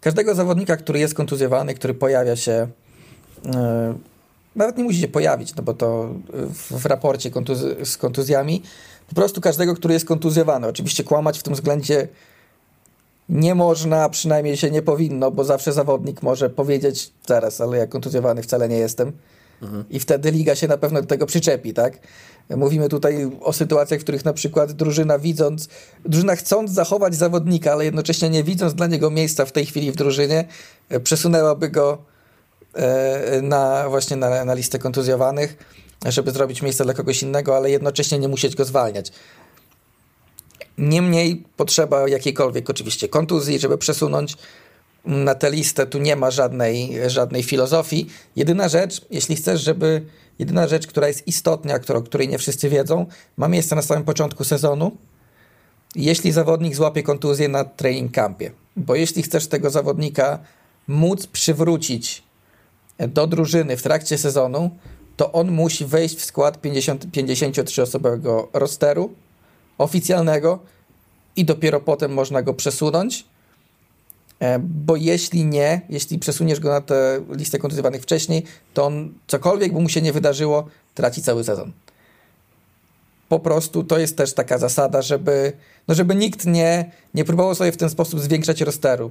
każdego 0.00 0.34
zawodnika, 0.34 0.76
który 0.76 0.98
jest 0.98 1.14
kontuzjowany, 1.14 1.74
który 1.74 1.94
pojawia 1.94 2.36
się. 2.36 2.68
Nawet 4.56 4.78
nie 4.78 4.84
musi 4.84 5.00
się 5.00 5.08
pojawić, 5.08 5.54
no 5.54 5.62
bo 5.62 5.74
to 5.74 6.14
w, 6.32 6.80
w 6.80 6.86
raporcie 6.86 7.30
kontuz- 7.30 7.84
z 7.84 7.96
kontuzjami. 7.96 8.62
Po 9.08 9.14
prostu 9.14 9.40
każdego, 9.40 9.74
który 9.74 9.94
jest 9.94 10.06
kontuzjowany. 10.06 10.66
Oczywiście 10.66 11.04
kłamać 11.04 11.38
w 11.38 11.42
tym 11.42 11.54
względzie 11.54 12.08
nie 13.28 13.54
można, 13.54 14.08
przynajmniej 14.08 14.56
się 14.56 14.70
nie 14.70 14.82
powinno, 14.82 15.30
bo 15.30 15.44
zawsze 15.44 15.72
zawodnik 15.72 16.22
może 16.22 16.50
powiedzieć 16.50 17.12
zaraz, 17.26 17.60
ale 17.60 17.78
ja 17.78 17.86
kontuzjowany 17.86 18.42
wcale 18.42 18.68
nie 18.68 18.76
jestem. 18.76 19.12
Mhm. 19.62 19.84
I 19.90 20.00
wtedy 20.00 20.30
liga 20.30 20.54
się 20.54 20.68
na 20.68 20.76
pewno 20.76 21.00
do 21.00 21.06
tego 21.06 21.26
przyczepi, 21.26 21.74
tak? 21.74 21.98
Mówimy 22.56 22.88
tutaj 22.88 23.30
o 23.40 23.52
sytuacjach, 23.52 24.00
w 24.00 24.02
których 24.02 24.24
na 24.24 24.32
przykład 24.32 24.72
drużyna 24.72 25.18
widząc, 25.18 25.68
drużyna 26.04 26.36
chcąc 26.36 26.70
zachować 26.70 27.14
zawodnika, 27.14 27.72
ale 27.72 27.84
jednocześnie 27.84 28.30
nie 28.30 28.44
widząc 28.44 28.74
dla 28.74 28.86
niego 28.86 29.10
miejsca 29.10 29.44
w 29.44 29.52
tej 29.52 29.66
chwili 29.66 29.92
w 29.92 29.96
drużynie, 29.96 30.44
e, 30.88 31.00
przesunęłaby 31.00 31.68
go 31.68 31.98
na 33.42 33.88
właśnie 33.88 34.16
na, 34.16 34.44
na 34.44 34.54
listę 34.54 34.78
kontuzjowanych, 34.78 35.56
żeby 36.06 36.30
zrobić 36.30 36.62
miejsce 36.62 36.84
dla 36.84 36.94
kogoś 36.94 37.22
innego, 37.22 37.56
ale 37.56 37.70
jednocześnie 37.70 38.18
nie 38.18 38.28
musieć 38.28 38.56
go 38.56 38.64
zwalniać. 38.64 39.12
Niemniej 40.78 41.44
potrzeba 41.56 42.08
jakiejkolwiek 42.08 42.70
oczywiście 42.70 43.08
kontuzji, 43.08 43.58
żeby 43.58 43.78
przesunąć 43.78 44.36
na 45.04 45.34
tę 45.34 45.50
listę. 45.50 45.86
Tu 45.86 45.98
nie 45.98 46.16
ma 46.16 46.30
żadnej, 46.30 46.92
żadnej 47.06 47.42
filozofii. 47.42 48.06
Jedyna 48.36 48.68
rzecz, 48.68 49.00
jeśli 49.10 49.36
chcesz, 49.36 49.60
żeby 49.60 50.06
Jedyna 50.38 50.68
rzecz, 50.68 50.86
która 50.86 51.08
jest 51.08 51.26
istotna, 51.28 51.74
o 51.94 52.02
której 52.02 52.28
nie 52.28 52.38
wszyscy 52.38 52.68
wiedzą, 52.68 53.06
ma 53.36 53.48
miejsce 53.48 53.76
na 53.76 53.82
samym 53.82 54.04
początku 54.04 54.44
sezonu, 54.44 54.96
jeśli 55.94 56.32
zawodnik 56.32 56.76
złapie 56.76 57.02
kontuzję 57.02 57.48
na 57.48 57.64
training 57.64 58.12
campie. 58.12 58.50
Bo 58.76 58.94
jeśli 58.94 59.22
chcesz 59.22 59.46
tego 59.46 59.70
zawodnika 59.70 60.38
móc 60.88 61.26
przywrócić 61.26 62.22
do 62.98 63.26
drużyny 63.26 63.76
w 63.76 63.82
trakcie 63.82 64.18
sezonu, 64.18 64.70
to 65.16 65.32
on 65.32 65.50
musi 65.50 65.84
wejść 65.84 66.16
w 66.16 66.24
skład 66.24 66.60
50, 66.60 67.06
53-osobowego 67.06 68.46
rosteru 68.52 69.10
oficjalnego 69.78 70.58
i 71.36 71.44
dopiero 71.44 71.80
potem 71.80 72.12
można 72.12 72.42
go 72.42 72.54
przesunąć 72.54 73.24
E, 74.40 74.58
bo 74.58 74.96
jeśli 74.96 75.46
nie, 75.46 75.80
jeśli 75.88 76.18
przesuniesz 76.18 76.60
go 76.60 76.70
na 76.70 76.80
tę 76.80 77.24
listę 77.30 77.58
kontuzjowanych 77.58 78.02
wcześniej, 78.02 78.44
to 78.74 78.84
on 78.86 79.14
cokolwiek 79.26 79.72
by 79.72 79.80
mu 79.80 79.88
się 79.88 80.02
nie 80.02 80.12
wydarzyło, 80.12 80.68
traci 80.94 81.22
cały 81.22 81.44
sezon. 81.44 81.72
Po 83.28 83.40
prostu 83.40 83.84
to 83.84 83.98
jest 83.98 84.16
też 84.16 84.32
taka 84.32 84.58
zasada, 84.58 85.02
żeby, 85.02 85.52
no 85.88 85.94
żeby 85.94 86.14
nikt 86.14 86.46
nie, 86.46 86.92
nie 87.14 87.24
próbował 87.24 87.54
sobie 87.54 87.72
w 87.72 87.76
ten 87.76 87.90
sposób 87.90 88.20
zwiększać 88.20 88.60
rosteru. 88.60 89.10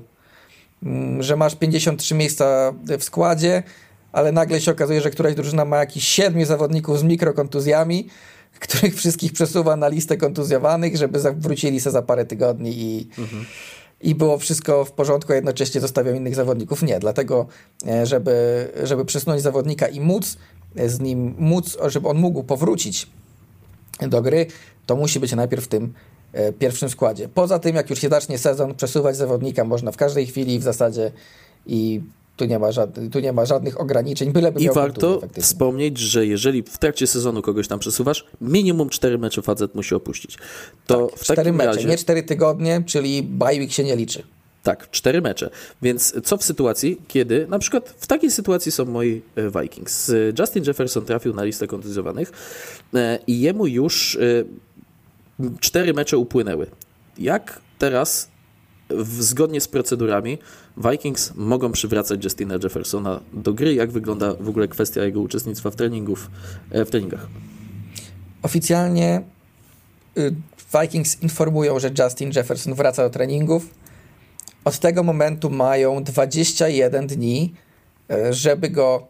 Mm, 0.84 1.24
że 1.24 1.36
masz 1.36 1.56
53 1.56 2.16
miejsca 2.16 2.74
w 3.00 3.04
składzie, 3.04 3.64
ale 4.12 4.32
nagle 4.32 4.62
się 4.62 4.72
okazuje, 4.72 5.02
że 5.02 5.10
któraś 5.10 5.36
drużyna 5.36 5.66
ma 5.66 5.78
jakiś 5.78 6.04
siedmiu 6.04 6.46
zawodników 6.46 7.00
z 7.00 7.04
mikrokontuzjami, 7.04 8.08
których 8.60 8.96
wszystkich 8.96 9.34
przesuwa 9.34 9.76
na 9.76 9.88
listę 9.88 10.18
kontuzjowanych, 10.18 10.98
żeby 10.98 11.20
wrócili 11.36 11.82
se 11.82 11.92
za 11.92 12.02
parę 12.02 12.26
tygodni 12.26 12.72
i, 12.78 13.10
mhm 13.18 13.46
i 14.04 14.16
było 14.16 14.38
wszystko 14.38 14.86
w 14.86 14.92
porządku, 14.92 15.32
a 15.32 15.36
jednocześnie 15.36 15.82
zostawiał 15.82 16.16
innych 16.16 16.36
zawodników. 16.36 16.84
Nie, 16.84 17.00
dlatego, 17.00 17.48
e, 17.88 18.06
żeby, 18.06 18.68
żeby 18.84 19.06
przesunąć 19.06 19.42
zawodnika 19.42 19.88
i 19.88 20.00
móc 20.00 20.38
e, 20.76 20.90
z 20.90 21.00
nim, 21.00 21.36
móc, 21.38 21.78
żeby 21.88 22.08
on 22.08 22.18
mógł 22.18 22.44
powrócić 22.44 23.08
do 24.02 24.22
gry, 24.22 24.46
to 24.86 24.96
musi 24.96 25.20
być 25.20 25.32
najpierw 25.32 25.66
w 25.66 25.68
tym 25.68 25.94
pierwszym 26.60 26.90
składzie. 26.90 27.30
Poza 27.34 27.60
tym, 27.60 27.76
jak 27.76 27.90
już 27.90 28.00
się 28.00 28.10
zacznie 28.10 28.38
sezon, 28.38 28.76
przesuwać 28.76 29.18
zawodnika 29.18 29.64
można 29.64 29.92
w 29.92 29.98
każdej 29.98 30.26
chwili 30.26 30.60
w 30.60 30.64
zasadzie 30.64 31.12
i 31.68 32.02
tu 32.36 32.46
nie 32.46 32.60
ma, 32.60 32.72
żadnych, 32.72 33.12
tu 33.12 33.20
nie 33.20 33.34
ma 33.34 33.46
żadnych 33.46 33.82
ograniczeń, 33.82 34.32
byleby 34.32 34.60
I 34.60 34.70
warto 34.70 35.22
wspomnieć, 35.42 35.98
że 35.98 36.26
jeżeli 36.26 36.64
w 36.64 36.78
trakcie 36.78 37.08
sezonu 37.08 37.42
kogoś 37.42 37.68
tam 37.68 37.80
przesuwasz, 37.80 38.26
minimum 38.42 38.90
4 38.90 39.18
mecze 39.18 39.42
facet 39.42 39.76
musi 39.76 39.96
opuścić. 39.96 40.38
To 40.88 41.08
tak, 41.08 41.20
w 41.20 41.24
4 41.24 41.54
mecze, 41.54 41.68
razie... 41.68 41.88
nie 41.88 41.98
4 41.98 42.24
tygodnie, 42.24 42.84
czyli 42.86 43.24
bye 43.24 43.70
się 43.70 43.84
nie 43.84 43.96
liczy. 43.96 44.24
Tak, 44.64 44.90
cztery 44.90 45.22
mecze. 45.22 45.50
Więc 45.82 46.16
co 46.24 46.38
w 46.38 46.44
sytuacji, 46.44 47.02
kiedy 47.08 47.48
na 47.48 47.60
przykład 47.60 47.90
w 47.98 48.08
takiej 48.08 48.32
sytuacji 48.32 48.72
są 48.72 48.86
moi 48.86 49.22
e, 49.36 49.62
Vikings. 49.62 50.12
Justin 50.40 50.64
Jefferson 50.68 51.06
trafił 51.06 51.34
na 51.34 51.44
listę 51.44 51.68
kontuzjowanych 51.68 52.32
e, 52.94 53.20
i 53.28 53.42
jemu 53.42 53.68
już 53.68 54.16
e, 54.16 54.20
cztery 55.60 55.94
mecze 55.94 56.18
upłynęły. 56.18 56.68
Jak 57.18 57.62
teraz 57.80 58.34
zgodnie 59.20 59.62
z 59.62 59.68
procedurami 59.68 60.38
Vikings 60.78 61.32
mogą 61.36 61.72
przywracać 61.72 62.24
Justina 62.24 62.56
Jeffersona 62.64 63.20
do 63.34 63.54
gry. 63.54 63.74
Jak 63.74 63.92
wygląda 63.92 64.34
w 64.34 64.50
ogóle 64.50 64.68
kwestia 64.68 65.04
jego 65.04 65.22
uczestnictwa 65.22 65.72
w, 65.72 65.76
treningów, 65.76 66.32
e, 66.72 66.86
w 66.86 66.90
treningach? 66.90 67.28
Oficjalnie 68.42 69.22
y, 70.18 70.36
Vikings 70.82 71.22
informują, 71.22 71.80
że 71.80 71.92
Justin 72.00 72.32
Jefferson 72.36 72.74
wraca 72.74 73.04
do 73.04 73.10
treningów. 73.10 73.70
Od 74.66 74.80
tego 74.80 75.04
momentu 75.04 75.50
mają 75.50 76.04
21 76.04 77.08
dni, 77.08 77.54
e, 78.12 78.34
żeby 78.34 78.70
go 78.70 79.08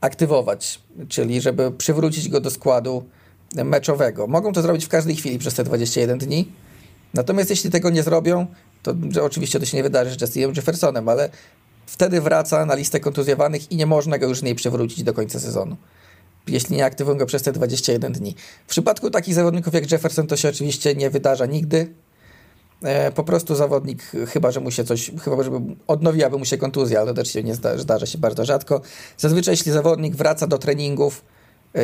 aktywować, 0.00 0.80
czyli 1.08 1.40
żeby 1.40 1.70
przywrócić 1.70 2.28
go 2.28 2.40
do 2.40 2.50
składu 2.50 3.04
meczowego. 3.54 4.26
Mogą 4.26 4.52
to 4.52 4.62
zrobić 4.62 4.84
w 4.84 4.88
każdej 4.88 5.16
chwili 5.16 5.38
przez 5.38 5.54
te 5.54 5.64
21 5.64 6.18
dni. 6.18 6.52
Natomiast 7.14 7.50
jeśli 7.50 7.70
tego 7.70 7.90
nie 7.90 8.02
zrobią, 8.02 8.46
to 8.82 8.94
oczywiście 9.22 9.60
to 9.60 9.66
się 9.66 9.76
nie 9.76 9.82
wydarzy 9.82 10.16
z 10.18 10.20
Justinem 10.20 10.52
Jeffersonem, 10.56 11.08
ale 11.08 11.30
wtedy 11.86 12.20
wraca 12.20 12.66
na 12.66 12.74
listę 12.74 13.00
kontuzjowanych 13.00 13.72
i 13.72 13.76
nie 13.76 13.86
można 13.86 14.18
go 14.18 14.26
już 14.26 14.42
nie 14.42 14.54
przywrócić 14.54 15.02
do 15.02 15.14
końca 15.14 15.40
sezonu. 15.40 15.76
Jeśli 16.48 16.76
nie 16.76 16.84
aktywują 16.84 17.18
go 17.18 17.26
przez 17.26 17.42
te 17.42 17.52
21 17.52 18.12
dni. 18.12 18.34
W 18.66 18.70
przypadku 18.70 19.10
takich 19.10 19.34
zawodników 19.34 19.74
jak 19.74 19.92
Jefferson 19.92 20.26
to 20.26 20.36
się 20.36 20.48
oczywiście 20.48 20.94
nie 20.94 21.10
wydarza 21.10 21.46
nigdy. 21.46 21.94
E, 22.82 23.12
po 23.12 23.24
prostu 23.24 23.54
zawodnik, 23.54 24.02
chyba 24.28 24.50
że 24.50 24.60
mu 24.60 24.70
się 24.70 24.84
coś, 24.84 25.10
chyba 25.24 25.42
żeby 25.42 25.60
odnowiłaby 25.86 26.38
mu 26.38 26.44
się 26.44 26.58
kontuzja, 26.58 27.00
ale 27.00 27.14
też 27.14 27.32
się 27.32 27.42
nie 27.42 27.54
zdarza, 27.54 27.82
zdarza 27.82 28.06
się 28.06 28.18
bardzo 28.18 28.44
rzadko. 28.44 28.80
Zazwyczaj, 29.18 29.52
jeśli 29.52 29.72
zawodnik 29.72 30.16
wraca 30.16 30.46
do 30.46 30.58
treningów, 30.58 31.24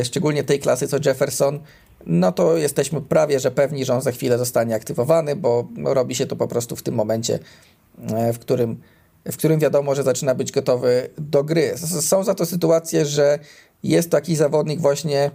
szczególnie 0.05 0.45
tej 0.45 0.59
klasy 0.59 0.89
co 0.89 0.97
Jefferson, 1.05 1.61
no 2.07 2.33
to 2.33 2.57
jesteśmy 2.57 3.01
prawie, 3.01 3.41
że 3.41 3.51
pewni, 3.51 3.85
że 3.85 3.95
on 3.95 4.01
za 4.01 4.13
chwilę 4.13 4.39
zostanie 4.39 4.75
aktywowany, 4.75 5.37
bo 5.37 5.69
robi 5.85 6.15
się 6.15 6.27
to 6.27 6.37
po 6.37 6.49
prostu 6.49 6.77
w 6.77 6.83
tym 6.83 6.95
momencie, 6.95 7.39
e, 8.09 8.33
w 8.33 8.39
którym, 8.39 8.81
w 9.33 9.37
którym 9.37 9.61
wiadomo, 9.61 9.95
że 9.95 10.03
zaczyna 10.03 10.35
być 10.35 10.53
gotowy 10.53 11.11
do 11.19 11.45
gry. 11.45 11.75
Są 12.01 12.25
za 12.25 12.35
to 12.35 12.47
sytuacje, 12.47 13.07
że 13.07 13.39
jest 13.83 14.11
taki 14.11 14.37
zawodnik 14.37 14.81
właśnie 14.81 15.31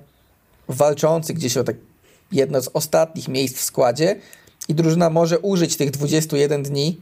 walczący 0.67 1.33
gdzieś 1.33 1.57
o 1.57 1.63
tak 1.63 1.75
jedno 2.31 2.61
z 2.61 2.69
ostatnich 2.73 3.27
miejsc 3.27 3.57
w 3.57 3.61
składzie 3.61 4.15
i 4.67 4.75
drużyna 4.75 5.09
może 5.09 5.39
użyć 5.39 5.77
tych 5.77 5.91
21 5.91 6.63
dni 6.63 7.01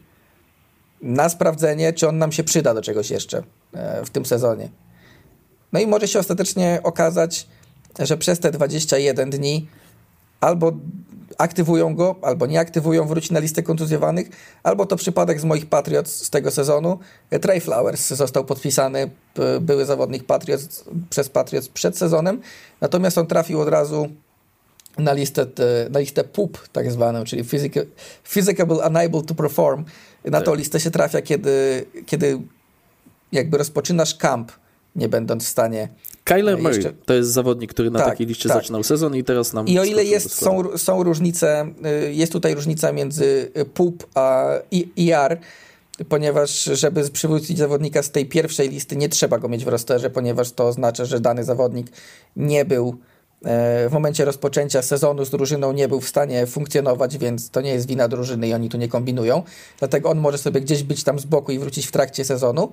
na 1.01 1.29
sprawdzenie, 1.29 1.93
czy 1.93 2.07
on 2.07 2.17
nam 2.17 2.31
się 2.31 2.43
przyda 2.43 2.73
do 2.73 2.81
czegoś 2.81 3.09
jeszcze 3.09 3.43
e, 3.73 4.05
w 4.05 4.09
tym 4.09 4.25
sezonie. 4.25 4.69
No 5.73 5.79
i 5.79 5.87
może 5.87 6.07
się 6.07 6.19
ostatecznie 6.19 6.79
okazać, 6.83 7.47
że 7.99 8.17
przez 8.17 8.39
te 8.39 8.51
21 8.51 9.29
dni 9.29 9.67
albo 10.41 10.71
aktywują 11.37 11.95
go, 11.95 12.15
albo 12.21 12.45
nie 12.45 12.59
aktywują, 12.59 13.07
wróci 13.07 13.33
na 13.33 13.39
listę 13.39 13.63
kontuzjowanych, 13.63 14.29
albo 14.63 14.85
to 14.85 14.95
przypadek 14.95 15.39
z 15.39 15.43
moich 15.43 15.65
Patriots 15.65 16.25
z 16.25 16.29
tego 16.29 16.51
sezonu. 16.51 16.99
Trey 17.41 17.61
Flowers 17.61 18.07
został 18.07 18.45
podpisany, 18.45 19.09
były 19.61 19.85
zawodnik 19.85 20.23
Patriots 20.23 20.83
przez 21.09 21.29
Patriots 21.29 21.67
przed 21.67 21.97
sezonem, 21.97 22.41
natomiast 22.81 23.17
on 23.17 23.27
trafił 23.27 23.61
od 23.61 23.69
razu 23.69 24.07
na 24.97 25.13
listę, 25.13 25.45
na 25.89 25.99
listę 25.99 26.23
PUP 26.23 26.67
tak 26.71 26.91
zwaną, 26.91 27.23
czyli 27.23 27.43
physical, 27.43 27.85
Physicable 28.23 28.87
Unable 28.87 29.23
to 29.23 29.35
Perform. 29.35 29.85
Na 30.25 30.41
tą 30.41 30.51
tak. 30.51 30.59
listę 30.59 30.79
się 30.79 30.91
trafia, 30.91 31.21
kiedy, 31.21 31.85
kiedy 32.05 32.39
jakby 33.31 33.57
rozpoczynasz 33.57 34.15
kamp, 34.15 34.51
nie 34.95 35.09
będąc 35.09 35.45
w 35.45 35.47
stanie 35.47 35.89
Kyler 36.23 36.57
Murray 36.57 36.75
jeszcze... 36.75 36.93
to 37.05 37.13
jest 37.13 37.29
zawodnik, 37.29 37.73
który 37.73 37.91
na 37.91 37.99
tak, 37.99 38.07
takiej 38.07 38.27
liście 38.27 38.49
tak. 38.49 38.57
zaczynał 38.57 38.83
sezon 38.83 39.15
i 39.15 39.23
teraz 39.23 39.53
nam. 39.53 39.67
I 39.67 39.79
o 39.79 39.83
ile 39.83 40.03
jest, 40.03 40.33
są, 40.33 40.77
są 40.77 41.03
różnice, 41.03 41.67
y, 42.07 42.13
jest 42.13 42.31
tutaj 42.31 42.55
różnica 42.55 42.91
między 42.91 43.51
PUP 43.73 44.07
a 44.15 44.49
IR, 44.71 45.37
ponieważ 46.09 46.63
żeby 46.63 47.09
przywrócić 47.09 47.57
zawodnika 47.57 48.03
z 48.03 48.11
tej 48.11 48.25
pierwszej 48.25 48.69
listy, 48.69 48.95
nie 48.95 49.09
trzeba 49.09 49.39
go 49.39 49.49
mieć 49.49 49.65
w 49.65 49.67
rosterze, 49.67 50.09
ponieważ 50.09 50.51
to 50.51 50.67
oznacza, 50.67 51.05
że 51.05 51.19
dany 51.19 51.43
zawodnik 51.43 51.87
nie 52.35 52.65
był 52.65 52.95
e, 53.45 53.89
w 53.89 53.93
momencie 53.93 54.25
rozpoczęcia 54.25 54.81
sezonu 54.81 55.25
z 55.25 55.29
drużyną 55.29 55.71
nie 55.71 55.87
był 55.87 56.01
w 56.01 56.07
stanie 56.07 56.47
funkcjonować, 56.47 57.17
więc 57.17 57.49
to 57.49 57.61
nie 57.61 57.73
jest 57.73 57.87
wina 57.87 58.07
drużyny 58.07 58.47
i 58.47 58.53
oni 58.53 58.69
tu 58.69 58.77
nie 58.77 58.87
kombinują. 58.87 59.43
Dlatego 59.79 60.09
on 60.09 60.17
może 60.17 60.37
sobie 60.37 60.61
gdzieś 60.61 60.83
być 60.83 61.03
tam 61.03 61.19
z 61.19 61.25
boku 61.25 61.51
i 61.51 61.59
wrócić 61.59 61.87
w 61.87 61.91
trakcie 61.91 62.25
sezonu. 62.25 62.71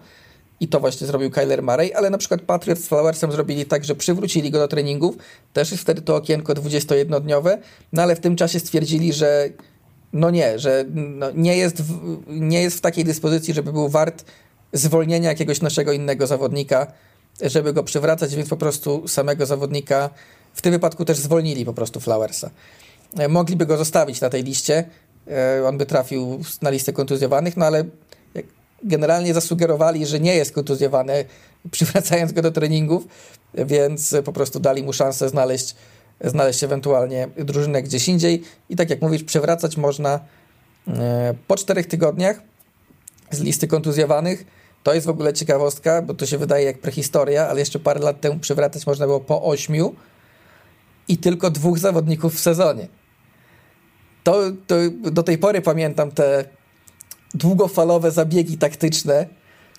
I 0.61 0.69
to 0.69 0.81
właśnie 0.81 1.07
zrobił 1.07 1.31
Kyler 1.31 1.62
Murray, 1.62 1.93
ale 1.95 2.11
na 2.11 2.19
przykład 2.19 2.41
Patriots 2.41 2.85
z 2.85 2.89
Flowersem 2.89 3.32
zrobili 3.32 3.66
tak, 3.66 3.85
że 3.85 3.95
przywrócili 3.95 4.51
go 4.51 4.59
do 4.59 4.69
treningów. 4.69 5.16
Też 5.53 5.70
jest 5.70 5.82
wtedy 5.82 6.03
to 6.03 6.16
okienko 6.16 6.53
21-dniowe, 6.53 7.59
no 7.93 8.03
ale 8.03 8.16
w 8.16 8.20
tym 8.20 8.37
czasie 8.37 8.61
stwierdzili, 8.61 9.12
że 9.12 9.49
no 10.12 10.31
nie, 10.31 10.59
że 10.59 10.85
no 10.95 11.31
nie, 11.31 11.57
jest 11.57 11.82
w, 11.82 12.23
nie 12.27 12.62
jest 12.62 12.78
w 12.78 12.81
takiej 12.81 13.05
dyspozycji, 13.05 13.55
żeby 13.55 13.73
był 13.73 13.89
wart 13.89 14.24
zwolnienia 14.73 15.28
jakiegoś 15.28 15.61
naszego 15.61 15.93
innego 15.93 16.27
zawodnika, 16.27 16.93
żeby 17.43 17.73
go 17.73 17.85
przywracać, 17.85 18.35
więc 18.35 18.49
po 18.49 18.57
prostu 18.57 19.09
samego 19.09 19.47
zawodnika 19.47 20.11
w 20.55 20.62
tym 20.62 20.73
wypadku 20.73 21.05
też 21.05 21.19
zwolnili 21.19 21.65
po 21.65 21.74
prostu 21.74 22.01
Flowersa. 22.01 22.51
E, 23.19 23.28
mogliby 23.28 23.66
go 23.66 23.77
zostawić 23.77 24.20
na 24.20 24.31
tej 24.31 24.43
liście, 24.43 24.85
e, 25.28 25.66
on 25.66 25.78
by 25.78 25.87
trafił 25.87 26.41
na 26.62 26.70
listę 26.70 26.93
kontuzjowanych, 26.93 27.57
no 27.57 27.66
ale 27.66 27.85
generalnie 28.82 29.35
zasugerowali, 29.35 30.07
że 30.07 30.20
nie 30.20 30.35
jest 30.35 30.52
kontuzjowany, 30.52 31.24
przywracając 31.70 32.32
go 32.32 32.43
do 32.43 32.51
treningów, 32.51 33.07
więc 33.55 34.15
po 34.24 34.32
prostu 34.32 34.61
dali 34.61 34.82
mu 34.82 34.93
szansę 34.93 35.28
znaleźć, 35.28 35.74
znaleźć 36.24 36.65
ewentualnie 36.65 37.28
drużynę 37.39 37.82
gdzieś 37.82 38.09
indziej. 38.09 38.43
I 38.69 38.77
tak 38.77 38.90
jak 38.90 39.02
mówisz, 39.02 39.24
przewracać 39.24 39.77
można 39.77 40.20
e, 40.89 41.35
po 41.47 41.57
czterech 41.57 41.86
tygodniach 41.86 42.40
z 43.31 43.40
listy 43.40 43.69
kontuzjowanych. 43.69 44.44
To 44.82 44.94
jest 44.94 45.07
w 45.07 45.11
ogóle 45.11 45.32
ciekawostka, 45.32 46.02
bo 46.02 46.15
to 46.15 46.27
się 46.27 46.39
wydaje 46.39 46.65
jak 46.65 46.78
prehistoria, 46.78 47.48
ale 47.48 47.61
jeszcze 47.61 47.78
parę 47.78 48.01
lat 48.01 48.20
temu 48.20 48.39
przewracać 48.39 48.86
można 48.86 49.07
było 49.07 49.20
po 49.20 49.43
ośmiu 49.43 49.94
i 51.09 51.19
tylko 51.19 51.51
dwóch 51.51 51.78
zawodników 51.78 52.35
w 52.35 52.40
sezonie. 52.40 52.89
To, 54.24 54.43
to 54.66 54.77
do 55.11 55.23
tej 55.23 55.39
pory 55.39 55.62
pamiętam 55.62 56.12
te 56.12 56.44
długofalowe 57.35 58.11
zabiegi 58.11 58.59
taktyczne, 58.59 59.27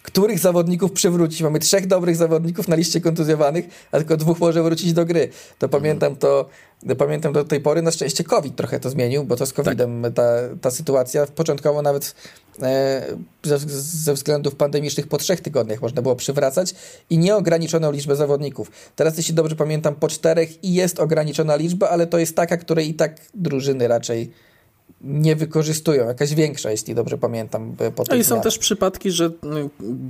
których 0.03 0.39
zawodników 0.39 0.91
przywrócić. 0.91 1.41
Mamy 1.41 1.59
trzech 1.59 1.87
dobrych 1.87 2.15
zawodników 2.15 2.67
na 2.67 2.75
liście 2.75 3.01
kontuzjowanych, 3.01 3.65
a 3.91 3.97
tylko 3.97 4.17
dwóch 4.17 4.39
może 4.39 4.63
wrócić 4.63 4.93
do 4.93 5.05
gry. 5.05 5.29
To 5.59 5.65
mhm. 5.65 5.81
pamiętam 5.81 6.15
to, 6.15 6.49
pamiętam 6.97 7.33
do 7.33 7.43
tej 7.43 7.61
pory. 7.61 7.81
Na 7.81 7.91
szczęście 7.91 8.23
COVID 8.23 8.55
trochę 8.55 8.79
to 8.79 8.89
zmienił, 8.89 9.23
bo 9.23 9.35
to 9.35 9.45
z 9.45 9.53
COVIDem 9.53 10.01
tak. 10.01 10.13
ta, 10.13 10.23
ta 10.61 10.71
sytuacja 10.71 11.27
początkowo 11.27 11.81
nawet 11.81 12.15
e, 12.61 13.05
ze, 13.43 13.59
ze, 13.59 14.13
względów 14.13 14.55
pandemicznych 14.55 15.07
po 15.07 15.17
trzech 15.17 15.41
tygodniach 15.41 15.81
można 15.81 16.01
było 16.01 16.15
przywracać 16.15 16.75
i 17.09 17.17
nieograniczoną 17.17 17.91
liczbę 17.91 18.15
zawodników. 18.15 18.71
Teraz, 18.95 19.17
jeśli 19.17 19.33
dobrze 19.33 19.55
pamiętam, 19.55 19.95
po 19.95 20.07
czterech 20.07 20.63
i 20.63 20.73
jest 20.73 20.99
ograniczona 20.99 21.55
liczba, 21.55 21.89
ale 21.89 22.07
to 22.07 22.17
jest 22.17 22.35
taka, 22.35 22.57
której 22.57 22.89
i 22.89 22.93
tak 22.93 23.21
drużyny 23.33 23.87
raczej 23.87 24.31
nie 25.03 25.35
wykorzystują, 25.35 26.07
jakaś 26.07 26.33
większa, 26.33 26.71
jeśli 26.71 26.95
dobrze 26.95 27.17
pamiętam. 27.17 27.75
Po 27.95 28.03
no 28.09 28.15
i 28.15 28.23
są 28.23 28.41
też 28.41 28.57
przypadki, 28.57 29.11
że 29.11 29.31
no, 29.43 29.55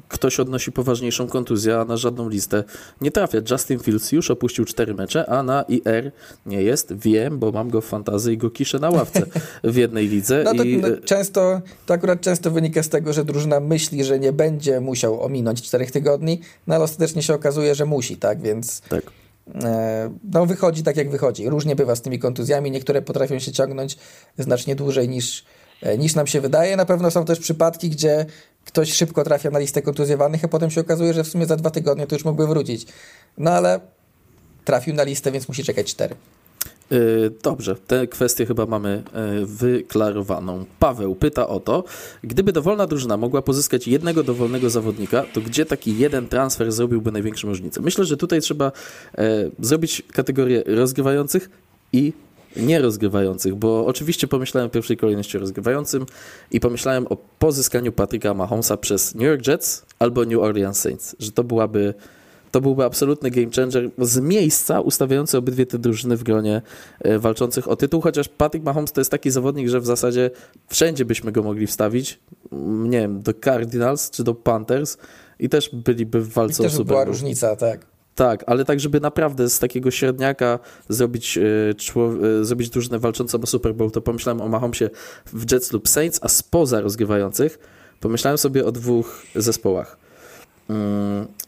ktoś 0.07 0.39
odnosi 0.39 0.71
poważniejszą 0.71 1.27
kontuzję, 1.27 1.77
a 1.77 1.85
na 1.85 1.97
żadną 1.97 2.29
listę 2.29 2.63
nie 3.01 3.11
trafia. 3.11 3.37
Justin 3.51 3.79
Fields 3.79 4.11
już 4.11 4.31
opuścił 4.31 4.65
cztery 4.65 4.93
mecze, 4.93 5.29
a 5.29 5.43
na 5.43 5.61
IR 5.61 6.11
nie 6.45 6.63
jest. 6.63 6.93
Wiem, 6.93 7.39
bo 7.39 7.51
mam 7.51 7.69
go 7.69 7.81
w 7.81 7.85
fantazji 7.85 8.33
i 8.33 8.37
go 8.37 8.49
kiszę 8.49 8.79
na 8.79 8.89
ławce 8.89 9.25
w 9.63 9.75
jednej 9.75 10.07
lidze. 10.07 10.41
No 10.45 10.53
to, 10.53 10.63
i... 10.63 10.77
no, 10.77 10.87
często, 11.05 11.61
to 11.85 11.93
akurat 11.93 12.21
często 12.21 12.51
wynika 12.51 12.83
z 12.83 12.89
tego, 12.89 13.13
że 13.13 13.25
drużyna 13.25 13.59
myśli, 13.59 14.03
że 14.03 14.19
nie 14.19 14.33
będzie 14.33 14.79
musiał 14.79 15.23
ominąć 15.23 15.61
czterech 15.61 15.91
tygodni, 15.91 16.41
no 16.67 16.75
ale 16.75 16.83
ostatecznie 16.83 17.23
się 17.23 17.33
okazuje, 17.33 17.75
że 17.75 17.85
musi, 17.85 18.17
tak, 18.17 18.41
więc... 18.41 18.81
Tak. 18.81 19.20
E, 19.63 20.11
no 20.33 20.45
wychodzi 20.45 20.83
tak 20.83 20.97
jak 20.97 21.09
wychodzi. 21.09 21.49
Różnie 21.49 21.75
bywa 21.75 21.95
z 21.95 22.01
tymi 22.01 22.19
kontuzjami. 22.19 22.71
Niektóre 22.71 23.01
potrafią 23.01 23.39
się 23.39 23.51
ciągnąć 23.51 23.97
znacznie 24.37 24.75
dłużej 24.75 25.09
niż, 25.09 25.45
e, 25.81 25.97
niż 25.97 26.15
nam 26.15 26.27
się 26.27 26.41
wydaje. 26.41 26.75
Na 26.75 26.85
pewno 26.85 27.11
są 27.11 27.25
też 27.25 27.39
przypadki, 27.39 27.89
gdzie 27.89 28.25
ktoś 28.65 28.93
szybko 28.93 29.23
trafia 29.23 29.49
na 29.49 29.59
listę 29.59 29.81
kontuzjowanych, 29.81 30.45
a 30.45 30.47
potem 30.47 30.71
się 30.71 30.81
okazuje, 30.81 31.13
że 31.13 31.23
w 31.23 31.27
sumie 31.27 31.45
za 31.45 31.55
dwa 31.55 31.69
tygodnie 31.71 32.07
to 32.07 32.15
już 32.15 32.25
mógłby 32.25 32.47
wrócić. 32.47 32.87
No 33.37 33.51
ale 33.51 33.79
trafił 34.65 34.93
na 34.93 35.03
listę, 35.03 35.31
więc 35.31 35.47
musi 35.47 35.63
czekać 35.63 35.87
cztery. 35.87 36.15
Y, 36.91 37.31
dobrze, 37.43 37.75
tę 37.75 38.07
kwestię 38.07 38.45
chyba 38.45 38.65
mamy 38.65 39.03
y, 39.41 39.45
wyklarowaną. 39.45 40.65
Paweł 40.79 41.15
pyta 41.15 41.47
o 41.47 41.59
to, 41.59 41.83
gdyby 42.23 42.51
dowolna 42.51 42.87
drużyna 42.87 43.17
mogła 43.17 43.41
pozyskać 43.41 43.87
jednego 43.87 44.23
dowolnego 44.23 44.69
zawodnika, 44.69 45.25
to 45.33 45.41
gdzie 45.41 45.65
taki 45.65 45.97
jeden 45.97 46.27
transfer 46.27 46.71
zrobiłby 46.71 47.11
największą 47.11 47.47
różnicę? 47.47 47.81
Myślę, 47.81 48.05
że 48.05 48.17
tutaj 48.17 48.41
trzeba 48.41 48.71
e, 49.17 49.49
zrobić 49.59 50.03
kategorię 50.11 50.63
rozgrywających 50.65 51.49
i 51.93 52.13
nierozgrywających, 52.55 53.55
bo 53.55 53.85
oczywiście 53.85 54.27
pomyślałem 54.27 54.69
w 54.69 54.73
pierwszej 54.73 54.97
kolejności 54.97 55.37
o 55.37 55.39
rozgrywającym 55.39 56.05
i 56.51 56.59
pomyślałem 56.59 57.07
o 57.07 57.17
pozyskaniu 57.39 57.91
Patryka 57.91 58.33
Mahomesa 58.33 58.77
przez 58.77 59.15
New 59.15 59.23
York 59.23 59.47
Jets 59.47 59.85
albo 59.99 60.25
New 60.25 60.39
Orleans 60.39 60.79
Saints, 60.79 61.15
że 61.19 61.31
to 61.31 61.43
byłaby 61.43 61.93
to 62.51 62.61
byłby 62.61 62.83
absolutny 62.83 63.31
game 63.31 63.51
changer 63.55 63.89
z 63.97 64.19
miejsca 64.19 64.81
ustawiający 64.81 65.37
obydwie 65.37 65.65
te 65.65 65.79
drużyny 65.79 66.17
w 66.17 66.23
gronie 66.23 66.61
e, 66.99 67.19
walczących 67.19 67.67
o 67.67 67.75
tytuł, 67.75 68.01
chociaż 68.01 68.29
Patrick 68.29 68.65
Mahomes 68.65 68.91
to 68.91 69.01
jest 69.01 69.11
taki 69.11 69.31
zawodnik, 69.31 69.69
że 69.69 69.79
w 69.79 69.85
zasadzie 69.85 70.31
wszędzie 70.67 71.05
byśmy 71.05 71.31
go 71.31 71.43
mogli 71.43 71.67
wstawić, 71.67 72.19
mm, 72.51 72.89
nie 72.89 72.99
wiem, 72.99 73.21
do 73.21 73.33
Cardinals 73.33 74.09
czy 74.09 74.23
do 74.23 74.35
Panthers 74.35 74.97
i 75.39 75.49
też 75.49 75.69
byliby 75.73 76.21
w 76.21 76.29
walce 76.29 76.63
I 76.63 76.65
o 76.65 76.69
Super 76.69 76.85
była 76.85 77.03
różnica, 77.03 77.55
tak. 77.55 77.91
Tak, 78.15 78.43
ale 78.47 78.65
tak, 78.65 78.79
żeby 78.79 78.99
naprawdę 78.99 79.49
z 79.49 79.59
takiego 79.59 79.91
średniaka 79.91 80.59
zrobić, 80.89 81.37
e, 81.37 82.43
zrobić 82.45 82.69
drużynę 82.69 82.99
walczącą 82.99 83.41
o 83.41 83.45
Super 83.45 83.75
Bowl, 83.75 83.91
to 83.91 84.01
pomyślałem 84.01 84.41
o 84.41 84.47
Mahomesie 84.47 84.89
w 85.25 85.51
Jets 85.51 85.73
lub 85.73 85.89
Saints, 85.89 86.19
a 86.23 86.27
spoza 86.27 86.81
rozgrywających 86.81 87.59
pomyślałem 87.99 88.37
sobie 88.37 88.65
o 88.65 88.71
dwóch 88.71 89.23
zespołach 89.35 89.97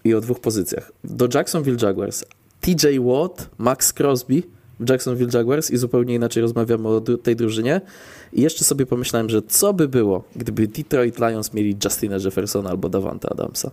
i 0.03 0.13
o 0.13 0.21
dwóch 0.21 0.39
pozycjach. 0.39 0.91
Do 1.03 1.27
Jacksonville 1.33 1.77
Jaguars 1.81 2.25
TJ 2.63 2.99
Watt, 2.99 3.49
Max 3.57 3.93
Crosby 3.93 4.43
w 4.79 4.89
Jacksonville 4.89 5.29
Jaguars 5.33 5.71
i 5.71 5.77
zupełnie 5.77 6.15
inaczej 6.15 6.41
rozmawiamy 6.41 6.87
o 6.87 7.01
tej 7.01 7.35
drużynie. 7.35 7.81
I 8.33 8.41
jeszcze 8.41 8.65
sobie 8.65 8.85
pomyślałem, 8.85 9.29
że 9.29 9.41
co 9.41 9.73
by 9.73 9.87
było, 9.87 10.23
gdyby 10.35 10.67
Detroit 10.67 11.19
Lions 11.19 11.53
mieli 11.53 11.77
Justina 11.83 12.15
Jeffersona 12.25 12.69
albo 12.69 12.89
Davanta 12.89 13.29
Adamsa? 13.29 13.71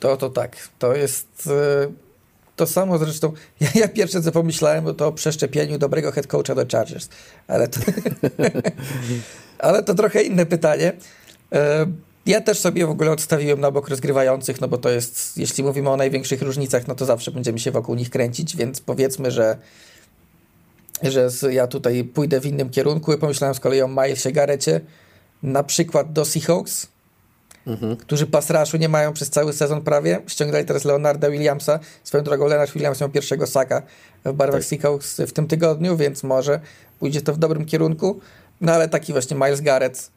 To, 0.00 0.16
to 0.16 0.30
tak. 0.30 0.68
To 0.78 0.94
jest 0.94 1.50
e, 1.50 1.92
to 2.56 2.66
samo 2.66 2.98
zresztą. 2.98 3.32
Ja, 3.60 3.68
ja 3.74 3.88
pierwsze 3.88 4.22
co 4.22 4.32
pomyślałem, 4.32 4.94
to 4.94 5.06
o 5.06 5.12
przeszczepieniu 5.12 5.78
dobrego 5.78 6.12
head 6.12 6.26
coacha 6.26 6.54
do 6.54 6.66
Chargers. 6.72 7.08
Ale 7.48 7.68
to, 7.68 7.80
ale 9.58 9.82
to 9.82 9.94
trochę 9.94 10.22
inne 10.22 10.46
pytanie. 10.46 10.92
E, 11.52 11.86
ja 12.26 12.40
też 12.40 12.58
sobie 12.58 12.86
w 12.86 12.90
ogóle 12.90 13.10
odstawiłem 13.10 13.60
na 13.60 13.70
bok 13.70 13.88
rozgrywających, 13.88 14.60
no 14.60 14.68
bo 14.68 14.78
to 14.78 14.90
jest, 14.90 15.38
jeśli 15.38 15.64
mówimy 15.64 15.90
o 15.90 15.96
największych 15.96 16.42
różnicach, 16.42 16.88
no 16.88 16.94
to 16.94 17.04
zawsze 17.04 17.30
będziemy 17.30 17.58
się 17.58 17.70
wokół 17.70 17.94
nich 17.94 18.10
kręcić, 18.10 18.56
więc 18.56 18.80
powiedzmy, 18.80 19.30
że 19.30 19.58
że 21.02 21.54
ja 21.54 21.66
tutaj 21.66 22.04
pójdę 22.04 22.40
w 22.40 22.46
innym 22.46 22.70
kierunku 22.70 23.18
pomyślałem 23.18 23.54
z 23.54 23.60
kolei 23.60 23.82
o 23.82 23.88
Milesie 23.88 24.32
Garecie, 24.32 24.80
na 25.42 25.62
przykład 25.62 26.12
do 26.12 26.24
Seahawks, 26.24 26.86
mhm. 27.66 27.96
którzy 27.96 28.26
pasraszu 28.26 28.76
nie 28.76 28.88
mają 28.88 29.12
przez 29.12 29.30
cały 29.30 29.52
sezon 29.52 29.82
prawie. 29.82 30.22
Ściągnęli 30.26 30.64
teraz 30.64 30.84
Leonarda 30.84 31.30
Williamsa. 31.30 31.80
Swoją 32.04 32.24
drogą 32.24 32.46
Leonard 32.46 32.72
Williams 32.72 33.00
miał 33.00 33.10
pierwszego 33.10 33.46
saka 33.46 33.82
w 34.24 34.32
barwach 34.32 34.60
tak. 34.60 34.68
Seahawks 34.68 35.16
w 35.20 35.32
tym 35.32 35.46
tygodniu, 35.46 35.96
więc 35.96 36.22
może 36.22 36.60
pójdzie 36.98 37.20
to 37.20 37.32
w 37.32 37.38
dobrym 37.38 37.64
kierunku. 37.64 38.20
No 38.60 38.72
ale 38.72 38.88
taki 38.88 39.12
właśnie 39.12 39.36
Miles 39.36 39.60
Garrett 39.60 40.10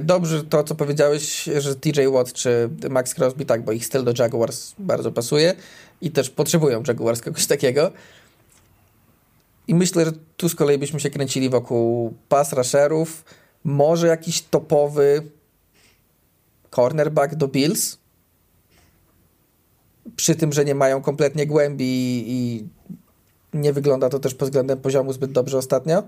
dobrze 0.00 0.44
to, 0.44 0.64
co 0.64 0.74
powiedziałeś, 0.74 1.48
że 1.58 1.76
TJ 1.76 2.06
Watt 2.12 2.32
czy 2.32 2.70
Max 2.90 3.14
Crosby, 3.14 3.44
tak, 3.44 3.64
bo 3.64 3.72
ich 3.72 3.86
styl 3.86 4.04
do 4.04 4.12
Jaguars 4.18 4.74
bardzo 4.78 5.12
pasuje 5.12 5.54
i 6.00 6.10
też 6.10 6.30
potrzebują 6.30 6.82
Jaguars 6.88 7.20
kogoś 7.20 7.46
takiego. 7.46 7.92
I 9.68 9.74
myślę, 9.74 10.04
że 10.04 10.12
tu 10.36 10.48
z 10.48 10.54
kolei 10.54 10.78
byśmy 10.78 11.00
się 11.00 11.10
kręcili 11.10 11.48
wokół 11.48 12.14
pass 12.28 12.52
rusherów, 12.52 13.24
może 13.64 14.06
jakiś 14.06 14.42
topowy 14.42 15.22
cornerback 16.70 17.34
do 17.34 17.48
Bills, 17.48 17.98
przy 20.16 20.34
tym, 20.34 20.52
że 20.52 20.64
nie 20.64 20.74
mają 20.74 21.02
kompletnie 21.02 21.46
głębi 21.46 22.24
i 22.26 22.64
nie 23.54 23.72
wygląda 23.72 24.08
to 24.08 24.18
też 24.18 24.34
pod 24.34 24.48
względem 24.48 24.80
poziomu 24.80 25.12
zbyt 25.12 25.32
dobrze 25.32 25.58
ostatnio 25.58 26.02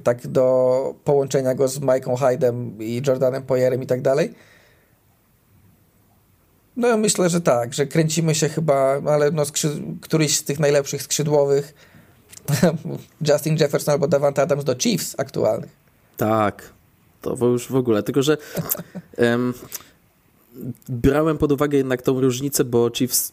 tak 0.00 0.26
do 0.26 0.94
połączenia 1.04 1.54
go 1.54 1.68
z 1.68 1.80
Mike'ą 1.80 2.14
Hyde'em 2.14 2.82
i 2.82 3.02
Jordanem 3.06 3.42
Poyerem 3.42 3.82
i 3.82 3.86
tak 3.86 4.02
dalej. 4.02 4.34
No 6.76 6.88
ja 6.88 6.96
myślę, 6.96 7.28
że 7.28 7.40
tak, 7.40 7.74
że 7.74 7.86
kręcimy 7.86 8.34
się 8.34 8.48
chyba, 8.48 9.00
ale 9.06 9.30
no 9.30 9.42
któryś 10.00 10.36
z 10.36 10.44
tych 10.44 10.60
najlepszych 10.60 11.02
skrzydłowych 11.02 11.74
Justin 13.28 13.56
Jefferson 13.60 13.92
albo 13.92 14.08
Davante 14.08 14.42
Adams 14.42 14.64
do 14.64 14.74
Chiefs 14.78 15.14
aktualnych. 15.18 15.70
Tak, 16.16 16.72
to 17.20 17.36
już 17.46 17.68
w 17.68 17.76
ogóle, 17.76 18.02
tylko 18.02 18.22
że 18.22 18.36
um, 19.18 19.54
brałem 20.88 21.38
pod 21.38 21.52
uwagę 21.52 21.78
jednak 21.78 22.02
tą 22.02 22.20
różnicę, 22.20 22.64
bo 22.64 22.90
Chiefs 22.90 23.32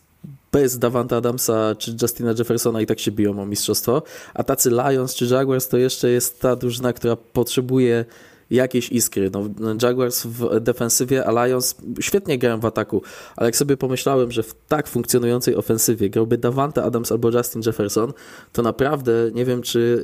bez 0.51 0.79
Davanta 0.79 1.17
Adamsa 1.17 1.75
czy 1.77 1.95
Justina 2.01 2.33
Jeffersona 2.37 2.81
i 2.81 2.85
tak 2.85 2.99
się 2.99 3.11
biją 3.11 3.41
o 3.41 3.45
mistrzostwo, 3.45 4.03
a 4.33 4.43
tacy 4.43 4.69
Lions 4.69 5.15
czy 5.15 5.25
Jaguars 5.25 5.67
to 5.67 5.77
jeszcze 5.77 6.09
jest 6.09 6.41
ta 6.41 6.55
drużyna, 6.55 6.93
która 6.93 7.15
potrzebuje 7.15 8.05
jakieś 8.49 8.91
iskry. 8.91 9.31
No, 9.33 9.49
Jaguars 9.81 10.25
w 10.25 10.59
defensywie, 10.59 11.25
a 11.25 11.45
Lions 11.45 11.75
świetnie 11.99 12.37
grają 12.37 12.59
w 12.59 12.65
ataku, 12.65 13.01
ale 13.35 13.47
jak 13.47 13.55
sobie 13.55 13.77
pomyślałem, 13.77 14.31
że 14.31 14.43
w 14.43 14.55
tak 14.67 14.87
funkcjonującej 14.87 15.55
ofensywie 15.55 16.09
grałby 16.09 16.37
Davante 16.37 16.83
Adams 16.83 17.11
albo 17.11 17.29
Justin 17.29 17.61
Jefferson, 17.65 18.13
to 18.53 18.61
naprawdę 18.61 19.11
nie 19.33 19.45
wiem, 19.45 19.61
czy 19.61 20.03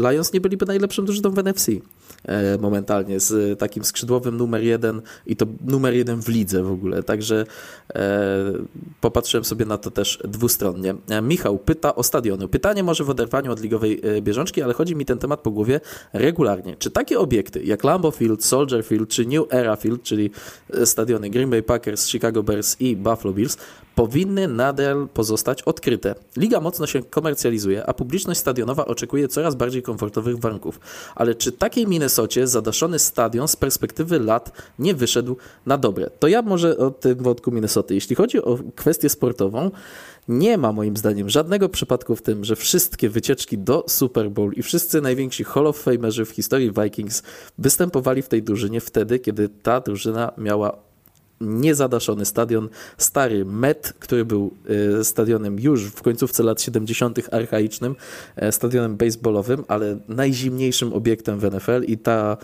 yy, 0.00 0.10
Lions 0.10 0.32
nie 0.32 0.40
byliby 0.40 0.66
najlepszą 0.66 1.04
drużyną 1.04 1.30
w 1.30 1.38
NFC. 1.38 1.70
E, 2.24 2.58
momentalnie 2.58 3.20
z 3.20 3.58
takim 3.58 3.84
skrzydłowym 3.84 4.36
numer 4.36 4.62
jeden 4.62 5.02
i 5.26 5.36
to 5.36 5.46
numer 5.66 5.94
jeden 5.94 6.22
w 6.22 6.28
lidze 6.28 6.62
w 6.62 6.70
ogóle, 6.70 7.02
także 7.02 7.44
e, 7.94 8.52
popatrzyłem 9.00 9.44
sobie 9.44 9.66
na 9.66 9.78
to 9.78 9.90
też 9.90 10.18
dwustronnie. 10.24 10.94
E, 11.08 11.22
Michał 11.22 11.58
pyta 11.58 11.94
o 11.94 12.02
stadiony. 12.02 12.48
Pytanie 12.48 12.82
może 12.82 13.04
w 13.04 13.10
oderwaniu 13.10 13.52
od 13.52 13.60
ligowej 13.60 14.02
bieżączki, 14.22 14.62
ale 14.62 14.74
chodzi 14.74 14.96
mi 14.96 15.04
ten 15.04 15.18
temat 15.18 15.40
po 15.40 15.50
głowie 15.50 15.80
regularnie. 16.12 16.76
Czy 16.76 16.90
takie 16.90 17.18
obiekty 17.18 17.62
jak 17.62 17.84
Lambeau 17.84 18.12
Field, 18.12 18.44
Soldier 18.44 18.84
Field 18.84 19.08
czy 19.08 19.26
New 19.26 19.54
Era 19.54 19.76
Field, 19.76 20.02
czyli 20.02 20.30
stadiony 20.84 21.30
Green 21.30 21.50
Bay 21.50 21.62
Packers, 21.62 22.08
Chicago 22.08 22.42
Bears 22.42 22.80
i 22.80 22.96
Buffalo 22.96 23.34
Bills 23.34 23.56
powinny 23.94 24.48
nadal 24.48 25.08
pozostać 25.14 25.62
odkryte. 25.62 26.14
Liga 26.36 26.60
mocno 26.60 26.86
się 26.86 27.02
komercjalizuje, 27.02 27.86
a 27.86 27.94
publiczność 27.94 28.40
stadionowa 28.40 28.86
oczekuje 28.86 29.28
coraz 29.28 29.54
bardziej 29.54 29.82
komfortowych 29.82 30.38
warunków. 30.38 30.80
Ale 31.14 31.34
czy 31.34 31.52
takiej 31.52 31.86
Minnesocie 31.86 32.46
zadaszony 32.46 32.98
stadion 32.98 33.48
z 33.48 33.56
perspektywy 33.56 34.18
lat 34.18 34.52
nie 34.78 34.94
wyszedł 34.94 35.36
na 35.66 35.78
dobre? 35.78 36.10
To 36.18 36.28
ja 36.28 36.42
może 36.42 36.78
o 36.78 36.90
tym 36.90 37.18
wątku 37.18 37.50
Minnesoty. 37.50 37.94
Jeśli 37.94 38.16
chodzi 38.16 38.42
o 38.42 38.58
kwestię 38.76 39.08
sportową, 39.08 39.70
nie 40.28 40.58
ma 40.58 40.72
moim 40.72 40.96
zdaniem 40.96 41.30
żadnego 41.30 41.68
przypadku 41.68 42.16
w 42.16 42.22
tym, 42.22 42.44
że 42.44 42.56
wszystkie 42.56 43.08
wycieczki 43.08 43.58
do 43.58 43.84
Super 43.88 44.30
Bowl 44.30 44.52
i 44.56 44.62
wszyscy 44.62 45.00
najwięksi 45.00 45.44
Hall 45.44 45.66
of 45.66 45.78
Famerzy 45.78 46.24
w 46.24 46.30
historii 46.30 46.72
Vikings 46.82 47.22
występowali 47.58 48.22
w 48.22 48.28
tej 48.28 48.42
drużynie 48.42 48.80
wtedy, 48.80 49.18
kiedy 49.18 49.48
ta 49.48 49.80
drużyna 49.80 50.32
miała 50.38 50.91
niezadaszony 51.42 52.24
stadion, 52.24 52.68
stary 52.98 53.44
Met, 53.44 53.92
który 53.98 54.24
był 54.24 54.54
e, 55.00 55.04
stadionem 55.04 55.60
już 55.60 55.84
w 55.84 56.02
końcówce 56.02 56.42
lat 56.42 56.62
70. 56.62 57.18
archaicznym, 57.34 57.96
e, 58.36 58.52
stadionem 58.52 58.96
baseballowym, 58.96 59.64
ale 59.68 59.98
najzimniejszym 60.08 60.92
obiektem 60.92 61.38
w 61.38 61.44
NFL 61.44 61.84
i 61.86 61.98
ta 61.98 62.36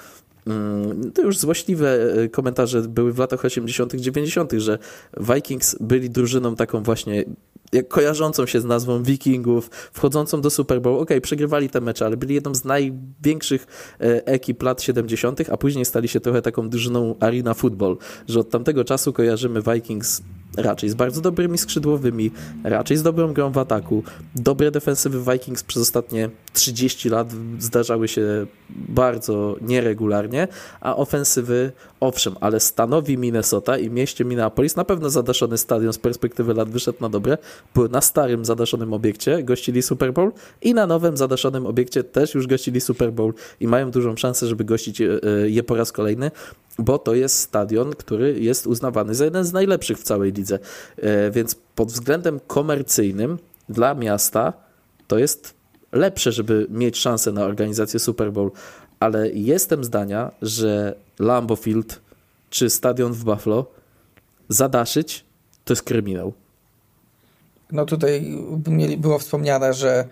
to 1.14 1.22
już 1.22 1.38
złośliwe 1.38 2.12
e, 2.12 2.28
komentarze 2.28 2.82
były 2.82 3.12
w 3.12 3.18
latach 3.18 3.44
80., 3.44 3.94
90., 3.94 4.52
że 4.52 4.78
Vikings 5.20 5.76
byli 5.80 6.10
drużyną 6.10 6.56
taką 6.56 6.82
właśnie 6.82 7.24
jak 7.72 7.88
kojarzącą 7.88 8.46
się 8.46 8.60
z 8.60 8.64
nazwą 8.64 9.02
Wikingów, 9.02 9.70
wchodzącą 9.92 10.40
do 10.40 10.50
Super 10.50 10.80
Bowl. 10.80 11.00
Ok, 11.00 11.10
przegrywali 11.22 11.70
te 11.70 11.80
mecze, 11.80 12.06
ale 12.06 12.16
byli 12.16 12.34
jedną 12.34 12.54
z 12.54 12.64
największych 12.64 13.66
e, 14.00 14.26
ekip 14.26 14.62
lat 14.62 14.82
70., 14.82 15.40
a 15.50 15.56
później 15.56 15.84
stali 15.84 16.08
się 16.08 16.20
trochę 16.20 16.42
taką 16.42 16.68
drużyną 16.68 17.14
arena 17.20 17.54
football, 17.54 17.96
że 18.28 18.40
od 18.40 18.50
tamtego 18.50 18.84
czasu 18.84 19.12
kojarzymy 19.12 19.62
Vikings 19.62 20.22
raczej 20.56 20.90
z 20.90 20.94
bardzo 20.94 21.20
dobrymi 21.20 21.58
skrzydłowymi, 21.58 22.30
raczej 22.64 22.96
z 22.96 23.02
dobrą 23.02 23.32
grą 23.32 23.52
w 23.52 23.58
ataku. 23.58 24.02
Dobre 24.34 24.70
defensywy 24.70 25.32
Vikings 25.32 25.62
przez 25.62 25.82
ostatnie 25.82 26.30
30 26.58 27.08
lat 27.08 27.32
zdarzały 27.58 28.08
się 28.08 28.46
bardzo 28.70 29.56
nieregularnie, 29.60 30.48
a 30.80 30.96
ofensywy 30.96 31.72
owszem, 32.00 32.34
ale 32.40 32.60
stanowi 32.60 33.18
Minnesota 33.18 33.78
i 33.78 33.90
mieście 33.90 34.24
Minneapolis 34.24 34.76
na 34.76 34.84
pewno 34.84 35.10
zadaszony 35.10 35.58
stadion 35.58 35.92
z 35.92 35.98
perspektywy 35.98 36.54
lat 36.54 36.70
wyszedł 36.70 36.98
na 37.00 37.08
dobre, 37.08 37.38
bo 37.74 37.88
na 37.88 38.00
starym 38.00 38.44
zadaszonym 38.44 38.92
obiekcie 38.92 39.42
gościli 39.42 39.82
Super 39.82 40.12
Bowl 40.12 40.32
i 40.62 40.74
na 40.74 40.86
nowym 40.86 41.16
zadaszonym 41.16 41.66
obiekcie 41.66 42.04
też 42.04 42.34
już 42.34 42.46
gościli 42.46 42.80
Super 42.80 43.12
Bowl 43.12 43.34
i 43.60 43.68
mają 43.68 43.90
dużą 43.90 44.16
szansę, 44.16 44.46
żeby 44.46 44.64
gościć 44.64 45.00
e, 45.00 45.08
je 45.46 45.62
po 45.62 45.76
raz 45.76 45.92
kolejny 45.92 46.30
bo 46.78 46.98
to 46.98 47.14
jest 47.14 47.38
stadion, 47.38 47.90
który 47.90 48.40
jest 48.40 48.66
uznawany 48.66 49.14
za 49.14 49.24
jeden 49.24 49.44
z 49.44 49.52
najlepszych 49.52 49.98
w 49.98 50.02
całej 50.02 50.32
lidze. 50.32 50.58
E, 50.96 51.30
więc 51.30 51.56
pod 51.74 51.88
względem 51.92 52.40
komercyjnym 52.46 53.38
dla 53.68 53.94
miasta 53.94 54.52
to 55.06 55.18
jest 55.18 55.57
lepsze, 55.92 56.32
żeby 56.32 56.66
mieć 56.70 56.96
szansę 56.96 57.32
na 57.32 57.44
organizację 57.44 58.00
Super 58.00 58.32
Bowl, 58.32 58.50
ale 59.00 59.30
jestem 59.30 59.84
zdania, 59.84 60.30
że 60.42 60.94
Lambeau 61.18 61.56
Field 61.56 62.00
czy 62.50 62.70
stadion 62.70 63.12
w 63.12 63.24
Buffalo 63.24 63.66
zadaszyć 64.48 65.24
to 65.64 65.72
jest 65.72 65.82
kryminał. 65.82 66.32
No 67.72 67.86
tutaj 67.86 68.38
było 68.98 69.18
wspomniane, 69.18 69.74
że 69.74 70.08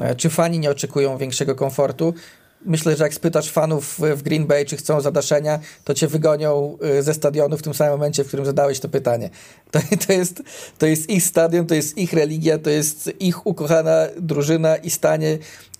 e, 0.00 0.16
czy 0.16 0.30
fani 0.30 0.58
nie 0.58 0.70
oczekują 0.70 1.16
większego 1.16 1.54
komfortu? 1.54 2.14
Myślę, 2.64 2.96
że 2.96 3.04
jak 3.04 3.14
spytasz 3.14 3.50
fanów 3.50 4.00
w 4.16 4.22
Green 4.22 4.46
Bay, 4.46 4.64
czy 4.64 4.76
chcą 4.76 5.00
zadaszenia, 5.00 5.58
to 5.84 5.94
cię 5.94 6.06
wygonią 6.06 6.78
y, 6.98 7.02
ze 7.02 7.14
stadionu 7.14 7.56
w 7.56 7.62
tym 7.62 7.74
samym 7.74 7.92
momencie, 7.92 8.24
w 8.24 8.28
którym 8.28 8.46
zadałeś 8.46 8.80
to 8.80 8.88
pytanie. 8.88 9.30
To, 9.70 9.80
to, 10.06 10.12
jest, 10.12 10.42
to 10.78 10.86
jest 10.86 11.10
ich 11.10 11.24
stadion, 11.24 11.66
to 11.66 11.74
jest 11.74 11.98
ich 11.98 12.12
religia, 12.12 12.58
to 12.58 12.70
jest 12.70 13.10
ich 13.20 13.46
ukochana 13.46 14.06
drużyna 14.20 14.76
i 14.76 14.90
stanie 14.90 15.38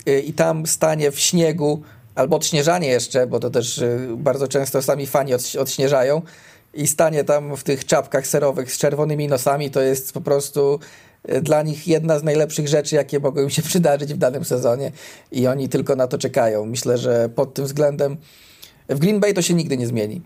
y, 0.09 0.21
i 0.21 0.33
tam 0.33 0.67
stanie 0.67 1.11
w 1.11 1.19
śniegu, 1.19 1.83
albo 2.15 2.37
odśnieżanie 2.37 2.89
jeszcze, 2.89 3.27
bo 3.27 3.41
to 3.41 3.51
też 3.51 3.79
y, 3.79 4.09
bardzo 4.17 4.49
często 4.49 4.83
sami 4.83 5.07
fani 5.07 5.33
odśnieżają 5.59 6.23
i 6.75 6.87
stanie 6.87 7.25
tam 7.25 7.57
w 7.57 7.65
tych 7.65 7.85
czapkach 7.85 8.27
serowych 8.27 8.73
z 8.73 8.79
czerwonymi 8.79 9.29
nosami, 9.29 9.71
to 9.71 9.81
jest 9.81 10.13
po 10.13 10.21
prostu 10.21 10.81
dla 11.43 11.63
nich 11.63 11.89
jedna 11.89 12.19
z 12.19 12.23
najlepszych 12.23 12.69
rzeczy, 12.69 12.97
jakie 12.97 13.21
mogą 13.21 13.43
im 13.43 13.51
się 13.51 13.63
przydarzyć 13.71 14.15
w 14.15 14.17
danym 14.17 14.45
sezonie 14.45 14.93
i 15.33 15.47
oni 15.47 15.69
tylko 15.69 15.97
na 15.97 16.07
to 16.07 16.19
czekają. 16.19 16.67
Myślę, 16.67 16.99
że 16.99 17.29
pod 17.29 17.55
tym 17.55 17.65
względem 17.65 18.17
w 18.89 18.99
Green 18.99 19.21
Bay 19.21 19.35
to 19.35 19.43
się 19.43 19.55
nigdy 19.55 19.77
nie 19.77 19.87
zmieni. 19.87 20.23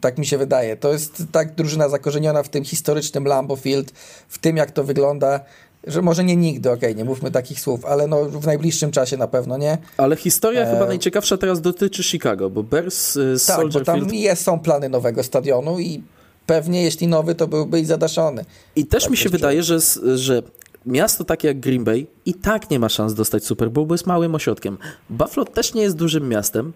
Tak 0.00 0.18
mi 0.18 0.26
się 0.26 0.38
wydaje. 0.38 0.76
To 0.76 0.92
jest 0.92 1.22
tak 1.32 1.54
drużyna 1.54 1.88
zakorzeniona 1.88 2.42
w 2.42 2.48
tym 2.48 2.64
historycznym 2.64 3.24
Lambeau 3.24 3.56
Field, 3.56 3.92
w 4.28 4.38
tym 4.38 4.56
jak 4.56 4.70
to 4.70 4.84
wygląda, 4.84 5.40
że 5.86 6.02
może 6.02 6.24
nie 6.24 6.36
nigdy, 6.36 6.70
okej, 6.70 6.90
okay, 6.90 6.94
nie 6.94 7.04
mówmy 7.04 7.30
takich 7.30 7.60
słów, 7.60 7.84
ale 7.84 8.06
no 8.06 8.24
w 8.24 8.46
najbliższym 8.46 8.90
czasie 8.90 9.16
na 9.16 9.28
pewno 9.28 9.58
nie. 9.58 9.78
Ale 9.96 10.16
historia 10.16 10.62
e... 10.62 10.72
chyba 10.72 10.86
najciekawsza 10.86 11.36
teraz 11.36 11.60
dotyczy 11.60 12.02
Chicago, 12.02 12.50
bo 12.50 12.62
Bears 12.62 13.12
z 13.12 13.46
tak, 13.46 13.56
Soldier 13.56 13.82
bo 13.82 13.86
tam 13.86 14.10
Field... 14.10 14.38
są 14.38 14.60
plany 14.60 14.88
nowego 14.88 15.22
stadionu 15.22 15.78
i 15.78 16.02
pewnie 16.46 16.82
jeśli 16.82 17.08
nowy, 17.08 17.34
to 17.34 17.48
byłby 17.48 17.80
i 17.80 17.84
zadaszony. 17.84 18.44
I 18.76 18.86
też 18.86 19.02
tak 19.02 19.10
mi 19.10 19.16
się 19.16 19.28
wydaje, 19.28 19.62
że, 19.62 19.78
że 20.14 20.42
miasto 20.86 21.24
takie 21.24 21.48
jak 21.48 21.60
Green 21.60 21.84
Bay 21.84 22.06
i 22.26 22.34
tak 22.34 22.70
nie 22.70 22.78
ma 22.78 22.88
szans 22.88 23.14
dostać 23.14 23.44
Super 23.44 23.70
Bowl, 23.70 23.86
bo 23.86 23.94
jest 23.94 24.06
małym 24.06 24.34
ośrodkiem. 24.34 24.78
Buffalo 25.10 25.44
też 25.44 25.74
nie 25.74 25.82
jest 25.82 25.96
dużym 25.96 26.28
miastem, 26.28 26.72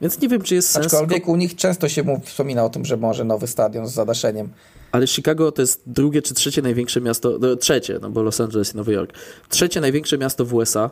więc 0.00 0.20
nie 0.20 0.28
wiem, 0.28 0.42
czy 0.42 0.54
jest 0.54 0.68
sens... 0.68 0.86
Aczkolwiek 0.86 1.28
u 1.28 1.36
nich 1.36 1.56
często 1.56 1.88
się 1.88 2.02
mu 2.02 2.20
wspomina 2.20 2.64
o 2.64 2.70
tym, 2.70 2.84
że 2.84 2.96
może 2.96 3.24
nowy 3.24 3.46
stadion 3.46 3.86
z 3.88 3.92
zadaszeniem. 3.92 4.48
Ale 4.92 5.06
Chicago 5.06 5.52
to 5.52 5.62
jest 5.62 5.82
drugie 5.86 6.22
czy 6.22 6.34
trzecie 6.34 6.62
największe 6.62 7.00
miasto, 7.00 7.38
no, 7.40 7.56
trzecie, 7.56 7.98
no 8.02 8.10
bo 8.10 8.22
Los 8.22 8.40
Angeles 8.40 8.74
i 8.74 8.76
Nowy 8.76 8.92
Jork. 8.92 9.12
Trzecie 9.48 9.80
największe 9.80 10.18
miasto 10.18 10.44
w 10.44 10.54
USA 10.54 10.90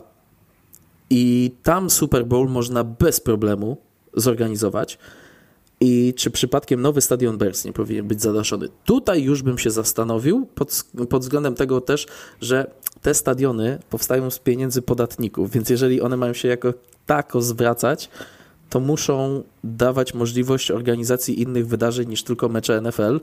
i 1.09 1.51
tam 1.63 1.89
Super 1.89 2.25
Bowl 2.25 2.49
można 2.49 2.83
bez 2.83 3.19
problemu 3.19 3.77
zorganizować 4.13 4.97
i 5.81 6.13
czy 6.17 6.31
przypadkiem 6.31 6.81
nowy 6.81 7.01
stadion 7.01 7.37
Bears 7.37 7.65
nie 7.65 7.73
powinien 7.73 8.07
być 8.07 8.21
zadaszony. 8.21 8.67
Tutaj 8.85 9.23
już 9.23 9.41
bym 9.41 9.57
się 9.57 9.71
zastanowił 9.71 10.47
pod, 10.55 10.83
pod 11.09 11.21
względem 11.21 11.55
tego 11.55 11.81
też, 11.81 12.07
że 12.41 12.71
te 13.01 13.13
stadiony 13.13 13.79
powstają 13.89 14.31
z 14.31 14.39
pieniędzy 14.39 14.81
podatników, 14.81 15.51
więc 15.51 15.69
jeżeli 15.69 16.01
one 16.01 16.17
mają 16.17 16.33
się 16.33 16.47
jako 16.47 16.73
tako 17.05 17.41
zwracać, 17.41 18.09
to 18.69 18.79
muszą 18.79 19.43
dawać 19.63 20.13
możliwość 20.13 20.71
organizacji 20.71 21.41
innych 21.41 21.67
wydarzeń 21.67 22.09
niż 22.09 22.23
tylko 22.23 22.49
mecze 22.49 22.81
NFL, 22.81 23.19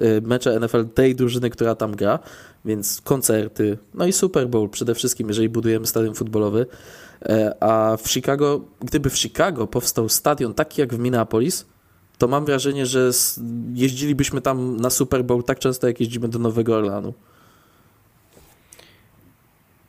y, 0.00 0.22
mecze 0.22 0.60
NFL 0.60 0.84
tej 0.94 1.14
drużyny, 1.14 1.50
która 1.50 1.74
tam 1.74 1.96
gra, 1.96 2.18
więc 2.64 3.00
koncerty, 3.00 3.78
no 3.94 4.06
i 4.06 4.12
Super 4.12 4.48
Bowl 4.48 4.68
przede 4.68 4.94
wszystkim, 4.94 5.28
jeżeli 5.28 5.48
budujemy 5.48 5.86
stadion 5.86 6.14
futbolowy. 6.14 6.66
E, 7.22 7.62
a 7.62 7.96
w 7.96 8.08
Chicago, 8.10 8.60
gdyby 8.80 9.10
w 9.10 9.18
Chicago 9.18 9.66
powstał 9.66 10.08
stadion 10.08 10.54
taki 10.54 10.80
jak 10.80 10.94
w 10.94 10.98
Minneapolis, 10.98 11.66
to 12.20 12.28
mam 12.28 12.44
wrażenie, 12.44 12.86
że 12.86 13.10
jeździlibyśmy 13.74 14.40
tam 14.40 14.76
na 14.76 14.90
Super 14.90 15.24
Bowl 15.24 15.44
tak 15.44 15.58
często, 15.58 15.86
jak 15.86 16.00
jeździmy 16.00 16.28
do 16.28 16.38
Nowego 16.38 16.76
Orlanu. 16.76 17.14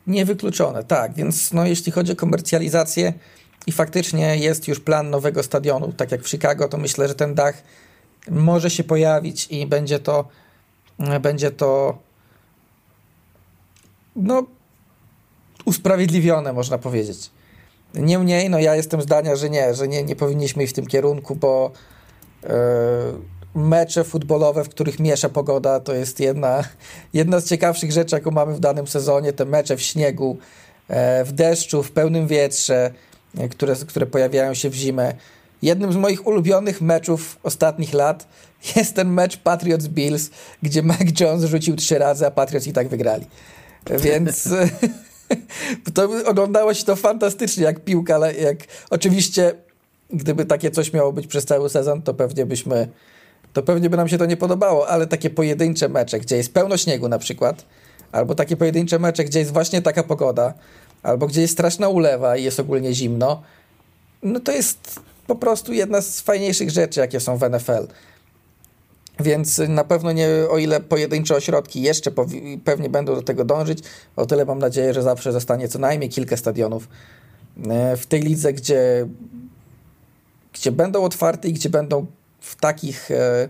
Niewykluczone, 0.06 0.84
tak. 0.84 1.14
Więc 1.14 1.52
no, 1.52 1.66
jeśli 1.66 1.92
chodzi 1.92 2.12
o 2.12 2.16
komercjalizację 2.16 3.12
i 3.66 3.72
faktycznie 3.72 4.36
jest 4.36 4.68
już 4.68 4.80
plan 4.80 5.10
nowego 5.10 5.42
stadionu, 5.42 5.92
tak 5.92 6.12
jak 6.12 6.22
w 6.22 6.28
Chicago, 6.28 6.68
to 6.68 6.78
myślę, 6.78 7.08
że 7.08 7.14
ten 7.14 7.34
dach 7.34 7.62
może 8.30 8.70
się 8.70 8.84
pojawić 8.84 9.46
i 9.50 9.66
będzie 9.66 9.98
to 9.98 10.28
będzie 11.20 11.50
to 11.50 11.98
no 14.16 14.46
usprawiedliwione, 15.64 16.52
można 16.52 16.78
powiedzieć. 16.78 17.30
Niemniej, 17.94 18.50
no 18.50 18.58
ja 18.58 18.76
jestem 18.76 19.02
zdania, 19.02 19.36
że 19.36 19.50
nie, 19.50 19.74
że 19.74 19.88
nie, 19.88 20.02
nie 20.02 20.16
powinniśmy 20.16 20.64
iść 20.64 20.72
w 20.72 20.76
tym 20.76 20.86
kierunku, 20.86 21.34
bo 21.34 21.72
E, 21.72 21.91
mecze 23.54 24.04
futbolowe, 24.04 24.64
w 24.64 24.68
których 24.68 25.00
miesza 25.00 25.28
pogoda, 25.28 25.80
to 25.80 25.94
jest 25.94 26.20
jedna, 26.20 26.64
jedna 27.12 27.40
z 27.40 27.48
ciekawszych 27.48 27.92
rzeczy, 27.92 28.16
jaką 28.16 28.30
mamy 28.30 28.54
w 28.54 28.60
danym 28.60 28.86
sezonie. 28.86 29.32
Te 29.32 29.44
mecze 29.44 29.76
w 29.76 29.82
śniegu, 29.82 30.38
e, 30.88 31.24
w 31.24 31.32
deszczu, 31.32 31.82
w 31.82 31.90
pełnym 31.90 32.26
wietrze, 32.26 32.90
e, 33.38 33.48
które, 33.48 33.76
które 33.76 34.06
pojawiają 34.06 34.54
się 34.54 34.70
w 34.70 34.74
zimę. 34.74 35.14
Jednym 35.62 35.92
z 35.92 35.96
moich 35.96 36.26
ulubionych 36.26 36.80
meczów 36.80 37.38
ostatnich 37.42 37.94
lat 37.94 38.28
jest 38.76 38.94
ten 38.96 39.08
mecz 39.08 39.36
Patriots-Bills, 39.36 40.30
gdzie 40.62 40.82
Mac 40.82 41.20
Jones 41.20 41.44
rzucił 41.44 41.76
trzy 41.76 41.98
razy, 41.98 42.26
a 42.26 42.30
Patriots 42.30 42.66
i 42.66 42.72
tak 42.72 42.88
wygrali. 42.88 43.26
Więc 43.98 44.48
to 45.94 46.08
oglądało 46.24 46.74
się 46.74 46.84
to 46.84 46.96
fantastycznie, 46.96 47.64
jak 47.64 47.84
piłka, 47.84 48.30
jak 48.30 48.58
oczywiście 48.90 49.54
gdyby 50.12 50.44
takie 50.44 50.70
coś 50.70 50.92
miało 50.92 51.12
być 51.12 51.26
przez 51.26 51.44
cały 51.44 51.70
sezon, 51.70 52.02
to 52.02 52.14
pewnie 52.14 52.46
byśmy, 52.46 52.88
to 53.52 53.62
pewnie 53.62 53.90
by 53.90 53.96
nam 53.96 54.08
się 54.08 54.18
to 54.18 54.26
nie 54.26 54.36
podobało, 54.36 54.88
ale 54.88 55.06
takie 55.06 55.30
pojedyncze 55.30 55.88
mecze, 55.88 56.20
gdzie 56.20 56.36
jest 56.36 56.52
pełno 56.52 56.76
śniegu 56.76 57.08
na 57.08 57.18
przykład, 57.18 57.64
albo 58.12 58.34
takie 58.34 58.56
pojedyncze 58.56 58.98
mecze, 58.98 59.24
gdzie 59.24 59.38
jest 59.38 59.52
właśnie 59.52 59.82
taka 59.82 60.02
pogoda, 60.02 60.54
albo 61.02 61.26
gdzie 61.26 61.40
jest 61.40 61.52
straszna 61.52 61.88
ulewa 61.88 62.36
i 62.36 62.44
jest 62.44 62.60
ogólnie 62.60 62.94
zimno, 62.94 63.42
no 64.22 64.40
to 64.40 64.52
jest 64.52 65.00
po 65.26 65.36
prostu 65.36 65.72
jedna 65.72 66.00
z 66.00 66.20
fajniejszych 66.20 66.70
rzeczy, 66.70 67.00
jakie 67.00 67.20
są 67.20 67.36
w 67.36 67.50
NFL. 67.50 67.86
Więc 69.20 69.60
na 69.68 69.84
pewno 69.84 70.12
nie, 70.12 70.28
o 70.50 70.58
ile 70.58 70.80
pojedyncze 70.80 71.36
ośrodki 71.36 71.82
jeszcze 71.82 72.10
pewnie 72.64 72.90
będą 72.90 73.14
do 73.14 73.22
tego 73.22 73.44
dążyć, 73.44 73.78
o 74.16 74.26
tyle 74.26 74.44
mam 74.44 74.58
nadzieję, 74.58 74.94
że 74.94 75.02
zawsze 75.02 75.32
zostanie 75.32 75.68
co 75.68 75.78
najmniej 75.78 76.10
kilka 76.10 76.36
stadionów 76.36 76.88
e, 77.70 77.96
w 77.96 78.06
tej 78.06 78.20
lidze, 78.20 78.52
gdzie, 78.52 79.06
gdzie 80.52 80.72
będą 80.72 81.04
otwarte 81.04 81.48
i 81.48 81.52
gdzie 81.52 81.70
będą 81.70 82.06
w 82.40 82.56
takich, 82.56 83.10
e, 83.10 83.48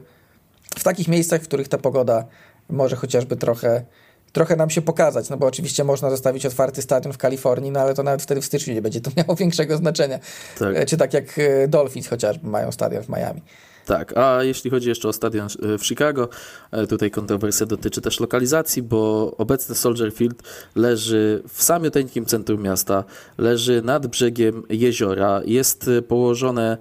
w 0.76 0.82
takich 0.82 1.08
miejscach, 1.08 1.42
w 1.42 1.44
których 1.44 1.68
ta 1.68 1.78
pogoda 1.78 2.24
może 2.68 2.96
chociażby 2.96 3.36
trochę, 3.36 3.84
trochę 4.32 4.56
nam 4.56 4.70
się 4.70 4.82
pokazać, 4.82 5.30
no 5.30 5.36
bo 5.36 5.46
oczywiście 5.46 5.84
można 5.84 6.10
zostawić 6.10 6.46
otwarty 6.46 6.82
stadion 6.82 7.12
w 7.12 7.18
Kalifornii, 7.18 7.70
no 7.70 7.80
ale 7.80 7.94
to 7.94 8.02
nawet 8.02 8.22
wtedy 8.22 8.40
w 8.40 8.44
styczniu 8.44 8.74
nie 8.74 8.82
będzie 8.82 9.00
to 9.00 9.10
miało 9.16 9.36
większego 9.44 9.76
znaczenia. 9.76 10.18
Tak. 10.58 10.76
E, 10.76 10.86
czy 10.86 10.96
tak 10.96 11.14
jak 11.14 11.40
Dolphins 11.68 12.08
chociażby 12.08 12.48
mają 12.48 12.72
stadion 12.72 13.02
w 13.02 13.08
Miami. 13.08 13.42
Tak, 13.86 14.16
a 14.16 14.42
jeśli 14.42 14.70
chodzi 14.70 14.88
jeszcze 14.88 15.08
o 15.08 15.12
stadion 15.12 15.46
e, 15.46 15.78
w 15.78 15.86
Chicago, 15.86 16.28
e, 16.70 16.86
tutaj 16.86 17.10
kontrowersja 17.10 17.66
dotyczy 17.66 18.00
też 18.00 18.20
lokalizacji, 18.20 18.82
bo 18.82 19.34
obecny 19.38 19.74
Soldier 19.74 20.12
Field 20.12 20.42
leży 20.76 21.42
w 21.48 21.62
samiuteńkim 21.62 22.26
centrum 22.26 22.62
miasta, 22.62 23.04
leży 23.38 23.82
nad 23.82 24.06
brzegiem 24.06 24.62
jeziora, 24.68 25.40
jest 25.44 25.88
e, 25.88 26.02
położone 26.02 26.78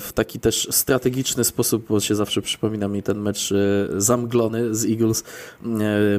w 0.00 0.10
taki 0.14 0.40
też 0.40 0.68
strategiczny 0.70 1.44
sposób, 1.44 1.86
bo 1.88 2.00
się 2.00 2.14
zawsze 2.14 2.42
przypomina 2.42 2.88
mi 2.88 3.02
ten 3.02 3.20
mecz 3.20 3.52
zamglony 3.96 4.74
z 4.74 4.84
Eagles 4.84 5.24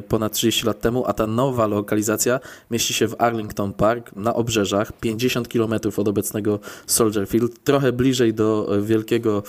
ponad 0.08 0.32
30 0.32 0.66
lat 0.66 0.80
temu, 0.80 1.04
a 1.06 1.12
ta 1.12 1.26
nowa 1.26 1.66
lokalizacja 1.66 2.40
mieści 2.70 2.94
się 2.94 3.08
w 3.08 3.14
Arlington 3.18 3.72
Park 3.72 4.16
na 4.16 4.34
obrzeżach, 4.34 4.92
50 4.92 5.48
km 5.48 5.74
od 5.96 6.08
obecnego 6.08 6.58
Soldier 6.86 7.28
Field, 7.28 7.64
trochę 7.64 7.92
bliżej 7.92 8.34
do 8.34 8.68
wielkiego 8.82 9.42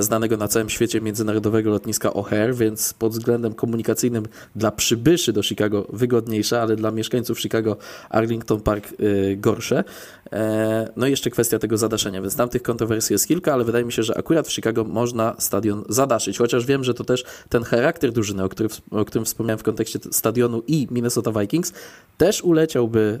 znanego 0.00 0.36
na 0.36 0.48
całym 0.48 0.68
świecie 0.68 1.00
międzynarodowego 1.00 1.70
lotniska 1.70 2.10
O'Hare, 2.10 2.54
więc 2.54 2.94
pod 2.94 3.12
względem 3.12 3.54
komunikacyjnym 3.54 4.26
dla 4.56 4.70
przybyszy 4.70 5.32
do 5.32 5.42
Chicago 5.42 5.86
wygodniejsze, 5.92 6.62
ale 6.62 6.76
dla 6.76 6.90
mieszkańców 6.90 7.40
Chicago 7.40 7.76
Arlington 8.10 8.60
Park 8.60 8.92
y, 9.00 9.36
gorsze. 9.40 9.84
E, 10.32 10.88
no 10.96 11.06
i 11.06 11.10
jeszcze 11.10 11.30
kwestia 11.30 11.58
tego 11.58 11.78
zadaszenia, 11.78 12.20
więc 12.20 12.36
tam 12.36 12.48
tych 12.48 12.62
kontrowersji 12.62 13.14
jest 13.14 13.28
kilka, 13.28 13.52
ale 13.52 13.64
wydaje 13.64 13.84
mi 13.84 13.92
się, 13.92 14.02
że 14.02 14.18
akurat 14.18 14.48
w 14.48 14.52
Chicago 14.52 14.84
można 14.84 15.36
stadion 15.38 15.84
zadaszyć, 15.88 16.38
chociaż 16.38 16.66
wiem, 16.66 16.84
że 16.84 16.94
to 16.94 17.04
też 17.04 17.24
ten 17.48 17.62
charakter 17.62 18.12
drużyny, 18.12 18.44
o, 18.44 18.48
który, 18.48 18.68
o 18.90 19.04
którym 19.04 19.24
wspomniałem 19.24 19.58
w 19.58 19.62
kontekście 19.62 19.98
stadionu 20.10 20.62
i 20.66 20.88
Minnesota 20.90 21.40
Vikings, 21.40 21.72
też 22.18 22.42
uleciałby 22.42 23.20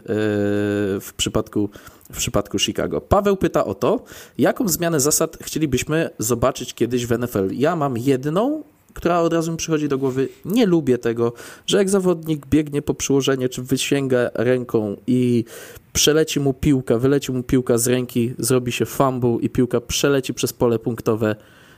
w 1.00 1.10
przypadku 1.16 1.70
w 2.12 2.16
przypadku 2.16 2.58
Chicago. 2.58 3.00
Paweł 3.00 3.36
pyta 3.36 3.64
o 3.64 3.74
to, 3.74 4.04
jaką 4.38 4.68
zmianę 4.68 5.00
zasad 5.00 5.38
chcielibyśmy 5.42 6.10
zobaczyć 6.18 6.74
kiedyś 6.74 7.06
w 7.06 7.18
NFL. 7.18 7.48
Ja 7.52 7.76
mam 7.76 7.98
jedną, 7.98 8.62
która 8.94 9.20
od 9.20 9.32
razu 9.32 9.50
mi 9.50 9.56
przychodzi 9.56 9.88
do 9.88 9.98
głowy. 9.98 10.28
Nie 10.44 10.66
lubię 10.66 10.98
tego, 10.98 11.32
że 11.66 11.78
jak 11.78 11.90
zawodnik 11.90 12.46
biegnie 12.46 12.82
po 12.82 12.94
przyłożenie, 12.94 13.48
czy 13.48 13.62
wysięga 13.62 14.30
ręką 14.34 14.96
i 15.06 15.44
przeleci 15.92 16.40
mu 16.40 16.54
piłka, 16.54 16.98
wyleci 16.98 17.32
mu 17.32 17.42
piłka 17.42 17.78
z 17.78 17.86
ręki, 17.86 18.34
zrobi 18.38 18.72
się 18.72 18.86
fumble 18.86 19.36
i 19.40 19.50
piłka 19.50 19.80
przeleci 19.80 20.34
przez 20.34 20.52
pole 20.52 20.78
punktowe. 20.78 21.36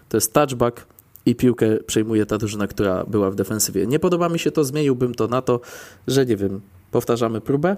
To 0.08 0.16
jest 0.16 0.32
touchback 0.32 0.86
i 1.26 1.34
piłkę 1.34 1.76
przejmuje 1.86 2.26
ta 2.26 2.38
drużyna, 2.38 2.66
która 2.66 3.04
była 3.04 3.30
w 3.30 3.34
defensywie. 3.34 3.86
Nie 3.86 3.98
podoba 3.98 4.28
mi 4.28 4.38
się 4.38 4.50
to, 4.50 4.64
zmieniłbym 4.64 5.14
to 5.14 5.28
na 5.28 5.42
to, 5.42 5.60
że 6.06 6.26
nie 6.26 6.36
wiem, 6.36 6.60
powtarzamy 6.90 7.40
próbę, 7.40 7.76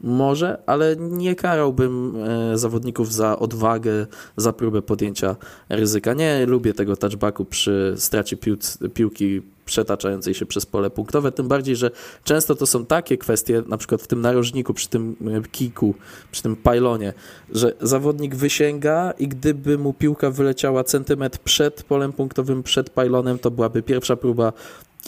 może, 0.00 0.62
ale 0.66 0.96
nie 0.96 1.34
karałbym 1.34 2.16
e, 2.16 2.58
zawodników 2.58 3.12
za 3.12 3.38
odwagę, 3.38 4.06
za 4.36 4.52
próbę 4.52 4.82
podjęcia 4.82 5.36
ryzyka. 5.68 6.14
Nie 6.14 6.46
lubię 6.46 6.74
tego 6.74 6.96
touchbacku 6.96 7.44
przy 7.44 7.94
stracie 7.96 8.36
piłki 8.94 9.42
przetaczającej 9.68 10.34
się 10.34 10.46
przez 10.46 10.66
pole 10.66 10.90
punktowe, 10.90 11.32
tym 11.32 11.48
bardziej, 11.48 11.76
że 11.76 11.90
często 12.24 12.54
to 12.54 12.66
są 12.66 12.86
takie 12.86 13.18
kwestie, 13.18 13.62
na 13.66 13.76
przykład 13.76 14.02
w 14.02 14.06
tym 14.06 14.20
narożniku, 14.20 14.74
przy 14.74 14.88
tym 14.88 15.16
e, 15.26 15.48
kiku, 15.48 15.94
przy 16.30 16.42
tym 16.42 16.56
pajlonie, 16.56 17.12
że 17.50 17.72
zawodnik 17.80 18.34
wysięga 18.34 19.10
i 19.18 19.28
gdyby 19.28 19.78
mu 19.78 19.92
piłka 19.92 20.30
wyleciała 20.30 20.84
centymetr 20.84 21.38
przed 21.38 21.82
polem 21.82 22.12
punktowym, 22.12 22.62
przed 22.62 22.90
pajlonem, 22.90 23.38
to 23.38 23.50
byłaby 23.50 23.82
pierwsza 23.82 24.16
próba 24.16 24.52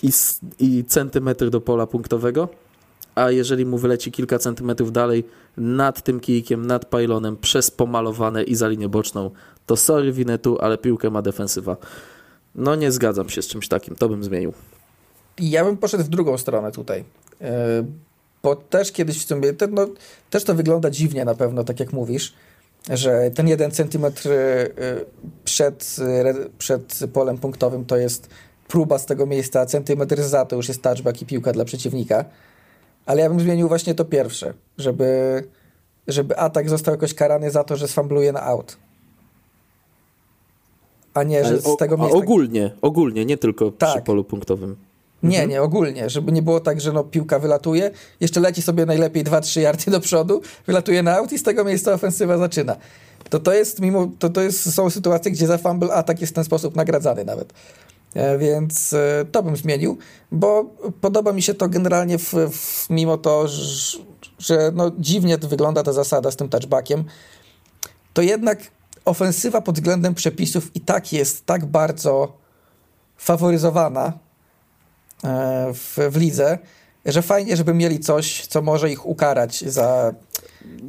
i, 0.03 0.11
i 0.59 0.85
centymetr 0.85 1.51
do 1.51 1.61
pola 1.61 1.87
punktowego 1.87 2.49
a 3.20 3.30
jeżeli 3.30 3.66
mu 3.66 3.78
wyleci 3.78 4.12
kilka 4.12 4.38
centymetrów 4.38 4.92
dalej 4.92 5.24
nad 5.56 6.02
tym 6.02 6.20
kijkiem, 6.20 6.66
nad 6.66 6.84
pajlonem, 6.84 7.36
przez 7.36 7.70
pomalowane 7.70 8.42
i 8.42 8.55
za 8.55 8.68
linię 8.68 8.88
boczną, 8.88 9.30
to 9.66 9.76
sorry 9.76 10.12
Winetu, 10.12 10.59
ale 10.60 10.78
piłkę 10.78 11.10
ma 11.10 11.22
defensywa. 11.22 11.76
No 12.55 12.74
nie 12.74 12.92
zgadzam 12.92 13.28
się 13.28 13.42
z 13.42 13.47
czymś 13.47 13.68
takim, 13.68 13.97
to 13.97 14.09
bym 14.09 14.24
zmienił. 14.24 14.52
Ja 15.38 15.64
bym 15.64 15.76
poszedł 15.76 16.05
w 16.05 16.09
drugą 16.09 16.38
stronę 16.38 16.72
tutaj, 16.72 17.05
e, 17.40 17.84
bo 18.42 18.56
też 18.56 18.92
kiedyś 18.92 19.24
w 19.24 19.28
sumie, 19.28 19.52
no, 19.70 19.86
też 20.30 20.44
to 20.44 20.55
wygląda 20.55 20.90
dziwnie 20.90 21.24
na 21.24 21.34
pewno, 21.34 21.64
tak 21.64 21.80
jak 21.80 21.92
mówisz, 21.92 22.34
że 22.90 23.30
ten 23.34 23.48
jeden 23.48 23.70
centymetr 23.70 24.28
e, 24.32 24.68
przed, 25.44 25.97
przed 26.59 27.01
polem 27.12 27.38
punktowym 27.38 27.84
to 27.84 27.97
jest 27.97 28.28
próba 28.68 28.98
z 28.98 29.06
tego 29.06 29.26
miejsca, 29.26 29.66
centymetr 29.66 30.22
za 30.22 30.44
to 30.44 30.56
już 30.56 30.68
jest 30.68 30.82
touchback 30.82 31.22
i 31.22 31.26
piłka 31.26 31.52
dla 31.52 31.64
przeciwnika 31.64 32.24
ale 33.06 33.22
ja 33.22 33.28
bym 33.28 33.40
zmienił 33.40 33.68
właśnie 33.68 33.94
to 33.94 34.05
pierwsze, 34.05 34.55
żeby, 34.78 35.43
żeby 36.09 36.36
atak 36.39 36.68
został 36.68 36.94
jakoś 36.94 37.14
karany 37.14 37.51
za 37.51 37.64
to, 37.64 37.77
że 37.77 37.89
sfambluje 37.89 38.32
na 38.32 38.43
out. 38.43 38.77
A 41.14 41.22
nie, 41.22 41.44
że 41.44 41.60
z 41.60 41.77
tego 41.77 41.97
miejsca... 41.97 42.18
ogólnie, 42.18 42.70
ogólnie, 42.82 43.24
nie 43.24 43.39
tylko 43.39 43.70
tak. 43.70 43.90
przy 43.90 44.02
polu 44.02 44.24
punktowym. 44.24 44.77
Nie, 45.22 45.36
mhm. 45.36 45.51
nie, 45.51 45.62
ogólnie, 45.62 46.10
żeby 46.10 46.32
nie 46.32 46.43
było 46.43 46.60
tak, 46.60 46.81
że 46.81 46.93
no, 46.93 47.05
piłka 47.05 47.39
wylatuje, 47.39 47.90
jeszcze 48.20 48.40
leci 48.40 48.62
sobie 48.62 48.86
najlepiej 48.86 49.24
2-3 49.24 49.60
yardy 49.60 49.90
do 49.90 50.01
przodu, 50.01 50.40
wylatuje 50.66 51.02
na 51.02 51.16
out 51.16 51.32
i 51.32 51.39
z 51.39 51.43
tego 51.43 51.64
miejsca 51.64 51.93
ofensywa 51.93 52.39
zaczyna. 52.39 52.77
To 53.31 53.40
to 53.40 53.52
jest 53.52 53.81
mimo, 53.81 54.09
to 54.18 54.28
to 54.28 54.40
jest, 54.40 54.74
są 54.74 54.90
sytuacje, 54.90 55.32
gdzie 55.32 55.47
za 55.47 55.59
fumble 55.59 55.93
atak 55.93 56.20
jest 56.20 56.32
w 56.32 56.35
ten 56.35 56.44
sposób 56.44 56.77
nagradzany 56.77 57.24
nawet. 57.24 57.52
E, 58.15 58.39
więc 58.39 58.93
e, 58.93 59.24
to 59.32 59.43
bym 59.43 59.57
zmienił, 59.57 59.99
bo 60.32 60.65
podoba 61.01 61.32
mi 61.32 61.43
się 61.43 61.55
to 61.55 61.69
generalnie, 61.69 62.19
w, 62.19 62.35
w, 62.53 62.91
mimo 62.91 63.19
to, 63.19 63.49
że, 64.39 64.70
no 64.74 64.93
dziwnie 64.99 65.39
wygląda 65.39 65.82
ta 65.82 65.93
zasada 65.93 66.31
z 66.31 66.37
tym 66.37 66.49
touchbackiem, 66.49 67.05
to 68.12 68.23
jednak 68.23 68.59
ofensywa 69.05 69.61
pod 69.61 69.74
względem 69.74 70.15
przepisów 70.15 70.77
i 70.77 70.81
tak 70.81 71.12
jest 71.12 71.47
tak 71.47 71.66
bardzo 71.66 72.32
faworyzowana 73.16 74.12
e, 75.24 75.70
w, 75.74 75.99
w 76.11 76.16
lidze, 76.16 76.59
że 77.07 77.23
fajnie, 77.23 77.57
żeby 77.57 77.74
mieli 77.74 78.01
coś, 78.01 78.47
co 78.47 78.62
może 78.62 78.91
ich 78.91 79.07
ukarać 79.07 79.65
za, 79.66 80.15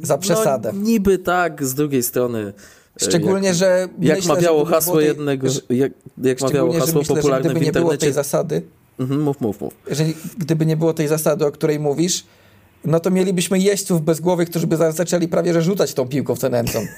za 0.02 0.18
przesadę. 0.18 0.72
No, 0.72 0.80
niby 0.80 1.18
tak, 1.18 1.64
z 1.64 1.74
drugiej 1.74 2.02
strony 2.02 2.52
Szczególnie, 2.96 3.48
jak, 3.48 3.56
że. 3.56 3.88
Jak 4.00 4.16
myślę, 4.16 4.34
mawiało 4.34 4.64
hasło 4.64 4.96
tej, 4.96 5.06
jednego. 5.06 5.48
Jak, 5.70 5.92
jak 6.22 6.40
mawiało 6.40 6.72
hasło 6.72 7.00
myślę, 7.00 7.16
popularne 7.16 7.48
że 7.48 7.50
gdyby 7.54 7.66
nie 7.66 7.72
było 7.72 7.96
tej 7.96 8.12
zasady. 8.12 8.62
Mhm, 8.98 9.22
mów, 9.22 9.40
mów, 9.40 9.60
mów. 9.60 9.74
Jeżeli, 9.88 10.14
gdyby 10.38 10.66
nie 10.66 10.76
było 10.76 10.94
tej 10.94 11.08
zasady, 11.08 11.46
o 11.46 11.52
której 11.52 11.80
mówisz, 11.80 12.24
no 12.84 13.00
to 13.00 13.10
mielibyśmy 13.10 13.58
jeźdźców 13.58 14.02
bez 14.02 14.20
głowy, 14.20 14.46
którzy 14.46 14.66
by 14.66 14.76
zaczęli 14.76 15.28
prawie 15.28 15.52
że 15.52 15.62
rzucać 15.62 15.94
tą 15.94 16.08
piłką 16.08 16.34
w 16.34 16.40
ten 16.40 16.54
endzone. 16.54 16.88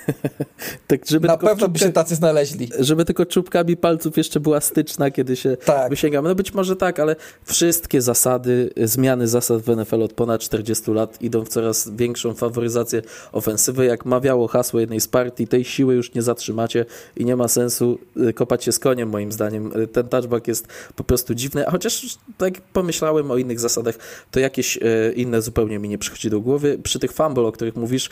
tak, 0.86 1.06
żeby 1.06 1.28
Na 1.28 1.36
pewno 1.36 1.68
by 1.68 1.78
się 1.78 1.92
tacy 1.92 2.14
znaleźli. 2.14 2.70
Żeby 2.78 3.04
tylko 3.04 3.26
czubkami 3.26 3.76
palców 3.76 4.16
jeszcze 4.16 4.40
była 4.40 4.60
styczna, 4.60 5.10
kiedy 5.10 5.36
się 5.36 5.56
tak. 5.56 5.90
wysięgamy. 5.90 6.28
No 6.28 6.34
być 6.34 6.54
może 6.54 6.76
tak, 6.76 7.00
ale 7.00 7.16
wszystkie 7.44 8.02
zasady, 8.02 8.70
zmiany 8.76 9.28
zasad 9.28 9.62
w 9.62 9.76
NFL 9.76 10.02
od 10.02 10.12
ponad 10.12 10.40
40 10.40 10.90
lat 10.90 11.22
idą 11.22 11.44
w 11.44 11.48
coraz 11.48 11.90
większą 11.96 12.34
faworyzację 12.34 13.02
ofensywy. 13.32 13.86
Jak 13.86 14.04
mawiało 14.04 14.48
hasło 14.48 14.80
jednej 14.80 15.00
z 15.00 15.08
partii, 15.08 15.48
tej 15.48 15.64
siły 15.64 15.94
już 15.94 16.14
nie 16.14 16.22
zatrzymacie 16.22 16.86
i 17.16 17.24
nie 17.24 17.36
ma 17.36 17.48
sensu 17.48 17.98
y, 18.16 18.32
kopać 18.32 18.64
się 18.64 18.72
z 18.72 18.78
koniem, 18.78 19.08
moim 19.08 19.32
zdaniem. 19.32 19.80
Y, 19.80 19.86
ten 19.86 20.08
touchback 20.08 20.48
jest 20.48 20.66
po 20.96 21.04
prostu 21.04 21.34
dziwny, 21.34 21.66
a 21.66 21.70
chociaż 21.70 22.18
tak 22.38 22.60
pomyślałem 22.60 23.30
o 23.30 23.36
innych 23.36 23.60
zasadach, 23.60 23.94
to 24.30 24.40
jakieś 24.40 24.76
y, 24.76 25.12
inne 25.16 25.42
zupełnie 25.42 25.73
zupełnie 25.74 25.78
mi 25.78 25.88
nie 25.88 25.98
przychodzi 25.98 26.30
do 26.30 26.40
głowy. 26.40 26.78
Przy 26.82 26.98
tych 26.98 27.12
fumble, 27.12 27.44
o 27.44 27.52
których 27.52 27.76
mówisz, 27.76 28.10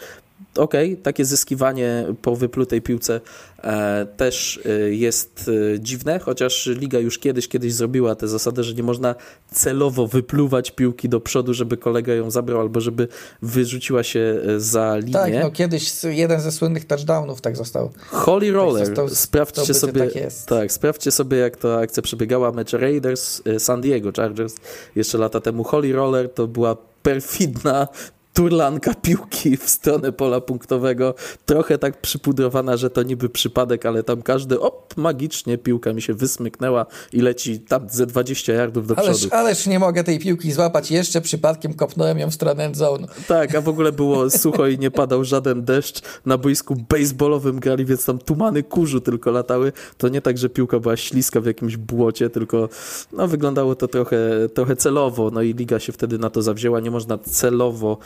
okej, 0.56 0.93
okay, 0.93 1.02
takie 1.02 1.24
zyskiwanie 1.24 2.06
po 2.22 2.36
wyplutej 2.36 2.82
piłce 2.82 3.20
e, 3.62 4.06
też 4.16 4.60
e, 4.64 4.94
jest 4.94 5.51
e, 5.74 5.80
dziwne, 5.80 6.18
chociaż 6.18 6.66
liga 6.66 6.98
już 6.98 7.18
kiedyś, 7.18 7.48
kiedyś 7.48 7.72
zrobiła 7.74 8.14
tę 8.14 8.28
zasadę, 8.28 8.64
że 8.64 8.74
nie 8.74 8.82
można 8.82 9.14
celowo 9.52 10.06
wypluwać 10.06 10.70
piłki 10.70 11.09
do 11.09 11.20
przodu, 11.20 11.55
żeby 11.55 11.76
kolega 11.76 12.14
ją 12.14 12.30
zabrał 12.30 12.60
albo 12.60 12.80
żeby 12.80 13.09
wyrzuciła 13.43 14.02
się 14.02 14.40
e, 14.48 14.60
za 14.60 14.97
linię. 14.97 15.12
Tak, 15.12 15.32
no 15.43 15.51
kiedyś 15.51 16.05
jeden 16.05 16.40
ze 16.40 16.52
słynnych 16.52 16.84
touchdownów 16.84 17.40
tak 17.40 17.56
został. 17.56 17.90
Holy 18.10 18.47
tak 18.47 18.55
Roller, 18.55 18.86
tak 18.86 18.97
został, 18.97 19.09
sprawdźcie 19.09 19.74
sobie, 19.74 20.10
tak, 20.10 20.32
tak, 20.47 20.72
sprawdźcie 20.72 21.10
sobie 21.10 21.36
jak 21.36 21.56
ta 21.56 21.78
akcja 21.78 22.02
przebiegała, 22.02 22.52
mecz 22.52 22.72
Raiders 22.72 23.43
e, 23.47 23.60
San 23.60 23.80
Diego 23.80 24.10
Chargers 24.16 24.55
jeszcze 24.97 25.18
lata 25.18 25.40
temu. 25.40 25.64
Holy 25.64 25.93
Roller 25.93 26.34
to 26.34 26.47
była 26.47 26.91
perfidner 27.02 27.88
turlanka 28.32 28.94
piłki 29.02 29.56
w 29.56 29.68
stronę 29.68 30.12
pola 30.12 30.40
punktowego, 30.40 31.14
trochę 31.46 31.78
tak 31.78 32.00
przypudrowana, 32.00 32.76
że 32.76 32.90
to 32.90 33.02
niby 33.02 33.28
przypadek, 33.28 33.86
ale 33.86 34.02
tam 34.02 34.22
każdy, 34.22 34.60
op, 34.60 34.96
magicznie 34.96 35.59
piłka 35.59 35.92
mi 35.92 36.02
się 36.02 36.14
wysmyknęła 36.14 36.86
i 37.12 37.20
leci 37.20 37.60
tam 37.60 37.86
ze 37.90 38.06
20 38.06 38.52
yardów 38.52 38.86
do 38.86 38.98
ależ, 38.98 39.16
przodu. 39.16 39.34
Ależ 39.34 39.66
nie 39.66 39.78
mogę 39.78 40.04
tej 40.04 40.18
piłki 40.18 40.52
złapać, 40.52 40.90
jeszcze 40.90 41.20
przypadkiem 41.20 41.74
kopnąłem 41.74 42.18
ją 42.18 42.30
w 42.30 42.34
stronę 42.34 42.64
end 42.64 42.76
zone. 42.76 43.06
Tak, 43.28 43.54
a 43.54 43.60
w 43.60 43.68
ogóle 43.68 43.92
było 43.92 44.30
sucho 44.40 44.66
i 44.66 44.78
nie 44.78 44.90
padał 44.90 45.24
żaden 45.24 45.64
deszcz, 45.64 46.00
na 46.26 46.38
boisku 46.38 46.76
baseballowym 46.88 47.60
grali, 47.60 47.84
więc 47.84 48.04
tam 48.04 48.18
tumany 48.18 48.62
kurzu 48.62 49.00
tylko 49.00 49.30
latały, 49.30 49.72
to 49.98 50.09
nie 50.09 50.20
tak, 50.20 50.38
że 50.38 50.48
piłka 50.48 50.78
była 50.78 50.96
śliska 50.96 51.40
w 51.40 51.46
jakimś 51.46 51.76
błocie, 51.76 52.30
tylko 52.30 52.68
no, 53.12 53.28
wyglądało 53.28 53.74
to 53.74 53.88
trochę, 53.88 54.18
trochę 54.54 54.76
celowo, 54.76 55.30
no 55.30 55.42
i 55.42 55.54
liga 55.54 55.78
się 55.78 55.92
wtedy 55.92 56.18
na 56.18 56.30
to 56.30 56.42
zawzięła, 56.42 56.80
nie 56.80 56.90
można 56.90 57.18
celowo 57.18 57.98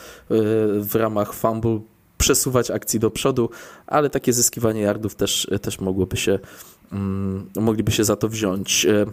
w 0.79 0.91
ramach 0.93 1.33
fumble 1.33 1.79
przesuwać 2.17 2.71
akcji 2.71 2.99
do 2.99 3.11
przodu, 3.11 3.49
ale 3.87 4.09
takie 4.09 4.33
zyskiwanie 4.33 4.81
yardów 4.81 5.15
też, 5.15 5.47
też 5.61 5.79
mogłoby 5.79 6.17
się, 6.17 6.39
mm, 6.91 7.49
mogliby 7.55 7.91
się 7.91 8.03
za 8.03 8.15
to 8.15 8.29
wziąć. 8.29 8.85
E, 8.85 9.05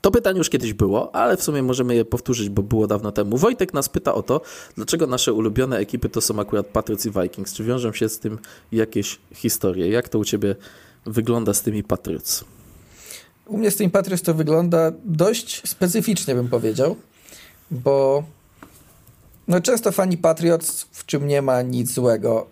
to 0.00 0.10
pytanie 0.10 0.38
już 0.38 0.50
kiedyś 0.50 0.72
było, 0.72 1.14
ale 1.14 1.36
w 1.36 1.42
sumie 1.42 1.62
możemy 1.62 1.94
je 1.94 2.04
powtórzyć, 2.04 2.48
bo 2.48 2.62
było 2.62 2.86
dawno 2.86 3.12
temu. 3.12 3.36
Wojtek 3.36 3.74
nas 3.74 3.88
pyta 3.88 4.14
o 4.14 4.22
to, 4.22 4.40
dlaczego 4.76 5.06
nasze 5.06 5.32
ulubione 5.32 5.78
ekipy 5.78 6.08
to 6.08 6.20
są 6.20 6.40
akurat 6.40 6.66
Patriots 6.66 7.06
i 7.06 7.10
Vikings. 7.10 7.54
Czy 7.54 7.64
wiążą 7.64 7.92
się 7.92 8.08
z 8.08 8.18
tym 8.18 8.38
jakieś 8.72 9.18
historie? 9.34 9.88
Jak 9.88 10.08
to 10.08 10.18
u 10.18 10.24
ciebie 10.24 10.56
wygląda 11.06 11.54
z 11.54 11.62
tymi 11.62 11.82
Patriots? 11.82 12.44
U 13.46 13.58
mnie 13.58 13.70
z 13.70 13.76
tymi 13.76 13.90
Patriots 13.90 14.22
to 14.22 14.34
wygląda 14.34 14.92
dość 15.04 15.68
specyficznie, 15.68 16.34
bym 16.34 16.48
powiedział, 16.48 16.96
bo 17.70 18.24
no 19.48 19.60
często 19.60 19.92
fani 19.92 20.16
Patriots, 20.16 20.86
w 20.92 21.06
czym 21.06 21.26
nie 21.26 21.42
ma 21.42 21.62
nic 21.62 21.92
złego, 21.92 22.46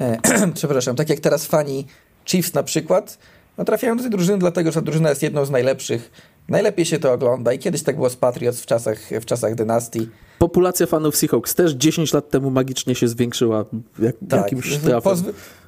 e, 0.00 0.18
przepraszam, 0.54 0.96
tak 0.96 1.08
jak 1.08 1.20
teraz 1.20 1.46
fani 1.46 1.86
Chiefs 2.24 2.54
na 2.54 2.62
przykład, 2.62 3.18
no 3.58 3.64
trafiają 3.64 3.96
do 3.96 4.02
tej 4.02 4.10
drużyny 4.10 4.38
dlatego, 4.38 4.70
że 4.70 4.74
ta 4.74 4.84
drużyna 4.84 5.08
jest 5.08 5.22
jedną 5.22 5.44
z 5.44 5.50
najlepszych. 5.50 6.10
Najlepiej 6.48 6.84
się 6.84 6.98
to 6.98 7.12
ogląda 7.12 7.52
i 7.52 7.58
kiedyś 7.58 7.82
tak 7.82 7.96
było 7.96 8.10
z 8.10 8.16
Patriots 8.16 8.60
w 8.60 8.66
czasach, 8.66 8.98
w 9.20 9.24
czasach 9.24 9.54
dynastii. 9.54 10.08
Populacja 10.38 10.86
fanów 10.86 11.16
Seahawks 11.16 11.54
też 11.54 11.72
10 11.72 12.12
lat 12.12 12.30
temu 12.30 12.50
magicznie 12.50 12.94
się 12.94 13.08
zwiększyła 13.08 13.64
jak, 13.98 14.14
tak, 14.28 14.42
jakimś 14.42 14.76
trafem 14.76 15.16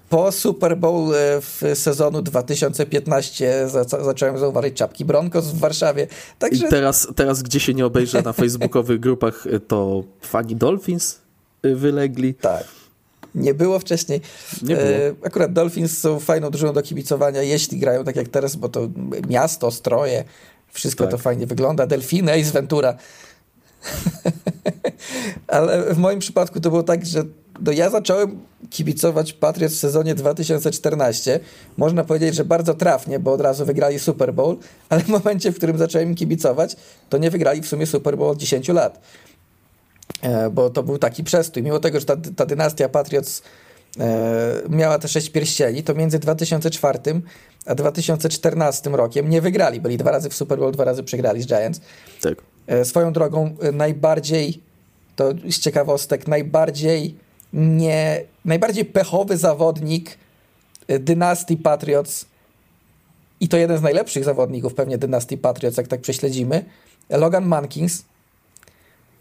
po 0.09 0.33
Super 0.33 0.77
Bowl 0.77 1.15
e, 1.15 1.41
w 1.41 1.63
sezonu 1.75 2.23
2015 2.23 3.69
zacząłem 4.05 4.39
zauważyć 4.39 4.75
czapki 4.75 5.05
Broncos 5.05 5.47
w 5.47 5.59
Warszawie. 5.59 6.07
Także... 6.39 6.67
I 6.67 6.71
teraz, 6.71 7.09
teraz, 7.17 7.43
gdzie 7.43 7.61
się 7.61 7.75
nie 7.75 7.87
obejrzę 7.87 8.23
na 8.23 8.33
facebookowych 8.33 9.01
grupach, 9.01 9.47
e, 9.47 9.61
to 9.61 10.05
fani 10.21 10.57
Dolphins 10.57 11.19
e, 11.63 11.75
wylegli. 11.75 12.35
Tak. 12.35 12.65
Nie 13.35 13.55
było 13.55 13.79
wcześniej. 13.79 14.21
Nie 14.63 14.77
było. 14.77 14.89
Akurat 15.25 15.53
Dolphins 15.53 15.99
są 15.99 16.21
fajną 16.21 16.51
drużyną 16.51 16.73
do 16.73 16.83
kibicowania, 16.83 17.43
jeśli 17.43 17.79
grają 17.79 18.05
tak 18.05 18.17
jak 18.17 18.29
teraz, 18.29 18.57
bo 18.57 18.69
to 18.69 18.89
miasto, 19.29 19.71
stroje, 19.71 20.25
wszystko 20.73 21.05
tak. 21.05 21.11
to 21.11 21.19
fajnie 21.19 21.47
wygląda. 21.47 21.87
Delfiny, 21.87 22.33
Ace 22.33 22.51
Ventura. 22.51 22.97
Ale 25.47 25.95
w 25.95 25.99
moim 25.99 26.19
przypadku 26.19 26.61
to 26.61 26.71
było 26.71 26.83
tak, 26.83 27.07
że 27.07 27.25
no 27.61 27.73
ja 27.73 27.91
zacząłem 27.91 28.41
kibicować 28.71 29.33
Patriots 29.33 29.75
w 29.75 29.79
sezonie 29.79 30.15
2014. 30.15 31.41
Można 31.77 32.05
powiedzieć, 32.05 32.35
że 32.35 32.45
bardzo 32.45 32.75
trafnie, 32.75 33.19
bo 33.19 33.33
od 33.33 33.41
razu 33.41 33.65
wygrali 33.65 33.99
Super 33.99 34.35
Bowl, 34.35 34.57
ale 34.89 35.03
w 35.03 35.09
momencie, 35.09 35.53
w 35.53 35.57
którym 35.57 35.79
zacząłem 35.79 36.15
kibicować, 36.15 36.77
to 37.09 37.19
nie 37.19 37.31
wygrali 37.31 37.63
w 37.63 37.67
sumie 37.67 37.87
Super 37.87 38.17
Bowl 38.17 38.31
od 38.31 38.39
10 38.39 38.69
lat. 38.69 39.01
E, 40.23 40.51
bo 40.51 40.71
to 40.71 40.83
był 40.83 40.99
taki 40.99 41.25
przestój. 41.25 41.63
Mimo 41.63 41.79
tego, 41.79 42.01
że 42.01 42.07
ta, 42.07 42.17
ta 42.37 42.47
dynastia 42.47 42.89
Patriots 42.89 43.43
e, 44.01 44.63
miała 44.69 44.99
te 44.99 45.09
sześć 45.09 45.31
pierścieni, 45.31 45.83
to 45.83 45.95
między 45.95 46.19
2004 46.19 46.99
a 47.67 47.75
2014 47.75 48.91
rokiem 48.91 49.31
nie 49.31 49.41
wygrali. 49.41 49.81
Byli 49.81 49.97
dwa 49.97 50.11
razy 50.11 50.31
w 50.31 50.35
Super 50.35 50.59
Bowl, 50.59 50.73
dwa 50.73 50.85
razy 50.85 51.03
przegrali 51.03 51.43
z 51.43 51.47
Giants. 51.47 51.81
Tak. 52.21 52.35
E, 52.67 52.85
swoją 52.85 53.13
drogą 53.13 53.57
najbardziej, 53.73 54.61
to 55.17 55.31
z 55.51 55.59
ciekawostek, 55.59 56.29
najbardziej 56.29 57.15
nie, 57.53 58.21
najbardziej 58.47 58.85
pechowy 58.85 59.37
zawodnik 59.37 60.19
y, 60.91 60.99
dynastii 60.99 61.57
Patriots. 61.57 62.27
I 63.41 63.49
to 63.49 63.57
jeden 63.57 63.79
z 63.79 63.83
najlepszych 63.83 64.25
zawodników 64.25 64.75
pewnie 64.75 64.99
dynastii 64.99 65.39
Patriots, 65.39 65.77
jak 65.77 65.89
tak 65.89 66.01
prześledzimy, 66.01 66.65
Logan 67.11 67.47
Mankins, 67.47 68.05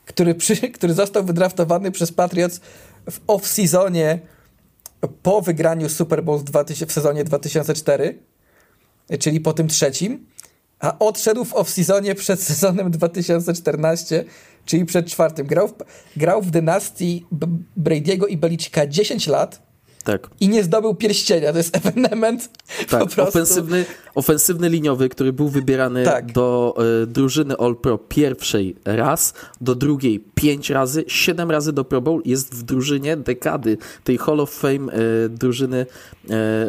który, 0.06 0.36
przy, 0.36 0.56
który 0.78 0.94
został 0.94 1.24
wydraftowany 1.24 1.92
przez 1.92 2.12
Patriots 2.12 2.60
w 3.12 3.26
off-seasonie 3.28 4.20
po 5.24 5.42
wygraniu 5.42 5.90
Super 5.90 6.24
Bowl 6.24 6.40
w, 6.40 6.44
2000, 6.44 6.86
w 6.86 6.92
sezonie 6.92 7.24
2004, 7.24 8.20
czyli 9.20 9.40
po 9.40 9.54
tym 9.54 9.68
trzecim, 9.68 10.26
a 10.80 11.00
odszedł 11.00 11.46
w 11.46 11.54
off-seasonie 11.54 12.16
przed 12.16 12.44
sezonem 12.44 12.92
2014 12.92 14.26
czyli 14.66 14.86
przed 14.86 15.08
czwartym. 15.08 15.48
Grał 15.48 15.68
w, 15.68 15.74
grał 16.18 16.42
w 16.42 16.52
dynastii 16.52 17.26
Brady'ego 17.78 18.28
i 18.30 18.38
Belicika 18.38 18.88
10 18.88 19.28
lat. 19.28 19.66
Tak. 20.06 20.30
I 20.40 20.50
nie 20.50 20.64
zdobył 20.64 20.96
pierścienia. 20.96 21.52
To 21.52 21.58
jest 21.58 21.78
ewenement. 21.78 22.50
Tak, 22.90 23.00
po 23.00 23.08
prostu. 23.08 23.22
Ofensywny, 23.22 23.86
ofensywny 24.16 24.70
liniowy, 24.70 25.10
który 25.10 25.34
był 25.34 25.50
wybierany 25.50 26.06
tak. 26.06 26.32
do 26.32 26.76
y, 27.04 27.08
drużyny 27.08 27.58
All-Pro 27.58 27.98
pierwszej 27.98 28.76
raz, 28.86 29.34
do 29.62 29.76
drugiej 29.76 30.20
pięć 30.36 30.70
razy, 30.70 31.04
siedem 31.08 31.52
razy 31.52 31.74
do 31.74 31.86
Pro 31.86 32.02
Bowl. 32.02 32.22
Jest 32.26 32.56
w 32.56 32.64
drużynie 32.64 33.18
dekady, 33.18 33.78
tej 34.04 34.18
Hall 34.18 34.40
of 34.40 34.52
Fame 34.52 34.94
y, 35.26 35.30
drużyny 35.30 35.86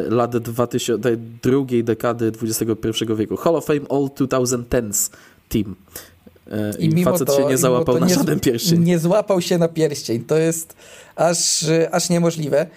y, 0.07 0.09
lat 0.09 0.37
2000, 0.37 0.99
tej 0.99 1.17
drugiej 1.17 1.83
dekady 1.83 2.31
XXI 2.41 3.05
wieku. 3.15 3.35
Hall 3.35 3.55
of 3.55 3.65
Fame 3.65 3.87
All 3.89 4.05
2010s 4.05 5.09
Team. 5.49 5.75
E, 6.51 6.77
I, 6.79 6.85
I 6.85 6.89
mimo 6.89 7.11
facet 7.11 7.27
to, 7.27 7.37
się 7.37 7.45
nie 7.45 7.57
załapał 7.57 7.99
na 7.99 8.09
żaden 8.09 8.39
pierścień. 8.39 8.83
Nie 8.83 8.99
złapał 8.99 9.41
się 9.41 9.57
na 9.57 9.67
pierścień. 9.67 10.23
To 10.23 10.37
jest 10.37 10.75
aż, 11.15 11.65
aż 11.91 12.09
niemożliwe. 12.09 12.67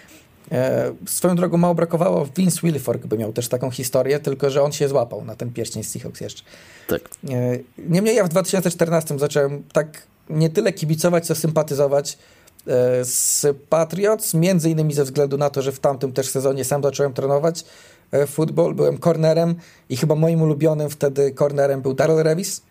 E, 0.52 0.92
swoją 1.06 1.36
drogą 1.36 1.56
mało 1.56 1.74
brakowało, 1.74 2.26
Vince 2.36 2.60
Wilfork 2.62 3.06
by 3.06 3.18
miał 3.18 3.32
też 3.32 3.48
taką 3.48 3.70
historię, 3.70 4.20
tylko 4.20 4.50
że 4.50 4.62
on 4.62 4.72
się 4.72 4.88
złapał 4.88 5.24
na 5.24 5.36
ten 5.36 5.52
pierścień 5.52 5.84
z 5.84 5.90
Seahawks 5.90 6.20
jeszcze. 6.20 6.42
Tak. 6.88 7.00
E, 7.30 7.58
niemniej 7.78 8.16
ja 8.16 8.24
w 8.24 8.28
2014 8.28 9.18
zacząłem 9.18 9.62
tak 9.72 10.02
nie 10.30 10.50
tyle 10.50 10.72
kibicować, 10.72 11.26
co 11.26 11.34
sympatyzować 11.34 12.18
e, 12.66 13.04
z 13.04 13.46
Patriots, 13.68 14.34
między 14.34 14.70
innymi 14.70 14.94
ze 14.94 15.04
względu 15.04 15.38
na 15.38 15.50
to, 15.50 15.62
że 15.62 15.72
w 15.72 15.78
tamtym 15.78 16.12
też 16.12 16.28
sezonie 16.28 16.64
sam 16.64 16.82
zacząłem 16.82 17.12
trenować 17.12 17.64
e, 18.12 18.26
futbol, 18.26 18.74
byłem 18.74 18.98
cornerem 18.98 19.54
i 19.88 19.96
chyba 19.96 20.14
moim 20.14 20.42
ulubionym 20.42 20.90
wtedy 20.90 21.34
cornerem 21.38 21.82
był 21.82 21.94
Darrell 21.94 22.22
Revis 22.22 22.62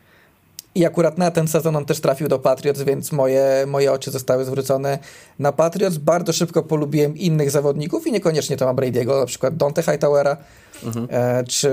i 0.75 0.85
akurat 0.85 1.17
na 1.17 1.31
ten 1.31 1.47
sezon 1.47 1.75
on 1.75 1.85
też 1.85 1.99
trafił 1.99 2.27
do 2.27 2.39
Patriots, 2.39 2.81
więc 2.81 3.11
moje, 3.11 3.65
moje 3.67 3.91
oczy 3.91 4.11
zostały 4.11 4.45
zwrócone 4.45 4.99
na 5.39 5.51
Patriots. 5.51 5.97
Bardzo 5.97 6.33
szybko 6.33 6.63
polubiłem 6.63 7.17
innych 7.17 7.51
zawodników 7.51 8.07
i 8.07 8.11
niekoniecznie 8.11 8.57
Toma 8.57 8.73
Brady'ego, 8.73 9.19
na 9.19 9.25
przykład 9.25 9.57
Dante 9.57 9.83
Hightowera, 9.83 10.37
mhm. 10.83 11.07
e, 11.11 11.43
czy, 11.43 11.71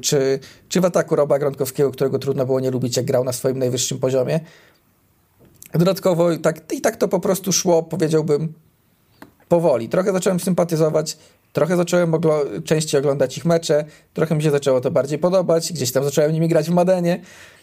czy, 0.00 0.38
czy 0.68 0.80
w 0.80 0.84
ataku 0.84 1.16
Roba 1.16 1.38
Gronkowskiego, 1.38 1.90
którego 1.90 2.18
trudno 2.18 2.46
było 2.46 2.60
nie 2.60 2.70
lubić, 2.70 2.96
jak 2.96 3.06
grał 3.06 3.24
na 3.24 3.32
swoim 3.32 3.58
najwyższym 3.58 3.98
poziomie. 3.98 4.40
Dodatkowo 5.74 6.32
i 6.32 6.38
tak, 6.38 6.72
i 6.72 6.80
tak 6.80 6.96
to 6.96 7.08
po 7.08 7.20
prostu 7.20 7.52
szło, 7.52 7.82
powiedziałbym, 7.82 8.52
powoli. 9.48 9.88
Trochę 9.88 10.12
zacząłem 10.12 10.40
sympatyzować, 10.40 11.18
trochę 11.52 11.76
zacząłem 11.76 12.12
oglo- 12.12 12.62
częściej 12.64 12.98
oglądać 13.00 13.38
ich 13.38 13.44
mecze, 13.44 13.84
trochę 14.14 14.34
mi 14.34 14.42
się 14.42 14.50
zaczęło 14.50 14.80
to 14.80 14.90
bardziej 14.90 15.18
podobać, 15.18 15.72
gdzieś 15.72 15.92
tam 15.92 16.04
zacząłem 16.04 16.32
nimi 16.32 16.48
grać 16.48 16.70
w 16.70 16.72
Madenie, 16.72 17.20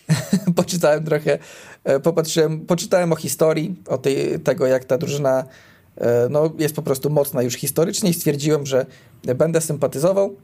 poczytałem 0.56 1.06
trochę, 1.06 1.40
e, 1.84 2.00
popatrzyłem, 2.00 2.66
poczytałem 2.66 3.14
o 3.14 3.16
historii, 3.16 3.76
o 3.88 3.98
tej, 3.98 4.40
tego 4.40 4.68
jak 4.68 4.86
ta 4.86 4.98
drużyna 4.98 5.44
e, 5.98 6.28
no, 6.30 6.52
jest 6.60 6.76
po 6.76 6.82
prostu 6.82 7.10
mocna 7.10 7.42
już 7.42 7.54
historycznie 7.54 8.10
i 8.10 8.14
stwierdziłem, 8.14 8.66
że 8.66 8.86
będę 9.36 9.62
sympatyzował. 9.62 10.36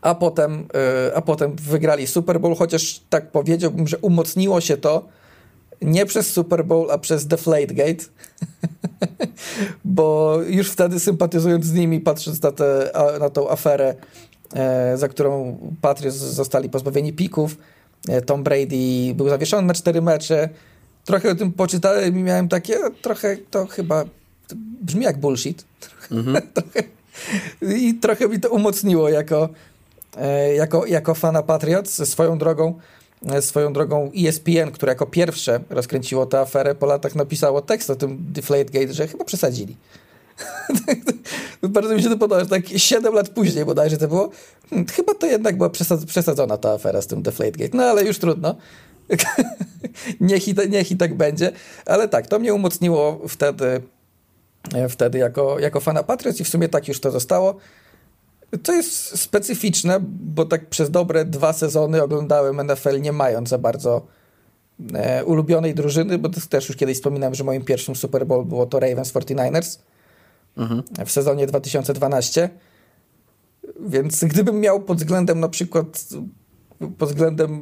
A 0.00 0.14
potem, 0.14 0.66
e, 0.74 1.16
a 1.16 1.20
potem 1.20 1.56
wygrali 1.56 2.06
Super 2.06 2.40
Bowl, 2.40 2.54
chociaż 2.54 3.00
tak 3.10 3.30
powiedziałbym, 3.30 3.88
że 3.88 3.98
umocniło 3.98 4.60
się 4.60 4.76
to 4.76 5.08
nie 5.82 6.06
przez 6.06 6.32
Super 6.32 6.64
Bowl, 6.64 6.90
a 6.90 6.98
przez 6.98 7.26
Deflategate, 7.26 8.04
bo 9.84 10.36
już 10.46 10.70
wtedy 10.70 11.00
sympatyzując 11.00 11.64
z 11.64 11.72
nimi, 11.72 12.00
patrząc 12.00 12.42
na, 12.42 12.52
te, 12.52 12.90
na 13.20 13.30
tą 13.30 13.50
aferę, 13.50 13.94
za 14.94 15.08
którą 15.08 15.58
Patriots 15.80 16.16
zostali 16.16 16.70
pozbawieni 16.70 17.12
pików, 17.12 17.56
Tom 18.26 18.42
Brady 18.42 19.14
był 19.14 19.28
zawieszony 19.28 19.66
na 19.66 19.74
cztery 19.74 20.02
mecze, 20.02 20.48
trochę 21.04 21.30
o 21.30 21.34
tym 21.34 21.52
poczytałem 21.52 22.18
i 22.18 22.22
miałem 22.22 22.48
takie, 22.48 22.78
trochę 23.02 23.36
to 23.36 23.66
chyba 23.66 24.04
brzmi 24.82 25.04
jak 25.04 25.18
bullshit. 25.18 25.64
Mhm. 26.10 26.42
trochę, 26.54 26.82
I 27.76 27.94
trochę 27.94 28.28
mi 28.28 28.40
to 28.40 28.50
umocniło 28.50 29.08
jako, 29.08 29.48
e, 30.16 30.54
jako, 30.54 30.86
jako 30.86 31.14
fana 31.14 31.42
Patriots. 31.42 32.08
Swoją 32.08 32.38
drogą, 32.38 32.78
e, 33.26 33.42
swoją 33.42 33.72
drogą 33.72 34.10
ESPN, 34.18 34.70
które 34.72 34.92
jako 34.92 35.06
pierwsze 35.06 35.60
rozkręciło 35.70 36.26
tę 36.26 36.40
aferę, 36.40 36.74
po 36.74 36.86
latach 36.86 37.14
napisało 37.14 37.62
tekst 37.62 37.90
o 37.90 37.96
tym 37.96 38.18
Deflategate, 38.20 38.92
że 38.92 39.08
chyba 39.08 39.24
przesadzili. 39.24 39.76
Bardzo 41.62 41.94
mi 41.94 42.02
się 42.02 42.08
to 42.08 42.18
podoba, 42.18 42.40
że 42.40 42.50
tak 42.50 42.62
7 42.76 43.14
lat 43.14 43.28
później 43.28 43.64
bodajże 43.64 43.96
to 43.96 44.08
było. 44.08 44.30
Hmm, 44.70 44.88
chyba 44.88 45.14
to 45.14 45.26
jednak 45.26 45.56
była 45.56 45.70
przesadzona 46.06 46.56
ta 46.56 46.72
afera 46.72 47.02
z 47.02 47.06
tym 47.06 47.22
Deflategate. 47.22 47.76
No 47.76 47.82
ale 47.82 48.04
już 48.04 48.18
trudno. 48.18 48.54
niech, 50.20 50.48
i, 50.48 50.54
niech 50.68 50.90
i 50.90 50.96
tak 50.96 51.14
będzie. 51.14 51.52
Ale 51.86 52.08
tak, 52.08 52.26
to 52.26 52.38
mnie 52.38 52.54
umocniło 52.54 53.20
wtedy 53.28 53.80
E, 54.74 54.88
wtedy 54.88 55.18
jako, 55.18 55.58
jako 55.58 55.80
fana 55.80 56.02
Patriots 56.02 56.40
i 56.40 56.44
w 56.44 56.48
sumie 56.48 56.68
tak 56.68 56.88
już 56.88 57.00
to 57.00 57.10
zostało. 57.10 57.54
To 58.62 58.72
jest 58.72 59.18
specyficzne, 59.18 59.98
bo 60.02 60.44
tak 60.44 60.66
przez 60.66 60.90
dobre 60.90 61.24
dwa 61.24 61.52
sezony 61.52 62.02
oglądałem 62.02 62.66
NFL 62.66 63.00
nie 63.00 63.12
mając 63.12 63.48
za 63.48 63.58
bardzo 63.58 64.06
e, 64.94 65.24
ulubionej 65.24 65.74
drużyny, 65.74 66.18
bo 66.18 66.28
też 66.28 66.68
już 66.68 66.76
kiedyś 66.76 66.96
wspominałem, 66.96 67.34
że 67.34 67.44
moim 67.44 67.64
pierwszym 67.64 67.96
Super 67.96 68.26
Bowl 68.26 68.44
było 68.44 68.66
to 68.66 68.80
Ravens 68.80 69.12
49ers 69.12 69.78
mhm. 70.56 70.82
w 71.06 71.10
sezonie 71.10 71.46
2012. 71.46 72.50
Więc 73.80 74.24
gdybym 74.24 74.60
miał 74.60 74.80
pod 74.80 74.98
względem 74.98 75.40
na 75.40 75.48
przykład 75.48 76.08
pod 76.98 77.08
względem 77.08 77.52
e, 77.52 77.60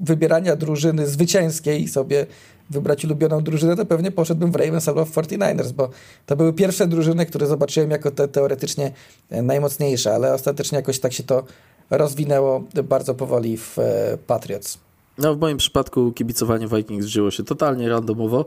wybierania 0.00 0.56
drużyny 0.56 1.06
zwycięskiej 1.06 1.88
sobie 1.88 2.26
wybrać 2.70 3.04
ulubioną 3.04 3.40
drużynę, 3.40 3.76
to 3.76 3.86
pewnie 3.86 4.10
poszedłbym 4.10 4.52
w 4.52 4.56
Ravens 4.56 4.88
albo 4.88 5.04
w 5.04 5.12
49ers, 5.12 5.72
bo 5.72 5.90
to 6.26 6.36
były 6.36 6.52
pierwsze 6.52 6.86
drużyny, 6.86 7.26
które 7.26 7.46
zobaczyłem 7.46 7.90
jako 7.90 8.10
te 8.10 8.28
teoretycznie 8.28 8.92
e, 9.30 9.42
najmocniejsze, 9.42 10.14
ale 10.14 10.34
ostatecznie 10.34 10.76
jakoś 10.76 10.98
tak 10.98 11.12
się 11.12 11.22
to 11.22 11.44
rozwinęło 11.90 12.64
bardzo 12.84 13.14
powoli 13.14 13.56
w 13.56 13.78
e, 13.78 14.18
Patriots. 14.26 14.78
No 15.18 15.34
w 15.34 15.38
moim 15.38 15.58
przypadku 15.58 16.12
kibicowanie 16.12 16.68
Vikings 16.68 17.06
wzięło 17.06 17.30
się 17.30 17.44
totalnie 17.44 17.88
randomowo. 17.88 18.46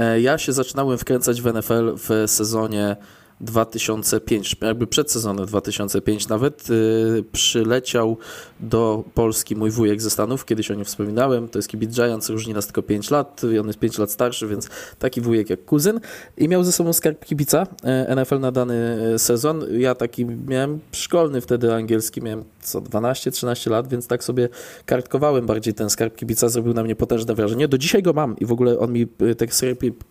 E, 0.00 0.20
ja 0.20 0.38
się 0.38 0.52
zaczynałem 0.52 0.98
wkręcać 0.98 1.42
w 1.42 1.54
NFL 1.54 1.94
w 1.96 2.30
sezonie 2.30 2.96
2005, 3.40 4.56
jakby 4.62 4.86
przed 4.86 5.10
sezonem 5.10 5.46
2005 5.46 6.28
nawet, 6.28 6.68
yy, 6.68 7.24
przyleciał 7.32 8.16
do 8.60 9.04
Polski 9.14 9.56
mój 9.56 9.70
wujek 9.70 10.02
ze 10.02 10.10
Stanów, 10.10 10.44
kiedyś 10.44 10.70
o 10.70 10.74
nim 10.74 10.84
wspominałem, 10.84 11.48
to 11.48 11.58
jest 11.58 11.68
kibic 11.68 11.90
Giants, 11.94 12.28
różni 12.28 12.54
nas 12.54 12.66
tylko 12.66 12.82
5 12.82 13.10
lat, 13.10 13.42
on 13.60 13.66
jest 13.66 13.78
5 13.78 13.98
lat 13.98 14.10
starszy, 14.10 14.46
więc 14.46 14.68
taki 14.98 15.20
wujek 15.20 15.50
jak 15.50 15.64
kuzyn 15.64 16.00
i 16.36 16.48
miał 16.48 16.64
ze 16.64 16.72
sobą 16.72 16.92
skarb 16.92 17.24
kibica 17.24 17.66
yy, 18.08 18.16
NFL 18.16 18.40
na 18.40 18.52
dany 18.52 18.98
sezon. 19.18 19.64
Ja 19.78 19.94
taki 19.94 20.24
miałem 20.24 20.80
szkolny 20.92 21.40
wtedy 21.40 21.74
angielski, 21.74 22.22
miałem 22.22 22.44
co 22.62 22.80
12-13 22.80 23.70
lat, 23.70 23.88
więc 23.88 24.06
tak 24.06 24.24
sobie 24.24 24.48
kartkowałem 24.86 25.46
bardziej 25.46 25.74
ten 25.74 25.90
skarb 25.90 26.16
kibica, 26.16 26.48
zrobił 26.48 26.74
na 26.74 26.82
mnie 26.82 26.96
potężne 26.96 27.34
wrażenie. 27.34 27.68
Do 27.68 27.78
dzisiaj 27.78 28.02
go 28.02 28.12
mam 28.12 28.38
i 28.38 28.46
w 28.46 28.52
ogóle 28.52 28.78
on 28.78 28.92
mi 28.92 29.06
te 29.06 29.46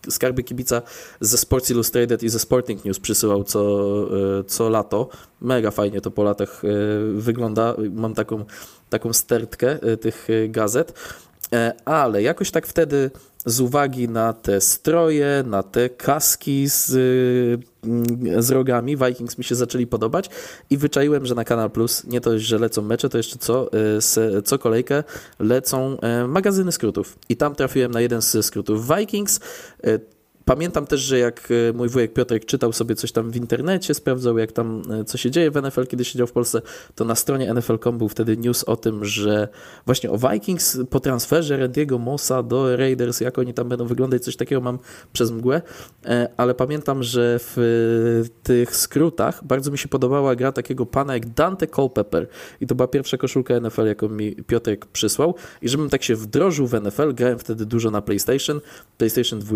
skarby 0.10 0.44
kibica 0.44 0.82
ze 1.22 1.38
Sports 1.38 1.70
Illustrated 1.70 2.24
i 2.24 2.30
ze 2.30 2.40
Sporting 2.40 2.86
News 2.86 3.00
przysłał 3.00 3.19
wysyłał 3.20 3.44
co, 3.44 3.62
e, 4.40 4.44
co 4.44 4.70
lato. 4.70 5.10
Mega 5.42 5.72
fajnie 5.72 6.02
to 6.02 6.12
po 6.12 6.24
latach 6.24 6.62
e, 6.66 6.68
wygląda. 7.14 7.76
Mam 7.92 8.14
taką, 8.14 8.46
taką 8.90 9.14
stertkę 9.14 9.82
e, 9.82 9.98
tych 9.98 10.28
gazet. 10.50 10.94
Ale 11.86 12.22
jakoś 12.22 12.52
tak 12.52 12.68
wtedy 12.68 13.12
z 13.46 13.60
uwagi 13.60 14.10
na 14.10 14.34
te 14.34 14.62
stroje, 14.62 15.44
na 15.46 15.64
te 15.64 15.90
kaski 15.90 16.68
z, 16.68 16.86
z 18.40 18.52
rogami, 18.52 18.98
Vikings 18.98 19.38
mi 19.38 19.44
się 19.44 19.56
zaczęli 19.56 19.88
podobać 19.88 20.30
i 20.70 20.78
wyczaiłem, 20.78 21.26
że 21.26 21.36
na 21.36 21.44
Kanal 21.44 21.72
Plus 21.72 22.04
nie 22.04 22.22
to, 22.22 22.40
że 22.40 22.58
lecą 22.58 22.82
mecze, 22.82 23.10
to 23.10 23.18
jeszcze 23.18 23.38
co, 23.38 23.70
co 24.46 24.60
kolejkę 24.60 25.04
lecą 25.40 25.98
magazyny 26.28 26.72
skrótów. 26.72 27.20
I 27.30 27.38
tam 27.38 27.56
trafiłem 27.56 27.92
na 27.92 28.02
jeden 28.02 28.22
z 28.22 28.46
skrótów 28.46 28.88
Vikings. 28.88 29.40
Pamiętam 30.50 30.88
też, 30.88 31.02
że 31.02 31.20
jak 31.20 31.50
e, 31.70 31.74
mój 31.74 31.90
wujek 31.90 32.14
Piotrek 32.14 32.46
czytał 32.46 32.74
sobie 32.74 32.96
coś 32.96 33.12
tam 33.12 33.32
w 33.32 33.36
internecie, 33.36 33.94
sprawdzał 33.94 34.38
jak 34.38 34.52
tam, 34.52 34.82
e, 34.92 35.04
co 35.04 35.18
się 35.18 35.32
dzieje 35.32 35.52
w 35.52 35.62
NFL, 35.62 35.88
kiedy 35.88 36.06
siedział 36.06 36.28
w 36.28 36.32
Polsce, 36.32 36.62
to 36.96 37.06
na 37.06 37.16
stronie 37.16 37.54
NFL.com 37.54 37.98
był 37.98 38.10
wtedy 38.10 38.38
news 38.38 38.64
o 38.64 38.76
tym, 38.76 39.06
że 39.06 39.48
właśnie 39.86 40.12
o 40.12 40.18
Vikings 40.18 40.78
po 40.90 41.00
transferze 41.00 41.68
Randy'ego 41.68 42.00
Mossa 42.00 42.44
do 42.44 42.78
Raiders, 42.78 43.22
jak 43.22 43.40
oni 43.40 43.54
tam 43.54 43.70
będą 43.70 43.86
wyglądać, 43.86 44.24
coś 44.24 44.36
takiego 44.36 44.62
mam 44.62 44.80
przez 45.14 45.32
mgłę, 45.32 45.62
e, 46.06 46.30
ale 46.38 46.56
pamiętam, 46.56 47.04
że 47.04 47.40
w 47.40 48.26
tych 48.44 48.76
skrótach 48.76 49.44
bardzo 49.44 49.72
mi 49.72 49.78
się 49.78 49.88
podobała 49.88 50.36
gra 50.36 50.52
takiego 50.52 50.86
pana 50.86 51.14
jak 51.14 51.26
Dante 51.34 51.68
Culpepper 51.68 52.28
i 52.62 52.68
to 52.68 52.76
była 52.76 52.88
pierwsza 52.88 53.18
koszulka 53.18 53.60
NFL, 53.60 53.86
jaką 53.86 54.10
mi 54.10 54.36
Piotrek 54.36 54.86
przysłał. 54.86 55.36
I 55.62 55.70
żebym 55.70 55.90
tak 55.90 56.04
się 56.04 56.16
wdrożył 56.16 56.68
w 56.68 56.82
NFL, 56.82 57.14
grałem 57.14 57.40
wtedy 57.40 57.66
dużo 57.66 57.92
na 57.92 58.02
PlayStation, 58.02 58.62
PlayStation 58.98 59.40
2, 59.40 59.56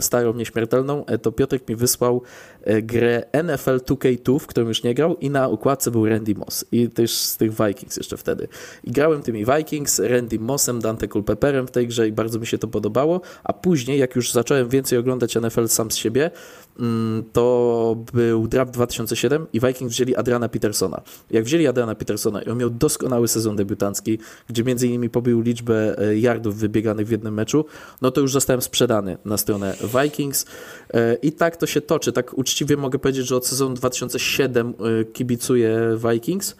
starą 0.00 0.27
grą 0.28 0.38
nieśmiertelną, 0.38 1.06
e, 1.06 1.18
to 1.18 1.32
Piotrek 1.32 1.68
mi 1.68 1.76
wysłał 1.76 2.22
e, 2.62 2.82
grę 2.82 3.22
NFL 3.32 3.76
2K2, 3.76 4.38
w 4.38 4.46
którą 4.46 4.68
już 4.68 4.82
nie 4.82 4.94
grał 4.94 5.16
i 5.16 5.30
na 5.30 5.48
układce 5.48 5.90
był 5.90 6.06
Randy 6.06 6.34
Moss 6.34 6.64
i 6.72 6.88
też 6.88 7.14
z 7.14 7.36
tych 7.36 7.50
Vikings 7.52 7.96
jeszcze 7.96 8.16
wtedy. 8.16 8.48
I 8.84 8.90
grałem 8.90 9.22
tymi 9.22 9.44
Vikings, 9.44 9.98
Randy 9.98 10.38
Mossem, 10.38 10.80
Dante 10.80 11.08
Culpepperem 11.08 11.66
w 11.66 11.70
tej 11.70 11.88
grze 11.88 12.08
i 12.08 12.12
bardzo 12.12 12.38
mi 12.38 12.46
się 12.46 12.58
to 12.58 12.68
podobało, 12.68 13.20
a 13.44 13.52
później 13.52 13.98
jak 13.98 14.16
już 14.16 14.32
zacząłem 14.32 14.68
więcej 14.68 14.98
oglądać 14.98 15.36
NFL 15.36 15.68
sam 15.68 15.90
z 15.90 15.96
siebie, 15.96 16.30
mm, 16.78 17.24
to 17.32 17.96
był 18.12 18.48
draft 18.48 18.72
2007 18.72 19.46
i 19.52 19.60
Vikings 19.60 19.92
wzięli 19.92 20.16
Adriana 20.16 20.48
Petersona. 20.48 21.02
Jak 21.30 21.44
wzięli 21.44 21.66
Adriana 21.66 21.94
Petersona 21.94 22.42
i 22.42 22.48
on 22.48 22.58
miał 22.58 22.70
doskonały 22.70 23.28
sezon 23.28 23.56
debiutancki, 23.56 24.18
gdzie 24.48 24.64
między 24.64 24.86
innymi 24.86 25.10
pobił 25.10 25.40
liczbę 25.40 25.98
e, 25.98 26.18
yardów 26.18 26.56
wybieganych 26.56 27.06
w 27.06 27.10
jednym 27.10 27.34
meczu, 27.34 27.64
no 28.02 28.10
to 28.10 28.20
już 28.20 28.32
zostałem 28.32 28.62
sprzedany 28.62 29.18
na 29.24 29.36
stronę 29.36 29.76
Vikings 30.02 30.17
Vikings 30.18 30.46
e, 30.94 31.14
i 31.14 31.32
tak 31.32 31.56
to 31.56 31.66
się 31.66 31.80
toczy. 31.80 32.12
Tak 32.12 32.38
uczciwie 32.38 32.76
mogę 32.76 32.98
powiedzieć, 32.98 33.26
że 33.26 33.36
od 33.36 33.46
sezonu 33.46 33.74
2007 33.74 34.68
e, 35.00 35.04
kibicuję 35.04 35.98
Vikings. 36.10 36.56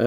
E, 0.00 0.06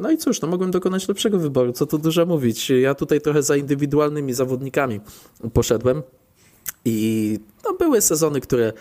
no 0.00 0.10
i 0.10 0.18
cóż, 0.18 0.40
no 0.40 0.48
mogłem 0.48 0.70
dokonać 0.70 1.08
lepszego 1.08 1.38
wyboru, 1.38 1.72
co 1.72 1.86
tu 1.86 1.98
dużo 1.98 2.26
mówić. 2.26 2.70
Ja 2.70 2.94
tutaj 2.94 3.20
trochę 3.20 3.42
za 3.42 3.56
indywidualnymi 3.56 4.32
zawodnikami 4.32 5.00
poszedłem 5.52 6.02
i 6.84 7.38
no, 7.64 7.74
były 7.74 8.00
sezony, 8.00 8.40
które 8.40 8.72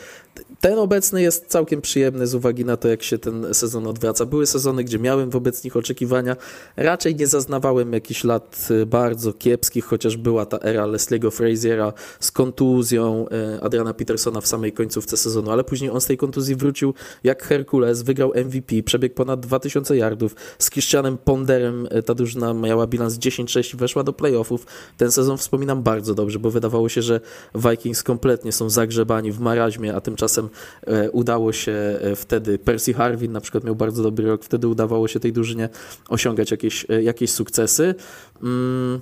ten 0.60 0.80
obecny 0.80 1.22
jest 1.22 1.46
całkiem 1.46 1.82
przyjemny 1.82 2.28
z 2.28 2.36
uwagi 2.36 2.66
na 2.66 2.78
to, 2.78 2.88
jak 2.88 3.04
się 3.04 3.18
ten 3.18 3.54
sezon 3.54 3.88
odwraca. 3.88 4.26
Były 4.26 4.46
sezony, 4.46 4.84
gdzie 4.84 5.00
miałem 5.00 5.30
wobec 5.30 5.64
nich 5.64 5.78
oczekiwania. 5.78 6.36
Raczej 6.78 7.16
nie 7.16 7.28
zaznawałem 7.28 7.94
jakichś 7.94 8.24
lat 8.24 8.68
y, 8.72 8.86
bardzo 8.86 9.34
kiepskich, 9.34 9.86
chociaż 9.86 10.18
była 10.18 10.46
ta 10.46 10.58
era 10.58 10.84
Leslie'ego 10.84 11.32
Fraziera 11.32 11.94
z 12.20 12.32
kontuzją 12.32 13.26
y, 13.58 13.62
Adriana 13.62 13.94
Petersona 13.94 14.42
w 14.42 14.48
samej 14.48 14.74
końcówce 14.74 15.18
sezonu, 15.18 15.52
ale 15.52 15.64
później 15.64 15.90
on 15.92 16.02
z 16.02 16.06
tej 16.06 16.18
kontuzji 16.18 16.56
wrócił 16.56 16.94
jak 17.24 17.44
Herkules, 17.44 18.02
wygrał 18.02 18.32
MVP, 18.46 18.84
przebiegł 18.84 19.16
ponad 19.16 19.40
2000 19.40 19.98
yardów. 19.98 20.36
Z 20.60 20.70
Christianem 20.70 21.18
Ponderem 21.18 21.88
y, 21.98 22.04
ta 22.04 22.16
drużyna 22.16 22.54
miała 22.54 22.88
bilans 22.88 23.14
10-6 23.14 23.74
i 23.74 23.78
weszła 23.78 24.04
do 24.04 24.14
playoffów. 24.14 24.66
Ten 24.98 25.12
sezon 25.12 25.38
wspominam 25.38 25.84
bardzo 25.84 26.16
dobrze, 26.16 26.40
bo 26.40 26.52
wydawało 26.52 26.90
się, 26.90 27.02
że 27.02 27.20
Vikings 27.56 28.04
kompletnie 28.04 28.52
są 28.52 28.70
zagrzebani 28.70 29.32
w 29.32 29.40
maraźmie, 29.40 29.96
a 29.96 30.02
tymczasem 30.02 30.29
e, 30.38 31.12
udało 31.12 31.54
się 31.54 31.72
e, 31.72 32.16
wtedy, 32.16 32.60
Percy 32.60 32.94
Harvin 32.94 33.32
na 33.32 33.42
przykład 33.42 33.64
miał 33.64 33.76
bardzo 33.76 34.04
dobry 34.04 34.28
rok, 34.28 34.44
wtedy 34.44 34.68
udawało 34.68 35.08
się 35.08 35.20
tej 35.20 35.34
drużynie 35.34 35.70
osiągać 36.10 36.52
jakieś, 36.52 36.86
e, 36.90 37.04
jakieś 37.04 37.32
sukcesy. 37.32 37.96
Mm. 38.44 39.02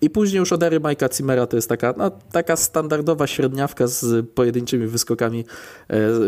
I 0.00 0.10
później 0.10 0.38
już 0.38 0.52
od 0.52 0.62
ery 0.62 0.80
Majka 0.80 1.08
Cimera 1.08 1.46
to 1.46 1.56
jest 1.56 1.68
taka, 1.68 1.94
no, 1.96 2.10
taka 2.32 2.56
standardowa 2.56 3.26
średniawka 3.26 3.86
z 3.86 4.26
pojedynczymi 4.26 4.86
wyskokami, 4.86 5.44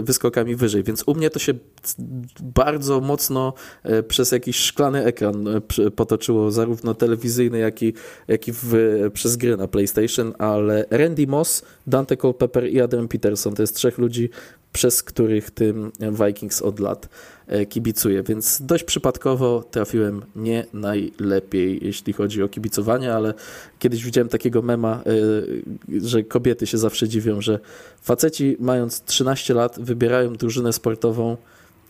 wyskokami 0.03 0.57
wyżej. 0.57 0.83
Więc 0.83 1.03
u 1.07 1.15
mnie 1.15 1.31
to 1.31 1.39
się 1.39 1.55
bardzo 2.43 3.01
mocno 3.01 3.55
przez 4.09 4.33
jakiś 4.33 4.57
szklany 4.57 5.05
ekran 5.05 5.45
potoczyło, 5.97 6.51
zarówno 6.51 6.95
telewizyjny, 6.95 7.59
jak 7.59 7.83
i, 7.83 7.95
jak 8.29 8.49
i 8.49 8.53
w, 8.53 8.75
przez 9.13 9.37
gry 9.37 9.57
na 9.57 9.69
PlayStation, 9.69 10.33
ale 10.39 10.85
Randy 10.91 11.27
Moss 11.27 11.63
Dante 11.87 12.17
Culpepper 12.17 12.67
i 12.67 12.81
Adam 12.81 13.09
Peterson. 13.09 13.55
To 13.55 13.63
jest 13.63 13.77
trzech 13.77 13.99
ludzi, 13.99 14.31
przez 14.73 15.03
których 15.03 15.51
tym 15.51 15.93
Vikings 16.27 16.63
od 16.63 16.81
lat 16.81 17.09
e, 17.47 17.67
kibicuję, 17.67 18.23
więc 18.23 18.63
dość 18.63 18.85
przypadkowo 18.85 19.65
trafiłem 19.71 20.23
nie 20.37 20.67
najlepiej, 20.73 21.79
jeśli 21.83 22.13
chodzi 22.13 22.43
o 22.43 22.49
kibicowanie, 22.49 23.15
ale 23.15 23.35
kiedyś 23.79 24.05
widziałem 24.05 24.29
takiego 24.29 24.63
mema, 24.63 25.03
e, 25.97 26.01
że 26.01 26.23
kobiety 26.23 26.67
się 26.67 26.79
zawsze 26.79 27.09
dziwią, 27.09 27.41
że 27.41 27.59
faceci 28.03 28.57
mając 28.61 29.03
13 29.05 29.55
lat 29.55 29.81
wybierają 29.81 30.33
drużynę 30.35 30.73
sportową 30.73 31.37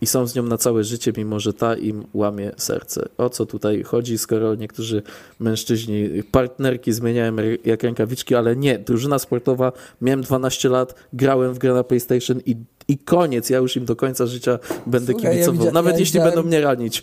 i 0.03 0.07
są 0.07 0.27
z 0.27 0.35
nią 0.35 0.43
na 0.43 0.59
całe 0.59 0.85
życie, 0.85 1.13
mimo 1.17 1.41
że 1.41 1.53
ta 1.53 1.77
im 1.77 2.05
łamie 2.15 2.53
serce. 2.57 3.09
O 3.19 3.31
co 3.31 3.47
tutaj 3.47 3.83
chodzi, 3.83 4.19
skoro 4.19 4.55
niektórzy 4.55 5.03
mężczyźni 5.41 6.23
partnerki 6.31 6.93
zmieniają 6.93 7.37
jak 7.65 7.83
rękawiczki, 7.83 8.35
ale 8.35 8.57
nie, 8.57 8.79
drużyna 8.79 9.19
sportowa, 9.19 9.73
miałem 10.01 10.23
12 10.23 10.69
lat, 10.69 10.95
grałem 11.13 11.55
w 11.55 11.59
grę 11.59 11.75
na 11.75 11.85
PlayStation 11.85 12.41
i, 12.47 12.57
i 12.89 12.99
koniec, 12.99 13.51
ja 13.51 13.59
już 13.59 13.77
im 13.77 13.85
do 13.85 13.97
końca 13.97 14.27
życia 14.27 14.59
będę 14.87 15.13
Słuchaj, 15.13 15.33
kibicował, 15.33 15.67
ja 15.67 15.73
nawet 15.73 15.95
ja 15.95 16.01
jeśli 16.01 16.21
będą 16.21 16.43
mnie 16.43 16.61
ranić. 16.61 17.03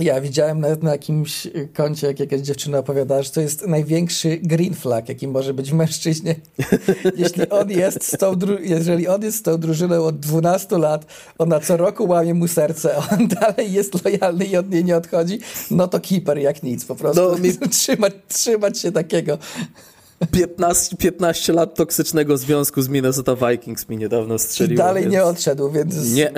Ja 0.00 0.20
widziałem 0.20 0.60
nawet 0.60 0.82
na 0.82 0.92
jakimś 0.92 1.46
koncie, 1.74 2.06
jak 2.06 2.20
jakaś 2.20 2.40
dziewczyna 2.40 2.78
opowiadała, 2.78 3.22
że 3.22 3.30
to 3.30 3.40
jest 3.40 3.66
największy 3.66 4.38
green 4.42 4.74
flag, 4.74 5.08
jaki 5.08 5.28
może 5.28 5.54
być 5.54 5.70
w 5.70 5.74
mężczyźnie. 5.74 6.34
Jeśli 7.16 7.48
on 7.48 7.70
jest 7.70 8.04
z 8.04 8.18
tą 8.18 8.34
jeżeli 8.60 9.08
on 9.08 9.22
jest 9.22 9.38
z 9.38 9.42
tą 9.42 9.58
drużyną 9.58 10.04
od 10.04 10.18
12 10.20 10.78
lat, 10.78 11.06
ona 11.38 11.60
co 11.60 11.76
roku 11.76 12.08
łamie 12.08 12.34
mu 12.34 12.48
serce, 12.48 12.96
on 12.96 13.28
dalej 13.28 13.72
jest 13.72 14.04
lojalny 14.04 14.44
i 14.44 14.56
od 14.56 14.70
niej 14.70 14.84
nie 14.84 14.96
odchodzi, 14.96 15.38
no 15.70 15.88
to 15.88 16.00
keeper 16.00 16.38
jak 16.38 16.62
nic. 16.62 16.84
Po 16.84 16.94
prostu 16.94 17.22
no, 17.22 17.38
mi... 17.38 17.58
trzymać, 17.70 18.12
trzymać 18.28 18.80
się 18.80 18.92
takiego. 18.92 19.38
15, 20.32 20.96
15 20.96 21.52
lat 21.52 21.74
toksycznego 21.74 22.36
związku 22.36 22.82
z 22.82 22.88
Minnesota 22.88 23.36
Vikings 23.36 23.88
mi 23.88 23.96
niedawno 23.96 24.38
strzeliło. 24.38 24.74
I 24.74 24.78
dalej 24.78 25.02
więc... 25.02 25.12
nie 25.12 25.24
odszedł, 25.24 25.70
więc... 25.70 26.14
Nie 26.14 26.32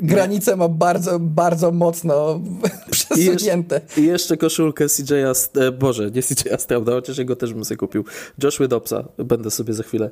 granice 0.00 0.56
ma 0.56 0.68
bardzo, 0.68 1.18
bardzo 1.18 1.72
mocno 1.72 2.40
przesunięte. 2.90 3.80
I, 3.96 4.00
I 4.00 4.06
jeszcze 4.06 4.36
koszulkę 4.36 4.86
CJ'a, 4.86 5.60
e, 5.60 5.72
Boże, 5.72 6.10
nie 6.10 6.22
CJ'a 6.22 6.58
Strauda, 6.58 6.92
chociaż 6.92 7.18
jego 7.18 7.36
też 7.36 7.54
bym 7.54 7.64
sobie 7.64 7.78
kupił. 7.78 8.04
Joshua 8.42 8.68
Dobsa 8.68 9.04
będę 9.18 9.50
sobie 9.50 9.74
za 9.74 9.82
chwilę 9.82 10.10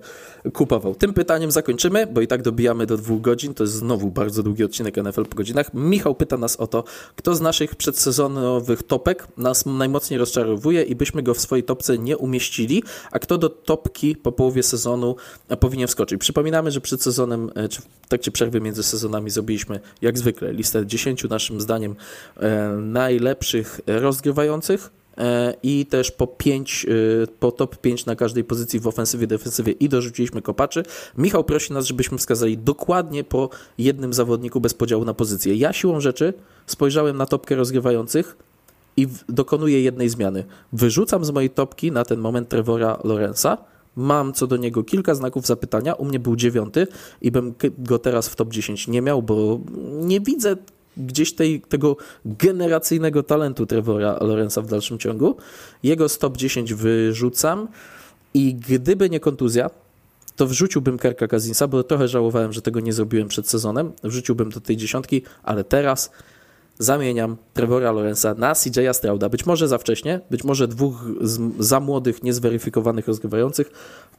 kupował. 0.53 0.95
Tym 0.95 1.15
pytaniem 1.15 1.51
zakończymy, 1.51 2.07
bo 2.07 2.21
i 2.21 2.27
tak 2.27 2.43
dobijamy 2.43 2.87
do 2.87 2.97
dwóch 2.97 3.21
godzin. 3.21 3.55
To 3.55 3.65
jest 3.65 3.75
znowu 3.75 4.11
bardzo 4.11 4.43
długi 4.43 4.65
odcinek 4.65 4.97
NFL 4.97 5.25
po 5.25 5.37
godzinach. 5.37 5.75
Michał 5.75 6.15
pyta 6.15 6.37
nas 6.37 6.57
o 6.57 6.67
to, 6.67 6.85
kto 7.17 7.35
z 7.35 7.41
naszych 7.41 7.77
przedsezonowych 7.77 8.83
topek 8.83 9.29
nas 9.37 9.67
najmocniej 9.67 10.19
rozczarowuje 10.19 10.83
i 10.83 10.95
byśmy 10.95 11.23
go 11.23 11.35
w 11.35 11.41
swojej 11.41 11.63
topce 11.65 11.99
nie 11.99 12.19
umieścili, 12.19 12.83
a 13.11 13.19
kto 13.19 13.39
do 13.39 13.49
topki 13.49 14.17
po 14.17 14.33
połowie 14.33 14.63
sezonu 14.63 15.17
powinien 15.61 15.89
wskoczyć. 15.89 16.21
Przypominamy, 16.21 16.71
że 16.71 16.81
przed 16.81 17.03
sezonem, 17.03 17.51
e, 17.55 17.69
czy 17.69 17.83
w 17.83 18.09
trakcie 18.09 18.31
przerwy 18.31 18.61
między 18.61 18.83
sezonami 18.83 19.31
zrobiliśmy 19.31 19.72
jak 20.03 20.19
zwykle 20.19 20.53
listę 20.53 20.87
10 20.87 21.25
naszym 21.25 21.61
zdaniem 21.61 21.97
e, 22.37 22.69
najlepszych 22.69 23.81
rozgrywających 23.87 24.91
e, 25.19 25.55
i 25.63 25.87
też 25.87 26.11
po 26.11 26.27
5, 26.27 26.87
e, 26.89 27.27
po 27.27 27.53
top 27.53 27.77
5 27.77 28.07
na 28.07 28.17
każdej 28.17 28.45
pozycji 28.45 28.81
w 28.81 28.87
ofensywie, 28.87 29.27
defensywie 29.27 29.73
i 29.73 29.89
dorzuciliśmy 29.89 30.43
kopaczy. 30.43 30.83
Michał 31.19 31.45
prosi 31.45 31.73
nas, 31.73 31.87
żebyśmy 31.87 32.19
wskazali 32.19 32.59
dokładnie 32.59 33.25
po 33.25 33.51
jednym 33.79 34.13
zawodniku 34.13 34.61
bez 34.61 34.75
podziału 34.75 35.05
na 35.05 35.15
pozycję. 35.15 35.55
Ja 35.55 35.73
siłą 35.73 36.01
rzeczy 36.01 36.35
spojrzałem 36.67 37.17
na 37.17 37.27
topkę 37.27 37.55
rozgrywających 37.55 38.37
i 38.97 39.09
dokonuję 39.29 39.83
jednej 39.83 40.09
zmiany. 40.09 40.45
Wyrzucam 40.73 41.25
z 41.25 41.31
mojej 41.31 41.51
topki 41.51 41.93
na 41.93 42.05
ten 42.05 42.21
moment 42.21 42.49
Trevora 42.49 42.99
Lorenza, 43.05 43.59
Mam 43.97 44.33
co 44.33 44.47
do 44.47 44.57
niego 44.57 44.85
kilka 44.85 45.15
znaków 45.15 45.47
zapytania. 45.47 45.95
U 45.95 46.05
mnie 46.05 46.19
był 46.19 46.37
dziewiąty 46.37 46.87
i 47.21 47.31
bym 47.31 47.55
go 47.79 47.99
teraz 47.99 48.29
w 48.29 48.37
top 48.37 48.51
10 48.51 48.89
nie 48.89 49.03
miał, 49.03 49.23
bo 49.23 49.61
nie 49.93 50.21
widzę 50.21 50.57
gdzieś 50.97 51.35
tej, 51.35 51.61
tego 51.61 51.97
generacyjnego 52.25 53.23
talentu 53.23 53.67
Trevora 53.67 54.19
Lorenza 54.21 54.63
w 54.63 54.67
dalszym 54.67 54.99
ciągu. 54.99 55.37
Jego 55.83 56.09
stop 56.09 56.37
10 56.37 56.75
wyrzucam 56.75 57.69
i 58.35 58.55
gdyby 58.55 59.11
nie 59.11 59.21
kontuzja, 59.21 59.71
to 60.37 60.47
wrzuciłbym 60.47 60.99
Kerka 60.99 61.29
Kazinsa, 61.29 61.69
bo 61.69 61.85
trochę 61.85 62.09
żałowałem, 62.09 62.53
że 62.53 62.63
tego 62.63 62.81
nie 62.81 62.93
zrobiłem 62.93 63.29
przed 63.29 63.49
sezonem. 63.49 63.93
Wrzuciłbym 64.03 64.51
do 64.51 64.61
tej 64.61 64.77
dziesiątki, 64.77 65.23
ale 65.43 65.65
teraz 65.65 66.11
zamieniam 66.83 67.37
Trevora 67.55 67.93
Lorenza 67.93 68.35
na 68.35 68.53
CJ'a 68.53 68.93
Strauda. 68.93 69.29
Być 69.29 69.47
może 69.47 69.69
za 69.69 69.79
wcześnie, 69.79 70.21
być 70.31 70.45
może 70.45 70.69
dwóch 70.69 71.05
za 71.59 71.81
młodych, 71.81 72.23
niezweryfikowanych 72.23 73.09
rozgrywających, 73.09 73.71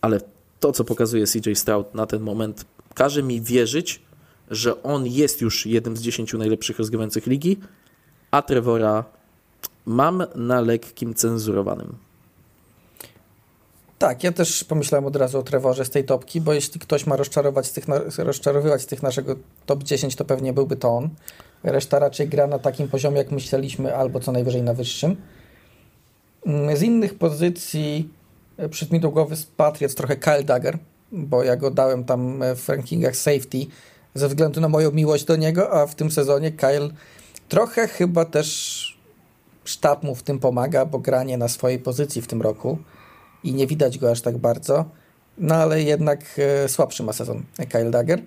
ale 0.02 0.22
to, 0.60 0.72
co 0.72 0.84
pokazuje 0.84 1.26
CJ 1.28 1.54
Stroud 1.54 1.94
na 1.94 2.06
ten 2.06 2.22
moment, 2.22 2.66
każe 2.94 3.24
mi 3.24 3.42
wierzyć, 3.42 4.02
że 4.52 4.84
on 4.84 5.08
jest 5.08 5.42
już 5.42 5.66
jednym 5.66 5.98
z 5.98 6.02
dziesięciu 6.02 6.38
najlepszych 6.38 6.80
rozgrywających 6.80 7.28
ligi, 7.28 7.60
a 8.32 8.42
Trevora 8.42 9.04
mam 9.86 10.24
na 10.36 10.62
lekkim 10.62 11.14
cenzurowanym. 11.14 11.96
Tak, 14.00 14.24
ja 14.24 14.32
też 14.32 14.64
pomyślałem 14.64 15.06
od 15.06 15.16
razu 15.16 15.40
o 15.40 15.44
Trevorze 15.44 15.86
z 15.86 15.90
tej 15.90 16.04
topki, 16.04 16.42
bo 16.42 16.54
jeśli 16.54 16.80
ktoś 16.80 17.08
ma 17.08 17.16
rozczarować 17.16 17.72
tych, 17.72 17.86
rozczarowywać 18.18 18.86
tych 18.86 19.04
naszego 19.04 19.36
top 19.66 19.84
10, 19.84 20.16
to 20.16 20.26
pewnie 20.26 20.54
byłby 20.54 20.76
to 20.76 20.90
on. 20.90 21.10
Reszta 21.64 22.00
raczej 22.00 22.28
gra 22.28 22.48
na 22.48 22.60
takim 22.60 22.88
poziomie, 22.88 23.18
jak 23.18 23.32
myśleliśmy, 23.32 23.96
albo 23.96 24.20
co 24.20 24.32
najwyżej 24.32 24.62
na 24.62 24.74
wyższym. 24.74 25.16
Mm, 26.46 26.78
z 26.78 26.82
innych 26.82 27.18
pozycji 27.18 28.10
e, 28.58 28.70
przed 28.70 28.92
mi 28.92 29.00
do 29.00 29.10
głowy 29.10 29.36
trochę 29.96 30.16
Kyle 30.16 30.44
Dagger, 30.44 30.78
bo 31.12 31.44
ja 31.44 31.56
go 31.56 31.72
dałem 31.72 32.04
tam 32.04 32.44
e, 32.44 32.56
w 32.56 32.70
rankingach 32.70 33.16
safety 33.16 33.66
ze 34.14 34.28
względu 34.28 34.62
na 34.62 34.70
moją 34.70 34.92
miłość 34.92 35.26
do 35.26 35.36
niego, 35.36 35.72
a 35.82 35.88
w 35.88 35.96
tym 35.96 36.12
sezonie 36.12 36.52
Kyle 36.52 36.90
trochę 37.50 37.88
chyba 37.88 38.26
też 38.26 38.98
sztab 39.66 40.04
mu 40.04 40.16
w 40.16 40.24
tym 40.24 40.40
pomaga, 40.40 40.86
bo 40.86 41.00
granie 41.00 41.38
na 41.38 41.48
swojej 41.48 41.80
pozycji 41.80 42.22
w 42.22 42.28
tym 42.28 42.42
roku 42.42 42.78
i 43.44 43.54
nie 43.54 43.68
widać 43.68 44.00
go 44.00 44.12
aż 44.12 44.22
tak 44.22 44.38
bardzo, 44.38 44.86
no 45.38 45.56
ale 45.56 45.82
jednak 45.82 46.20
e, 46.38 46.70
słabszy 46.70 47.04
ma 47.04 47.14
sezon 47.14 47.44
Kyle 47.70 47.92
Dagger. 47.92 48.22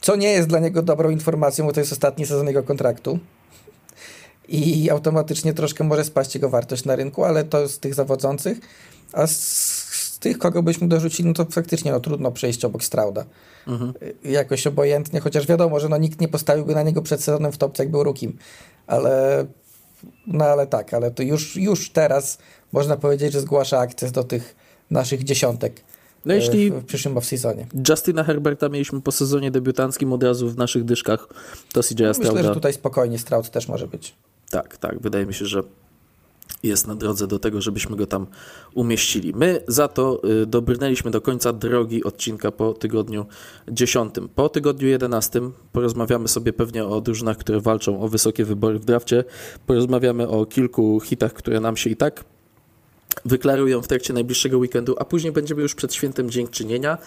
Co 0.00 0.16
nie 0.16 0.30
jest 0.30 0.48
dla 0.48 0.58
niego 0.58 0.82
dobrą 0.82 1.10
informacją, 1.10 1.66
bo 1.66 1.72
to 1.72 1.80
jest 1.80 1.92
ostatni 1.92 2.26
sezon 2.26 2.46
jego 2.46 2.62
kontraktu. 2.62 3.18
I 4.48 4.90
automatycznie 4.90 5.54
troszkę 5.54 5.84
może 5.84 6.04
spaść 6.04 6.34
jego 6.34 6.48
wartość 6.48 6.84
na 6.84 6.96
rynku, 6.96 7.24
ale 7.24 7.44
to 7.44 7.68
z 7.68 7.78
tych 7.78 7.94
zawodzących. 7.94 8.58
A 9.12 9.26
z, 9.26 9.36
z 9.92 10.18
tych, 10.18 10.38
kogo 10.38 10.62
byśmy 10.62 10.88
dorzucili, 10.88 11.28
no 11.28 11.34
to 11.34 11.44
faktycznie 11.44 11.92
no, 11.92 12.00
trudno 12.00 12.32
przejść 12.32 12.64
obok 12.64 12.84
Strauda. 12.84 13.24
Mhm. 13.66 13.92
Jakoś 14.24 14.66
obojętnie, 14.66 15.20
chociaż 15.20 15.46
wiadomo, 15.46 15.80
że 15.80 15.88
no, 15.88 15.96
nikt 15.96 16.20
nie 16.20 16.28
postawiłby 16.28 16.74
na 16.74 16.82
niego 16.82 17.02
przed 17.02 17.24
sezonem 17.24 17.52
w 17.52 17.58
topce, 17.58 17.82
jak 17.82 17.90
był 17.90 18.04
rukim. 18.04 18.38
Ale 18.86 19.46
no 20.26 20.44
ale 20.44 20.66
tak, 20.66 20.94
ale 20.94 21.10
to 21.10 21.22
już, 21.22 21.56
już 21.56 21.90
teraz 21.90 22.38
można 22.72 22.96
powiedzieć, 22.96 23.32
że 23.32 23.40
zgłasza 23.40 23.78
akces 23.78 24.12
do 24.12 24.24
tych 24.24 24.56
naszych 24.90 25.24
dziesiątek. 25.24 25.80
No 26.26 26.34
jeśli 26.34 26.70
w 26.70 26.84
przyszłym 26.84 27.14
off-seasonie. 27.14 27.66
Justina 27.88 28.24
Herberta 28.24 28.68
mieliśmy 28.68 29.00
po 29.00 29.12
sezonie 29.12 29.50
debiutanckim 29.50 30.12
od 30.12 30.22
razu 30.22 30.48
w 30.48 30.56
naszych 30.56 30.84
dyszkach, 30.84 31.28
to 31.72 31.82
CJ 31.82 32.02
no, 32.02 32.12
Myślę, 32.18 32.42
że 32.42 32.54
tutaj 32.54 32.72
spokojnie 32.72 33.18
Stroud 33.18 33.50
też 33.50 33.68
może 33.68 33.88
być. 33.88 34.14
Tak, 34.50 34.76
tak. 34.76 35.00
Wydaje 35.00 35.26
mi 35.26 35.34
się, 35.34 35.46
że 35.46 35.62
jest 36.62 36.86
na 36.86 36.94
drodze 36.94 37.26
do 37.26 37.38
tego, 37.38 37.60
żebyśmy 37.60 37.96
go 37.96 38.06
tam 38.06 38.26
umieścili. 38.74 39.32
My 39.36 39.62
za 39.68 39.88
to 39.88 40.22
y, 40.42 40.46
dobrnęliśmy 40.46 41.10
do 41.10 41.20
końca 41.20 41.52
drogi 41.52 42.04
odcinka 42.04 42.50
po 42.52 42.72
tygodniu 42.72 43.26
10. 43.68 44.14
Po 44.34 44.48
tygodniu 44.48 44.88
11 44.88 45.40
porozmawiamy 45.72 46.28
sobie 46.28 46.52
pewnie 46.52 46.84
o 46.84 47.00
drużynach, 47.00 47.36
które 47.36 47.60
walczą 47.60 48.00
o 48.00 48.08
wysokie 48.08 48.44
wybory 48.44 48.78
w 48.78 48.84
drafcie. 48.84 49.24
Porozmawiamy 49.66 50.28
o 50.28 50.46
kilku 50.46 51.00
hitach, 51.00 51.32
które 51.32 51.60
nam 51.60 51.76
się 51.76 51.90
i 51.90 51.96
tak 51.96 52.24
wyklarują 53.24 53.82
w 53.82 53.88
trakcie 53.88 54.12
najbliższego 54.12 54.58
weekendu, 54.58 54.94
a 54.98 55.04
później 55.04 55.32
będziemy 55.32 55.62
już 55.62 55.74
przed 55.74 55.94
świętem 55.94 56.30
dziękczynienia, 56.30 56.98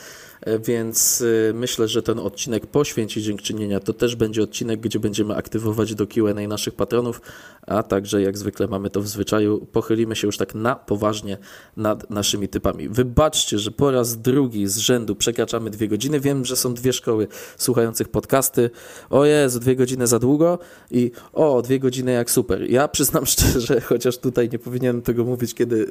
więc 0.66 1.24
e, 1.50 1.54
myślę, 1.54 1.88
że 1.88 2.04
ten 2.04 2.20
odcinek 2.20 2.68
po 2.68 2.84
święcie 2.84 3.22
dziękczynienia 3.22 3.80
to 3.80 3.94
też 3.94 4.16
będzie 4.16 4.44
odcinek, 4.44 4.80
gdzie 4.80 5.00
będziemy 5.00 5.36
aktywować 5.36 5.96
do 5.96 6.08
Q&A 6.08 6.48
naszych 6.48 6.76
patronów, 6.76 7.22
a 7.68 7.84
także 7.84 8.22
jak 8.22 8.38
zwykle 8.38 8.68
mamy 8.68 8.90
to 8.90 9.02
w 9.02 9.08
zwyczaju, 9.08 9.68
pochylimy 9.72 10.16
się 10.16 10.28
już 10.28 10.38
tak 10.38 10.56
na 10.56 10.76
poważnie 10.76 11.38
nad 11.78 12.10
naszymi 12.10 12.48
typami. 12.48 12.90
Wybaczcie, 12.90 13.60
że 13.60 13.72
po 13.72 13.92
raz 13.92 14.18
drugi 14.18 14.68
z 14.68 14.78
rzędu 14.78 15.16
przekraczamy 15.16 15.70
dwie 15.70 15.88
godziny. 15.88 16.20
Wiem, 16.20 16.46
że 16.46 16.56
są 16.56 16.74
dwie 16.74 16.94
szkoły 16.94 17.28
słuchających 17.58 18.10
podcasty. 18.10 18.70
O 19.10 19.26
Jezu, 19.26 19.60
dwie 19.60 19.76
godziny 19.76 20.08
za 20.08 20.20
długo 20.20 20.60
i 20.92 21.12
o, 21.34 21.62
dwie 21.62 21.80
godziny 21.80 22.12
jak 22.12 22.32
super. 22.32 22.72
Ja 22.72 22.88
przyznam 22.88 23.26
szczerze, 23.36 23.82
chociaż 23.82 24.18
tutaj 24.18 24.50
nie 24.50 24.60
powinienem 24.60 25.02
tego 25.02 25.26
mówić, 25.26 25.54
kiedy 25.54 25.88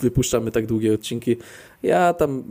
wypuszczamy 0.00 0.50
tak 0.50 0.66
długie 0.66 0.94
odcinki, 0.94 1.36
ja 1.82 2.14
tam 2.14 2.44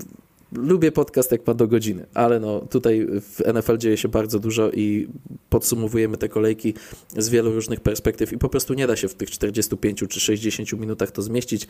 lubię 0.52 0.92
podcast 0.92 1.32
jak 1.32 1.48
ma 1.48 1.54
do 1.54 1.68
godziny, 1.68 2.06
ale 2.14 2.40
no 2.40 2.60
tutaj 2.60 3.08
w 3.22 3.54
NFL 3.54 3.78
dzieje 3.78 3.98
się 3.98 4.08
bardzo 4.08 4.40
dużo 4.40 4.72
i 4.72 5.08
podsumowujemy 5.50 6.18
te 6.18 6.30
kolejki 6.30 6.74
z 7.18 7.30
wielu 7.30 7.52
różnych 7.52 7.80
perspektyw 7.80 8.34
i 8.34 8.38
po 8.38 8.50
prostu 8.50 8.74
nie 8.74 8.88
da 8.88 8.96
się 8.96 9.08
w 9.08 9.14
tych 9.14 9.32
45 9.32 10.04
czy 10.10 10.20
60 10.20 10.74
minutach 10.74 11.12
to 11.12 11.22
zmieścić, 11.22 11.68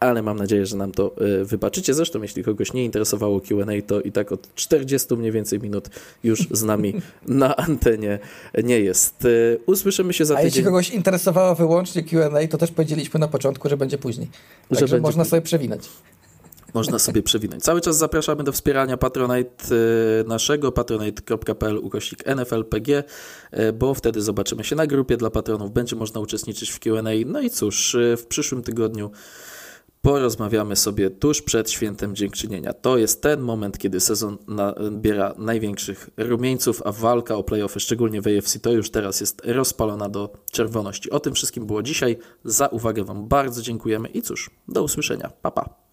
ale 0.00 0.22
mam 0.22 0.36
nadzieję, 0.36 0.66
że 0.66 0.76
nam 0.76 0.92
to 0.92 1.16
e, 1.16 1.44
wybaczycie. 1.44 1.94
Zresztą 1.94 2.22
jeśli 2.22 2.44
kogoś 2.44 2.72
nie 2.72 2.84
interesowało 2.84 3.40
Q&A, 3.40 3.82
to 3.86 4.00
i 4.00 4.12
tak 4.12 4.32
od 4.32 4.54
40 4.54 5.14
mniej 5.14 5.32
więcej 5.32 5.58
minut 5.58 5.88
już 6.24 6.48
z 6.50 6.62
nami 6.62 6.94
na 7.26 7.56
antenie 7.56 8.18
nie 8.64 8.80
jest. 8.80 9.24
E, 9.24 9.28
usłyszymy 9.66 10.12
się 10.12 10.24
za 10.24 10.34
tydzień. 10.34 10.44
A 10.44 10.46
jeśli 10.46 10.64
kogoś 10.64 10.90
interesowało 10.90 11.54
wyłącznie 11.54 12.02
Q&A, 12.02 12.48
to 12.48 12.58
też 12.58 12.70
powiedzieliśmy 12.70 13.20
na 13.20 13.28
początku, 13.28 13.68
że 13.68 13.76
będzie 13.76 13.98
później. 13.98 14.28
Także 14.68 14.86
że 14.86 14.96
będzie 14.96 15.02
można 15.02 15.22
później. 15.22 15.30
sobie 15.30 15.42
przewinąć 15.42 15.88
można 16.74 16.98
sobie 16.98 17.22
przewinąć. 17.22 17.62
Cały 17.62 17.80
czas 17.80 17.98
zapraszamy 17.98 18.44
do 18.44 18.52
wspierania 18.52 18.96
Patronite 18.96 19.74
y, 19.74 20.28
naszego, 20.28 20.72
patronite.pl 20.72 21.78
ukośnik 21.78 22.26
NFLPG, 22.26 22.88
y, 22.98 23.72
bo 23.72 23.94
wtedy 23.94 24.22
zobaczymy 24.22 24.64
się 24.64 24.76
na 24.76 24.86
grupie 24.86 25.16
dla 25.16 25.30
patronów, 25.30 25.72
będzie 25.72 25.96
można 25.96 26.20
uczestniczyć 26.20 26.70
w 26.70 26.78
Q&A. 26.78 27.02
No 27.26 27.40
i 27.40 27.50
cóż, 27.50 27.94
y, 27.94 28.16
w 28.16 28.26
przyszłym 28.26 28.62
tygodniu 28.62 29.10
porozmawiamy 30.02 30.76
sobie 30.76 31.10
tuż 31.10 31.42
przed 31.42 31.70
świętem 31.70 32.16
dziękczynienia. 32.16 32.72
To 32.72 32.98
jest 32.98 33.22
ten 33.22 33.40
moment, 33.40 33.78
kiedy 33.78 34.00
sezon 34.00 34.38
nabiera 34.48 35.34
największych 35.38 36.10
rumieńców, 36.16 36.82
a 36.84 36.92
walka 36.92 37.36
o 37.36 37.44
playoffy, 37.44 37.80
szczególnie 37.80 38.22
w 38.22 38.26
AFC, 38.26 38.60
to 38.60 38.72
już 38.72 38.90
teraz 38.90 39.20
jest 39.20 39.42
rozpalona 39.44 40.08
do 40.08 40.32
czerwoności. 40.52 41.10
O 41.10 41.20
tym 41.20 41.34
wszystkim 41.34 41.66
było 41.66 41.82
dzisiaj. 41.82 42.18
Za 42.44 42.66
uwagę 42.66 43.04
Wam 43.04 43.28
bardzo 43.28 43.62
dziękujemy 43.62 44.08
i 44.08 44.22
cóż, 44.22 44.50
do 44.68 44.82
usłyszenia. 44.82 45.30
Pa, 45.42 45.50
pa. 45.50 45.89